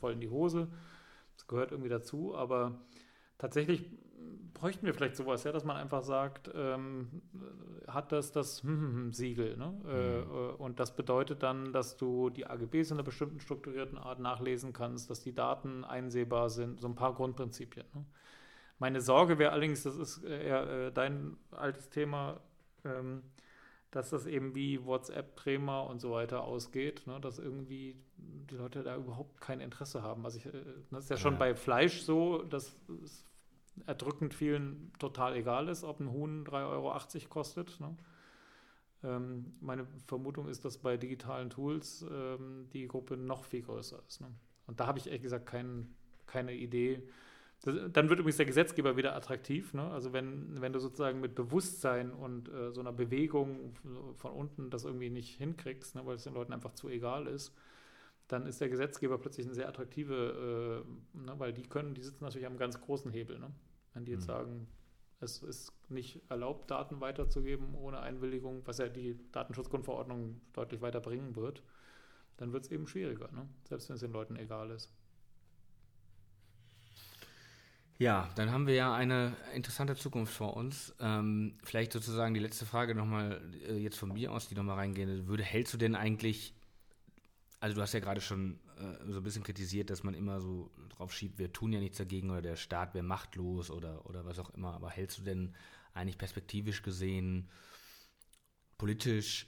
voll 0.00 0.12
in 0.12 0.20
die 0.20 0.30
Hose. 0.30 0.68
Das 1.36 1.46
gehört 1.48 1.70
irgendwie 1.70 1.90
dazu. 1.90 2.34
Aber 2.34 2.80
tatsächlich 3.36 3.84
bräuchten 4.54 4.86
wir 4.86 4.94
vielleicht 4.94 5.16
sowas, 5.16 5.44
ja, 5.44 5.52
dass 5.52 5.64
man 5.64 5.76
einfach 5.76 6.02
sagt, 6.02 6.50
ähm, 6.54 7.20
hat 7.86 8.10
das 8.10 8.32
das 8.32 8.62
Siegel. 9.10 9.58
Ne? 9.58 9.74
Äh, 9.86 10.24
mhm. 10.24 10.30
Äh, 10.30 10.62
und 10.62 10.80
das 10.80 10.96
bedeutet 10.96 11.42
dann, 11.42 11.74
dass 11.74 11.98
du 11.98 12.30
die 12.30 12.46
AGBs 12.46 12.90
in 12.90 12.96
einer 12.96 13.02
bestimmten 13.02 13.38
strukturierten 13.38 13.98
Art 13.98 14.18
nachlesen 14.18 14.72
kannst, 14.72 15.10
dass 15.10 15.20
die 15.20 15.34
Daten 15.34 15.84
einsehbar 15.84 16.48
sind. 16.48 16.80
So 16.80 16.88
ein 16.88 16.94
paar 16.94 17.12
Grundprinzipien. 17.12 17.84
Ne? 17.92 18.06
Meine 18.82 19.00
Sorge 19.00 19.38
wäre 19.38 19.52
allerdings, 19.52 19.84
das 19.84 19.94
ist 19.94 20.24
eher 20.24 20.68
äh, 20.68 20.92
dein 20.92 21.36
altes 21.52 21.88
Thema, 21.88 22.40
ähm, 22.84 23.22
dass 23.92 24.10
das 24.10 24.26
eben 24.26 24.56
wie 24.56 24.84
WhatsApp, 24.84 25.36
Trema 25.36 25.82
und 25.82 26.00
so 26.00 26.10
weiter 26.10 26.42
ausgeht, 26.42 27.06
ne? 27.06 27.20
dass 27.20 27.38
irgendwie 27.38 27.94
die 28.16 28.56
Leute 28.56 28.82
da 28.82 28.96
überhaupt 28.96 29.40
kein 29.40 29.60
Interesse 29.60 30.02
haben. 30.02 30.24
Also 30.24 30.38
ich, 30.38 30.46
äh, 30.46 30.64
das 30.90 31.04
ist 31.04 31.10
ja 31.10 31.16
schon 31.16 31.34
ja. 31.34 31.38
bei 31.38 31.54
Fleisch 31.54 32.00
so, 32.02 32.42
dass 32.42 32.76
es 33.04 33.24
erdrückend 33.86 34.34
vielen 34.34 34.92
total 34.98 35.36
egal 35.36 35.68
ist, 35.68 35.84
ob 35.84 36.00
ein 36.00 36.10
Huhn 36.10 36.44
3,80 36.44 36.68
Euro 36.68 37.28
kostet. 37.28 37.78
Ne? 37.78 37.96
Ähm, 39.04 39.54
meine 39.60 39.86
Vermutung 40.08 40.48
ist, 40.48 40.64
dass 40.64 40.78
bei 40.78 40.96
digitalen 40.96 41.50
Tools 41.50 42.04
ähm, 42.10 42.66
die 42.72 42.88
Gruppe 42.88 43.16
noch 43.16 43.44
viel 43.44 43.62
größer 43.62 44.02
ist. 44.08 44.22
Ne? 44.22 44.26
Und 44.66 44.80
da 44.80 44.88
habe 44.88 44.98
ich 44.98 45.06
ehrlich 45.06 45.22
gesagt 45.22 45.46
kein, 45.46 45.94
keine 46.26 46.52
Idee, 46.52 47.08
das, 47.62 47.76
dann 47.92 48.08
wird 48.08 48.18
übrigens 48.18 48.36
der 48.36 48.46
Gesetzgeber 48.46 48.96
wieder 48.96 49.14
attraktiv. 49.14 49.72
Ne? 49.72 49.88
Also 49.90 50.12
wenn, 50.12 50.60
wenn 50.60 50.72
du 50.72 50.80
sozusagen 50.80 51.20
mit 51.20 51.34
Bewusstsein 51.34 52.12
und 52.12 52.48
äh, 52.48 52.72
so 52.72 52.80
einer 52.80 52.92
Bewegung 52.92 53.74
von 54.16 54.32
unten 54.32 54.68
das 54.68 54.84
irgendwie 54.84 55.10
nicht 55.10 55.36
hinkriegst, 55.36 55.94
ne, 55.94 56.04
weil 56.04 56.16
es 56.16 56.24
den 56.24 56.34
Leuten 56.34 56.52
einfach 56.52 56.74
zu 56.74 56.88
egal 56.88 57.26
ist, 57.28 57.54
dann 58.26 58.46
ist 58.46 58.60
der 58.60 58.68
Gesetzgeber 58.68 59.18
plötzlich 59.18 59.46
eine 59.46 59.54
sehr 59.54 59.68
attraktive, 59.68 60.84
äh, 61.14 61.18
ne, 61.18 61.34
weil 61.38 61.52
die 61.52 61.62
können, 61.62 61.94
die 61.94 62.02
sitzen 62.02 62.24
natürlich 62.24 62.46
am 62.46 62.56
ganz 62.56 62.80
großen 62.80 63.12
Hebel. 63.12 63.38
Ne? 63.38 63.50
Wenn 63.94 64.04
die 64.04 64.12
jetzt 64.12 64.22
mhm. 64.22 64.32
sagen, 64.32 64.68
es 65.20 65.40
ist 65.42 65.72
nicht 65.88 66.20
erlaubt, 66.28 66.68
Daten 66.70 67.00
weiterzugeben 67.00 67.76
ohne 67.76 68.00
Einwilligung, 68.00 68.62
was 68.64 68.78
ja 68.78 68.88
die 68.88 69.16
Datenschutzgrundverordnung 69.30 70.40
deutlich 70.52 70.80
weiter 70.80 71.00
bringen 71.00 71.36
wird, 71.36 71.62
dann 72.38 72.52
wird 72.52 72.64
es 72.64 72.72
eben 72.72 72.88
schwieriger, 72.88 73.30
ne? 73.30 73.46
selbst 73.68 73.88
wenn 73.88 73.94
es 73.94 74.00
den 74.00 74.12
Leuten 74.12 74.34
egal 74.34 74.70
ist. 74.70 74.92
Ja, 78.02 78.28
dann 78.34 78.50
haben 78.50 78.66
wir 78.66 78.74
ja 78.74 78.92
eine 78.92 79.36
interessante 79.54 79.94
Zukunft 79.94 80.34
vor 80.34 80.56
uns. 80.56 80.92
Ähm, 80.98 81.56
vielleicht 81.62 81.92
sozusagen 81.92 82.34
die 82.34 82.40
letzte 82.40 82.66
Frage 82.66 82.96
nochmal 82.96 83.40
äh, 83.68 83.76
jetzt 83.76 83.96
von 83.96 84.12
mir 84.12 84.32
aus, 84.32 84.48
die 84.48 84.56
nochmal 84.56 84.74
reingehen 84.74 85.28
würde. 85.28 85.44
Hältst 85.44 85.72
du 85.72 85.78
denn 85.78 85.94
eigentlich, 85.94 86.52
also 87.60 87.76
du 87.76 87.80
hast 87.80 87.92
ja 87.92 88.00
gerade 88.00 88.20
schon 88.20 88.58
äh, 88.76 89.12
so 89.12 89.20
ein 89.20 89.22
bisschen 89.22 89.44
kritisiert, 89.44 89.88
dass 89.88 90.02
man 90.02 90.14
immer 90.14 90.40
so 90.40 90.72
drauf 90.88 91.12
schiebt, 91.12 91.38
wir 91.38 91.52
tun 91.52 91.72
ja 91.72 91.78
nichts 91.78 91.98
dagegen 91.98 92.30
oder 92.30 92.42
der 92.42 92.56
Staat 92.56 92.92
wäre 92.92 93.04
machtlos 93.04 93.70
oder, 93.70 94.04
oder 94.04 94.24
was 94.24 94.40
auch 94.40 94.50
immer. 94.50 94.74
Aber 94.74 94.90
hältst 94.90 95.18
du 95.18 95.22
denn 95.22 95.54
eigentlich 95.94 96.18
perspektivisch 96.18 96.82
gesehen 96.82 97.48
politisch 98.78 99.46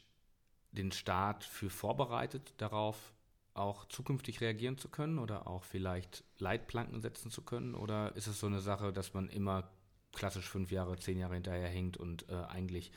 den 0.70 0.92
Staat 0.92 1.42
für 1.42 1.70
vorbereitet 1.70 2.54
darauf, 2.58 3.13
auch 3.54 3.86
zukünftig 3.86 4.40
reagieren 4.40 4.78
zu 4.78 4.88
können 4.88 5.18
oder 5.18 5.46
auch 5.46 5.64
vielleicht 5.64 6.24
Leitplanken 6.38 7.00
setzen 7.00 7.30
zu 7.30 7.42
können? 7.42 7.74
Oder 7.74 8.14
ist 8.16 8.26
es 8.26 8.40
so 8.40 8.46
eine 8.46 8.60
Sache, 8.60 8.92
dass 8.92 9.14
man 9.14 9.28
immer 9.28 9.70
klassisch 10.12 10.48
fünf 10.48 10.70
Jahre, 10.70 10.96
zehn 10.98 11.18
Jahre 11.18 11.34
hinterher 11.34 11.68
hängt 11.68 11.96
und 11.96 12.28
äh, 12.28 12.34
eigentlich 12.34 12.92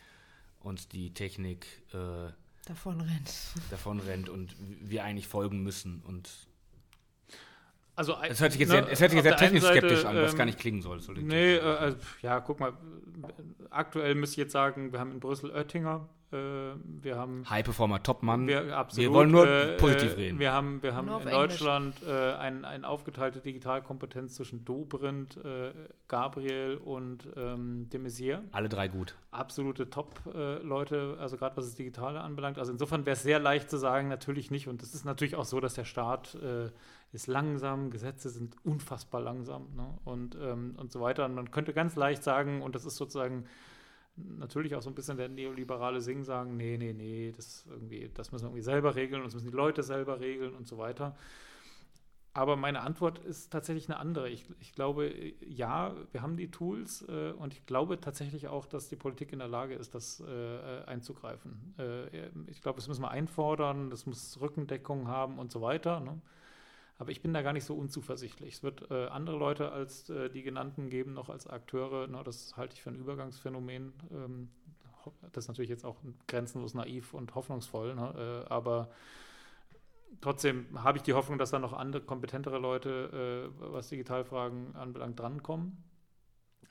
uns 0.60 0.88
die 0.88 1.14
Technik 1.14 1.66
äh, 1.94 2.32
davon 2.66 3.02
rennt. 3.02 3.34
davon 3.70 4.00
rennt 4.00 4.30
und 4.30 4.56
wir 4.60 5.04
eigentlich 5.04 5.28
folgen 5.28 5.64
müssen 5.64 6.02
und 6.02 6.30
also, 7.98 8.16
es 8.22 8.40
hört 8.40 8.52
sich 8.52 8.62
jetzt, 8.62 8.70
ne, 8.70 8.84
sehr, 8.84 8.92
es 8.92 9.02
hört 9.02 9.12
sich 9.12 9.18
jetzt 9.18 9.24
sehr 9.24 9.38
technisch 9.38 9.64
Seite, 9.64 9.80
skeptisch 9.80 10.06
an, 10.06 10.16
was 10.16 10.32
ähm, 10.32 10.38
gar 10.38 10.46
nicht 10.46 10.60
klingen 10.60 10.82
soll. 10.84 11.00
Nee, 11.16 11.56
äh, 11.56 11.62
also, 11.62 11.98
ja, 12.22 12.40
guck 12.40 12.60
mal, 12.60 12.74
aktuell 13.72 14.14
müsste 14.14 14.36
ich 14.36 14.38
jetzt 14.38 14.54
sagen, 14.54 14.92
wir 14.92 15.00
haben 15.00 15.12
in 15.12 15.20
Brüssel 15.20 15.50
Oettinger, 15.50 16.08
äh, 16.32 16.36
wir 16.84 17.18
haben 17.18 17.50
High 17.50 17.64
Performer, 17.64 18.04
Top-Mann. 18.04 18.48
Wir, 18.48 18.68
wir, 18.68 19.14
wollen 19.14 19.32
nur 19.32 19.48
äh, 19.48 19.78
positiv 19.78 20.12
äh, 20.12 20.16
reden. 20.16 20.40
Wir 20.40 20.52
haben, 20.52 20.84
wir 20.84 20.94
haben 20.94 21.10
in 21.22 21.30
Deutschland 21.30 21.96
äh, 22.06 22.34
eine 22.34 22.68
ein 22.68 22.84
aufgeteilte 22.84 23.40
Digitalkompetenz 23.40 24.36
zwischen 24.36 24.66
Dobrindt, 24.66 25.38
äh, 25.38 25.72
Gabriel 26.08 26.78
und 26.84 27.30
ähm, 27.38 27.90
de 27.90 28.00
Maizière. 28.02 28.42
Alle 28.52 28.68
drei 28.68 28.90
gut. 28.90 29.16
Absolute 29.32 29.90
Top-Leute, 29.90 31.18
also 31.20 31.38
gerade 31.38 31.56
was 31.56 31.66
das 31.66 31.76
Digitale 31.76 32.20
anbelangt. 32.20 32.60
Also 32.60 32.74
insofern 32.74 33.06
wäre 33.06 33.16
es 33.16 33.24
sehr 33.24 33.40
leicht 33.40 33.70
zu 33.70 33.78
sagen, 33.78 34.10
natürlich 34.10 34.52
nicht. 34.52 34.68
Und 34.68 34.84
es 34.84 34.94
ist 34.94 35.06
natürlich 35.06 35.36
auch 35.36 35.46
so, 35.46 35.62
dass 35.62 35.76
der 35.76 35.86
Staat 35.86 36.38
ist 37.12 37.28
langsam, 37.28 37.90
Gesetze 37.90 38.30
sind 38.30 38.56
unfassbar 38.64 39.22
langsam 39.22 39.68
ne? 39.76 39.98
und, 40.06 40.38
ähm, 40.42 40.76
und 40.78 40.92
so 40.92 41.02
weiter. 41.02 41.26
Und 41.26 41.36
man 41.36 41.52
könnte 41.52 41.74
ganz 41.74 41.96
leicht 41.96 42.24
sagen, 42.24 42.62
und 42.62 42.76
das 42.76 42.86
ist 42.86 42.98
sozusagen 42.98 43.46
natürlich 44.16 44.76
auch 44.76 44.82
so 44.82 44.90
ein 44.90 44.96
bisschen 44.96 45.18
der 45.18 45.30
neoliberale 45.30 46.02
Sing 46.02 46.24
sagen, 46.24 46.58
nee, 46.58 46.78
nee, 46.78 46.94
nee, 46.94 47.32
das 47.36 47.66
irgendwie, 47.70 48.10
das 48.14 48.32
müssen 48.32 48.46
wir 48.46 48.50
irgendwie 48.50 48.64
selber 48.64 48.96
regeln 48.96 49.24
das 49.24 49.34
müssen 49.34 49.50
die 49.50 49.56
Leute 49.56 49.84
selber 49.84 50.20
regeln 50.20 50.54
und 50.56 50.68
so 50.68 50.78
weiter. 50.78 51.16
Aber 52.34 52.56
meine 52.56 52.82
Antwort 52.82 53.18
ist 53.18 53.52
tatsächlich 53.52 53.90
eine 53.90 53.98
andere. 53.98 54.30
Ich, 54.30 54.46
ich 54.60 54.74
glaube, 54.74 55.12
ja, 55.44 55.96
wir 56.12 56.22
haben 56.22 56.38
die 56.38 56.52
Tools 56.52 57.04
äh, 57.10 57.32
und 57.32 57.52
ich 57.52 57.66
glaube 57.66 58.00
tatsächlich 58.00 58.48
auch, 58.48 58.68
dass 58.68 58.90
die 58.90 58.96
Politik 58.96 59.34
in 59.34 59.40
der 59.40 59.48
Lage 59.48 59.74
ist, 59.74 59.96
das 59.96 60.20
äh, 60.20 60.84
einzugreifen. 60.86 61.74
Äh, 61.80 62.28
ich 62.46 62.62
glaube, 62.62 62.78
das 62.78 62.88
müssen 62.88 63.02
wir 63.02 63.10
einfordern, 63.10 63.90
das 63.90 64.06
muss 64.06 64.40
Rückendeckung 64.40 65.08
haben 65.08 65.40
und 65.40 65.52
so 65.52 65.62
weiter. 65.64 66.00
Ne? 66.00 66.22
Aber 67.00 67.12
ich 67.12 67.22
bin 67.22 67.34
da 67.34 67.42
gar 67.44 67.54
nicht 67.54 67.66
so 67.66 67.76
unzuversichtlich. 67.76 68.56
Es 68.56 68.64
wird 68.64 68.90
äh, 68.90 69.08
andere 69.08 69.38
Leute 69.38 69.72
als 69.72 70.10
äh, 70.10 70.30
die 70.30 70.42
genannten 70.42 70.90
geben, 70.90 71.14
noch 71.14 71.30
als 71.30 71.46
Akteure. 71.46 72.08
Ne, 72.08 72.24
das 72.24 72.58
halte 72.58 72.74
ich 72.74 72.82
für 72.82 72.90
ein 72.90 72.96
Übergangsphänomen. 72.96 73.94
Ähm, 74.12 74.50
das 75.32 75.46
ist 75.46 75.48
natürlich 75.48 75.70
jetzt 75.70 75.86
auch 75.86 75.98
grenzenlos 76.28 76.74
naiv 76.74 77.14
und 77.14 77.36
hoffnungsvoll. 77.36 77.94
Ne? 77.94 78.46
Äh, 78.48 78.52
aber 78.52 78.90
trotzdem 80.22 80.84
habe 80.84 80.98
ich 80.98 81.04
die 81.04 81.14
Hoffnung, 81.14 81.38
dass 81.38 81.52
da 81.52 81.60
noch 81.60 81.74
andere, 81.74 82.02
kompetentere 82.02 82.58
Leute, 82.58 83.52
äh, 83.60 83.72
was 83.72 83.90
Digitalfragen 83.90 84.76
anbelangt, 84.76 85.20
drankommen. 85.20 85.84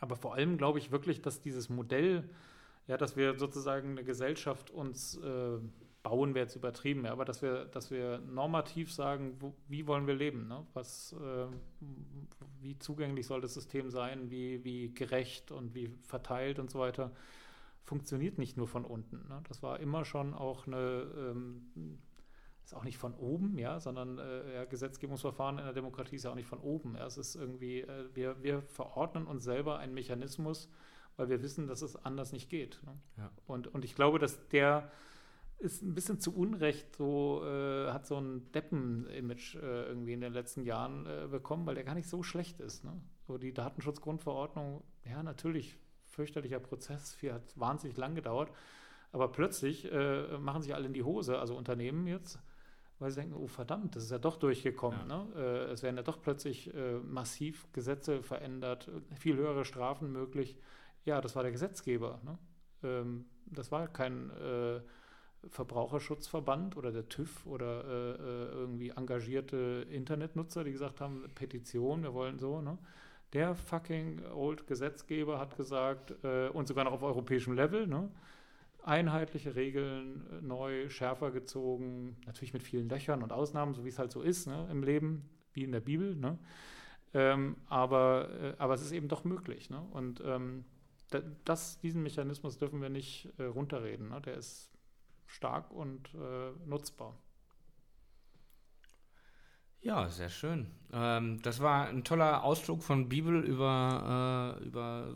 Aber 0.00 0.16
vor 0.16 0.34
allem 0.34 0.58
glaube 0.58 0.78
ich 0.78 0.90
wirklich, 0.90 1.22
dass 1.22 1.40
dieses 1.40 1.68
Modell, 1.68 2.28
ja, 2.88 2.96
dass 2.96 3.16
wir 3.16 3.38
sozusagen 3.38 3.92
eine 3.92 4.04
Gesellschaft 4.04 4.70
uns 4.70 5.16
äh, 5.18 5.58
bauen 6.08 6.36
wäre 6.36 6.44
jetzt 6.44 6.54
übertrieben, 6.54 7.04
ja, 7.04 7.10
aber 7.10 7.24
dass 7.24 7.42
wir, 7.42 7.64
dass 7.64 7.90
wir 7.90 8.18
normativ 8.18 8.92
sagen, 8.92 9.34
wo, 9.40 9.54
wie 9.66 9.88
wollen 9.88 10.06
wir 10.06 10.14
leben, 10.14 10.46
ne? 10.46 10.64
Was, 10.72 11.12
äh, 11.14 11.46
wie 12.60 12.78
zugänglich 12.78 13.26
soll 13.26 13.40
das 13.40 13.54
System 13.54 13.90
sein, 13.90 14.30
wie, 14.30 14.62
wie 14.62 14.94
gerecht 14.94 15.50
und 15.50 15.74
wie 15.74 15.88
verteilt 16.02 16.60
und 16.60 16.70
so 16.70 16.78
weiter, 16.78 17.10
funktioniert 17.82 18.38
nicht 18.38 18.56
nur 18.56 18.68
von 18.68 18.84
unten. 18.84 19.26
Ne? 19.28 19.42
Das 19.48 19.64
war 19.64 19.80
immer 19.80 20.04
schon 20.04 20.32
auch 20.32 20.68
eine, 20.68 21.06
ähm, 21.16 21.98
ist 22.64 22.74
auch 22.74 22.84
nicht 22.84 22.98
von 22.98 23.14
oben, 23.14 23.58
ja, 23.58 23.80
sondern 23.80 24.18
äh, 24.18 24.54
ja, 24.54 24.64
Gesetzgebungsverfahren 24.64 25.58
in 25.58 25.64
der 25.64 25.74
Demokratie 25.74 26.16
ist 26.16 26.24
ja 26.24 26.30
auch 26.30 26.36
nicht 26.36 26.48
von 26.48 26.60
oben. 26.60 26.94
Ja. 26.94 27.06
Es 27.06 27.16
ist 27.16 27.34
irgendwie, 27.34 27.80
äh, 27.80 28.08
wir, 28.14 28.40
wir 28.44 28.62
verordnen 28.62 29.26
uns 29.26 29.42
selber 29.42 29.78
einen 29.78 29.94
Mechanismus, 29.94 30.68
weil 31.16 31.28
wir 31.28 31.42
wissen, 31.42 31.66
dass 31.66 31.82
es 31.82 31.96
anders 31.96 32.32
nicht 32.32 32.48
geht. 32.48 32.80
Ne? 32.84 32.96
Ja. 33.16 33.30
Und, 33.48 33.66
und 33.66 33.84
ich 33.84 33.96
glaube, 33.96 34.20
dass 34.20 34.46
der 34.48 34.88
ist 35.58 35.82
ein 35.82 35.94
bisschen 35.94 36.20
zu 36.20 36.34
Unrecht 36.34 36.96
so, 36.96 37.42
äh, 37.44 37.90
hat 37.90 38.06
so 38.06 38.18
ein 38.18 38.50
Deppen-Image 38.52 39.56
äh, 39.56 39.86
irgendwie 39.88 40.12
in 40.12 40.20
den 40.20 40.32
letzten 40.32 40.62
Jahren 40.62 41.06
äh, 41.06 41.26
bekommen, 41.28 41.66
weil 41.66 41.74
der 41.74 41.84
gar 41.84 41.94
nicht 41.94 42.08
so 42.08 42.22
schlecht 42.22 42.60
ist. 42.60 42.84
Ne? 42.84 42.92
So 43.26 43.38
die 43.38 43.54
Datenschutzgrundverordnung, 43.54 44.82
ja, 45.04 45.22
natürlich, 45.22 45.78
fürchterlicher 46.04 46.60
Prozess, 46.60 47.14
viel 47.14 47.32
hat 47.32 47.42
wahnsinnig 47.56 47.96
lang 47.96 48.14
gedauert, 48.14 48.50
aber 49.12 49.28
plötzlich 49.32 49.90
äh, 49.90 50.38
machen 50.38 50.62
sich 50.62 50.74
alle 50.74 50.86
in 50.86 50.92
die 50.92 51.02
Hose, 51.02 51.38
also 51.38 51.56
Unternehmen 51.56 52.06
jetzt, 52.06 52.38
weil 52.98 53.10
sie 53.10 53.20
denken, 53.20 53.34
oh 53.34 53.46
verdammt, 53.46 53.96
das 53.96 54.04
ist 54.04 54.10
ja 54.10 54.18
doch 54.18 54.36
durchgekommen. 54.36 55.08
Ja. 55.08 55.24
Ne? 55.24 55.34
Äh, 55.36 55.72
es 55.72 55.82
werden 55.82 55.96
ja 55.96 56.02
doch 56.02 56.20
plötzlich 56.20 56.72
äh, 56.74 56.98
massiv 56.98 57.66
Gesetze 57.72 58.22
verändert, 58.22 58.90
viel 59.18 59.36
höhere 59.36 59.64
Strafen 59.64 60.12
möglich. 60.12 60.58
Ja, 61.04 61.20
das 61.20 61.34
war 61.34 61.42
der 61.42 61.52
Gesetzgeber. 61.52 62.20
Ne? 62.24 62.38
Ähm, 62.82 63.26
das 63.46 63.70
war 63.70 63.88
kein 63.88 64.30
Verbraucherschutzverband 65.50 66.76
oder 66.76 66.92
der 66.92 67.08
TÜV 67.08 67.46
oder 67.46 67.84
äh, 67.84 68.10
äh, 68.12 68.48
irgendwie 68.52 68.90
engagierte 68.90 69.86
Internetnutzer, 69.90 70.64
die 70.64 70.72
gesagt 70.72 71.00
haben, 71.00 71.24
Petition, 71.34 72.02
wir 72.02 72.14
wollen 72.14 72.38
so, 72.38 72.60
ne? 72.60 72.78
Der 73.32 73.54
fucking 73.54 74.24
old 74.34 74.66
Gesetzgeber 74.66 75.38
hat 75.38 75.56
gesagt, 75.56 76.14
äh, 76.24 76.48
und 76.48 76.68
sogar 76.68 76.84
noch 76.84 76.92
auf 76.92 77.02
europäischem 77.02 77.54
Level, 77.54 77.86
ne? 77.86 78.08
einheitliche 78.86 79.56
Regeln, 79.56 80.24
äh, 80.30 80.40
neu, 80.42 80.88
schärfer 80.88 81.32
gezogen, 81.32 82.16
natürlich 82.24 82.54
mit 82.54 82.62
vielen 82.62 82.88
Löchern 82.88 83.22
und 83.22 83.32
Ausnahmen, 83.32 83.74
so 83.74 83.84
wie 83.84 83.88
es 83.88 83.98
halt 83.98 84.12
so 84.12 84.22
ist 84.22 84.46
ne? 84.46 84.68
im 84.70 84.82
Leben, 84.82 85.28
wie 85.52 85.64
in 85.64 85.72
der 85.72 85.80
Bibel. 85.80 86.14
Ne? 86.14 86.38
Ähm, 87.12 87.56
aber, 87.68 88.28
äh, 88.40 88.54
aber 88.58 88.74
es 88.74 88.82
ist 88.82 88.92
eben 88.92 89.08
doch 89.08 89.24
möglich. 89.24 89.70
Ne? 89.70 89.82
Und 89.90 90.22
ähm, 90.24 90.64
das, 91.44 91.78
diesen 91.78 92.02
Mechanismus 92.02 92.58
dürfen 92.58 92.80
wir 92.80 92.88
nicht 92.88 93.28
äh, 93.38 93.44
runterreden. 93.44 94.10
Ne? 94.10 94.20
Der 94.20 94.34
ist 94.34 94.70
stark 95.26 95.70
und 95.70 96.14
äh, 96.14 96.52
nutzbar. 96.66 97.16
Ja, 99.86 100.08
sehr 100.08 100.30
schön. 100.30 100.66
Ähm, 100.92 101.40
das 101.42 101.60
war 101.60 101.86
ein 101.86 102.02
toller 102.02 102.42
Ausflug 102.42 102.82
von 102.82 103.08
Bibel 103.08 103.44
über, 103.44 104.56
äh, 104.60 104.64
über 104.64 105.08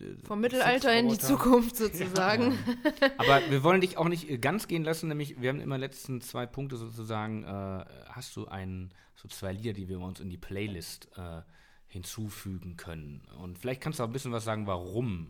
äh, 0.00 0.26
vom 0.26 0.40
Mittelalter 0.40 0.92
in 0.92 1.08
die 1.08 1.18
Zukunft 1.18 1.76
sozusagen. 1.76 2.58
Ja. 3.00 3.10
Aber 3.18 3.40
wir 3.48 3.62
wollen 3.62 3.80
dich 3.80 3.96
auch 3.96 4.08
nicht 4.08 4.42
ganz 4.42 4.66
gehen 4.66 4.82
lassen, 4.82 5.06
nämlich 5.06 5.40
wir 5.40 5.50
haben 5.50 5.60
immer 5.60 5.78
letzten 5.78 6.20
zwei 6.20 6.46
Punkte 6.46 6.76
sozusagen. 6.76 7.44
Äh, 7.44 7.84
hast 8.08 8.34
du 8.34 8.48
ein, 8.48 8.92
so 9.14 9.28
zwei 9.28 9.52
Lieder, 9.52 9.72
die 9.72 9.88
wir 9.88 10.00
uns 10.00 10.18
in 10.18 10.30
die 10.30 10.36
Playlist 10.36 11.08
äh, 11.16 11.42
hinzufügen 11.86 12.76
können? 12.76 13.22
Und 13.40 13.56
vielleicht 13.56 13.80
kannst 13.80 14.00
du 14.00 14.02
auch 14.02 14.08
ein 14.08 14.12
bisschen 14.12 14.32
was 14.32 14.42
sagen, 14.42 14.66
warum 14.66 15.28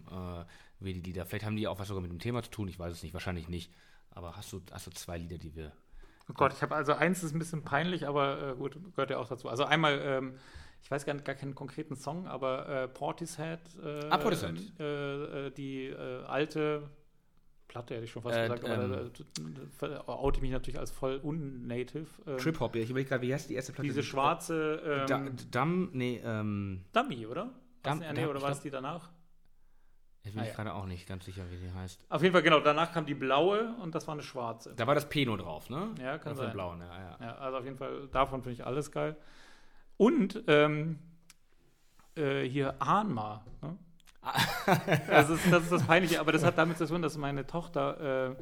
äh, 0.80 0.84
wir 0.84 0.94
die 0.94 1.00
Lieder. 1.00 1.26
Vielleicht 1.26 1.44
haben 1.44 1.56
die 1.56 1.68
auch 1.68 1.78
was 1.78 1.88
sogar 1.88 2.02
mit 2.02 2.10
dem 2.10 2.18
Thema 2.18 2.42
zu 2.42 2.50
tun. 2.50 2.68
Ich 2.68 2.78
weiß 2.78 2.92
es 2.92 3.02
nicht, 3.02 3.12
wahrscheinlich 3.12 3.48
nicht. 3.48 3.72
Aber 4.10 4.36
hast 4.36 4.52
du, 4.52 4.60
hast 4.72 4.86
du 4.86 4.90
zwei 4.90 5.18
Lieder, 5.18 5.38
die 5.38 5.54
wir. 5.54 5.72
Oh 6.28 6.34
Gott, 6.34 6.52
ich 6.52 6.62
habe 6.62 6.74
also 6.74 6.92
eins 6.92 7.22
ist 7.22 7.34
ein 7.34 7.38
bisschen 7.38 7.62
peinlich, 7.62 8.06
aber 8.06 8.50
äh, 8.50 8.54
gut, 8.54 8.78
gehört 8.94 9.10
ja 9.10 9.18
auch 9.18 9.28
dazu. 9.28 9.48
Also 9.48 9.64
einmal, 9.64 10.00
ähm, 10.02 10.34
ich 10.82 10.90
weiß 10.90 11.06
gar, 11.06 11.14
gar 11.16 11.34
keinen 11.34 11.54
konkreten 11.54 11.96
Song, 11.96 12.26
aber 12.26 12.68
äh, 12.68 12.88
Portishead. 12.88 13.60
Äh, 13.82 14.06
ah, 14.10 14.18
Portishead. 14.18 14.58
Äh, 14.78 15.46
äh, 15.46 15.50
die 15.50 15.86
äh, 15.86 16.24
alte 16.24 16.90
Platte, 17.68 17.94
hätte 17.94 18.04
ich 18.04 18.10
schon 18.10 18.22
fast 18.22 18.36
gesagt, 18.36 18.64
aber 18.64 19.10
ähm, 19.82 20.00
oute 20.06 20.40
mich 20.40 20.50
natürlich 20.50 20.78
als 20.78 20.90
voll 20.90 21.20
unnative. 21.22 22.06
Ähm, 22.26 22.38
Trip 22.38 22.60
Hop, 22.60 22.74
ja, 22.74 22.82
ich 22.82 22.90
überlege 22.90 23.10
gerade, 23.10 23.22
wie 23.22 23.32
heißt 23.32 23.50
die 23.50 23.54
erste 23.54 23.72
Platte? 23.72 23.86
Diese 23.86 24.02
schwarze. 24.02 25.06
Ähm, 25.10 25.36
Dum, 25.50 25.90
nee, 25.92 26.20
ähm. 26.24 26.84
Dummy, 26.92 27.26
oder? 27.26 27.52
Dum, 27.82 28.02
nee, 28.14 28.26
oder 28.26 28.40
war 28.40 28.50
es 28.50 28.60
die 28.60 28.70
danach? 28.70 29.10
Jetzt 30.24 30.34
bin 30.34 30.42
ah, 30.42 30.44
ich 30.44 30.50
ja. 30.50 30.56
gerade 30.56 30.74
auch 30.74 30.86
nicht 30.86 31.08
ganz 31.08 31.24
sicher, 31.24 31.44
wie 31.50 31.56
die 31.56 31.72
heißt. 31.72 32.04
Auf 32.08 32.22
jeden 32.22 32.32
Fall, 32.32 32.42
genau. 32.42 32.60
Danach 32.60 32.92
kam 32.92 33.06
die 33.06 33.14
blaue 33.14 33.74
und 33.80 33.94
das 33.94 34.06
war 34.06 34.14
eine 34.14 34.22
schwarze. 34.22 34.74
Da 34.74 34.86
war 34.86 34.94
das 34.94 35.08
Peno 35.08 35.36
drauf, 35.36 35.70
ne? 35.70 35.94
Ja, 36.00 36.18
kann 36.18 36.34
sein. 36.34 36.52
Blauen, 36.52 36.80
ja, 36.80 36.98
ja. 36.98 37.18
ja, 37.20 37.34
also 37.36 37.58
auf 37.58 37.64
jeden 37.64 37.76
Fall, 37.76 38.08
davon 38.08 38.42
finde 38.42 38.54
ich 38.54 38.66
alles 38.66 38.90
geil. 38.90 39.16
Und 39.96 40.42
ähm, 40.48 40.98
äh, 42.16 42.42
hier 42.42 42.80
Ahnma. 42.80 43.44
Ne? 43.62 43.76
das, 45.06 45.30
ist, 45.30 45.50
das 45.50 45.62
ist 45.64 45.72
das 45.72 45.86
Peinliche, 45.86 46.20
aber 46.20 46.32
das 46.32 46.44
hat 46.44 46.58
damit 46.58 46.76
zu 46.76 46.86
tun, 46.86 47.00
dass 47.00 47.16
meine 47.16 47.46
Tochter 47.46 48.30
äh, 48.30 48.36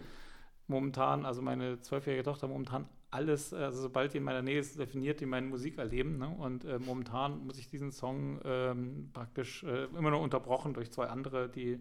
momentan, 0.67 1.25
also 1.25 1.43
meine 1.43 1.81
zwölfjährige 1.81 2.25
Tochter 2.25 2.49
momentan 2.49 2.89
alles, 3.17 3.55
also 3.55 3.81
sobald 3.81 4.13
die 4.13 4.19
in 4.19 4.25
meiner 4.25 4.43
Nähe 4.43 4.59
ist, 4.59 4.79
definiert 4.79 5.21
die 5.21 5.27
mein 5.27 5.49
Musikerleben. 5.49 6.19
Ne? 6.19 6.29
Und 6.29 6.65
äh, 6.65 6.79
momentan 6.79 7.47
muss 7.47 7.59
ich 7.59 7.69
diesen 7.69 7.91
Song 7.91 8.41
ähm, 8.45 9.11
praktisch 9.15 9.65
äh, 9.65 9.85
immer 9.85 10.11
nur 10.11 10.21
unterbrochen 10.21 10.75
durch 10.75 10.93
zwei 10.93 11.07
andere, 11.07 11.49
die 11.49 11.81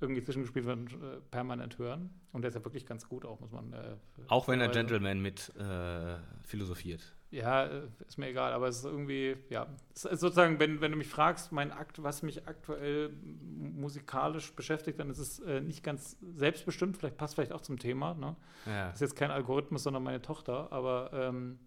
irgendwie 0.00 0.22
zwischengespielt 0.22 0.64
werden, 0.64 0.86
äh, 0.86 1.20
permanent 1.30 1.78
hören. 1.78 2.10
Und 2.32 2.42
der 2.42 2.50
ist 2.50 2.54
ja 2.54 2.64
wirklich 2.64 2.86
ganz 2.86 3.08
gut 3.08 3.24
auch, 3.24 3.40
muss 3.40 3.50
man. 3.50 3.72
Äh, 3.72 3.96
auch 4.28 4.46
wenn 4.46 4.60
er 4.60 4.68
Gentleman 4.68 5.20
mit 5.20 5.52
äh, 5.56 6.16
philosophiert. 6.44 7.16
Ja, 7.32 7.64
äh, 7.64 7.88
ist 8.06 8.18
mir 8.18 8.28
egal, 8.28 8.52
aber 8.52 8.68
es 8.68 8.78
ist 8.78 8.84
irgendwie, 8.84 9.36
ja, 9.48 9.66
ist 9.94 10.02
sozusagen, 10.02 10.60
wenn, 10.60 10.82
wenn 10.82 10.92
du 10.92 10.98
mich 10.98 11.08
fragst, 11.08 11.50
mein 11.50 11.72
Akt, 11.72 12.02
was 12.02 12.22
mich 12.22 12.46
aktuell 12.46 13.10
musikalisch 13.14 14.54
beschäftigt, 14.54 15.00
dann 15.00 15.08
ist 15.08 15.18
es 15.18 15.40
äh, 15.40 15.62
nicht 15.62 15.82
ganz 15.82 16.18
selbstbestimmt, 16.20 16.98
vielleicht 16.98 17.16
passt 17.16 17.34
vielleicht 17.34 17.52
auch 17.52 17.62
zum 17.62 17.78
Thema. 17.78 18.12
Ne? 18.12 18.36
Ja. 18.66 18.88
Das 18.88 18.96
ist 18.96 19.00
jetzt 19.00 19.16
kein 19.16 19.30
Algorithmus, 19.30 19.82
sondern 19.82 20.02
meine 20.02 20.20
Tochter, 20.20 20.70
aber 20.72 21.10
ähm, 21.14 21.58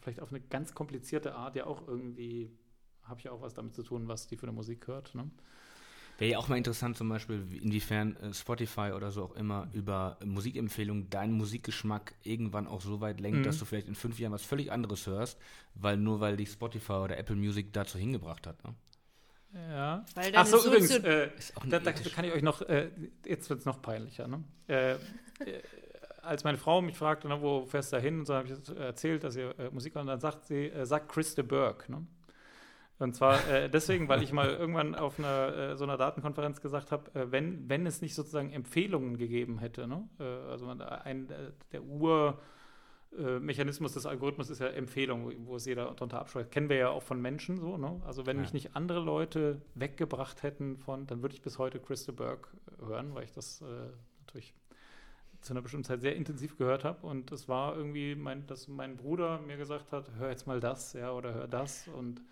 vielleicht 0.00 0.20
auf 0.20 0.30
eine 0.30 0.40
ganz 0.40 0.74
komplizierte 0.74 1.34
Art 1.34 1.56
ja 1.56 1.66
auch 1.66 1.88
irgendwie, 1.88 2.56
habe 3.02 3.18
ich 3.18 3.28
auch 3.28 3.42
was 3.42 3.52
damit 3.52 3.74
zu 3.74 3.82
tun, 3.82 4.06
was 4.06 4.28
die 4.28 4.36
für 4.36 4.46
eine 4.46 4.52
Musik 4.52 4.86
hört. 4.86 5.12
Ne? 5.16 5.28
Wäre 6.18 6.32
ja 6.32 6.38
auch 6.38 6.48
mal 6.48 6.56
interessant, 6.56 6.96
zum 6.96 7.08
Beispiel, 7.08 7.44
inwiefern 7.60 8.16
äh, 8.16 8.32
Spotify 8.32 8.92
oder 8.94 9.10
so 9.10 9.24
auch 9.24 9.34
immer 9.34 9.68
über 9.72 10.16
Musikempfehlungen 10.24 11.10
deinen 11.10 11.32
Musikgeschmack 11.32 12.14
irgendwann 12.22 12.68
auch 12.68 12.80
so 12.80 13.00
weit 13.00 13.20
lenkt, 13.20 13.38
mhm. 13.38 13.42
dass 13.42 13.58
du 13.58 13.64
vielleicht 13.64 13.88
in 13.88 13.96
fünf 13.96 14.18
Jahren 14.20 14.32
was 14.32 14.44
völlig 14.44 14.70
anderes 14.70 15.06
hörst, 15.06 15.38
weil 15.74 15.96
nur 15.96 16.20
weil 16.20 16.36
dich 16.36 16.50
Spotify 16.50 16.92
oder 16.92 17.18
Apple 17.18 17.36
Music 17.36 17.72
dazu 17.72 17.98
hingebracht 17.98 18.46
hat. 18.46 18.62
Ne? 18.64 18.74
Ja. 19.70 20.04
Ach 20.34 20.46
so, 20.46 20.64
übrigens, 20.66 20.90
äh, 20.90 21.30
da, 21.66 21.78
da, 21.78 21.92
kann 21.92 22.24
ich 22.24 22.32
euch 22.32 22.42
noch, 22.42 22.62
äh, 22.62 22.90
jetzt 23.24 23.48
wird 23.50 23.60
es 23.60 23.66
noch 23.66 23.82
peinlicher. 23.82 24.28
Ne? 24.28 24.44
Äh, 24.68 24.92
äh, 24.92 24.98
als 26.22 26.44
meine 26.44 26.58
Frau 26.58 26.80
mich 26.80 26.96
fragte, 26.96 27.28
ne, 27.28 27.40
wo 27.42 27.66
fährst 27.66 27.92
du 27.92 27.96
da 27.96 28.02
hin, 28.02 28.20
und 28.20 28.26
so 28.26 28.34
habe 28.34 28.48
ich 28.48 28.76
erzählt, 28.76 29.24
dass 29.24 29.36
ihr 29.36 29.54
Musik 29.72 29.94
hört, 29.94 30.02
und 30.02 30.08
dann 30.08 30.20
sagt 30.20 30.46
sie, 30.46 30.72
sagt 30.84 31.10
Chris 31.10 31.34
de 31.34 31.44
Burgh. 31.44 31.88
Ne? 31.88 32.06
Und 32.98 33.14
zwar 33.16 33.48
äh, 33.48 33.68
deswegen, 33.68 34.08
weil 34.08 34.22
ich 34.22 34.32
mal 34.32 34.50
irgendwann 34.50 34.94
auf 34.94 35.18
einer, 35.18 35.72
äh, 35.72 35.76
so 35.76 35.82
einer 35.84 35.96
Datenkonferenz 35.96 36.60
gesagt 36.60 36.92
habe, 36.92 37.12
äh, 37.14 37.32
wenn, 37.32 37.68
wenn 37.68 37.86
es 37.86 38.00
nicht 38.00 38.14
sozusagen 38.14 38.52
Empfehlungen 38.52 39.16
gegeben 39.16 39.58
hätte, 39.58 39.88
ne? 39.88 40.08
Äh, 40.20 40.22
also 40.22 40.68
ein, 40.68 41.28
äh, 41.30 41.50
der 41.72 41.82
Urmechanismus 41.82 43.94
des 43.94 44.06
Algorithmus 44.06 44.48
ist 44.48 44.60
ja 44.60 44.68
Empfehlung, 44.68 45.32
wo 45.46 45.56
es 45.56 45.66
jeder 45.66 45.86
darunter 45.86 46.20
abschreibt. 46.20 46.52
Kennen 46.52 46.68
wir 46.68 46.76
ja 46.76 46.90
auch 46.90 47.02
von 47.02 47.20
Menschen 47.20 47.58
so. 47.58 47.76
Ne? 47.76 48.00
Also 48.06 48.26
wenn 48.26 48.36
ja. 48.36 48.42
mich 48.42 48.52
nicht 48.52 48.76
andere 48.76 49.00
Leute 49.00 49.60
weggebracht 49.74 50.44
hätten 50.44 50.78
von, 50.78 51.08
dann 51.08 51.20
würde 51.22 51.34
ich 51.34 51.42
bis 51.42 51.58
heute 51.58 51.80
Chris 51.80 52.06
de 52.06 52.14
Burgh 52.14 52.46
hören, 52.78 53.12
weil 53.14 53.24
ich 53.24 53.32
das 53.32 53.60
äh, 53.60 53.64
natürlich 54.20 54.54
zu 55.40 55.52
einer 55.52 55.62
bestimmten 55.62 55.84
Zeit 55.84 56.00
sehr 56.00 56.14
intensiv 56.16 56.56
gehört 56.56 56.84
habe. 56.84 57.04
Und 57.06 57.32
es 57.32 57.48
war 57.48 57.76
irgendwie, 57.76 58.14
mein, 58.14 58.46
dass 58.46 58.68
mein 58.68 58.96
Bruder 58.96 59.40
mir 59.40 59.56
gesagt 59.56 59.90
hat, 59.90 60.12
hör 60.16 60.30
jetzt 60.30 60.46
mal 60.46 60.60
das, 60.60 60.92
ja, 60.92 61.10
oder 61.12 61.34
hör 61.34 61.48
das. 61.48 61.88
Und 61.88 62.22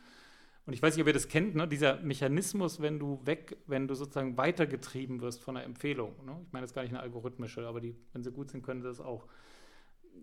und 0.64 0.74
ich 0.74 0.82
weiß 0.82 0.94
nicht, 0.94 1.02
ob 1.02 1.08
ihr 1.08 1.12
das 1.12 1.28
kennt, 1.28 1.56
ne? 1.56 1.66
dieser 1.66 1.96
Mechanismus, 2.00 2.80
wenn 2.80 2.98
du 3.00 3.20
weg, 3.24 3.56
wenn 3.66 3.88
du 3.88 3.94
sozusagen 3.94 4.36
weitergetrieben 4.36 5.20
wirst 5.20 5.42
von 5.42 5.56
einer 5.56 5.66
Empfehlung. 5.66 6.14
Ne? 6.24 6.38
Ich 6.46 6.52
meine, 6.52 6.62
das 6.62 6.70
ist 6.70 6.74
gar 6.74 6.82
nicht 6.82 6.92
eine 6.92 7.00
algorithmische, 7.00 7.66
aber 7.66 7.80
die, 7.80 7.96
wenn 8.12 8.22
sie 8.22 8.30
gut 8.30 8.50
sind, 8.50 8.62
können 8.62 8.80
sie 8.80 8.88
das 8.88 9.00
auch. 9.00 9.26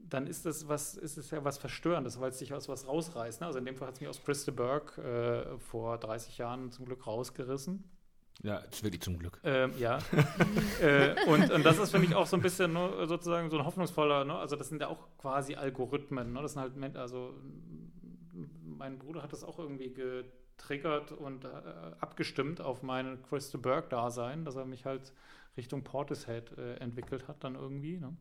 Dann 0.07 0.27
ist 0.27 0.45
das 0.45 0.67
was, 0.69 0.95
ist 0.95 1.17
es 1.17 1.29
ja 1.31 1.43
was 1.43 1.57
Verstörendes, 1.57 2.19
weil 2.21 2.29
es 2.29 2.37
dich 2.37 2.53
aus 2.53 2.69
was 2.69 2.87
rausreißt. 2.87 3.41
Ne? 3.41 3.47
Also 3.47 3.59
in 3.59 3.65
dem 3.65 3.75
Fall 3.75 3.89
hat 3.89 3.95
es 3.95 4.01
mich 4.01 4.09
aus 4.09 4.23
Christeberg 4.23 4.97
äh, 4.97 5.57
vor 5.57 5.97
30 5.97 6.37
Jahren 6.37 6.71
zum 6.71 6.85
Glück 6.85 7.05
rausgerissen. 7.05 7.83
Ja, 8.41 8.63
wirklich 8.81 9.01
zum 9.01 9.19
Glück. 9.19 9.41
Ähm, 9.43 9.73
ja. 9.77 9.99
äh, 10.81 11.15
und, 11.27 11.51
und 11.51 11.65
das 11.65 11.77
ist 11.79 11.91
für 11.91 11.99
mich 11.99 12.15
auch 12.15 12.25
so 12.25 12.37
ein 12.37 12.41
bisschen 12.41 12.71
nur 12.71 13.05
sozusagen 13.07 13.49
so 13.49 13.57
ein 13.57 13.65
hoffnungsvoller, 13.65 14.23
ne? 14.23 14.35
also 14.35 14.55
das 14.55 14.69
sind 14.69 14.81
ja 14.81 14.87
auch 14.87 15.09
quasi 15.17 15.55
Algorithmen. 15.55 16.31
Ne? 16.31 16.41
Das 16.41 16.53
sind 16.53 16.61
halt, 16.61 16.95
also 16.95 17.33
mein 18.79 18.97
Bruder 18.97 19.21
hat 19.21 19.33
das 19.33 19.43
auch 19.43 19.59
irgendwie 19.59 19.93
getriggert 19.93 21.11
und 21.11 21.45
äh, 21.45 21.49
abgestimmt 21.99 22.61
auf 22.61 22.81
mein 22.81 23.21
Chris 23.29 23.51
de 23.51 23.59
Burgh-Dasein, 23.59 24.45
dass 24.45 24.55
er 24.55 24.65
mich 24.65 24.85
halt 24.85 25.13
Richtung 25.57 25.83
Portishead 25.83 26.57
äh, 26.57 26.75
entwickelt 26.75 27.27
hat, 27.27 27.43
dann 27.43 27.55
irgendwie. 27.55 27.97
Ne? 27.97 28.15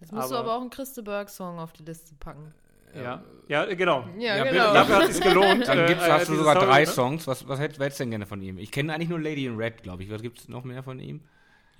Jetzt 0.00 0.12
musst 0.12 0.26
aber, 0.26 0.34
du 0.34 0.40
aber 0.40 0.56
auch 0.56 0.60
einen 0.60 0.70
Chris 0.70 0.92
de 0.92 1.02
Burgh-Song 1.02 1.58
auf 1.58 1.72
die 1.72 1.82
Liste 1.82 2.14
packen. 2.20 2.54
Ja, 2.94 3.22
ja, 3.48 3.64
genau. 3.74 4.04
Ja, 4.18 4.36
ja 4.36 4.44
genau. 4.44 4.74
Dafür 4.74 4.96
hat 4.96 5.08
es 5.08 5.16
sich 5.16 5.24
gelohnt. 5.24 5.66
Dann 5.66 5.86
gibt's, 5.86 6.04
äh, 6.04 6.10
hast 6.10 6.28
du 6.28 6.34
sogar 6.34 6.54
Song, 6.54 6.64
drei 6.64 6.80
ne? 6.80 6.86
Songs. 6.86 7.26
Was, 7.26 7.48
was 7.48 7.60
hättest 7.60 7.80
du 7.80 8.02
denn 8.02 8.10
gerne 8.10 8.26
von 8.26 8.42
ihm? 8.42 8.58
Ich 8.58 8.70
kenne 8.72 8.92
eigentlich 8.92 9.08
nur 9.08 9.20
Lady 9.20 9.46
in 9.46 9.56
Red, 9.56 9.82
glaube 9.82 10.02
ich. 10.02 10.10
Was 10.10 10.22
gibt 10.22 10.40
es 10.40 10.48
noch 10.48 10.64
mehr 10.64 10.82
von 10.82 10.98
ihm? 10.98 11.22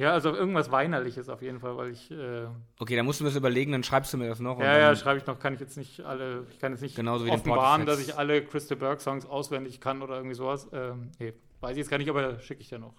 Ja, 0.01 0.15
also 0.15 0.35
irgendwas 0.35 0.71
Weinerliches 0.73 1.29
auf 1.29 1.43
jeden 1.43 1.61
Fall, 1.61 1.77
weil 1.77 1.91
ich. 1.91 2.11
Äh 2.11 2.47
okay, 2.79 2.97
da 2.97 3.03
musst 3.03 3.21
du 3.21 3.25
mir 3.25 3.29
das 3.29 3.37
überlegen, 3.37 3.71
dann 3.73 3.85
schreibst 3.85 4.11
du 4.15 4.17
mir 4.17 4.29
das 4.29 4.41
noch. 4.41 4.59
Ja, 4.59 4.79
ja, 4.79 4.97
schreibe 4.97 5.19
ich 5.19 5.27
noch. 5.27 5.39
Kann 5.39 5.53
ich 5.53 5.61
jetzt 5.61 5.77
nicht 5.77 6.01
alle. 6.01 6.47
Ich 6.51 6.59
kann 6.59 6.73
jetzt 6.73 6.81
nicht 6.81 6.97
genauso 6.97 7.27
wie 7.27 7.31
offenbaren, 7.31 7.85
dass 7.85 8.01
ich 8.01 8.17
alle 8.17 8.43
Crystal 8.43 8.79
Burke 8.79 9.03
Songs 9.03 9.27
auswendig 9.27 9.79
kann 9.79 10.01
oder 10.01 10.17
irgendwie 10.17 10.37
sowas. 10.37 10.69
Ähm, 10.73 11.11
nee, 11.19 11.35
weiß 11.61 11.73
ich 11.73 11.77
jetzt 11.77 11.91
gar 11.91 11.99
nicht, 11.99 12.09
aber 12.09 12.39
schicke 12.41 12.63
ich 12.63 12.71
dir 12.71 12.79
noch. 12.79 12.95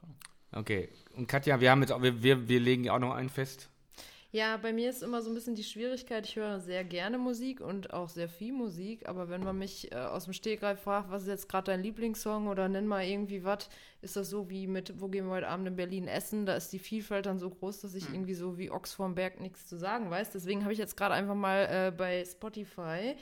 Okay. 0.52 0.89
Und 1.16 1.28
Katja, 1.28 1.60
wir 1.60 1.72
haben 1.72 1.82
jetzt 1.82 1.91
auch, 1.91 2.04
wir, 2.04 2.22
wir, 2.22 2.47
wir 2.47 2.60
legen 2.60 2.84
ja 2.84 2.93
auch 2.93 2.99
noch 2.99 3.16
einen 3.16 3.30
fest. 3.30 3.70
Ja, 4.34 4.56
bei 4.56 4.72
mir 4.72 4.90
ist 4.90 5.04
immer 5.04 5.22
so 5.22 5.30
ein 5.30 5.34
bisschen 5.34 5.56
die 5.56 5.64
Schwierigkeit, 5.64 6.26
ich 6.26 6.38
höre 6.38 6.62
sehr 6.62 6.86
gerne 6.86 7.18
Musik 7.18 7.60
und 7.60 7.92
auch 7.92 8.08
sehr 8.08 8.30
viel 8.30 8.54
Musik, 8.54 9.10
aber 9.10 9.30
wenn 9.30 9.44
man 9.44 9.58
mich 9.58 9.92
äh, 9.92 9.96
aus 9.96 10.24
dem 10.24 10.32
Stegreif 10.32 10.80
fragt, 10.80 11.12
was 11.12 11.24
ist 11.24 11.28
jetzt 11.28 11.50
gerade 11.50 11.66
dein 11.66 11.84
Lieblingssong 11.84 12.48
oder 12.48 12.70
nenn 12.70 12.88
mal 12.88 13.04
irgendwie 13.04 13.44
was, 13.44 13.68
ist 14.02 14.16
das 14.16 14.30
so 14.30 14.50
wie 14.50 14.68
mit, 14.68 15.02
wo 15.02 15.10
gehen 15.10 15.26
wir 15.26 15.34
heute 15.34 15.50
Abend 15.50 15.68
in 15.68 15.76
Berlin 15.76 16.08
essen, 16.08 16.46
da 16.46 16.54
ist 16.56 16.72
die 16.72 16.80
Vielfalt 16.80 17.26
dann 17.26 17.40
so 17.40 17.50
groß, 17.50 17.82
dass 17.82 17.94
ich 17.94 18.08
mhm. 18.08 18.16
irgendwie 18.16 18.36
so 18.36 18.58
wie 18.58 18.72
Ochs 18.72 18.94
vorm 18.94 19.16
Berg 19.16 19.42
nichts 19.42 19.68
zu 19.68 19.78
sagen 19.78 20.10
weiß. 20.10 20.32
Deswegen 20.32 20.64
habe 20.64 20.72
ich 20.72 20.80
jetzt 20.80 20.96
gerade 20.96 21.14
einfach 21.14 21.36
mal 21.36 21.66
äh, 21.70 21.92
bei 21.92 22.24
Spotify 22.24 23.18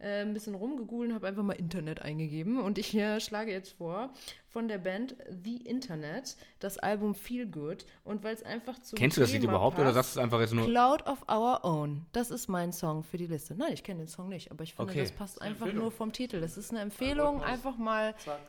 äh, 0.00 0.22
ein 0.22 0.32
bisschen 0.32 0.54
rumgegoogelt, 0.54 1.12
habe 1.12 1.26
einfach 1.26 1.42
mal 1.42 1.52
Internet 1.52 2.02
eingegeben 2.02 2.60
und 2.60 2.78
ich 2.78 2.94
äh, 2.94 3.20
schlage 3.20 3.52
jetzt 3.52 3.72
vor 3.72 4.10
von 4.48 4.66
der 4.66 4.78
Band 4.78 5.14
The 5.44 5.58
Internet 5.58 6.36
das 6.58 6.78
Album 6.78 7.14
Feel 7.14 7.46
Good 7.46 7.84
und 8.04 8.24
weil 8.24 8.34
es 8.34 8.42
einfach 8.42 8.78
zu 8.80 8.96
Kennst 8.96 9.16
du 9.16 9.20
das 9.20 9.32
Lied 9.32 9.44
überhaupt 9.44 9.76
passt, 9.76 9.86
oder 9.86 9.94
sagst 9.94 10.16
du 10.16 10.20
es 10.20 10.24
einfach 10.24 10.40
jetzt 10.40 10.54
nur 10.54 10.66
Cloud 10.66 11.06
of 11.06 11.22
Our 11.30 11.64
Own. 11.64 12.06
Das 12.12 12.30
ist 12.30 12.48
mein 12.48 12.72
Song 12.72 13.04
für 13.04 13.16
die 13.16 13.26
Liste. 13.26 13.54
Nein, 13.54 13.72
ich 13.72 13.84
kenne 13.84 14.00
den 14.00 14.08
Song 14.08 14.28
nicht, 14.28 14.50
aber 14.50 14.64
ich 14.64 14.74
finde, 14.74 14.90
okay. 14.90 15.02
das 15.02 15.12
passt 15.12 15.40
einfach 15.40 15.72
nur 15.72 15.90
vom 15.90 16.12
Titel. 16.12 16.40
Das 16.40 16.56
ist 16.56 16.70
eine 16.70 16.80
Empfehlung, 16.80 17.42
einfach 17.42 17.76
mal 17.76 18.14
Zack 18.18 18.40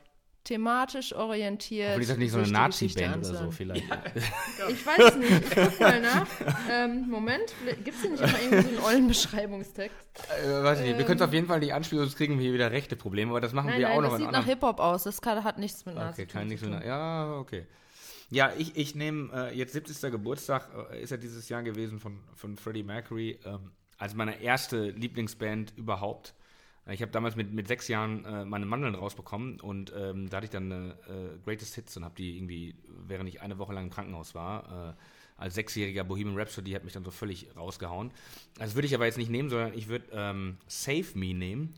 thematisch 0.43 1.13
orientiert. 1.13 1.91
Aber 1.91 2.01
ist 2.01 2.09
das 2.09 2.17
nicht 2.17 2.31
so 2.31 2.39
eine 2.39 2.51
Nazi-Band 2.51 3.17
oder 3.27 3.37
so 3.37 3.51
vielleicht? 3.51 3.87
Ja. 3.87 4.03
ich 4.69 4.85
weiß 4.85 5.15
nicht. 5.17 5.31
Ich 5.31 5.55
guck 5.55 5.79
mal 5.79 6.01
nach. 6.01 6.27
Ähm, 6.69 7.09
Moment, 7.09 7.53
gibt 7.83 7.97
es 7.97 8.01
hier 8.01 8.11
nicht 8.11 8.23
immer 8.23 8.41
irgendwie 8.41 8.61
so 8.61 8.69
einen 8.69 8.85
ollen 8.85 9.07
Beschreibungstext? 9.07 9.97
Äh, 10.43 10.63
weiß 10.63 10.79
ich 10.79 10.85
nicht. 10.87 10.97
Wir 10.97 11.05
können 11.05 11.17
es 11.17 11.21
ähm, 11.21 11.27
auf 11.27 11.33
jeden 11.33 11.47
Fall 11.47 11.59
nicht 11.59 11.73
anspielen, 11.73 12.03
sonst 12.03 12.17
kriegen 12.17 12.37
wir 12.37 12.43
hier 12.43 12.53
wieder 12.53 12.71
rechte 12.71 12.95
Probleme, 12.95 13.31
aber 13.31 13.41
das 13.41 13.53
machen 13.53 13.67
nein, 13.67 13.79
wir 13.79 13.87
nein, 13.87 13.97
auch 13.97 14.01
noch. 14.01 14.09
Das 14.11 14.19
sieht 14.19 14.31
nach 14.31 14.45
Hip-Hop 14.45 14.79
aus. 14.79 15.03
Das 15.03 15.21
kann, 15.21 15.43
hat 15.43 15.59
nichts 15.59 15.85
mit 15.85 15.95
Nazi 15.95 16.23
okay, 16.23 16.31
kann 16.31 16.47
nichts 16.47 16.65
mit 16.65 16.83
Ja, 16.83 17.33
okay. 17.35 17.65
Ja, 18.29 18.53
ich, 18.57 18.77
ich 18.77 18.95
nehme 18.95 19.29
äh, 19.33 19.57
jetzt 19.57 19.73
70. 19.73 20.09
Geburtstag, 20.09 20.69
äh, 20.91 21.03
ist 21.03 21.09
ja 21.09 21.17
dieses 21.17 21.49
Jahr 21.49 21.63
gewesen 21.63 21.99
von, 21.99 22.19
von 22.33 22.57
Freddie 22.57 22.83
Mercury, 22.83 23.37
ähm, 23.45 23.71
als 23.97 24.15
meine 24.15 24.41
erste 24.41 24.89
Lieblingsband 24.89 25.73
überhaupt. 25.77 26.33
Ich 26.89 27.01
habe 27.01 27.11
damals 27.11 27.35
mit, 27.35 27.53
mit 27.53 27.67
sechs 27.67 27.87
Jahren 27.87 28.25
äh, 28.25 28.43
meine 28.43 28.65
Mandeln 28.65 28.95
rausbekommen 28.95 29.59
und 29.59 29.93
ähm, 29.95 30.29
da 30.29 30.37
hatte 30.37 30.45
ich 30.45 30.51
dann 30.51 30.71
eine 30.71 30.91
äh, 31.07 31.37
Greatest 31.45 31.75
Hits 31.75 31.95
und 31.95 32.03
habe 32.03 32.15
die 32.15 32.37
irgendwie, 32.37 32.75
während 33.07 33.29
ich 33.29 33.41
eine 33.41 33.59
Woche 33.59 33.73
lang 33.73 33.85
im 33.85 33.89
Krankenhaus 33.91 34.33
war, 34.33 34.89
äh, 34.89 34.93
als 35.41 35.55
sechsjähriger 35.55 36.03
Bohemian 36.03 36.37
Rhapsody 36.37 36.71
hat 36.71 36.83
mich 36.83 36.93
dann 36.93 37.03
so 37.03 37.11
völlig 37.11 37.55
rausgehauen. 37.55 38.11
Das 38.57 38.75
würde 38.75 38.87
ich 38.87 38.95
aber 38.95 39.05
jetzt 39.05 39.17
nicht 39.17 39.29
nehmen, 39.29 39.49
sondern 39.49 39.73
ich 39.73 39.87
würde 39.87 40.05
ähm, 40.11 40.57
Save 40.67 41.05
Me 41.15 41.33
nehmen 41.33 41.73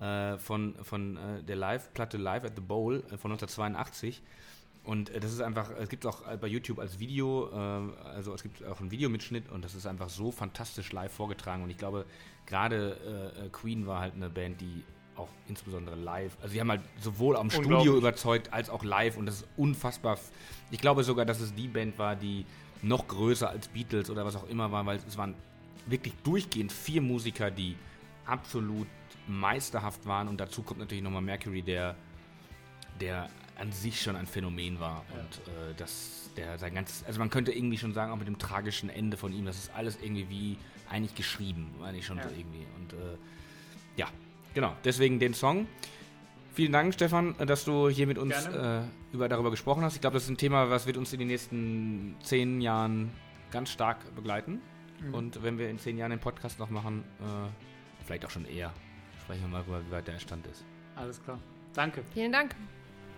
äh, 0.00 0.36
von, 0.38 0.74
von 0.82 1.16
äh, 1.16 1.42
der 1.42 1.56
Live-Platte 1.56 2.16
Live 2.16 2.44
at 2.44 2.52
the 2.56 2.60
Bowl 2.60 2.96
äh, 2.96 3.16
von 3.16 3.30
1982. 3.32 4.22
Und 4.84 5.10
das 5.14 5.32
ist 5.32 5.40
einfach, 5.40 5.70
es 5.80 5.88
gibt 5.88 6.04
auch 6.04 6.20
bei 6.36 6.46
YouTube 6.46 6.78
als 6.78 6.98
Video, 6.98 7.48
also 8.04 8.34
es 8.34 8.42
gibt 8.42 8.62
auch 8.64 8.80
einen 8.80 8.90
Videomitschnitt 8.90 9.50
und 9.50 9.64
das 9.64 9.74
ist 9.74 9.86
einfach 9.86 10.10
so 10.10 10.30
fantastisch 10.30 10.92
live 10.92 11.10
vorgetragen. 11.10 11.62
Und 11.62 11.70
ich 11.70 11.78
glaube, 11.78 12.04
gerade 12.46 13.32
äh, 13.38 13.46
äh, 13.46 13.48
Queen 13.48 13.86
war 13.86 14.00
halt 14.00 14.14
eine 14.14 14.28
Band, 14.28 14.60
die 14.60 14.84
auch 15.16 15.28
insbesondere 15.48 15.96
live, 15.96 16.36
also 16.42 16.52
die 16.52 16.60
haben 16.60 16.70
halt 16.70 16.82
sowohl 17.00 17.36
am 17.36 17.48
Studio 17.48 17.96
überzeugt 17.96 18.52
als 18.52 18.68
auch 18.68 18.82
live 18.82 19.16
und 19.16 19.26
das 19.26 19.36
ist 19.36 19.48
unfassbar. 19.56 20.18
Ich 20.70 20.80
glaube 20.80 21.04
sogar, 21.04 21.24
dass 21.24 21.40
es 21.40 21.54
die 21.54 21.68
Band 21.68 21.98
war, 21.98 22.16
die 22.16 22.44
noch 22.82 23.06
größer 23.06 23.48
als 23.48 23.68
Beatles 23.68 24.10
oder 24.10 24.24
was 24.24 24.34
auch 24.36 24.48
immer 24.48 24.72
war, 24.72 24.84
weil 24.86 24.98
es 25.06 25.16
waren 25.16 25.34
wirklich 25.86 26.14
durchgehend 26.24 26.72
vier 26.72 27.00
Musiker, 27.00 27.50
die 27.50 27.76
absolut 28.26 28.88
meisterhaft 29.28 30.04
waren 30.04 30.28
und 30.28 30.38
dazu 30.38 30.62
kommt 30.62 30.80
natürlich 30.80 31.04
nochmal 31.04 31.22
Mercury, 31.22 31.62
der, 31.62 31.94
der 33.00 33.28
an 33.64 33.72
sich 33.72 34.00
schon 34.02 34.14
ein 34.16 34.26
Phänomen 34.26 34.78
war 34.78 35.04
ja. 35.08 35.20
und 35.20 35.34
äh, 35.48 35.74
das, 35.76 36.30
der 36.36 36.58
sein 36.58 36.74
ganzes, 36.74 37.04
also 37.04 37.18
man 37.18 37.30
könnte 37.30 37.52
irgendwie 37.52 37.78
schon 37.78 37.94
sagen, 37.94 38.12
auch 38.12 38.16
mit 38.16 38.28
dem 38.28 38.38
tragischen 38.38 38.90
Ende 38.90 39.16
von 39.16 39.32
ihm, 39.32 39.46
das 39.46 39.56
ist 39.56 39.74
alles 39.74 39.98
irgendwie 40.02 40.28
wie 40.28 40.56
eigentlich 40.90 41.14
geschrieben, 41.14 41.74
meine 41.80 41.98
ich 41.98 42.06
schon 42.06 42.18
ja. 42.18 42.24
so 42.24 42.28
irgendwie. 42.36 42.66
Und 42.76 42.92
äh, 42.92 43.16
ja, 43.96 44.06
genau, 44.52 44.76
deswegen 44.84 45.18
den 45.18 45.34
Song. 45.34 45.66
Vielen 46.52 46.72
Dank, 46.72 46.94
Stefan, 46.94 47.34
dass 47.38 47.64
du 47.64 47.88
hier 47.88 48.06
mit 48.06 48.18
uns 48.18 48.46
äh, 48.46 48.82
über, 49.12 49.28
darüber 49.28 49.50
gesprochen 49.50 49.82
hast. 49.82 49.94
Ich 49.94 50.00
glaube, 50.00 50.14
das 50.14 50.24
ist 50.24 50.28
ein 50.28 50.36
Thema, 50.36 50.70
was 50.70 50.86
wird 50.86 50.96
uns 50.96 51.12
in 51.12 51.18
den 51.18 51.28
nächsten 51.28 52.14
zehn 52.22 52.60
Jahren 52.60 53.10
ganz 53.50 53.70
stark 53.70 54.14
begleiten. 54.14 54.60
Mhm. 55.00 55.14
Und 55.14 55.42
wenn 55.42 55.58
wir 55.58 55.68
in 55.68 55.78
zehn 55.78 55.98
Jahren 55.98 56.10
den 56.10 56.20
Podcast 56.20 56.60
noch 56.60 56.70
machen, 56.70 57.02
äh, 57.20 58.04
vielleicht 58.04 58.24
auch 58.24 58.30
schon 58.30 58.44
eher, 58.44 58.72
sprechen 59.22 59.42
wir 59.42 59.48
mal 59.48 59.62
darüber, 59.62 59.84
wie 59.84 59.90
weit 59.90 60.06
der 60.06 60.18
Stand 60.20 60.46
ist. 60.46 60.64
Alles 60.94 61.20
klar. 61.22 61.40
Danke. 61.72 62.04
Vielen 62.12 62.30
Dank. 62.30 62.54